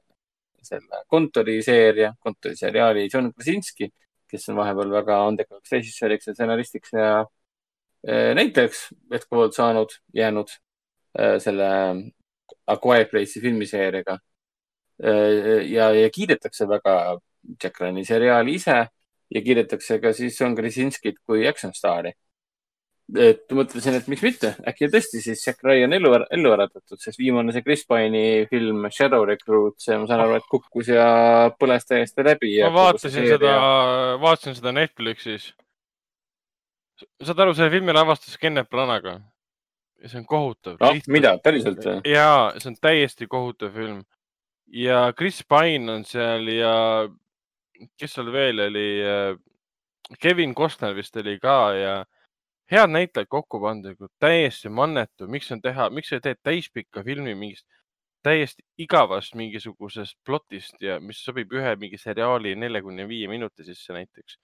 [0.67, 3.91] selle kontoriseeria, kontoriseriaali John Krasinski,
[4.31, 10.55] kes on vahepeal väga andekaks režissööriks ja stsenaristiks ja äh, näitlejaks jätkuvalt saanud, jäänud
[11.21, 11.69] äh, selle
[12.67, 14.19] A Quiet Place'i filmiseeriaga.
[14.99, 17.19] Ja, ja kiidetakse väga
[17.63, 18.77] Jack Ryan'i seriaali ise
[19.35, 22.13] ja kiidetakse ka siis John Krasinskit kui action staari.
[23.23, 27.53] et mõtlesin, et miks mitte, äkki tõesti siis Jack Ryan ellu, ellu äratatud, sest viimane
[27.55, 31.07] see Chris Pine'i film Shadow Recruit, see ma saan aru, et kukkus ja
[31.55, 32.57] põles täiesti läbi.
[32.65, 33.55] ma vaatasin seda,
[34.25, 35.53] vaatasin seda Netflixis.
[37.23, 39.21] saad aru, selle filmi lavastas Kenneth Branaga
[40.03, 40.93] ja see on kohutav no,.
[41.07, 42.01] mida, päriselt või?
[42.11, 44.03] ja, see on täiesti kohutav film
[44.67, 46.75] ja Chris Pine on seal ja
[47.99, 48.89] kes seal veel oli?
[49.05, 49.39] Äh,
[50.23, 51.95] Kevin Costner vist oli ka ja
[52.71, 57.67] head näitlejad kokku pandud, täiesti mannetu, miks on teha, miks sa teed täispikka filmi mingist
[58.27, 64.39] täiesti igavast mingisugusest plotist ja mis sobib ühe mingi seriaali neljakümne viie minuti sisse näiteks.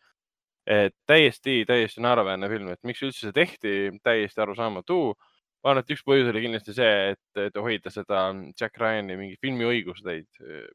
[1.06, 3.72] täiesti, täiesti naeruväärne film, et miks üldse see tehti,
[4.06, 4.98] täiesti arusaamatu
[5.62, 8.24] ma arvan, et üks põhjus oli kindlasti see, et, et hoida seda
[8.58, 10.28] Jack Ryan'i mingi filmiõiguseid,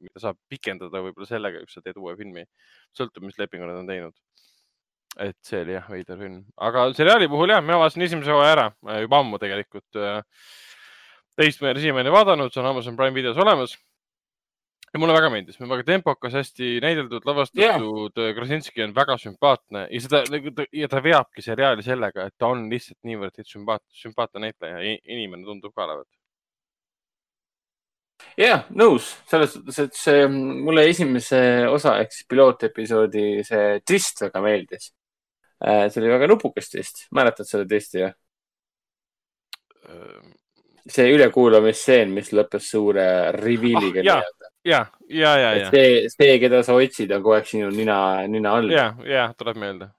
[0.03, 2.45] mida saab pikendada võib-olla sellega, kui sa teed uue filmi,
[2.95, 4.15] sõltub, mis lepingu nad on teinud.
[5.17, 8.65] et see oli jah, veider film, aga seriaali puhul jah, mina vaatasin esimese hooaja ära
[8.69, 9.97] äh, juba ammu tegelikult.
[9.97, 10.21] Äh,
[11.37, 13.73] teist ma ei ole siiamaani vaadanud, see on Amazon Prime videos olemas
[14.93, 20.03] ja mulle väga meeldis, väga tempokas, hästi näideldud, lavastatud yeah., Krasinski on väga sümpaatne ja
[20.03, 20.21] seda
[20.73, 25.45] ja ta veabki seriaali sellega, et ta on lihtsalt niivõrd sümpaat, sümpaatne näitleja ja inimene
[25.47, 26.07] tundub ka olevat.
[28.37, 34.23] jah yeah,, nõus, selles suhtes, et see mulle esimese osa ehk siis pilootepisoodi see twist
[34.25, 34.91] väga meeldis.
[35.57, 38.15] Äh, see oli väga nupukas twist, mäletad seda twisti jah?
[40.87, 44.36] see ülekuulamisstseen, mis lõppes suure reveal'iga ah, nii-öelda.
[44.67, 45.69] Ja, ja, ja, ja.
[45.71, 47.99] see, see, keda sa otsid, on kogu aeg sinu nina,
[48.31, 48.71] nina all.
[48.73, 49.89] ja, ja tuleb meelde.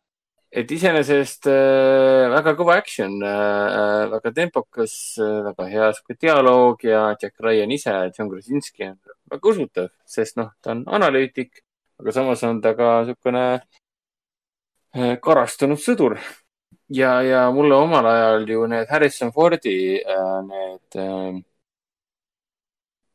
[0.49, 7.07] et iseenesest äh, väga kõva action äh,, väga tempokas äh,, väga hea sihuke dialoog ja
[7.21, 8.99] Jack Ryan ise, John Krasinski on
[9.33, 11.65] väga usutav, sest noh, ta on analüütik,
[12.01, 13.47] aga samas on ta ka niisugune
[14.97, 16.21] äh, karastunud sõdur
[16.89, 21.43] ja, ja mulle omal ajal ju need Harrison Fordi äh, need äh, äh,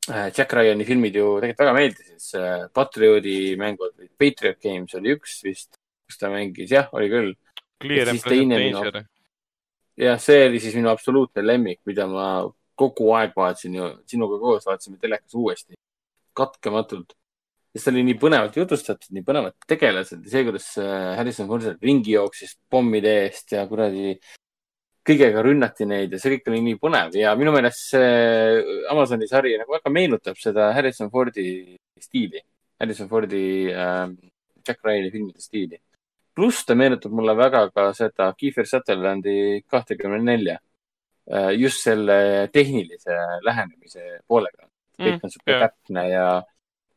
[0.10, 2.20] Jack Ryan'i filmid ju tegelikult väga meeldisid.
[2.24, 7.32] see Patrioodi mängud, Patriot Games oli üks vist, kus ta mängis, jah, oli küll.
[10.00, 12.28] Jah, see oli siis minu absoluutne lemmik, mida ma
[12.80, 15.78] kogu aeg vaatasin ju, sinuga koos vaatasime telekas uuesti,
[16.34, 17.14] katkematult
[17.74, 21.66] sest see oli nii põnevalt jutustatud, nii põnevad tegelased ja see, kuidas äh, Harrison Ford
[21.66, 24.14] seal ringi jooksis pommide eest ja kuradi
[25.04, 29.58] kõigega rünnati neid ja see kõik oli nii põnev ja minu meelest see Amazoni sari
[29.60, 31.48] nagu väga meenutab seda Harrison Fordi
[32.00, 32.42] stiili,
[32.80, 34.06] Harrison Fordi äh,
[34.64, 35.82] Jack Ryan'i filmide stiili.
[36.34, 40.58] pluss ta meenutab mulle väga ka seda Kiefer Sutherlandi kahtekümne nelja,
[41.30, 44.68] äh, just selle tehnilise lähenemise poolega.
[45.04, 46.26] kõik on sihuke täpne ja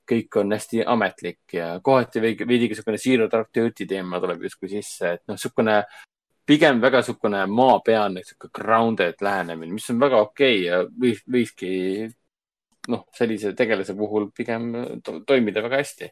[0.06, 4.68] kõik on hästi ametlik ja kohati veidi, veidi niisugune Zero Dark Thirty teema tuleb justkui
[4.70, 5.80] sisse, et noh, niisugune
[6.46, 11.70] pigem väga niisugune maapealne, niisugune grounded lähenemine, mis on väga okei okay ja võis, võiski
[12.92, 14.70] noh, sellise tegelase puhul pigem
[15.04, 16.10] to toimida väga hästi.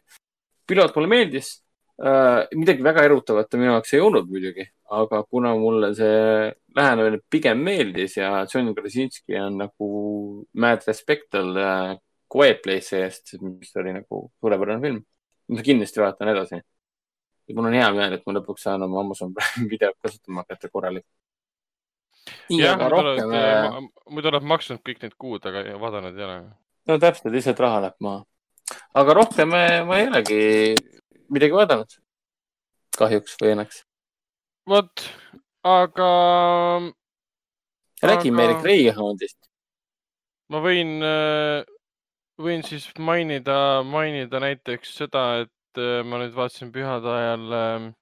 [0.67, 1.51] piloot mulle meeldis
[2.01, 2.47] äh,.
[2.55, 4.67] midagi väga erutavat ta minu jaoks ei olnud muidugi,
[4.99, 9.89] aga kuna mulle see lähenemine pigem meeldis ja John Krasinski on nagu
[10.53, 11.97] mad respect talle äh,
[12.35, 15.03] Quiet Place'i eest, mis oli nagu suurepärane film.
[15.47, 16.57] ma kindlasti vaatan edasi
[17.47, 20.69] ja mul on hea meel, et ma lõpuks saan oma Amazon Prime videot kasutama hakata
[20.73, 21.11] korralikult.
[22.49, 26.39] jah, rohkem äh, muidu oled maksnud kõik need kuud, aga vaadanud ei ole.
[26.89, 28.23] no täpselt, lihtsalt raha läheb maha.
[29.01, 30.41] aga rohkem äh, ma ei olegi
[31.29, 31.97] midagi vaadanud.
[32.97, 33.83] kahjuks või õnneks.
[34.69, 35.07] vot,
[35.61, 36.11] aga
[38.01, 39.37] räägi Aga- meile Greyhoundist.
[40.49, 40.97] ma võin,
[42.41, 47.93] võin siis mainida, mainida näiteks seda, et äh, ma nüüd vaatasin pühade ajal,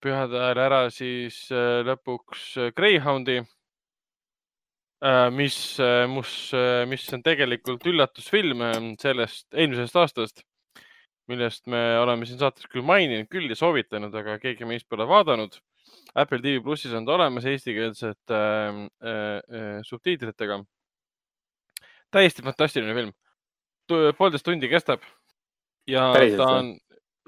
[0.00, 3.40] pühade ajal ära siis äh, lõpuks äh, Greyhoundi,
[5.32, 5.56] mis,
[6.12, 6.32] mus,
[6.88, 10.42] mis on tegelikult üllatusfilm äh, sellest eelmisest aastast,
[11.30, 15.56] millest me oleme siin saates küll maininud küll ja soovitanud, aga keegi meist pole vaadanud.
[16.14, 20.60] Apple TV plussis on ta olemas eestikeelsete äh, äh, subtiitritega
[22.10, 23.12] täiesti fantastiline film.
[24.18, 25.02] poolteist tundi kestab
[25.90, 26.70] ja Päriselt ta on,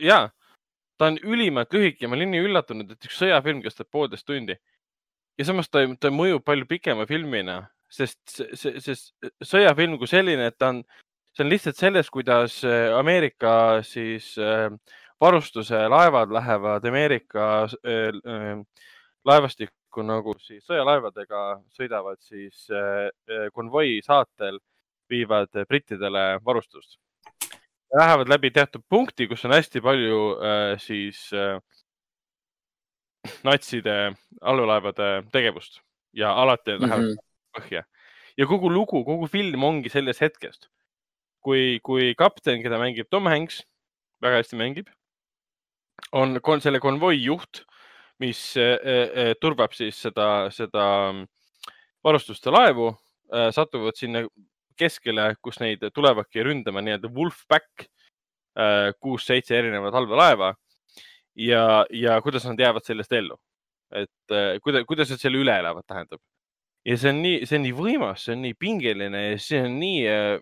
[0.01, 0.21] ja
[0.99, 4.57] ta on ülimalt lühike, ma olin nii üllatunud, et üks sõjafilm kestab poolteist tundi.
[5.39, 8.97] ja samas ta, ta mõjub palju pikema filmina, sest see
[9.45, 10.83] sõjafilm kui selline, et ta on,
[11.37, 13.55] see on lihtsalt sellest, kuidas äh, Ameerika
[13.87, 14.69] siis äh,
[15.21, 18.59] varustuse laevad lähevad Ameerika äh, äh,
[19.25, 21.43] laevastikku nagu siis sõjalaevadega
[21.77, 24.59] sõidavad siis äh, äh, konvoi saatel,
[25.11, 26.99] viivad brittidele varustust.
[27.93, 31.59] Lähevad läbi teatud punkti, kus on hästi palju äh, siis äh,
[33.45, 35.81] natside allulaevade tegevust.
[36.17, 37.19] Ja alati lähevad Mhm.
[37.57, 37.83] põhja.
[38.37, 40.69] Ja kogu lugu, kogu film ongi sellest hetkest,
[41.45, 43.63] kui, kui kapten, keda mängib Tom Hanks,
[44.23, 44.89] väga hästi mängib,
[46.13, 47.65] on kon, selle konvoi juht,
[48.21, 51.27] mis äh, äh, turbab siis seda, seda mm,
[52.05, 52.89] varustuste laevu
[53.33, 54.25] äh,, satuvad sinna
[54.79, 60.53] keskele, kus neid tulevadki ründama nii-öelda Wolfpack äh,, kuus-seitse erinevat allveelaeva
[61.37, 63.39] ja, ja kuidas nad jäävad sellest ellu.
[63.93, 66.21] et äh, kuidas, kuidas nad selle üle elavad, tähendab.
[66.85, 69.79] ja see on nii, see on nii võimas, see on nii pingeline ja see on
[69.81, 70.39] nii äh,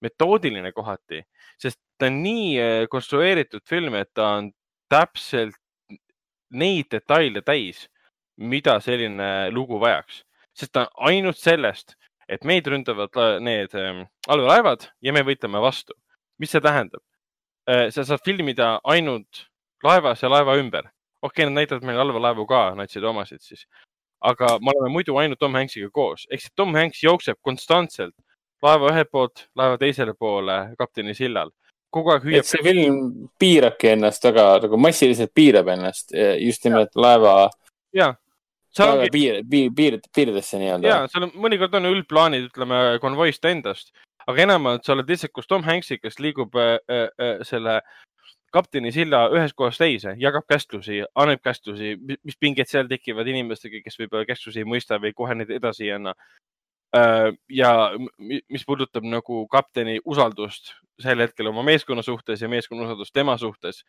[0.00, 1.22] metoodiline kohati,
[1.60, 4.48] sest ta on nii konstrueeritud film, et ta on
[4.88, 5.58] täpselt
[6.50, 7.84] neid detaile täis,
[8.40, 10.22] mida selline lugu vajaks,
[10.56, 11.94] sest ta on ainult sellest,
[12.30, 15.94] et meid ründavad need ähm, allveelaevad ja me võitleme vastu.
[16.38, 17.02] mis see tähendab?
[17.66, 19.44] sa saad filmida ainult
[19.84, 20.88] laevas ja laeva ümber.
[21.22, 23.66] okei okay,, nad näitavad meile allveelaevu ka, natsid omasid siis,
[24.20, 28.14] aga me oleme muidu ainult Tom Hanksiga koos, ehk siis Tom Hanks jookseb konstantselt
[28.64, 31.50] laeva ühelt poolt laeva teisele poole kapteni sillal.
[31.90, 32.98] kogu aeg hüüab see film
[33.42, 37.50] piirabki ennast väga nagu massiliselt piirab ennast eh, just nimelt laeva,
[37.92, 38.29] ja laeva
[38.78, 41.00] ongi piir, piir, piir, piiridesse nii-öelda ja.
[41.10, 43.90] seal on mõnikord on üldplaanid, ütleme konvoist endast,
[44.30, 47.80] aga enamalt sa oled lihtsalt koos Tom Hanksi, kes liigub äh, äh, selle
[48.54, 51.94] kapteni silla ühest kohast teise, jagab käsklusi, annab käsklusi,
[52.26, 55.92] mis pinged seal tekivad inimestega, kes võib-olla käsklusi ei mõista või kohe neid edasi ei
[55.98, 56.14] anna.
[57.48, 57.68] ja
[58.18, 63.36] mi- mis puudutab nagu kapteni usaldust sel hetkel oma meeskonna suhtes ja meeskonna usaldust tema
[63.38, 63.84] suhtes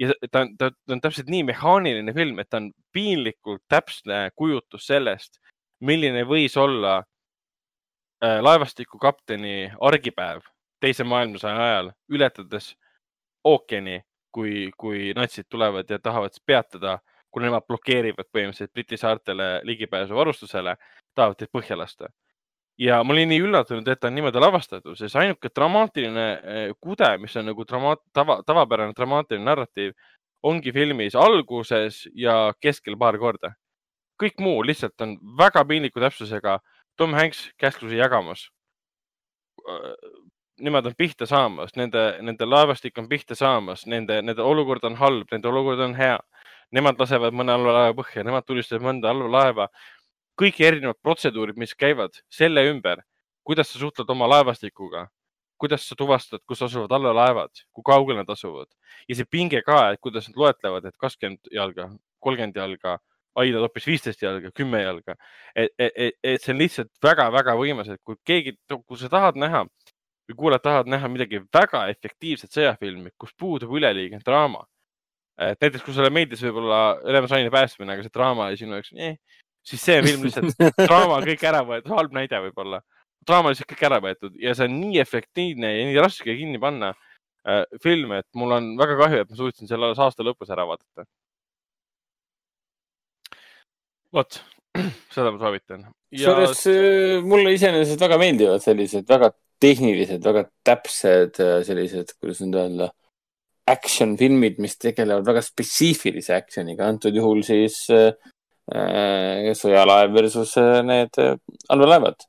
[0.00, 4.86] ja ta on, ta on täpselt nii mehaaniline film, et ta on piinlikult täpne kujutus
[4.86, 5.38] sellest,
[5.80, 10.46] milline võis olla äh, laevastiku kapteni argipäev
[10.82, 12.72] teise maailmasõja ajal, ületades
[13.46, 14.00] ookeani,
[14.34, 16.98] kui, kui natsid tulevad ja tahavad peatada,
[17.30, 20.76] kuna nemad blokeerivad põhimõtteliselt Briti saartele ligipääsu varustusele,
[21.14, 22.10] tahavad teid põhja lasta.
[22.78, 27.10] Ja ma olin nii üllatunud, et ta on niimoodi lavastatud, sest ainuke dramaatiline eh, kude,
[27.20, 29.92] mis on nagu dramaat-, tava, tavapärane dramaatiline narratiiv,
[30.42, 33.54] ongi filmis alguses ja keskel paar korda.
[34.22, 36.60] kõik muu lihtsalt on väga piinliku täpsusega
[36.96, 38.44] Tom Hanks käsklusi jagamas.
[40.62, 45.26] Nemad on pihta saamas, nende, nende laevastik on pihta saamas, nende, nende olukord on halb,
[45.32, 46.18] nende olukord on hea.
[46.72, 49.66] nemad lasevad mõne halva laeva põhja, nemad tulistavad mõnda halva laeva.
[50.38, 53.02] Kõik erinevad protseduurid, mis käivad selle ümber,
[53.44, 55.06] kuidas sa suhtled oma laevastikuga,
[55.60, 58.68] kuidas sa tuvastad, kus asuvad allalaevad, kui kaugel nad asuvad
[59.08, 61.88] ja see pinge ka, et kuidas nad loetlevad, et kakskümmend jalga,
[62.22, 62.96] kolmkümmend jalga,
[63.42, 65.16] aidad hoopis viisteist jalga, kümme jalga.
[65.56, 69.64] et, et, et, see on lihtsalt väga-väga võimas, et kui keegi, kui sa tahad näha
[70.28, 74.66] või kuulajad tahavad näha midagi väga efektiivset sõjafilmi, kus puudub üleliigne draama.
[75.40, 79.16] et näiteks, kui sulle meeldis võib-olla Lemon päästmine, aga see draama oli sinu jaoks eh,,
[79.66, 82.82] siis see film lihtsalt, draama on kõik ära võetud, halb näide võib-olla.
[83.26, 86.60] draama on lihtsalt kõik ära võetud ja see on nii efektiivne ja nii raske kinni
[86.62, 90.50] panna äh, film, et mul on väga kahju, et ma suutsin selle alles aasta lõpus
[90.54, 91.06] ära vaadata.
[94.12, 94.42] vot,
[95.14, 95.86] seda ma soovitan.
[96.12, 99.32] kusjuures äh, mulle iseenesest väga meeldivad sellised väga
[99.62, 102.90] tehnilised, väga täpsed äh, sellised, kuidas nüüd öelda,
[103.70, 108.10] action filmid, mis tegelevad väga spetsiifilise action'iga, antud juhul siis äh,
[108.70, 111.36] sõjalaev versus äh, need äh,
[111.72, 112.26] allveelaevad.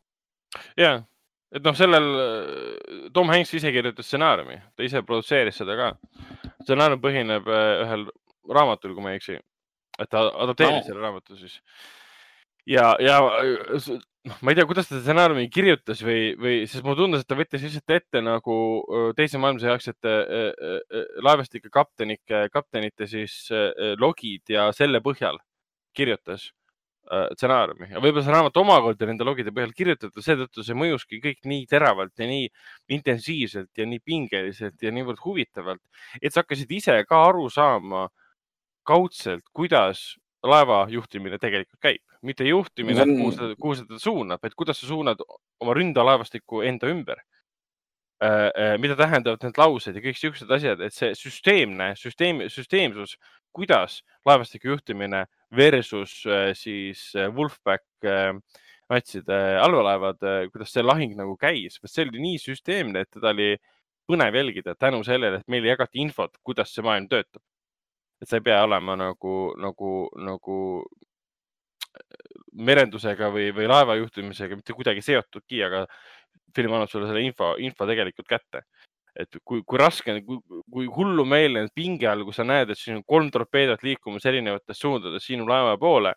[0.78, 1.03] ja,
[1.53, 5.90] et noh, sellel äh, Tom Hanks ise kirjutas stsenaariumi, ta ise produtseeris seda ka.
[6.64, 8.08] stsenaarium põhineb äh, ühel
[8.50, 9.38] raamatul, kui ma ei eksi,
[10.00, 10.88] et ta adapteeris Aa.
[10.90, 11.60] selle raamatu siis.
[12.66, 13.88] ja, ja äh,
[14.26, 17.38] noh, ma ei tea, kuidas ta stsenaariumi kirjutas või, või, sest mulle tundus, et ta
[17.38, 18.58] võttis lihtsalt ette nagu
[19.18, 25.38] teise maailmasõja aegsete öö, öö, laevastike kaptenike, kaptenite siis öö, logid ja selle põhjal
[25.96, 26.50] kirjutas
[27.12, 31.44] öö, stsenaariumi ja võib-olla see raamat omakorda nende logide põhjal kirjutatud, seetõttu see mõjuski kõik
[31.50, 32.50] nii teravalt ja nii
[32.98, 35.84] intensiivselt ja nii pingeliselt ja niivõrd huvitavalt,
[36.22, 38.08] et sa hakkasid ise ka aru saama
[38.88, 40.14] kaudselt, kuidas
[40.44, 44.82] laeva juhtimine tegelikult käib, mitte juhtimine on-, kuhu sa, kuhu sa teda suunad, vaid kuidas
[44.82, 45.22] sa suunad
[45.64, 47.24] oma ründalaevastikku enda ümber.
[48.80, 53.18] mida tähendavad need laused ja kõik siuksed asjad, et see süsteemne süsteem, süsteemsus,
[53.52, 58.33] kuidas laevastiku juhtimine versus äh, siis äh, Wolfpack äh,
[58.90, 60.19] natside allveelaevad,
[60.51, 63.53] kuidas see lahing nagu käis, see oli nii süsteemne, et teda oli
[64.09, 67.41] põnev jälgida tänu sellele, et meile jagati infot, kuidas see maailm töötab.
[68.22, 70.57] et sa ei pea olema nagu, nagu, nagu
[72.53, 75.85] merendusega või, või laeva juhtimisega mitte kuidagi seotudki, aga
[76.56, 78.64] film annab sulle selle info, info tegelikult kätte.
[79.16, 80.40] Et kui, kui raske, kui,
[80.74, 85.27] kui hullumeelne pinge all, kui sa näed, et siin on kolm torpeedot liikumas erinevates suundades
[85.30, 86.14] sinu laeva poole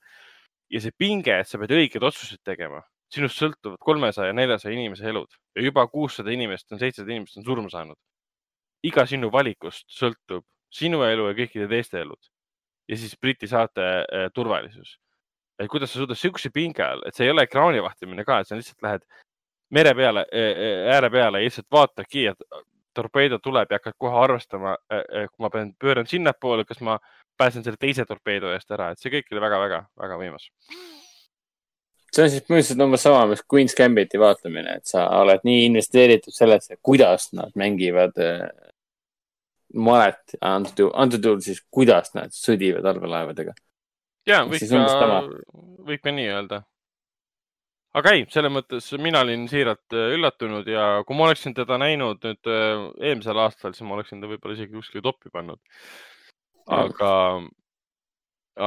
[0.72, 2.80] ja see pinge, et sa pead õiged otsused tegema,
[3.12, 7.72] sinust sõltuvad kolmesaja, neljasaja inimese elud ja juba kuussada inimest on, seitsesada inimest on surma
[7.72, 7.98] saanud.
[8.86, 12.20] iga sinu valikust sõltub sinu elu ja kõikide teiste elud.
[12.86, 14.98] Ja siis Briti saarte äh, turvalisus.
[15.58, 18.48] Et kuidas sa suudad siukse pinge all, et see ei ole ekraani vahtimine ka, et
[18.48, 19.06] sa lihtsalt lähed
[19.72, 20.26] mere peale,
[20.92, 22.44] ääre peale ja lihtsalt vaatadki, et
[22.96, 26.98] torpeedo tuleb ja hakkad kohe arvestama, kui ma pean, pööran sinnapoole, kas ma
[27.38, 30.48] pääsen selle teise torpeedo eest ära, et see kõik oli väga-väga-väga võimas.
[32.12, 36.32] see on siis põhimõtteliselt umbes sama, mis Queen's Gambiti vaatamine, et sa oled nii investeeritud
[36.32, 38.46] sellesse, kuidas nad mängivad äh,
[39.74, 43.52] malet, antud juhul, antud juhul siis, kuidas nad sõdivad allveelaevadega.
[44.26, 45.20] ja umbes ka
[45.86, 46.62] võib ka nii öelda.
[47.96, 52.24] Aga ei, selles mõttes mina olin siiralt äh, üllatunud ja kui ma oleksin teda näinud
[52.26, 55.60] nüüd äh, eelmisel aastal, siis ma oleksin ta võib-olla isegi kuskile toppi pannud.
[56.76, 57.12] aga,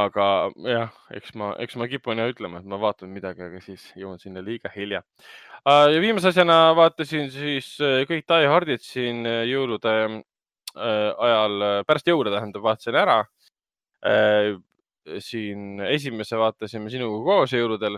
[0.02, 0.26] aga
[0.66, 4.22] jah, eks ma, eks ma kipun jah ütlema, et ma vaatan midagi, aga siis jõuan
[4.22, 5.04] sinna liiga hilja.
[5.66, 12.10] ja viimase asjana vaatasin siis äh, kõik Die Hardid siin äh, jõulude äh, ajal, pärast
[12.10, 13.22] jõule tähendab, vaatasin ära
[15.20, 17.98] siin esimese vaatasime sinuga koos jõuludel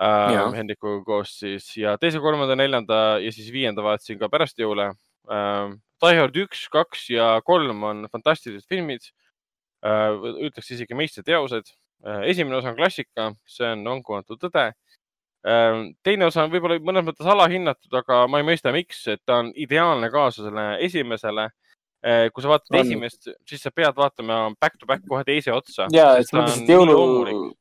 [0.00, 4.60] äh, Jaa., Hendrikuga koos siis ja teise, kolmanda, neljanda ja siis viienda vaatasin ka pärast
[4.60, 4.92] jõule
[5.30, 5.74] äh,.
[6.04, 9.06] Die Hard üks, kaks ja kolm on fantastilised filmid
[9.86, 10.12] äh,.
[10.48, 11.70] ütleks isegi meistriteosed
[12.04, 12.26] äh,.
[12.32, 15.84] esimene osa on klassika, see on vankumatu tõde äh,.
[16.04, 19.52] teine osa on võib-olla mõnes mõttes alahinnatud, aga ma ei mõista, miks, et ta on
[19.56, 22.26] ideaalne kaaslasele esimesele äh,.
[22.32, 22.82] kui sa vaatad On.
[22.84, 25.88] esimest, siis sa pead vaatama back to back kohe teise otsa.
[25.96, 27.54] ja, et mõttes, et jõulu,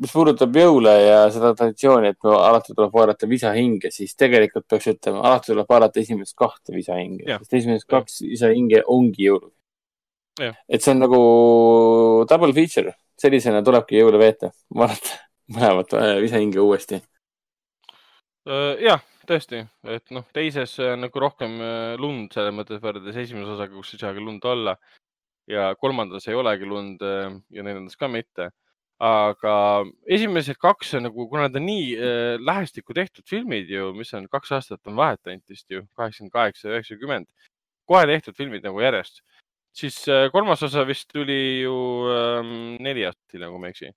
[0.00, 5.22] mis puudutab jõule ja seda traditsiooni, et alati tuleb vaadata visahinge, siis tegelikult peaks ütlema,
[5.28, 7.42] alati tuleb vaadata esimest kahte visahinge, Jah.
[7.44, 9.52] sest esimesed kaks visahinge ongi jõulud
[10.42, 11.20] et see on nagu
[12.28, 15.18] double feature, sellisena tulebki jõule veeta, vaadata
[15.54, 17.00] mõlemat äh, visahinge uuesti.
[18.48, 23.54] Äh, jah, tõesti, et noh, teises on nagu rohkem äh, lund selles mõttes võrreldes esimese
[23.54, 24.76] osaga, kus ei saagi lund olla
[25.50, 28.48] ja kolmandas ei olegi lund ja neljandas ka mitte.
[29.02, 29.54] Aga
[30.06, 34.28] esimesed kaks on nagu, kuna need on nii äh, lähestikku tehtud filmid ju, mis on
[34.30, 37.26] kaks aastat on vahet ainult vist ju, kaheksakümmend kaheksa üheksakümmend,
[37.90, 39.20] kohe tehtud filmid nagu järjest,
[39.74, 41.76] siis äh, kolmas osa vist tuli ju
[42.14, 43.92] ähm, neli aastat hiljem, kui ma ei eksi.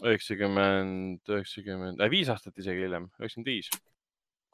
[0.00, 3.70] üheksakümmend, üheksakümmend, viis aastat isegi hiljem, üheksakümmend viis.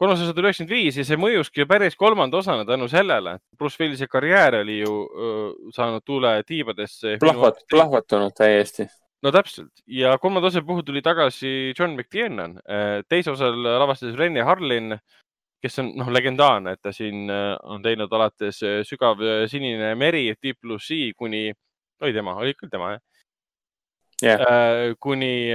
[0.01, 3.59] kolmas osa tuli üheksakümmend viis ja see mõjuski ju päris kolmanda osana tänu sellele, et
[3.59, 7.19] Bruce Willise karjäär oli ju öö, saanud tuule tiibadesse.
[7.21, 8.89] plahvat, plahvatunud täiesti.
[9.25, 12.59] No täpselt ja kolmanda osa puhul tuli tagasi John McTiernan.
[13.09, 14.99] teise osal lavastas Rene Harlin,
[15.63, 19.95] kes on noh, legendaarne, et ta siin äh, on teinud alates äh, Sügav äh, sinine
[19.99, 21.49] meri, Deep Blue Sea kuni,
[22.03, 23.03] oli tema, oli küll tema jah
[24.25, 24.95] yeah..
[25.01, 25.53] kuni,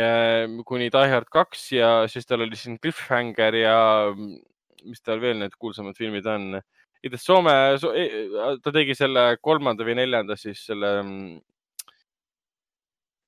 [0.69, 3.77] kuni Die Hard kaks ja siis tal oli siin Cliffhanger ja
[4.13, 4.35] mm,
[4.91, 6.59] mis tal veel need kuulsamad filmid on.
[7.01, 7.55] igatahes Soome,
[8.61, 11.39] ta tegi selle kolmanda või neljanda siis selle mm,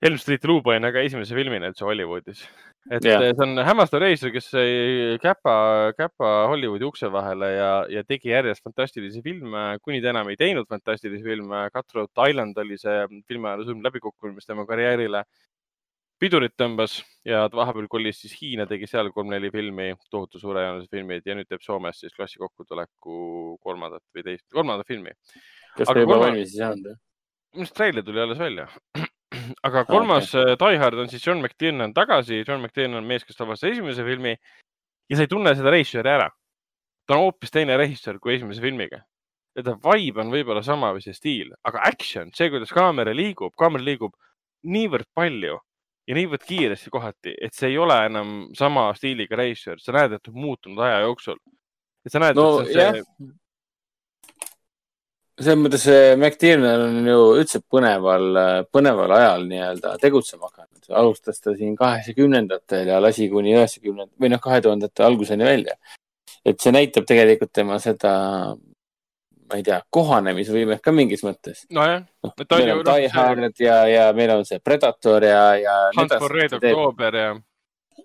[0.03, 2.41] Elm Street Luupainaga esimese filmina üldse Hollywoodis.
[2.91, 3.21] et yeah.
[3.21, 5.53] see on hämmastav reisija, kes sai käpa,
[5.95, 10.67] käpa Hollywoodi ukse vahele ja, ja tegi järjest fantastilisi filme, kuni ta enam ei teinud
[10.67, 11.63] fantastilisi filme.
[11.71, 12.97] Cutthroat Island oli see
[13.29, 15.23] filmiajaloo suurim läbikukkumine, mis tema karjäärile
[16.19, 21.35] pidurit tõmbas ja vahepeal kolis siis Hiina, tegi seal kolm-neli filmi, tohutu suurejoonelised filmid ja
[21.39, 25.15] nüüd teeb Soomes siis klassi kokkutuleku kolmandat või teist, kolmandat filmi.
[25.77, 27.01] kas Aga ta juba kolma- valmis ei saanud?
[27.53, 28.67] minu arust treiler tuli alles välja.
[29.63, 30.57] aga kolmas okay.
[30.59, 32.43] Die Hard on siis John McTiernan tagasi.
[32.47, 34.35] John McTiernan on mees, kes lavastas esimese filmi
[35.09, 36.29] ja sa ei tunne seda režissööri ära.
[37.07, 39.03] ta on hoopis teine režissöör kui esimese filmiga.
[39.55, 43.53] ja ta vibe on võib-olla sama või see stiil, aga action, see, kuidas kaamera liigub,
[43.59, 44.15] kaamera liigub
[44.65, 45.59] niivõrd palju
[46.07, 50.31] ja niivõrd kiiresti kohati, et see ei ole enam sama stiiliga režissöör, sa näed, et
[50.33, 51.37] muutunud aja jooksul.
[52.05, 53.29] et sa näed, No et see, see
[55.39, 58.27] selles mõttes see McTiernan on ju üldse põneval,
[58.73, 60.83] põneval ajal nii-öelda tegutsema hakanud.
[60.89, 65.77] alustas ta siin kaheksakümnendatel ja lasi kuni üheksakümnenda või noh, kahe tuhandete alguseni välja.
[66.45, 68.13] et see näitab tegelikult tema seda,
[69.49, 71.65] ma ei tea, kohanemisvõimet ka mingis mõttes.
[71.71, 72.03] nojah,
[72.47, 75.79] ta on ju on Die Hard ja, ja meil on see Predator ja, ja.
[75.97, 77.33] Hunt for Red October ja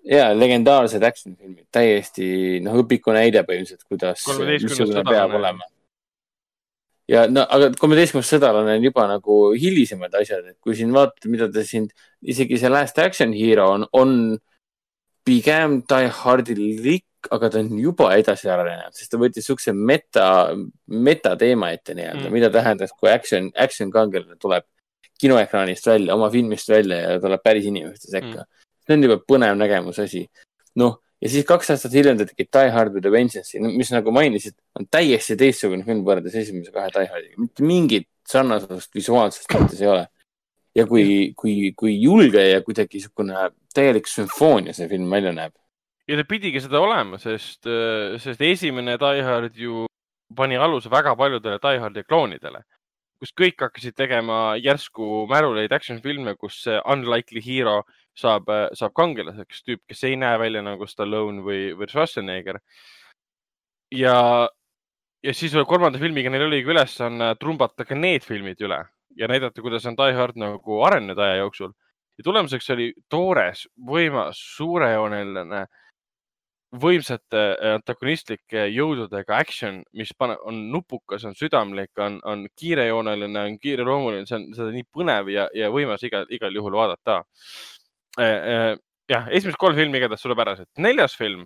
[0.09, 4.69] ja legendaarsed action filmid, täiesti noh, õpiku näide põhimõtteliselt, kuidas, 13.
[4.69, 5.67] missugune peab olema.
[7.09, 11.49] Ja no aga kolmeteistkümnes sõdalane on juba nagu hilisemad asjad, et kui siin vaatad, mida
[11.51, 11.89] ta siin,
[12.21, 14.15] isegi see Last Action Hero on, on
[15.25, 20.27] pigem Die Hardilik, aga ta on juba edasi arenenud, sest ta võttis siukse meta,
[20.87, 22.33] metateema ette nii-öelda Mm.
[22.33, 24.65] mida tähendas, kui action, action kangelane tuleb
[25.19, 28.65] kinoekraanist välja, oma filmist välja ja tuleb päris inimeste sekka mm..
[28.85, 30.27] see on juba põnev nägemus asi.
[30.79, 34.13] noh, ja siis kaks aastat hiljem ta tegi Die Hard with a Vengeance'i, mis nagu
[34.15, 39.83] mainisid, on täiesti teistsugune film võrreldes esimese kahe Die Hardiga, mitte mingit sarnasust visuaalsest mõttes
[39.83, 40.07] ei ole.
[40.77, 45.53] ja kui, kui, kui julge ja kuidagi niisugune täielik sümfoonia see film välja näeb.
[46.07, 47.67] ja ta pidigi seda olema, sest,
[48.23, 49.87] sest esimene Die Hard ju
[50.35, 52.63] pani aluse väga paljudele Die Hardi kloonidele,
[53.19, 57.81] kus kõik hakkasid tegema järsku märuleid action filme, kus see unlikely hero
[58.19, 62.61] saab, saab kangelaseks, tüüp, kes ei näe välja nagu Stallone või, või Schwarzenegger.
[63.95, 64.15] ja,
[65.23, 68.83] ja siis kolmanda filmiga neil oligi ülesanne trumbata ka need filmid üle
[69.17, 71.73] ja näidata, kuidas on Die Hard nagu arenenud aja jooksul
[72.19, 75.63] ja tulemuseks oli toores, võimas, suurejooneline,
[76.83, 83.57] võimsate äh, antagonistlike jõududega action, mis pane, on nupukas, on südamlik, on, on kiirejooneline, on
[83.63, 87.23] kiireloomuline, see on seda nii põnev ja, ja võimas igal, igal juhul vaadata.
[88.17, 90.67] jah, esimesed kolm filmi igatahes suurepärased.
[90.77, 91.45] neljas film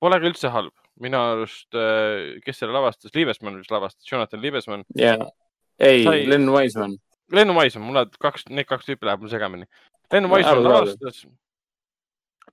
[0.00, 1.68] pole ka üldse halb, minu arust,
[2.44, 4.84] kes selle lavastas, Liivesmann vist lavastas, Jonathan Liivesmann.
[4.94, 5.16] ja,
[5.80, 6.98] ei Sai-, Len Wiseman.
[7.32, 9.66] Lennu Maismaa, mul läheb kaks, need kaks tüüpi läheb mul segamini.
[10.12, 10.86] Lennu No Maismaa arusaadav.
[10.86, 11.24] lavastas,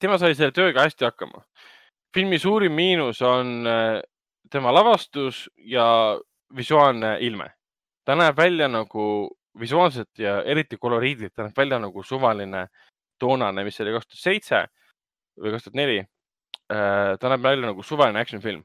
[0.01, 1.43] tema sai selle tööga hästi hakkama.
[2.13, 4.01] filmi suurim miinus on äh,
[4.51, 6.19] tema lavastus ja
[6.55, 7.49] visuaalne ilme.
[8.05, 12.67] ta näeb välja nagu visuaalselt ja eriti koloriidilt, ta näeb välja nagu suvaline
[13.19, 14.63] toonane, mis oli kaks tuhat seitse
[15.39, 15.99] või kaks tuhat neli.
[16.67, 18.63] ta näeb välja nagu suvaline action film.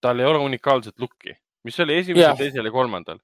[0.00, 3.18] tal ei ole unikaalset looki, mis oli esimesel teisel ja kolmandal.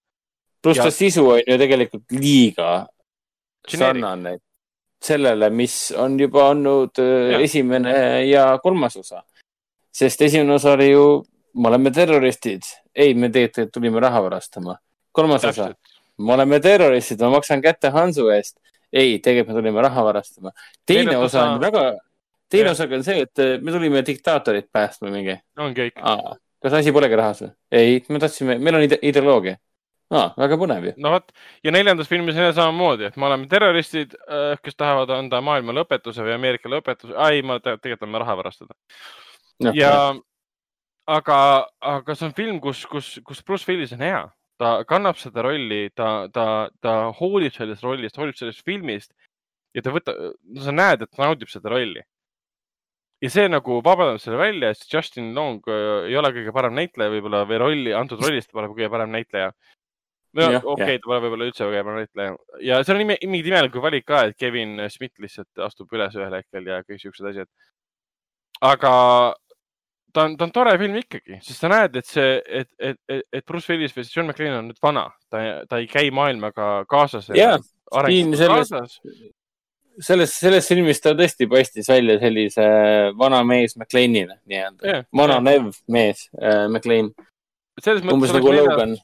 [0.62, 2.86] pluss Ja- ta sisu on ju tegelikult liiga
[3.68, 4.02] Generic.
[4.02, 4.38] sarnane
[5.02, 7.42] sellele, mis on juba olnud äh, Jah.
[7.42, 9.22] esimene ja kolmas osa.
[9.92, 11.24] sest esimene osa oli ju,
[11.54, 12.62] me oleme terroristid.
[12.94, 14.78] ei, me tegelikult tulime raha varastama.
[15.12, 15.78] kolmas osa, täpselt,
[16.18, 18.58] me oleme terroristid, ma maksan kätte Hansu eest.
[18.92, 20.52] ei, tegelikult me tulime raha varastama.
[20.86, 21.84] teine Neljas osa osa- on väga,
[22.50, 22.72] teine Jah.
[22.76, 25.38] osaga on see, et äh, me tulime diktaatorit päästma mingi.
[25.58, 26.36] ongi kõik.
[26.62, 27.50] kas asi polegi rahas või?
[27.72, 29.56] ei, me tahtsime, meil on ide ideoloogia.
[30.10, 30.92] aa, väga põnev ju.
[30.96, 31.32] no vot
[31.64, 34.14] ja neljandas filmis on jälle samamoodi, et me oleme terroristid,
[34.62, 37.12] kes tahavad anda maailmale õpetuse või Ameerikale õpetuse.
[37.30, 38.74] ei, ma te- tegelikult tahame raha varastada.
[39.74, 40.14] ja,
[41.06, 44.24] aga, aga see on film, kus, kus, kus Bruce Willis on hea.
[44.58, 46.44] Ta kannab seda rolli, ta, ta,
[46.82, 49.12] ta hoolib sellest rollist, hoolib sellest filmist
[49.76, 50.18] ja ta võtab,
[50.64, 52.02] sa näed, et ta naudib seda rolli.
[53.22, 57.10] ja see nagu vabandab selle välja, sest Justin Long äh, ei ole kõige parem näitleja
[57.14, 59.52] võib-olla või rolli, antud rollis ta pole kõige parem näitleja.
[60.38, 62.36] no okei okay,, ta pole võib-olla üldse kõige parem näitleja
[62.70, 66.38] ja see on ime- mingid imelikud valik ka, et Kevin Smith lihtsalt astub üles ühel
[66.40, 67.50] hetkel ja kõik siuksed asjad.
[68.74, 68.94] aga
[70.12, 72.98] ta on, ta on tore film ikkagi, sest sa näed, et see, et, et,
[73.32, 77.28] et, Bruce Willis või John McClane on nüüd vana, ta, ta ei käi maailmaga kaasas.
[77.36, 77.58] Jaa,
[78.06, 78.72] siin selles-
[80.00, 82.64] selles, selles filmis ta tõesti paistis välja sellise
[83.18, 87.10] vana mees McLeanina nii-öelda Jah, vananev mees äh, McLean,
[88.12, 88.96] umbes nagu oleks neljas, Logan.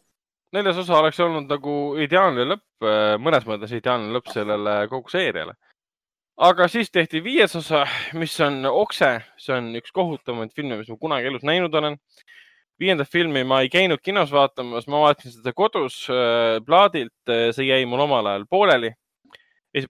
[0.54, 2.86] neljas osa oleks olnud nagu ideaalne lõpp,
[3.22, 5.56] mõnes mõttes ideaalne lõpp sellele kogu seeriale.
[6.36, 7.84] Aga siis tehti viies osa,
[8.18, 11.98] mis on Okse, see on üks kohutavamaid filme, mis ma kunagi elus näinud olen.
[12.80, 17.14] viiendat filmi ma ei käinud kinos vaatamas, ma vaatasin seda kodus äh, plaadilt,
[17.54, 18.90] see jäi mul omal ajal pooleli.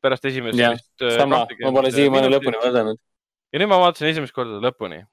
[0.01, 2.49] pärast esimest Jah, äh, sama, ma 20 pole siiamaani minutit.
[2.49, 3.01] lõpuni vaadanud.
[3.53, 5.05] ja nüüd ma vaatasin esimest korda lõpuni.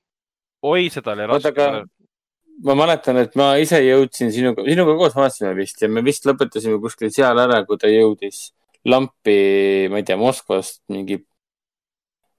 [0.62, 1.86] oi, seda oli raske aga-.
[2.66, 6.80] ma mäletan, et ma ise jõudsin sinuga, sinuga koos vaatasime vist ja me vist lõpetasime
[6.84, 8.50] kuskil seal ära, kui ta jõudis
[8.90, 11.20] lampi, ma ei tea, Moskvast mingi,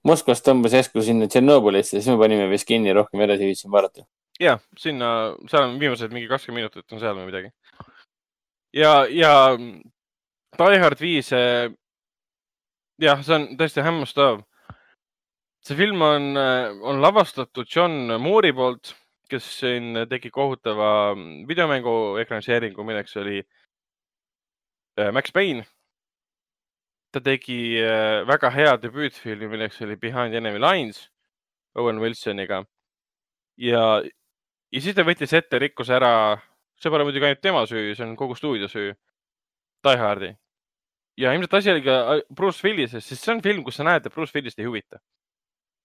[0.07, 4.07] Moskvast tõmbas järsku sinna Tšernobõlisse, siis me panime vist kinni, rohkem edasi ei viitsinud vaadata.
[4.39, 5.09] ja sinna,
[5.47, 7.53] seal on viimased mingi kakskümmend minutit on seal või midagi.
[8.75, 9.33] ja, ja
[10.53, 11.31] Die Hard viis,
[13.01, 14.43] jah, see on tõesti hämmastav.
[15.63, 16.35] see film on,
[16.83, 18.91] on lavastatud John Moore'i poolt,
[19.29, 21.15] kes siin tegi kohutava
[21.47, 23.39] videomängu ekraniseeringu, milleks oli
[24.99, 25.65] äh, Max Payne.
[27.13, 31.07] Ta tegi äh, väga hea debüütfilmi, milleks oli Behind Enemy Lines
[31.77, 32.63] Owen Wilsoniga
[33.57, 34.01] ja,
[34.73, 36.11] ja siis ta võttis ette, rikkus ära,
[36.81, 38.93] see pole muidugi ainult tema süü, see on kogu stuudio süü,
[39.83, 40.33] Die Hardi.
[41.17, 44.07] ja ilmselt asi oli ka äh, Bruce Willises, sest see on film, kus sa näed,
[44.07, 45.01] et Bruce Willist ei huvita.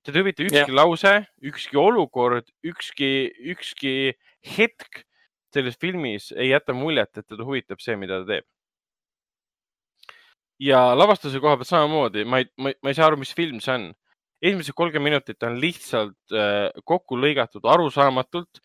[0.06, 0.72] teda ei huvita ükski yeah.
[0.72, 4.14] lause, ükski olukord, ükski, ükski
[4.56, 5.04] hetk
[5.52, 8.46] selles filmis ei jäta muljet, et teda huvitab see, mida ta teeb.
[10.60, 13.90] Ja lavastuse koha pealt samamoodi, ma ei, ma ei, saa aru, mis film see on
[14.42, 18.62] esimesed kolmkümmend minutit on lihtsalt äh, kokku lõigatud arusaamatult.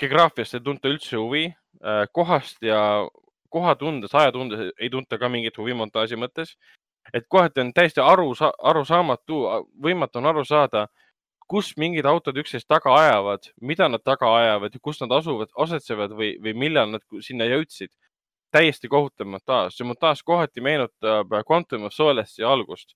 [0.00, 3.06] geograafiast ei tunta üldse huvi äh,, kohast ja
[3.54, 6.56] kohatundes, ajatundes ei tunta ka mingit huvi montaaži mõttes.
[7.12, 9.40] et kohati on täiesti aru, arusaamatu,
[9.86, 10.86] võimatu on aru saada,
[11.46, 16.14] kus mingid autod üksteist taga ajavad, mida nad taga ajavad ja kus nad asuvad, asetsevad
[16.16, 17.92] või, või millal nad sinna jõudsid.
[18.54, 22.94] Täiesti kohutav montaaž, see montaaž kohati meenutab Quantum of Solace'i algust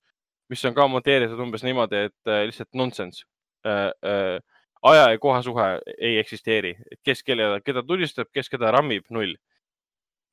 [0.49, 3.25] mis on ka monteeritud umbes niimoodi, et äh, lihtsalt nonsense
[3.65, 3.91] äh,.
[4.05, 4.39] Äh,
[4.89, 5.63] aja ja koha suhe
[5.97, 9.33] ei eksisteeri, et kes kelle, keda tulistab, kes keda rammib, null.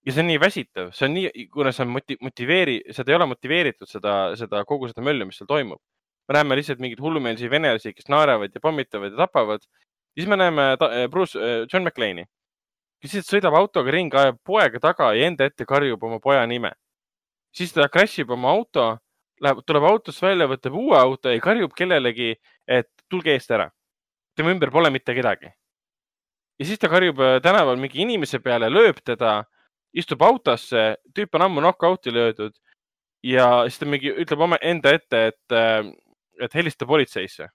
[0.06, 3.16] ja see on nii väsitav, see on nii, kuna see on moti-, motiveeri-, seda ei
[3.16, 5.82] ole motiveeritud, seda, seda kogu seda möllu, mis seal toimub.
[6.28, 9.66] me näeme lihtsalt mingeid hullumeelseid venelasi, kes naeravad ja pommitavad ja tapavad.
[10.14, 11.38] siis me näeme ta, Bruce,
[11.72, 12.30] John McClane'i,
[13.02, 16.72] kes lihtsalt sõidab autoga ringi, ajab poega taga ja enda ette karjub oma poja nime.
[17.56, 18.98] siis ta crash ib oma auto
[19.40, 22.34] läheb, tuleb autost välja, võtab uue auto ja karjub kellelegi,
[22.68, 23.70] et tulge eest ära.
[24.36, 25.52] tema ümber pole mitte kedagi.
[26.58, 29.44] ja siis ta karjub äh, tänaval mingi inimese peale, lööb teda,
[29.92, 32.52] istub autosse, tüüp on ammu knock-out'i löödud
[33.24, 35.56] ja siis ta mingi ütleb oma enda ette, et,
[36.40, 37.48] et helista politseisse.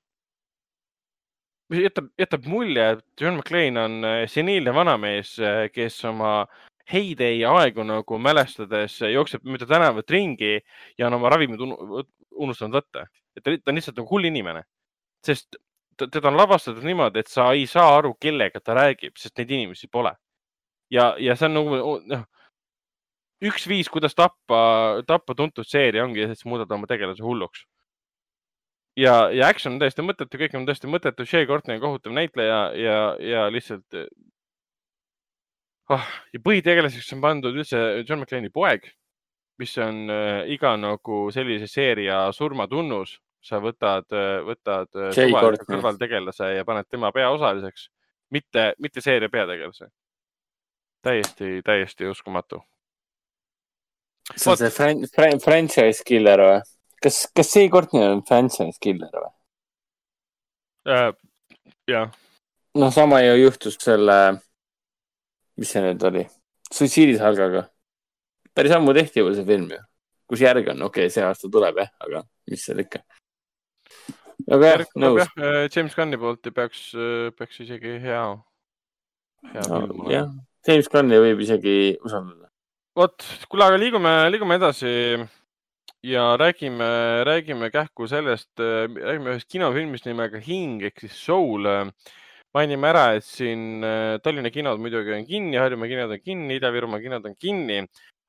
[1.72, 5.38] jätab, jätab mulje, et John McClane on äh, seniilne vanamees,
[5.74, 6.46] kes oma
[6.92, 10.58] heyday aegu nagu mälestades jookseb mööda tänavat ringi
[10.98, 13.06] ja on oma ravimid unu- unustanud võtta.
[13.38, 14.66] et ta on lihtsalt nagu hull inimene,
[15.24, 15.56] sest
[16.02, 19.88] teda on lavastatud niimoodi, et sa ei saa aru, kellega ta räägib, sest neid inimesi
[19.88, 20.14] pole.
[20.92, 22.26] ja, ja see on nagu noh,
[23.42, 27.66] üks viis, kuidas tappa, tappa tuntud seeria ongi, et sa muudad oma tegelase hulluks.
[28.98, 32.60] ja, ja action on täiesti mõttetu, kõik on täiesti mõttetu, Shea Courtney on kohutav näitleja
[32.78, 34.00] ja, ja lihtsalt
[35.92, 36.10] oh,.
[36.34, 38.90] ja põhitegelaseks on pandud üldse John McClane'i poeg,
[39.62, 43.20] mis on äh, iga nagu sellise seeria surmatunnus.
[43.42, 44.06] sa võtad,
[44.46, 45.66] võtad äh, suvalise Courtney.
[45.72, 47.88] kõrvaltegelase ja paned tema peaosaliseks,
[48.30, 49.88] mitte, mitte seeria peategelase.
[51.02, 52.62] täiesti, täiesti uskumatu.
[54.36, 56.62] see on see fran-, fran-, franchise killer või?
[57.04, 59.32] kas, kas see Courtney on franchise killer või?
[60.90, 61.12] Äh,
[61.90, 62.12] jah,
[62.76, 64.18] noh, sama ju juhtus selle,
[65.60, 66.26] mis see nüüd oli,
[66.72, 67.68] suitsiidisalgaga.
[68.56, 69.82] päris ammu tehti juba see film ju,
[70.30, 73.04] kus järg on, okei okay,, see aasta tuleb jah, aga mis seal ikka.
[74.50, 75.26] aga jah, nõus.
[75.26, 76.88] jah, James Gunni poolt ja peaks,
[77.38, 78.24] peaks isegi hea,
[79.52, 80.32] hea film olema jah,
[80.68, 82.50] James Gunni võib isegi usaldada.
[82.98, 84.96] vot, kuule, aga liigume, liigume edasi
[86.04, 91.68] ja räägime, räägime kähku sellest, räägime ühest kinofilmist nimega Hing ehk siis Soul.
[92.54, 97.00] mainime ära, et siin äh, Tallinna kinod muidugi on kinni, Harjumaa kinod on kinni, Ida-Virumaa
[97.00, 97.78] kinod on kinni,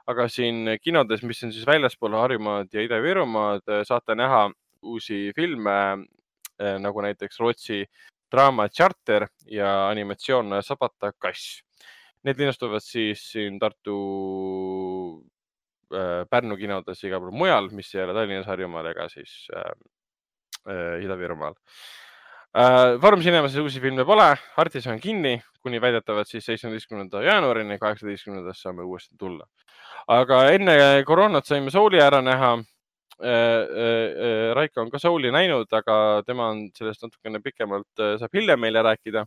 [0.07, 4.45] aga siin kinodes, mis on siis väljaspool Harjumaad ja Ida-Virumaad, saate näha
[4.83, 5.75] uusi filme
[6.63, 7.83] äh, nagu näiteks Rootsi
[8.31, 11.63] draama Charter ja animatsioon Sabata kass.
[12.23, 13.99] Need linastuvad siis siin Tartu
[15.19, 15.42] äh,
[16.31, 19.73] Pärnu kinodes ja igal pool mujal, mis ei ole Tallinnas, Harjumaal ega siis äh,
[20.69, 21.57] äh, Ida-Virumaal
[22.57, 22.99] äh,.
[23.03, 28.83] Foorum Cinemas uusi filme pole, Artis on kinni kuni väidetavalt siis seitsmeteistkümnenda jaanuarini, kaheksateistkümnendast saame
[28.83, 29.47] uuesti tulla.
[30.09, 32.53] aga enne koroonat saime Souli ära näha
[33.23, 34.55] äh,.
[34.55, 39.27] Raiko on ka Souli näinud, aga tema on sellest natukene pikemalt, saab hiljem meile rääkida.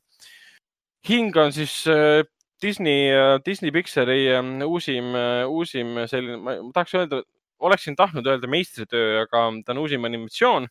[1.08, 2.26] hing on siis äh,
[2.66, 3.12] Disney,
[3.46, 5.14] Disney Pixari äh, uusim,
[5.46, 7.22] uusim selline, ma tahaks öelda,
[7.60, 10.68] oleksin tahtnud öelda meistritöö, aga ta on uusim animatsioon,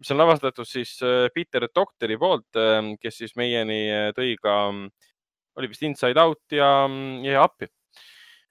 [0.00, 2.58] mis on lavastatud siis äh, Peter Doctori poolt,
[3.00, 4.58] kes siis meieni äh, tõi ka,
[5.56, 6.70] oli vist Inside Out ja,
[7.24, 7.70] ja Appi.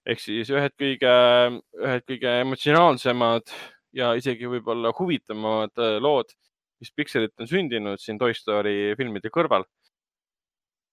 [0.06, 1.14] ehk siis ühed kõige,
[1.82, 3.54] ühed kõige emotsionaalsemad
[3.98, 6.34] ja isegi võib-olla huvitavamad äh, lood,
[6.82, 9.68] mis Pixarit on sündinud siin Toy Story filmide kõrval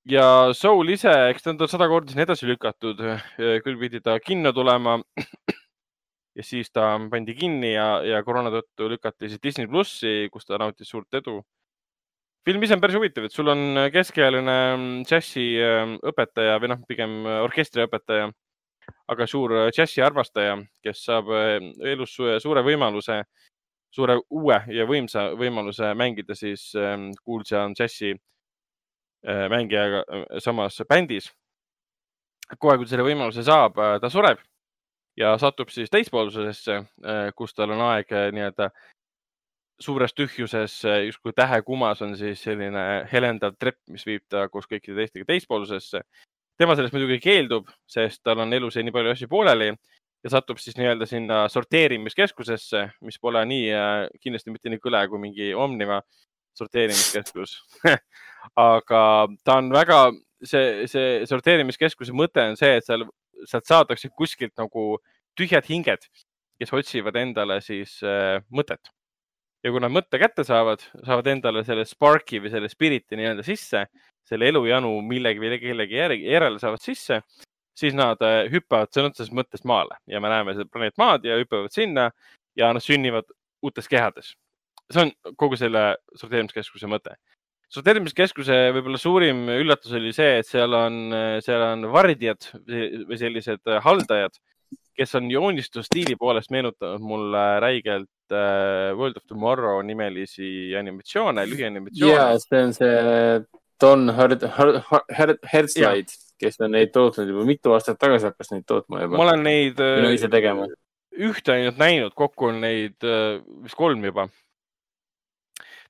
[0.08, 3.02] ja Soul ise, eks ta on sada korda siin edasi lükatud,
[3.36, 4.98] küll pidi ta kinno tulema.
[6.36, 10.58] ja siis ta pandi kinni ja, ja koroona tõttu lükati siis Disney plussi, kus ta
[10.60, 11.42] nautis suurt edu.
[12.42, 14.54] film ise on päris huvitav, et sul on keskealine
[15.06, 17.12] džässiõpetaja või noh, pigem
[17.44, 18.32] orkestriõpetaja,
[19.12, 21.30] aga suur džässiarmastaja, kes saab
[21.92, 23.22] elus suure võimaluse,
[23.94, 26.72] suure uue ja võimsa võimaluse mängida siis
[27.22, 28.16] kuulsa džässi
[29.22, 30.02] mängijaga
[30.42, 31.30] samas bändis.
[32.58, 34.40] kohe, kui ta selle võimaluse saab, ta sureb
[35.16, 36.82] ja satub siis teispoolsusesse,
[37.36, 38.68] kus tal on aeg nii-öelda
[39.82, 40.74] suures tühjuses,
[41.06, 46.02] justkui tähekumas on siis selline helendav trepp, mis viib ta koos kõikide teistega teispoolsusesse.
[46.58, 49.72] tema sellest muidugi keeldub, sest tal on elus nii palju asju pooleli
[50.24, 53.72] ja satub siis nii-öelda sinna sorteerimiskeskusesse, mis pole nii
[54.20, 56.02] kindlasti mitte nii kõle kui mingi Omniva
[56.58, 57.56] sorteerimiskeskus
[58.58, 59.02] aga
[59.44, 59.98] ta on väga,
[60.44, 63.06] see, see sorteerimiskeskuse mõte on see, et seal,
[63.48, 64.96] sealt saadakse kuskilt nagu
[65.38, 66.08] tühjad hinged,
[66.60, 68.92] kes otsivad endale siis äh, mõtet.
[69.62, 73.86] ja kui nad mõtte kätte saavad, saavad endale selle spark'i või selle spirit'i nii-öelda sisse,
[74.26, 77.22] selle elujanu millegi või kellegi järgi, järele saavad sisse,
[77.78, 81.38] siis nad äh, hüppavad sõna otseses mõttes maale ja me näeme seda planeet Maad ja
[81.40, 82.10] hüppavad sinna
[82.58, 83.30] ja nad sünnivad
[83.62, 84.34] uutes kehades.
[84.94, 87.16] See on kogu selle sorteerimiskeskuse mõte
[87.72, 90.98] sorteerimiskeskuse võib-olla suurim üllatus oli see, et seal on,
[91.44, 94.36] seal on vardjad või sellised haldajad,
[94.98, 102.28] kes on joonistusstiili poolest meenutanud mulle räigelt äh, World of Tomorrow nimelisi animatsioone, lühianimatsioone ja
[102.42, 102.92] see on see
[103.82, 104.46] Don Herd-,
[105.10, 109.20] Herd-, Herzlide, kes on neid tootnud juba mitu aastat tagasi hakkas neid tootma ma juba.
[109.24, 110.68] olen neid minu äh, ise tegema.
[111.12, 114.28] ühte ainult näinud, kokku on neid äh, vist kolm juba.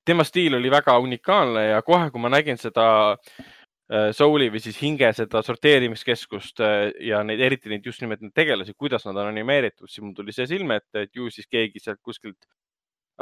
[0.05, 4.79] Tema stiil oli väga unikaalne ja kohe, kui ma nägin seda äh, Souli või siis
[4.83, 9.31] hinge seda sorteerimiskeskust äh, ja neid, eriti neid just nimelt neid tegelasi, kuidas nad on
[9.31, 12.49] animeeritud, siis mul tuli see silme ette, et ju siis keegi sealt kuskilt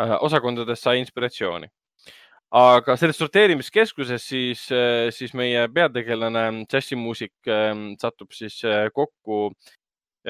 [0.00, 1.68] äh, osakondadest sai inspiratsiooni.
[2.50, 4.64] aga selles sorteerimiskeskuses siis,
[5.14, 8.56] siis meie peategelane, džässimuusik äh, satub siis
[8.94, 9.52] kokku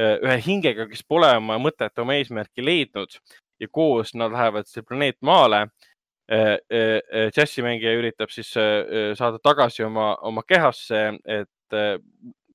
[0.01, 3.17] ühe hingega, kes pole oma mõtet, oma eesmärki leidnud
[3.61, 5.67] ja koos nad lähevad see planeet Maale.
[6.31, 11.97] Džässimängija üritab siis äh, saada tagasi oma, oma kehasse, et äh,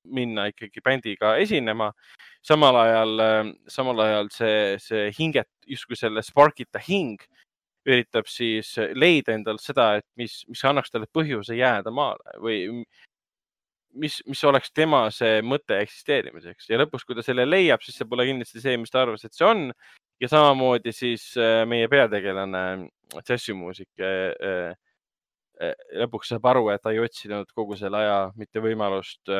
[0.05, 1.91] minna ikkagi bändiga esinema.
[2.45, 3.21] samal ajal,
[3.67, 7.17] samal ajal see, see hinget, justkui selle sparkita hing
[7.89, 12.59] üritab siis leida endal seda, et mis, mis annaks talle põhjuse jääda maale või
[13.95, 18.09] mis, mis oleks tema see mõte eksisteerimiseks ja lõpuks, kui ta selle leiab, siis see
[18.09, 19.69] pole kindlasti see, mis ta arvas, et see on.
[20.21, 24.73] ja samamoodi siis äh, meie peategelane, džässimuusik äh,
[25.61, 29.31] äh, lõpuks saab aru, et ta ei otsinud kogu selle aja mitte võimalust,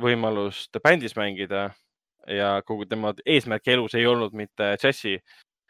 [0.00, 1.66] võimalust bändis mängida
[2.30, 5.18] ja kogu tema eesmärk elus ei olnud mitte džässi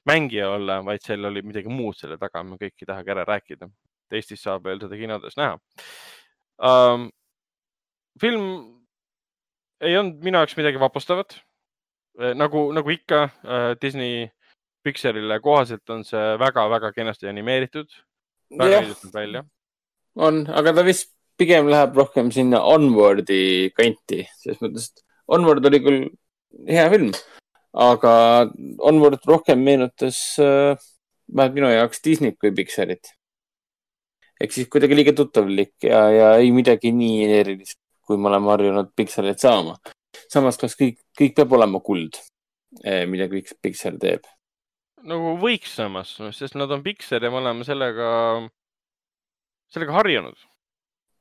[0.06, 3.68] mängija olla, vaid seal oli midagi muud selle taga, ma kõike ei tahagi ära rääkida.
[4.12, 5.56] Eestis saab veel seda kinodes näha
[6.60, 7.08] um,.
[8.20, 8.44] film
[9.80, 11.38] ei olnud minu jaoks midagi vapustavat.
[12.36, 13.22] nagu, nagu ikka
[13.80, 14.28] Disney
[14.82, 17.88] Pixarile kohaselt on see väga-väga kenasti animeeritud.
[18.58, 19.44] väga ilusalt välja.
[20.16, 25.80] on, aga ta vist pigem läheb rohkem sinna Onwardi kanti, selles mõttes, et Onward oli
[25.84, 26.02] küll
[26.68, 27.12] hea film,
[27.72, 28.12] aga
[28.90, 30.76] Onward rohkem meenutas äh,
[31.32, 33.14] vähemalt minu jaoks Disneyt kui Pixarit.
[34.42, 38.92] ehk siis kuidagi liiga tuttavlik ja, ja ei midagi nii erilist, kui me oleme harjunud
[38.96, 39.78] Pixarit saama.
[40.28, 42.18] samas, kas kõik, kõik peab olema kuld,
[42.82, 44.26] mida kõik Pixar teeb?
[45.08, 48.08] Nagu võiks samas, sest nad on Pixar ja me oleme sellega,
[49.72, 50.38] sellega harjunud.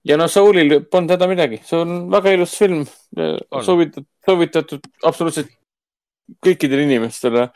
[0.08, 2.86] ja no Soulil polnud häda midagi, see on väga ilus film.
[3.18, 3.64] On.
[3.66, 5.52] soovitatud, soovitatud absoluutselt
[6.46, 7.50] kõikidele inimestele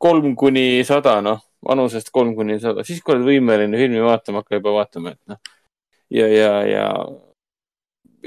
[0.00, 4.60] kolm kuni sada, noh, vanusest kolm kuni sada, siis kui oled võimeline filmi vaatama, hakka
[4.60, 5.40] juba vaatama, et noh.
[6.14, 6.86] ja, ja, ja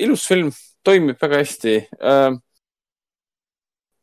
[0.05, 0.51] ilus film,
[0.85, 2.41] toimib väga hästi äh,.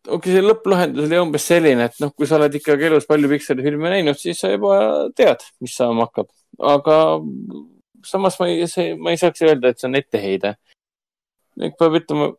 [0.08, 3.64] Okei see lõpplahendus oli umbes selline, et noh, kui sa oled ikkagi elus palju Pixari
[3.66, 4.74] filme näinud, siis sa juba
[5.16, 6.30] tead, mis saama hakkab,
[6.72, 6.96] aga
[8.06, 10.54] samas ma ei, see, ma ei saaks öelda, et see on etteheide.
[11.78, 12.30] peab ütlema,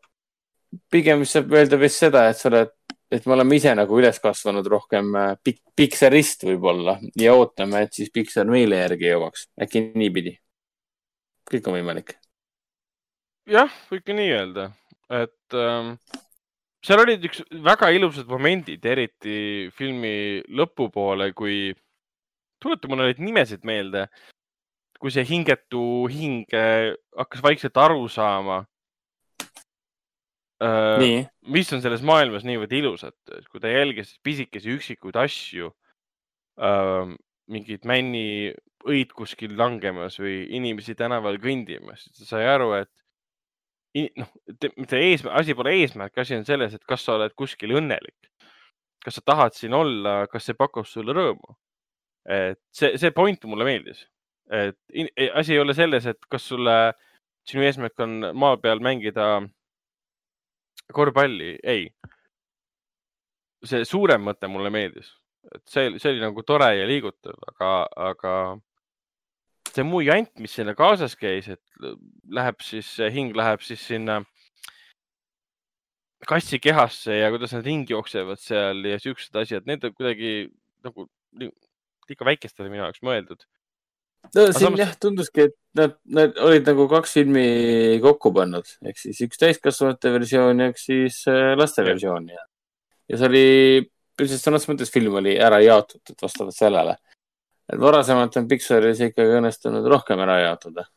[0.91, 2.71] pigem saab öelda vist seda, et sa oled,
[3.11, 7.93] et me oleme ise nagu üles kasvanud rohkem äh, pik-, Pixarist võib-olla ja ootame, et
[7.97, 10.37] siis Pixar meile järgi jõuaks, äkki niipidi.
[11.51, 12.15] kõik on võimalik.
[13.45, 14.71] jah, võib ka nii öelda,
[15.11, 15.95] et ähm,
[16.85, 21.71] seal olid üks väga ilusad momendid, eriti filmi lõpupoole, kui,
[22.61, 24.07] tuleta mulle neid nimesid meelde,
[25.01, 26.51] kui see hingetu hing
[27.17, 28.63] hakkas vaikselt aru saama.
[30.61, 31.21] Äh,, nii,
[31.53, 33.17] mis on selles maailmas niivõrd ilusat,
[33.49, 35.71] kui ta jälgis pisikesi üksikuid asju
[36.61, 37.13] äh,,
[37.49, 42.91] mingeid männiõid kuskil langemas või inimesi tänaval kõndimas, siis ta sai aru, et
[43.95, 44.29] noh,
[44.77, 48.29] mitte eesmärk, asi pole eesmärk, asi on selles, et kas sa oled kuskil õnnelik.
[49.01, 51.55] kas sa tahad siin olla, kas see pakub sulle rõõmu?
[52.29, 54.03] et see, see point mulle meeldis,
[54.53, 56.75] et in- asi ei ole selles, et kas sulle,
[57.49, 59.41] sinu eesmärk on maa peal mängida
[60.93, 61.87] korvpalli, ei.
[63.65, 65.09] see suurem mõte mulle meeldis,
[65.55, 67.71] et see, see oli nagu tore ja liigutav, aga,
[68.11, 68.35] aga
[69.75, 71.61] see muu jant, mis sinna kaasas käis, et
[72.31, 74.21] läheb siis, hing läheb siis sinna
[76.27, 80.33] kassi kehasse ja kuidas nad ringi jooksevad seal ja siuksed asjad, need on kuidagi
[80.85, 81.07] nagu
[81.39, 81.49] li-
[82.09, 83.41] liiga väikestele minu jaoks mõeldud.
[84.35, 87.45] no siin samas- jah, tunduski, et nad, nad olid nagu kaks filmi
[88.03, 92.45] kokku pannud, ehk siis üks täiskasvanute versioon ja üks siis äh, laste versioon ja,
[93.09, 93.45] ja see oli,
[94.21, 96.99] üldiselt sõnas mõttes film oli ära jaotatud vastavalt sellele.
[97.71, 100.87] Et varasemalt on Pixaris ikkagi õnnestunud rohkem ära jaotada.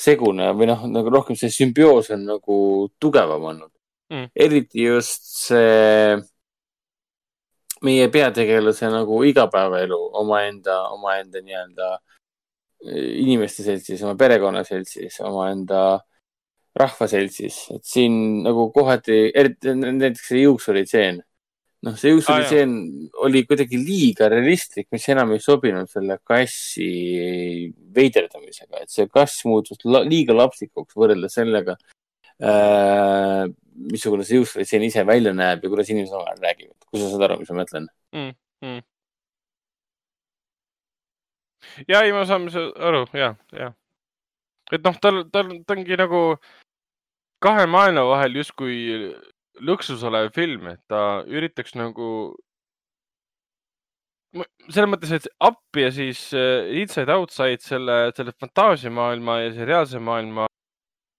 [0.00, 2.56] segune või noh, nagu rohkem see sümbioos on nagu
[2.98, 3.70] tugevam olnud
[4.10, 4.26] Mm.
[4.34, 6.18] eriti just see
[7.86, 16.00] meie peategelase nagu igapäevaelu omaenda, omaenda nii-öelda eh, inimeste seltsis, oma perekonna seltsis, omaenda
[16.74, 21.22] rahva seltsis, et siin nagu kohati, eriti näiteks see juuksuritseen.
[21.86, 22.72] noh, see juuksuritseen
[23.24, 26.90] oli kuidagi liiga realistlik, mis enam ei sobinud selle kassi
[27.96, 31.76] veiderdamisega, et see kass muutus la liiga lapsikuks võrreldes sellega
[32.42, 33.48] äh,,
[33.90, 37.40] missugune see juuksuritseen ise välja näeb ja kuidas inimesed omavahel räägivad, kui sa saad aru,
[37.40, 37.88] mis ma mõtlen?
[41.88, 43.72] Ja ei, ma saan sa- aru ja, ja.
[44.72, 46.22] et noh, tal, tal, ta ongi nagu
[47.40, 48.76] kahe maailma vahel justkui
[49.64, 52.36] lõksus olev film, et ta üritaks nagu.
[54.70, 59.98] selles mõttes, et appi ja siis äh, inside outside selle, selle fantaasiamaailma ja see reaalse
[59.98, 60.46] maailma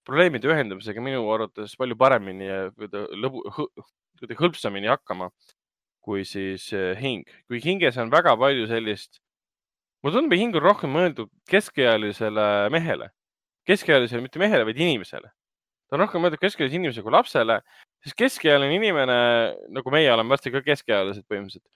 [0.07, 5.27] probleemide ühendamisega minu arvates palju paremini ja lõbu, kuidagi hõlpsamini hakkama
[6.01, 7.27] kui siis äh, hing.
[7.47, 9.19] kui hinges on väga palju sellist
[10.01, 13.11] mulle tundub, et hing on rohkem mõeldud keskealisele mehele,
[13.69, 15.29] keskealisele, mitte mehele, vaid inimesele.
[15.29, 17.59] ta on rohkem mõeldud keskealisele inimesele kui lapsele,
[18.05, 19.17] sest keskealine inimene,
[19.73, 21.67] nagu meie oleme varsti ka keskealised põhimõtteliselt.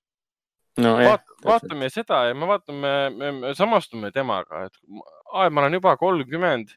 [0.83, 1.25] no Vaat,.
[1.45, 4.79] vaatame seda ja me vaatame, me, me samastume temaga, et
[5.31, 6.73] aa, ma olen juba kolmkümmend.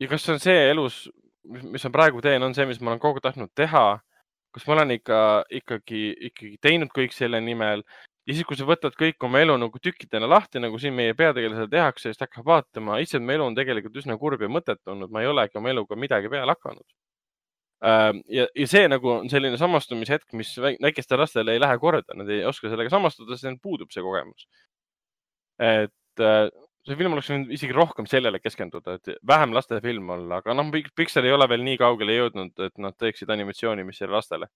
[0.00, 1.06] ja kas see on see elus,
[1.46, 3.86] mis ma praegu teen, on see, mis ma olen kogu aeg tahtnud teha?
[4.56, 5.18] kas ma olen ikka,
[5.52, 7.82] ikkagi, ikkagi teinud kõik selle nimel
[8.26, 11.68] ja siis, kui sa võtad kõik oma elu nagu tükkidena lahti, nagu siin meie peategelasel
[11.70, 15.12] tehakse, siis ta hakkab vaatama, issand, mu elu on tegelikult üsna kurb ja mõttetu olnud,
[15.12, 16.86] ma ei olegi oma eluga midagi peale hakanud.
[17.82, 22.30] ja, ja see nagu on selline samastumishetk, mis väik- väikestele lastele ei lähe korda, nad
[22.32, 24.46] ei oska sellega samastuda, sest neil puudub see kogemus.
[25.60, 26.48] et äh,
[26.86, 31.24] see film oleks võinud isegi rohkem sellele keskenduda, et vähem lastefilm olla, aga noh, Pixar
[31.26, 34.50] ei ole veel nii kaugele jõudnud, et nad teeksid animatsiooni, mis ei ole lastele,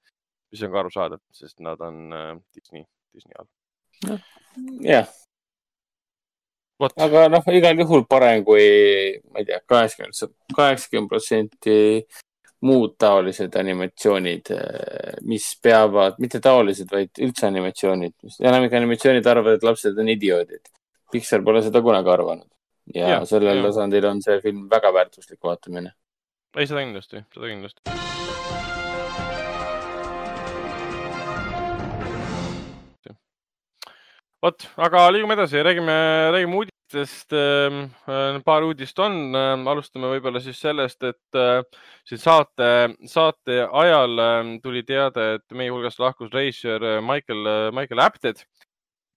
[0.53, 3.51] mis on ka arusaadav, sest nad on äh, Disney, Disney all.
[4.85, 5.11] jah,
[6.97, 8.65] aga noh, igal juhul parem kui,
[9.33, 11.79] ma ei tea, kaheksakümmend, kaheksakümmend protsenti
[12.67, 14.51] muud taolised animatsioonid,
[15.29, 18.15] mis peavad, mitte taolised, vaid üldse animatsioonid.
[18.41, 20.73] enamik animatsioonid arvavad, et lapsed on idioodid.
[21.11, 22.49] Pixar pole seda kunagi arvanud.
[22.95, 25.93] ja Jah, sellel tasandil on see film väga väärtuslik vaatamine.
[26.57, 27.99] ei seda kindlasti, seda kindlasti.
[34.41, 35.97] vot, aga liigume edasi, räägime,
[36.33, 36.80] räägime uudistest.
[38.45, 39.35] Paar uudist on,
[39.71, 41.61] alustame võib-olla siis sellest, et äh,
[42.09, 42.71] siin saate,
[43.09, 48.43] saate ajal äh, tuli teade, et meie hulgast lahkus reisijal äh, Michael, Michael Apted,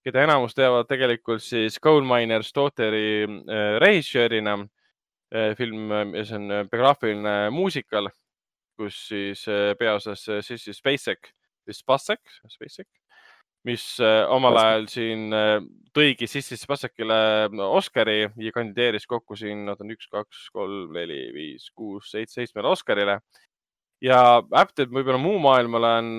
[0.04, 4.64] keda enamus teavad tegelikult siis Coal Miners Daughteri äh, režissöörina.
[5.56, 8.06] film, see on äh, biograafiline muusikal,
[8.78, 11.32] kus siis äh, peaosas äh, Sissy Spacek,
[11.66, 12.20] või Spacek,
[12.52, 12.88] Spacek,
[13.64, 15.58] mis äh, omal ajal siin äh,
[15.94, 22.10] tõigi Sissy Spacekile Oscari ja kandideeris kokku siin, on üks, kaks, kolm, neli, viis, kuus,
[22.12, 23.20] seitse, seitsmele Oscarile.
[24.04, 24.18] ja
[24.52, 26.10] Apted võib-olla muu maailmale on,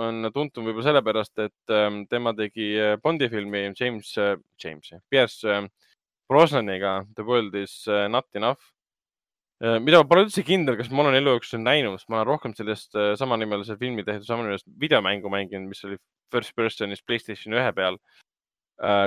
[0.00, 1.74] on tuntum võib-olla sellepärast, et
[2.08, 4.14] tema tegi äh, Bondi filmi James,
[4.62, 5.68] James, Pierce äh,
[6.28, 8.75] Brosnaniga The World is äh, not enough.
[9.60, 12.54] Mida ma pole üldse kindel, kas ma olen elu jooksul näinud, sest ma olen rohkem
[12.56, 15.96] sellest äh, samanimelise filmi tehtud samanimelist videomängu mänginud, mis oli
[16.32, 18.00] first person'is Playstation ühe peal.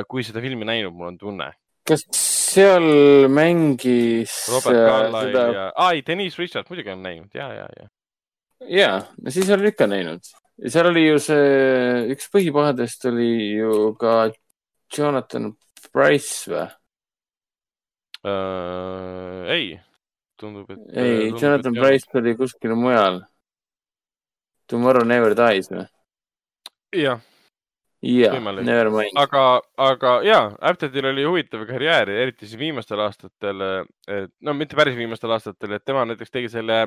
[0.10, 1.52] kui seda filmi näinud, mul on tunne.
[1.86, 2.02] kas
[2.50, 5.44] seal mängis Robert äh, Carlyle seda...
[5.54, 7.88] ja, ai, Denise Richards muidugi olen näinud ja, ja, ja.
[8.66, 10.26] ja, no siis olen ikka näinud.
[10.66, 14.16] seal oli ju see, üks põhipahedest oli ju ka
[14.98, 15.52] Jonathan
[15.94, 16.66] Price või?
[18.20, 19.68] Uh, ei,
[20.40, 20.86] tundub, et.
[20.98, 21.76] ei, Jonathan.
[21.78, 23.24] Price oli kuskil mujal.
[24.70, 25.88] Tomorrow Never Dies või?
[28.06, 28.64] jah, Võimalik.
[28.64, 29.18] Never mind.
[29.20, 29.44] aga,
[29.84, 30.40] aga ja,
[30.72, 33.64] Aptedil oli huvitav karjäär, eriti siis viimastel aastatel,
[34.40, 36.86] no mitte päris viimastel aastatel, et tema näiteks tegi selle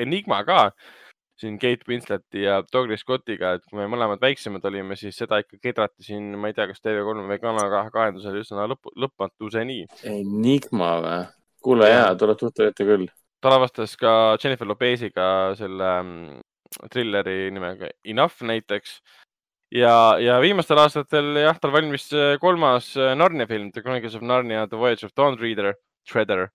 [0.00, 0.70] Enigma ka
[1.36, 5.58] siin Kate Winsleti ja Douglas Scottiga, et kui me mõlemad väiksemad olime, siis seda ikka
[5.62, 9.82] kedrati siin, ma ei tea, kas TV3 või Kanal kahe kahendusel üsna lõpp, lõpmatuseni.
[10.14, 11.24] Enigma või?
[11.64, 12.00] Kuule Jah.
[12.08, 13.06] jaa, tuleb tuttav ette küll.
[13.42, 14.10] ta lavastas ka
[14.40, 15.26] Jennifer Lopeziga
[15.58, 16.40] selle mm,
[16.92, 18.98] trilleri nimega Enough näiteks.
[19.74, 24.22] ja, ja viimastel aastatel jah, tal valmis äh, kolmas äh, Narnia film The Chronicles of
[24.22, 25.74] Narnia, The Voyage of Dawn Reader,
[26.08, 26.48] Shredder.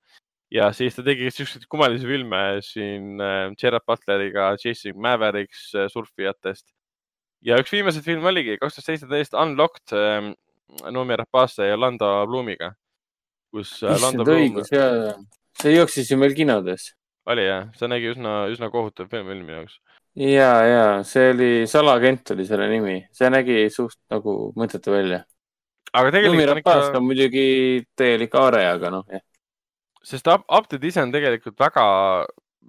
[0.52, 6.70] ja siis ta tegi siukseid kummalisi filme siin äh, Gerard Butleriga, Jason Mavericks surfijatest.
[7.46, 10.34] ja üks viimaseid filme oligi kaks tuhat seitseteist Unlocked äh,
[10.92, 12.74] Noomi Rapace ja Lando Bloomiga,
[13.54, 14.62] kus äh, Lando Bloom
[15.60, 16.94] see jooksis ju meil kinodes.
[17.30, 19.80] oli jah, see nägi üsna, üsna kohutav film minu jaoks.
[20.16, 25.24] ja, ja see oli, Salagent oli selle nimi, see nägi suht nagu mõttetu välja.
[25.94, 27.48] aga Lumi tegelikult on Rapace ikka, on muidugi
[27.98, 29.26] täielik aare, aga noh, jah.
[30.04, 31.86] sest Up- Update ise on tegelikult väga,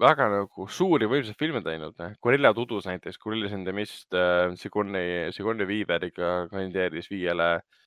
[0.00, 1.94] väga nagu suuri võimsaid filme teinud.
[2.25, 7.80] Gorilla Tudus näiteks, Gorillas in the Mist äh,, Sigourney, Sigourney Weaveriga kandideeris viiele äh,,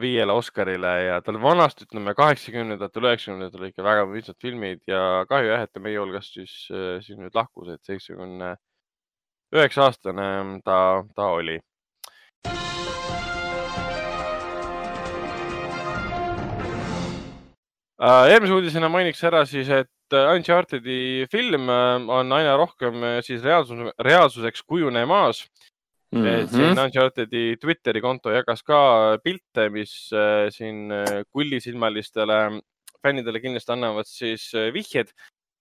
[0.00, 5.64] viiele Oscarile ja tal vanasti, ütleme kaheksakümnendatel, üheksakümnendatel ikka väga võimsad filmid ja kahju jah,
[5.66, 8.54] et ta meie hulgast siis äh, siin nüüd lahkus, et seitsmekümne
[9.52, 10.28] üheksa aastane
[10.64, 10.78] ta,
[11.16, 11.58] ta oli.
[18.02, 23.20] Äh, järgmise uudisena mainiks ära siis, et äh, Uncharted'i film äh, on aina rohkem äh,
[23.22, 25.44] siis reaalsus, reaalsuseks kujunemas
[26.12, 26.24] mm.
[26.24, 26.48] -hmm.
[26.48, 32.60] siin Uncharted'i Twitteri konto jagas ka pilte, mis äh, siin äh, kullisilmalistele
[33.02, 35.12] fännidele kindlasti annavad siis äh, vihjed,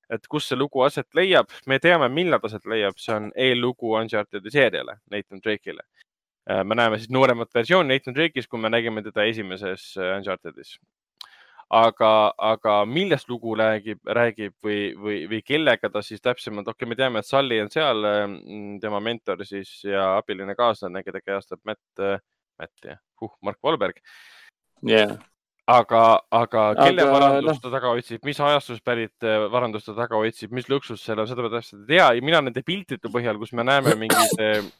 [0.09, 1.49] et kus see lugu aset leiab.
[1.67, 5.83] me teame, millal ta aset leiab, see on eellugu Uncharted'i seeriale, Nathan Drake'ile.
[6.65, 10.79] me näeme siis nooremat versiooni Nathan Drake'ist, kui me nägime teda esimeses Uncharted'is
[11.71, 12.11] aga,
[12.51, 16.99] aga millest lugu räägib, räägib või, või, või kellega ta siis täpsemalt, okei okay,, me
[16.99, 18.07] teame, et Sully on seal,
[18.83, 22.05] tema mentor siis ja abiline kaaslane, keda kajastab Matt,
[22.59, 22.99] Matt jah.
[23.21, 24.01] Huh,, Mark Wahlberg.
[24.83, 25.15] jah,
[25.69, 30.19] aga, aga kelle Aga, varandust ta taga otsib, mis ajastust pärit äh, varandust ta taga
[30.19, 32.07] otsib, mis lõksus seal on, seda ma täpselt ei tea.
[32.17, 34.71] Ja mina nende piltide põhjal, kus me näeme mingeid äh, i-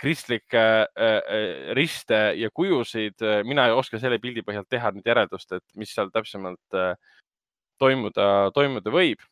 [0.00, 5.52] kristlikke äh, äh, riste ja kujusid, mina ei oska selle pildi põhjal teha nüüd järeldust,
[5.56, 6.94] et mis seal täpsemalt äh,
[7.82, 9.22] toimuda, toimuda võib.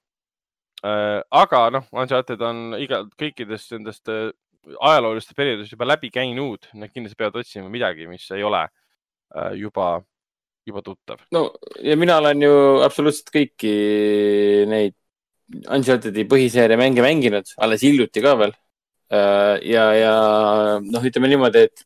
[0.81, 4.31] aga noh, Uncharted on iga, kõikidest nendest äh,
[4.81, 10.01] ajaloolistest perioodidest juba läbi käinud, nad kindlasti peavad otsima midagi, mis ei ole äh, juba,
[10.69, 11.23] juba tuttav.
[11.33, 11.51] no
[11.83, 13.75] ja mina olen ju absoluutselt kõiki
[14.71, 14.97] neid
[15.51, 18.53] Uncharted'i põhiseeria mänge mänginud, alles hiljuti ka veel.
[19.11, 20.15] ja, ja
[20.85, 21.85] noh, ütleme niimoodi, et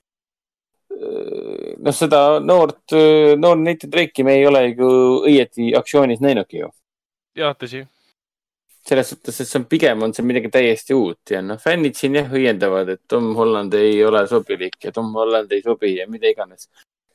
[1.84, 2.94] noh, seda noort,
[3.40, 4.92] noor Nathan Drake'i me ei ole ju
[5.24, 6.70] õieti aktsioonis näinudki ju.
[7.38, 7.84] jah, tõsi.
[8.84, 12.18] selles suhtes, et see on pigem on see midagi täiesti uut ja noh, fännid siin
[12.20, 16.28] jah õiendavad, et Tom Holland ei ole sobilik ja Tom Holland ei sobi ja mida
[16.28, 16.68] iganes.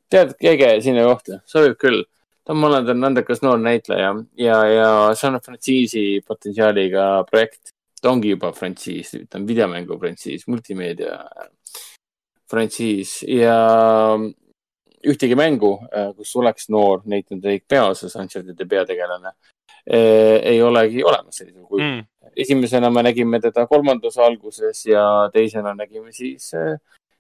[0.10, 2.04] tead, käige sinna kohta, sobib küll.
[2.50, 7.76] Tom Holland on andekas noor näitleja ja, ja see on frantsiisi potentsiaaliga projekt.
[8.02, 11.18] Ta ongi juba frantsiis, ta on videomängu frantsiis, multimeedia
[12.50, 13.56] frantsiis ja
[15.08, 15.76] ühtegi mängu,
[16.18, 19.32] kus oleks noor Nathan Drake peaosas, Uncharted'i peategelane,
[19.86, 22.00] ei olegi olemas sellisel kujul mm..
[22.00, 22.32] Mm.
[22.36, 25.04] esimesena me nägime teda kolmandas alguses ja
[25.34, 26.76] teisena nägime siis äh,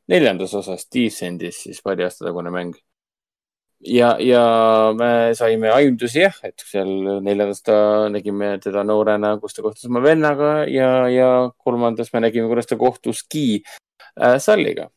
[0.10, 2.74] neljandas osas, Descendis siis paari aasta tagune mäng.
[3.80, 4.44] ja, ja
[4.98, 6.90] me saime aimdusi jah, et seal
[7.24, 7.76] neljandas ta
[8.12, 12.80] nägime teda noorena, kus ta kohtus oma vennaga ja, ja kolmandas me nägime, kuidas ta
[12.80, 14.90] kohtuski äh, Salliga.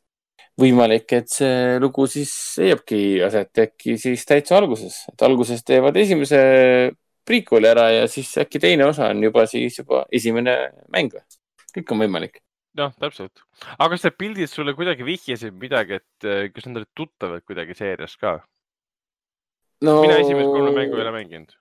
[0.60, 6.42] võimalik, et see lugu siis leiabki aset äkki siis täitsa alguses, et alguses teevad esimese
[7.24, 10.56] prequel'i ära ja siis äkki teine osa on juba siis juba esimene
[10.92, 11.24] mäng või?
[11.72, 12.42] kõik on võimalik.
[12.76, 13.44] noh, täpselt.
[13.78, 17.78] aga kas need pildid sulle kuidagi vihjasid midagi, et eh, kas nad olid tuttavad kuidagi
[17.78, 18.40] seerias ka?
[19.82, 21.54] No mina esimest kolme mängu ei ole mänginud.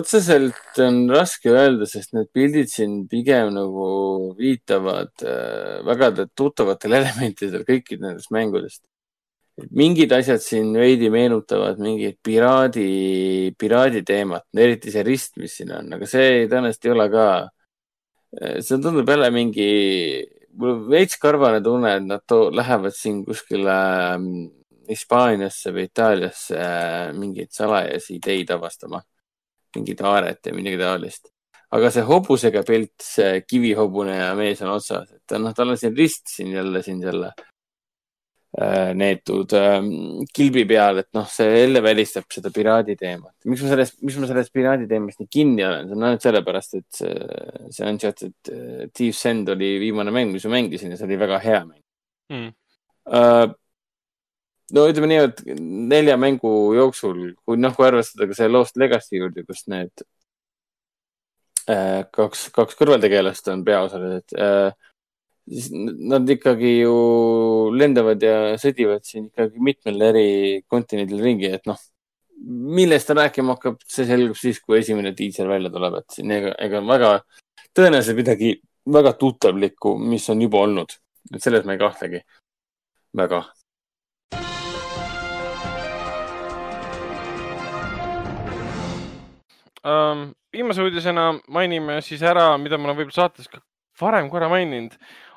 [0.00, 3.86] otseselt on raske öelda, sest need pildid siin pigem nagu
[4.38, 8.82] viitavad äh, väga tuttavatel elementidel kõikidest nendest mängudest.
[9.72, 15.94] mingid asjad siin veidi meenutavad mingit piraadi, piraadi teemat, eriti see rist, mis siin on,
[15.96, 17.28] aga see tõenäoliselt ei ole ka.
[18.60, 19.70] see tundub jälle mingi,
[20.58, 23.78] mul on veits karvane tunne, et nad to- lähevad siin kuskile
[24.12, 24.28] ähm,
[24.88, 29.02] Hispaaniasse või Itaaliasse äh, mingeid salajasi ideid avastama
[29.76, 31.32] mingit aaret ja midagi taolist.
[31.76, 35.96] aga see hobusega pilt, see kivihobune ja mees on otsas, et noh, tal on siin
[35.96, 37.32] rist siin jälle siin selle
[38.60, 39.80] äh, neetud äh,
[40.34, 43.34] kilbi peal, et noh, see jälle välistab seda piraadi teemat.
[43.44, 46.78] miks ma sellest, miks ma sellest piraadi teemast nii kinni olen, see on ainult sellepärast,
[46.78, 47.18] et see,
[47.74, 51.42] see Uncharted äh, Thieves End oli viimane mäng, mis ma mängisin ja see oli väga
[51.42, 51.82] hea mäng
[52.28, 52.54] Mm.
[54.74, 55.42] No ütleme nii, et
[55.92, 60.04] nelja mängu jooksul, kui noh, kui arvestada ka see Lost Legacy juurde, kus need
[61.70, 64.70] uh, kaks, kaks kõrvaltegelast on peaosalised uh,,
[65.46, 66.94] siis nad ikkagi ju
[67.76, 70.30] lendavad ja sõdivad siin ikkagi mitmel eri
[70.66, 71.78] kontinendil ringi, et noh,
[72.76, 76.52] millest ta rääkima hakkab, see selgub siis, kui esimene diisel välja tuleb, et siin ega,
[76.66, 77.12] ega väga
[77.76, 78.56] tõenäoliselt midagi
[78.92, 80.98] väga tuttavlikku, mis on juba olnud,
[81.34, 82.22] et selles ma ei kahtlegi
[83.16, 83.44] väga.
[89.86, 90.32] um,.
[90.56, 93.60] viimase uudisena mainime siis ära, mida ma olen võib-olla saates ka
[94.00, 94.94] varem korra maininud,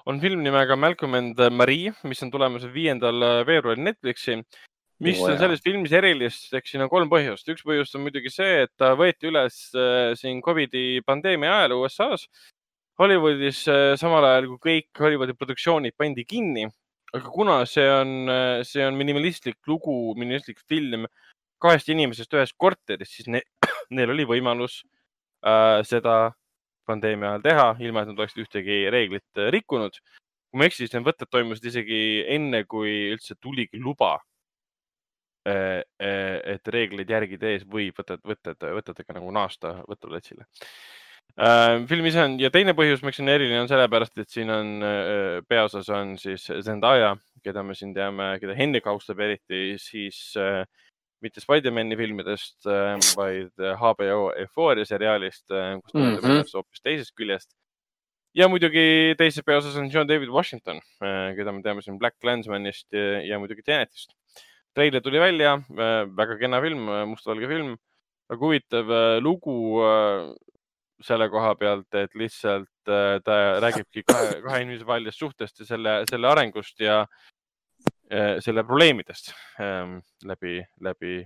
[0.10, 4.40] on film nimega Malcolm and Marie, mis on tulemas viiendal veebruaril Netflixi.
[5.00, 7.48] mis Oo, on selles filmis erilist, eks siin on kolm põhjust.
[7.52, 12.28] üks põhjus on muidugi see, et ta võeti üles äh, siin Covidi pandeemia ajal USA-s.
[13.00, 16.68] Hollywoodis äh, samal ajal, kui kõik Hollywoodi produktsioonid pandi kinni,
[17.14, 18.34] aga kuna see on,
[18.68, 21.08] see on minimalistlik lugu, minimalistlik film
[21.64, 23.42] kahest inimesest ühes korteris, siis ne
[23.96, 24.82] neil oli võimalus
[25.46, 26.32] äh, seda
[26.90, 30.00] pandeemia ajal teha, ilma et nad oleksid ühtegi reeglit äh, rikkunud.
[30.50, 32.00] kui ma ei eksi, siis need võtted toimusid isegi
[32.36, 34.18] enne, kui üldse tuligi luba.
[35.50, 40.44] et reegleid järgida ees võib võtted, võtted, võtetega nagu naasta võtteplatsile.
[41.90, 44.84] film ise on ja teine põhjus, miks see on eriline, on sellepärast, et siin on
[44.84, 50.66] äh, peaosas on siis Zendaya, keda me siin teame, keda Hendrik austab eriti, siis äh,
[51.22, 52.66] mitte Spider-man'i filmidest,
[53.18, 56.06] vaid HBO Euphoria seriaalist, kus ta Mhm.
[56.14, 57.50] näitab ennast hoopis teisest küljest.
[58.36, 63.40] ja muidugi teises peaosas on John David Washington, keda me teame siin Black Clansmanist ja,
[63.40, 64.14] muidugi Tenetist.
[64.76, 65.58] treiler tuli välja,
[66.16, 67.74] väga kena film, mustvalge film,
[68.30, 70.30] väga huvitav äh, lugu äh,
[71.02, 76.04] selle koha pealt, et lihtsalt äh, ta räägibki kahe, kahe inimese vahelisest suhtest ja selle,
[76.10, 77.08] selle arengust ja äh,
[78.10, 81.20] selle probleemidest ähm, läbi, läbi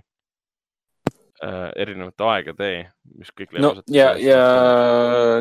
[1.42, 2.70] äh, erinevate aegade,
[3.16, 4.42] mis kõik no ja, ja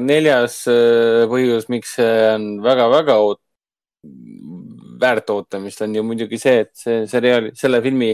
[0.04, 3.44] neljas äh, põhjus, miks see on väga-väga oot-,
[5.04, 8.14] väärt ootamist, on ju muidugi see, et see seriaali, selle filmi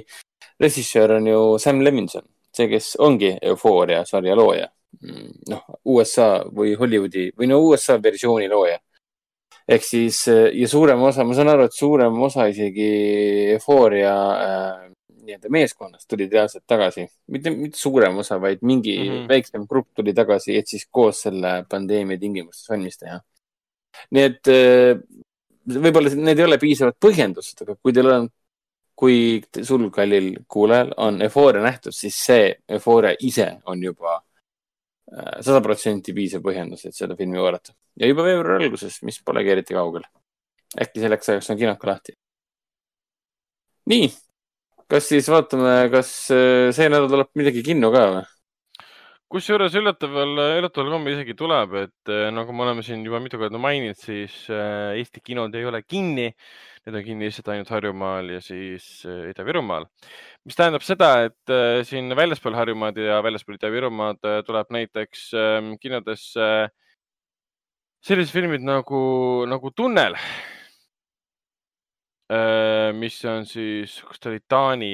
[0.60, 2.26] režissöör on ju Sam Levinson,
[2.56, 4.70] see, kes ongi Euphoria sarja looja.
[5.50, 8.80] noh, USA või Hollywoodi või no USA versiooni looja.
[9.70, 12.90] Ehk siis äh, ja suurem osa, ma saan aru, et suurem osa isegi
[13.56, 14.90] Euphoria äh,
[15.20, 19.10] nii-öelda meeskonnast tuli reaalselt tagasi, mitte, mitte suurem osa, vaid mingi mm.
[19.10, 19.28] -hmm.
[19.30, 23.20] väiksem grupp tuli tagasi, et siis koos selle pandeemia tingimustes valmis teha.
[24.12, 25.00] nii et äh,
[25.84, 28.30] võib-olla need ei ole piisavad põhjendused, aga kui teil on
[29.00, 34.18] kui sul, kallil kuulajal, on Euphoria nähtud, siis see Euphoria ise on juba
[35.10, 37.74] sada protsenti piisav põhjendus, et seda filmi vaadata.
[38.00, 40.06] ja juba veebruari alguses, mis polegi eriti kaugel.
[40.80, 42.18] äkki selleks ajaks on kinod ka lahti.
[43.90, 44.10] nii,
[44.90, 48.28] kas siis vaatame, kas äh, see nädal tuleb midagi kinno ka või?
[49.30, 53.60] Kusjuures üllataval, üllataval kombel isegi tuleb, et eh, nagu me oleme siin juba mitu korda
[53.62, 56.32] maininud, siis eh, Eesti kinod ei ole kinni.
[56.88, 59.86] Need on kinni lihtsalt ainult Harjumaal ja siis eh, Ida-Virumaal,
[60.48, 61.54] mis tähendab seda, et
[61.86, 66.48] siin väljaspool Harjumaad ja väljaspool Ida-Virumaad tuleb näiteks eh, kinodesse
[68.02, 69.04] sellised filmid nagu,
[69.52, 70.16] nagu Tunnel,
[72.96, 74.92] mis on siis, kas ta oli Taani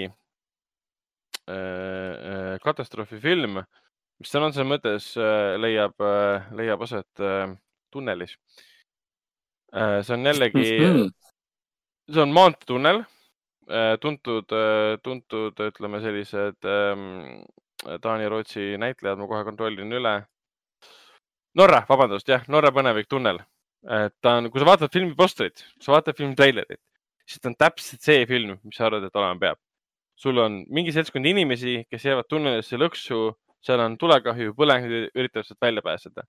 [2.63, 3.59] katastroofifilm
[4.21, 5.95] mis sõna otseses mõttes äh, leiab,
[6.55, 7.49] leiab aset äh,
[7.91, 8.37] tunnelis.
[9.75, 10.63] see on jällegi,
[12.07, 13.01] see on maanteetunnel,
[13.99, 14.53] tuntud,
[15.03, 17.41] tuntud, ütleme sellised ähm,
[18.01, 20.13] Taani ja Rootsi näitlejad, ma kohe kontrollin üle.
[21.59, 23.41] Norra, vabandust, jah, Norra põnevik tunnel.
[24.21, 26.79] ta on, kui sa vaatad filmi postrit, sa vaatad filmi treilerit,
[27.27, 29.59] siis ta on täpselt see film, mis sa arvad, et olema peab.
[30.15, 33.33] sul on mingi seltskond inimesi, kes jäävad tunnelisse lõksu
[33.65, 36.23] seal on tulekahju, põlengud üritavad sealt välja pääseda.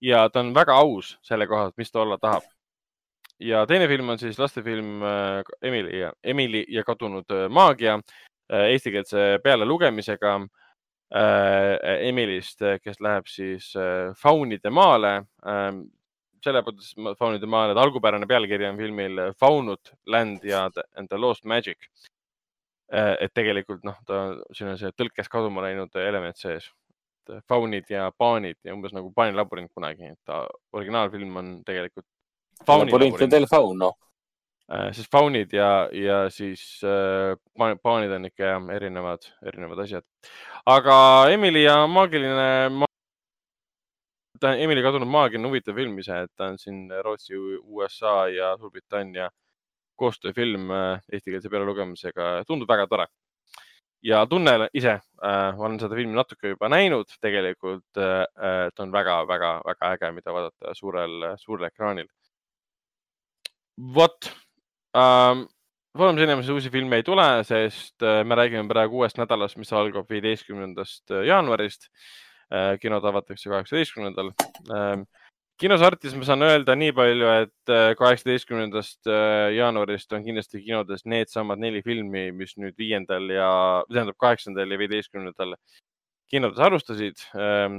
[0.00, 2.42] ja ta on väga aus selle koha, mis ta olla tahab.
[3.40, 7.94] ja teine film on siis lastefilm äh, Emily ja, Emily ja kadunud äh, maagia
[8.52, 10.40] äh, eestikeelse pealelugemisega
[12.00, 13.70] Emilist, kes läheb siis
[14.20, 15.70] faunide maale äh,.
[16.44, 20.66] selle mõttes faunide maale, et algupärane pealkiri on filmil Faunut Land ja
[20.96, 21.88] and the Lost Magic
[22.88, 24.18] et tegelikult noh, ta,
[24.56, 26.70] siin on see tõlkes kaduma läinud element sees.
[27.48, 32.06] faunid ja paanid ja umbes nagu paanilabürint kunagi, et ta originaalfilm on tegelikult.
[32.66, 33.92] Labyrinth del Fauno.
[34.92, 40.04] siis faunid ja, ja siis äh, paan- paanid on ikka erinevad, erinevad asjad.
[40.66, 40.96] aga
[41.30, 42.88] Emily ja maagiline ma...,
[44.40, 48.56] ta, Emily kadunud maagia on huvitav film ise, et ta on siin Rootsi, USA ja
[48.56, 49.30] Suurbritannia
[49.98, 53.08] koostööfilm äh, eestikeelse pealelugemisega, tundub väga tore.
[54.02, 58.84] ja Tunnel ise äh,, ma olen seda filmi natuke juba näinud, tegelikult äh, äh, ta
[58.84, 62.08] on väga-väga-väga äge, mida vaadata suurel, suurel ekraanil.
[63.94, 64.30] vot
[64.96, 65.46] ähm,,
[65.98, 70.10] Foorumis inimesi uusi filme ei tule, sest äh, me räägime praegu uuest nädalast, mis algab
[70.10, 71.90] viieteistkümnendast jaanuarist
[72.80, 74.30] kinod avatakse kaheksateistkümnendal
[74.72, 75.02] ähm,
[75.58, 79.10] kinos Artis ma saan öelda nii palju, et äh, kaheksateistkümnendast
[79.56, 83.50] jaanuarist on kindlasti kinodes needsamad neli filmi, mis nüüd viiendal ja,
[83.90, 85.56] tähendab kaheksandal ja viieteistkümnendal
[86.28, 87.22] kinodes alustasid.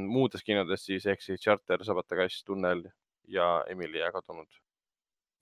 [0.10, 2.82] muudes kinodes siis ehk siis Charter, Sabata kass, Tunnel
[3.30, 4.50] ja Emily ja kadunud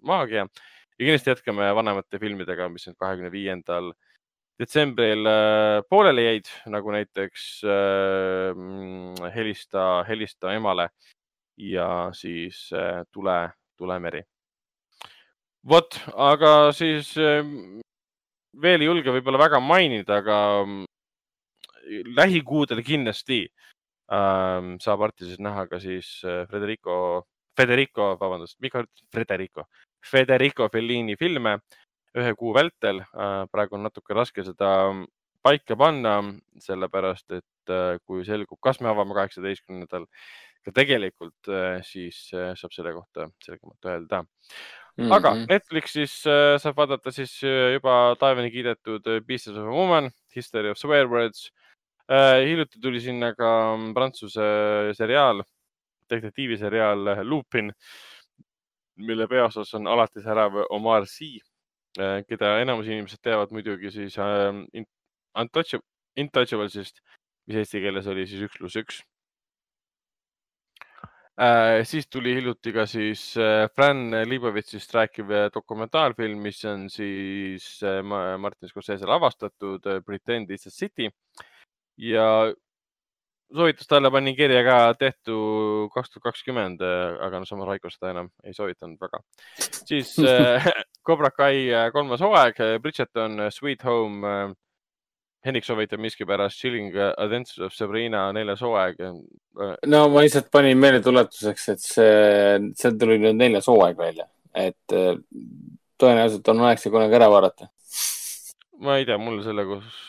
[0.04, 0.48] maagia.
[1.00, 3.94] ja kindlasti jätkame vanemate filmidega, mis nüüd kahekümne viiendal
[4.60, 10.90] detsembril äh, pooleli jäid, nagu näiteks äh, Helista, Helista emale
[11.58, 14.22] ja siis äh, Tule, Tulemeri.
[15.68, 17.44] vot, aga siis äh,
[18.61, 20.86] veel ei julge võib-olla väga mainida, aga mm,
[22.18, 27.26] lähikuudel kindlasti äh, saab Artises näha ka siis äh, Federico,
[27.58, 29.68] Federico, vabandust, Mika, Federico,
[30.06, 31.58] Federico Fellini filme
[32.18, 33.45] ühe kuu vältel äh,.
[33.52, 34.72] praegu on natuke raske seda
[35.44, 36.18] paika panna,
[36.64, 40.08] sellepärast et äh, kui selgub, kas me avame kaheksateistkümnendal
[40.68, 41.50] ka tegelikult,
[41.88, 44.24] siis äh, saab selle kohta selgemalt öelda.
[44.98, 45.46] aga Mhm.
[45.52, 50.70] Netflixis äh, saab vaadata siis äh, juba taevani kiidetud äh, Pieces of a Woman, History
[50.70, 51.52] of Swear Words.
[52.10, 54.46] hiljuti tuli sinna ka mm, prantsuse
[54.96, 55.42] seriaal,
[56.10, 57.74] detektiiviseriaal äh, Lupin,
[58.96, 61.38] mille peaosas on alati särav Omar Sy,
[62.30, 64.86] keda enamus inimesed teavad muidugi siis äh,
[65.38, 65.86] Untouchable,
[66.18, 67.04] Intouchables'ist,
[67.46, 69.04] mis eesti keeles oli siis üks pluss üks.
[71.38, 77.68] Äh, siis tuli hiljuti ka siis äh, Fran Lebowitsist rääkiv äh, dokumentaalfilm, mis on siis
[77.86, 81.12] äh, Ma- Martin Scorsese lavastatud äh, Pretend it's a city
[81.98, 82.26] ja
[83.54, 85.38] soovitus talle panin kirja ka tehtu
[85.94, 89.22] kaks tuhat kakskümmend, aga no samas Raiko seda enam ei soovitanud väga.
[89.62, 90.66] siis äh,
[91.08, 94.56] Cobra Kai äh, kolmas hooaeg, Bridgerton, Sweet Home äh,
[95.46, 99.00] Henrik soovitab miskipärast Chilling Adventures of Sabrina neljas hooaeg.
[99.86, 105.16] no ma lihtsalt panin meeldetuletuseks, et see, seal tuli nüüd neljas hooaeg välja, et äh,
[106.02, 107.70] tõenäoliselt on aeg see kunagi ära vaadata.
[108.82, 110.02] ma ei tea, mul selle koos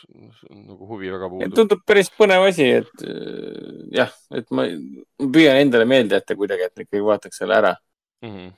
[0.53, 1.55] nagu huvi väga puudub.
[1.57, 6.69] tundub päris põnev asi, et äh, jah, et ma, ma püüan endale meelde jätta kuidagi,
[6.69, 7.77] et ikkagi vaataks selle ära.
[8.25, 8.57] Mm -hmm.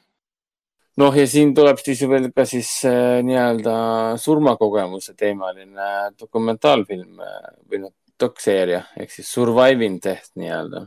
[0.98, 3.74] noh, ja siin tuleb siis veel ka siis äh, nii-öelda
[4.20, 10.86] surmakogemuse teemaline dokumentaalfilm äh, või noh, dokseeria ehk siis Surviving Death nii-öelda.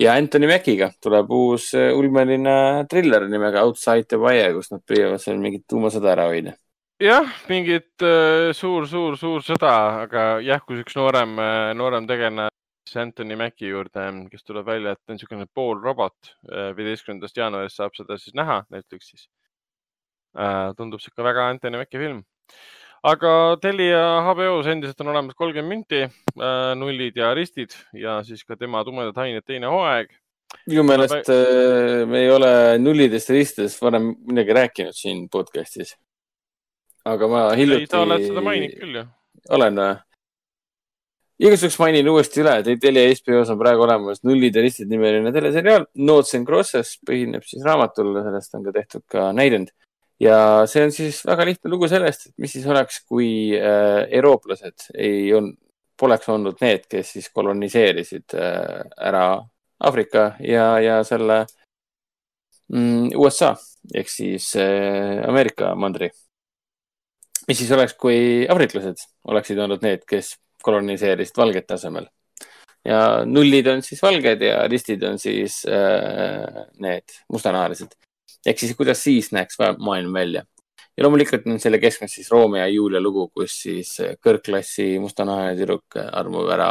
[0.00, 5.22] ja Anthony Mackiga tuleb uus äh, ulmeline triller nimega Outside the Wire, kus nad püüavad
[5.22, 6.56] seal mingit tuumasõda ära hoida.
[7.02, 9.76] jah, mingit äh, suur, suur, suur sõda,
[10.08, 11.38] aga jähkus üks noorem,
[11.78, 12.50] noorem tegelane
[12.84, 16.34] siis Anthony Mackie juurde, kes tuleb välja, et on niisugune poolrobot.
[16.76, 19.28] viieteistkümnendast jaanuarist saab seda siis näha Netflixis.
[20.76, 22.22] tundub sihuke väga Anthony Mackie film.
[23.04, 26.04] aga Telia HBO-s endiselt on olemas kolmkümmend minti,
[26.76, 30.12] nullid ja ristid ja siis ka tema tumedad ained teine hooaeg.
[30.66, 35.96] minu meelest äh, me ei ole nullidest ja ristidest varem midagi rääkinud siin podcast'is.
[37.04, 37.86] aga ma hiljuti.
[37.90, 39.06] sa oled seda maininud küll ju.
[39.48, 39.94] olen või?
[41.40, 45.88] Igasuguses mainin uuesti üle, et Telia HBO-s on praegu olemas Nullid ja ristid nimeline teleseriaal.
[46.06, 49.74] Notes and Crosses põhineb siis raamatul, sellest on ka tehtud ka näidend.
[50.22, 50.36] ja
[50.70, 55.32] see on siis väga lihtne lugu sellest, et mis siis oleks, kui äh, eurooplased ei
[55.34, 55.50] on,
[55.98, 59.26] poleks olnud need, kes siis koloniseerisid äh, ära
[59.84, 61.40] Aafrika ja, ja selle
[62.70, 63.52] mm, USA
[63.94, 66.12] ehk siis äh, Ameerika mandri.
[67.48, 72.08] mis siis oleks, kui aafriklased oleksid olnud need, kes koloniseerisid valgete asemel.
[72.84, 77.94] ja nullid on siis valged ja ristid on siis äh, need mustanahalised.
[78.46, 80.44] ehk siis, kuidas siis näeks maailm välja.
[80.96, 85.98] ja loomulikult on selle keskmes siis Romeo ja Julia lugu, kus siis kõrgklassi mustanahaline tüdruk
[86.12, 86.70] armub ära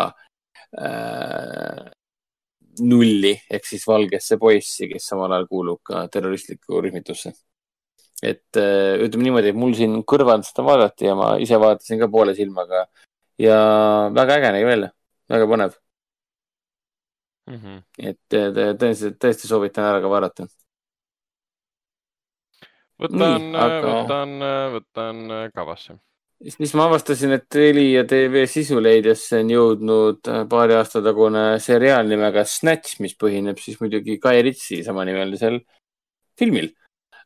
[0.80, 1.92] äh,
[2.82, 7.34] nulli ehk siis valgesse poissi, kes samal ajal kuulub ka terroristlikku rühmitusse.
[8.24, 12.08] et äh, ütleme niimoodi, et mul siin kõrval seda vaadati ja ma ise vaatasin ka
[12.08, 12.86] poole silmaga
[13.44, 13.58] ja
[14.16, 14.92] väga äge nägi välja,
[15.30, 15.80] väga põnev,
[17.52, 17.78] Mhm.
[18.00, 20.46] et äh, tõ- tõesti, tõesti soovitan ära ka vaadata.
[23.02, 24.34] võtan aga- võtan,
[24.78, 25.18] võtan
[25.56, 25.98] kavasse.
[26.44, 32.46] siis, ma avastasin, et Telia tv sisuleidjasse on jõudnud äh, paari aasta tagune seriaal nimega
[32.46, 35.60] Snatch, mis põhineb siis muidugi Guy Ritchie samanimelisel
[36.40, 36.72] filmil.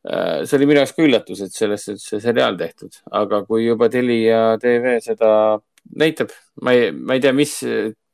[0.08, 4.56] see oli minu jaoks ka üllatus, et sellest üldse seriaal tehtud, aga kui juba Telia
[4.62, 5.32] tv seda
[5.96, 7.60] näitab, ma ei, ma ei tea, mis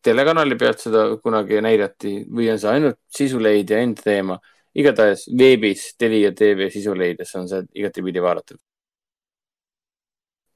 [0.03, 4.39] telekanali pealt seda kunagi näidati või on see ainult sisuleidja enda teema.
[4.75, 8.57] igatahes veebis Telia tv sisuleidjas on see igatepidi vaadatav.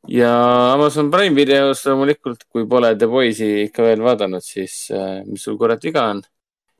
[0.08, 0.32] ja
[0.74, 5.58] Amazon Prime videos loomulikult, kui pole The Boys'i ikka veel vaadanud, siis äh, mis sul
[5.58, 6.22] kurat viga on?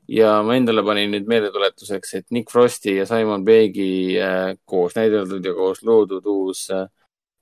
[0.08, 5.44] ja ma endale panin nüüd meeldetuletuseks, et Nick Frosti ja Simon Peggi äh, koos näideldud
[5.44, 6.88] ja koos loodud uus äh,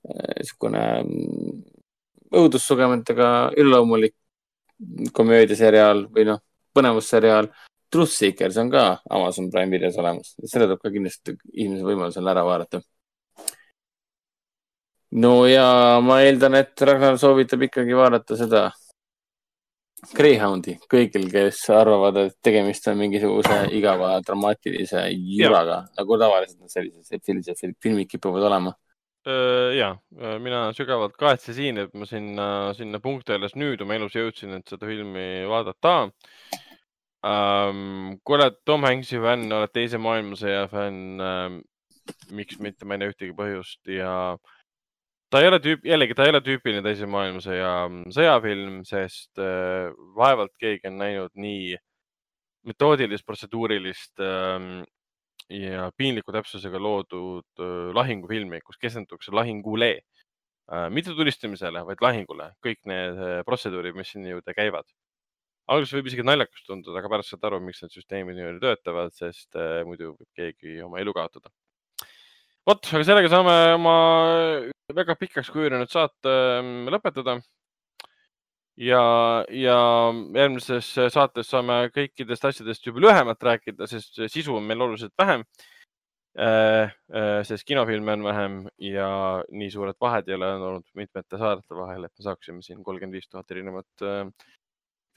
[0.07, 1.76] niisugune mm,
[2.35, 4.15] õudussugevõttega üleloomulik
[5.13, 6.41] komöödiaseriaal või noh,
[6.75, 7.49] põnevusseriaal.
[7.91, 12.43] Truth Seekers on ka Amazon Prime videos olemas, selle tuleb ka kindlasti inimese võimalusel ära
[12.43, 12.81] vaadata.
[15.11, 18.65] no ja ma eeldan, et Ragnar soovitab ikkagi vaadata seda
[20.13, 27.57] Greyhoundi kõigil, kes arvavad, et tegemist on mingisuguse igava dramaatilise juraga, nagu tavaliselt sellised, sellised
[27.57, 28.75] fil- filmid kipuvad olema.
[29.27, 29.89] ja,
[30.43, 32.47] mina sügavalt kahetsesin, et ma sinna,
[32.77, 35.95] sinna punkti alles nüüd oma elus jõudsin, et seda filmi vaadata
[37.27, 38.17] um,.
[38.23, 41.57] kui oled Tom Hanks'i fänn, oled Teise maailmasõja fänn um,,
[42.37, 44.11] miks mitte, ma ei näe ühtegi põhjust ja
[45.31, 47.71] ta ei ole tüüp, jällegi ta ei ole tüüpiline Teise maailmasõja
[48.15, 51.75] sõjafilm, sest uh, vaevalt keegi on näinud nii
[52.67, 54.85] metoodilist, protseduurilist um,
[55.53, 60.87] ja piinliku täpsusega loodud lahingufilmi, kus keskendutakse lahingule äh,.
[60.91, 64.89] mitte tulistamisele, vaid lahingule, kõik need äh, protseduurid, mis sinna juurde käivad.
[65.67, 69.55] alguses võib isegi naljakas tunduda, aga pärast saad aru, miks need süsteemid niimoodi töötavad, sest
[69.55, 71.51] äh, muidu võib keegi oma elu kaotada.
[72.67, 73.97] vot, aga sellega saame oma
[74.95, 77.39] väga pikaks kujunenud saate ähm, lõpetada
[78.77, 79.01] ja,
[79.49, 79.79] ja
[80.37, 85.45] järgmises saates saame kõikidest asjadest juba lühemalt rääkida, sest sisu on meil oluliselt vähem.
[87.49, 89.07] sest kinofilme on vähem ja
[89.49, 93.25] nii suured vahed ei ole olnud mitmete saadete vahel, et me saaksime siin kolmkümmend viis
[93.27, 94.29] tuhat erinevat äh,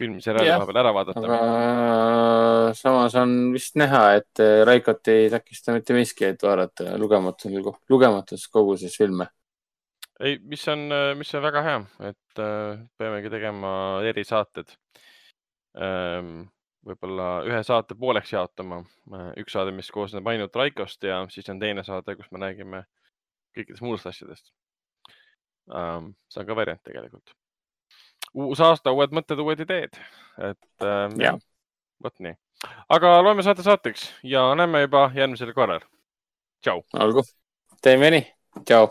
[0.01, 1.23] filmi seriaali Jah, vahepeal ära vaadata.
[1.27, 7.61] aga samas on vist näha, et äh, Raikot ei takista mitte miski, et vaadata lugematul,
[7.93, 9.29] lugematus koguses filme.
[10.21, 10.87] ei, mis on,
[11.19, 13.73] mis on väga hea, et äh, peamegi tegema
[14.09, 14.77] erisaated.
[16.81, 18.81] võib-olla ühe saate pooleks jaotama,
[19.39, 22.81] üks saade, mis koosneb ainult Raikost ja siis on teine saade, kus me räägime
[23.57, 24.51] kõikidest muudest asjadest.
[25.71, 27.35] see on ka variant tegelikult.
[28.35, 30.01] uus aasta, uued mõtted, uued ideed,
[30.39, 31.39] et äh, Jah.
[32.03, 32.35] vot nii,
[32.89, 35.87] aga loeme saate saateks ja näeme juba järgmisel korral
[36.63, 36.83] tšau.
[36.99, 37.23] olgu,
[37.83, 38.27] teeme nii,
[38.65, 38.91] tšau.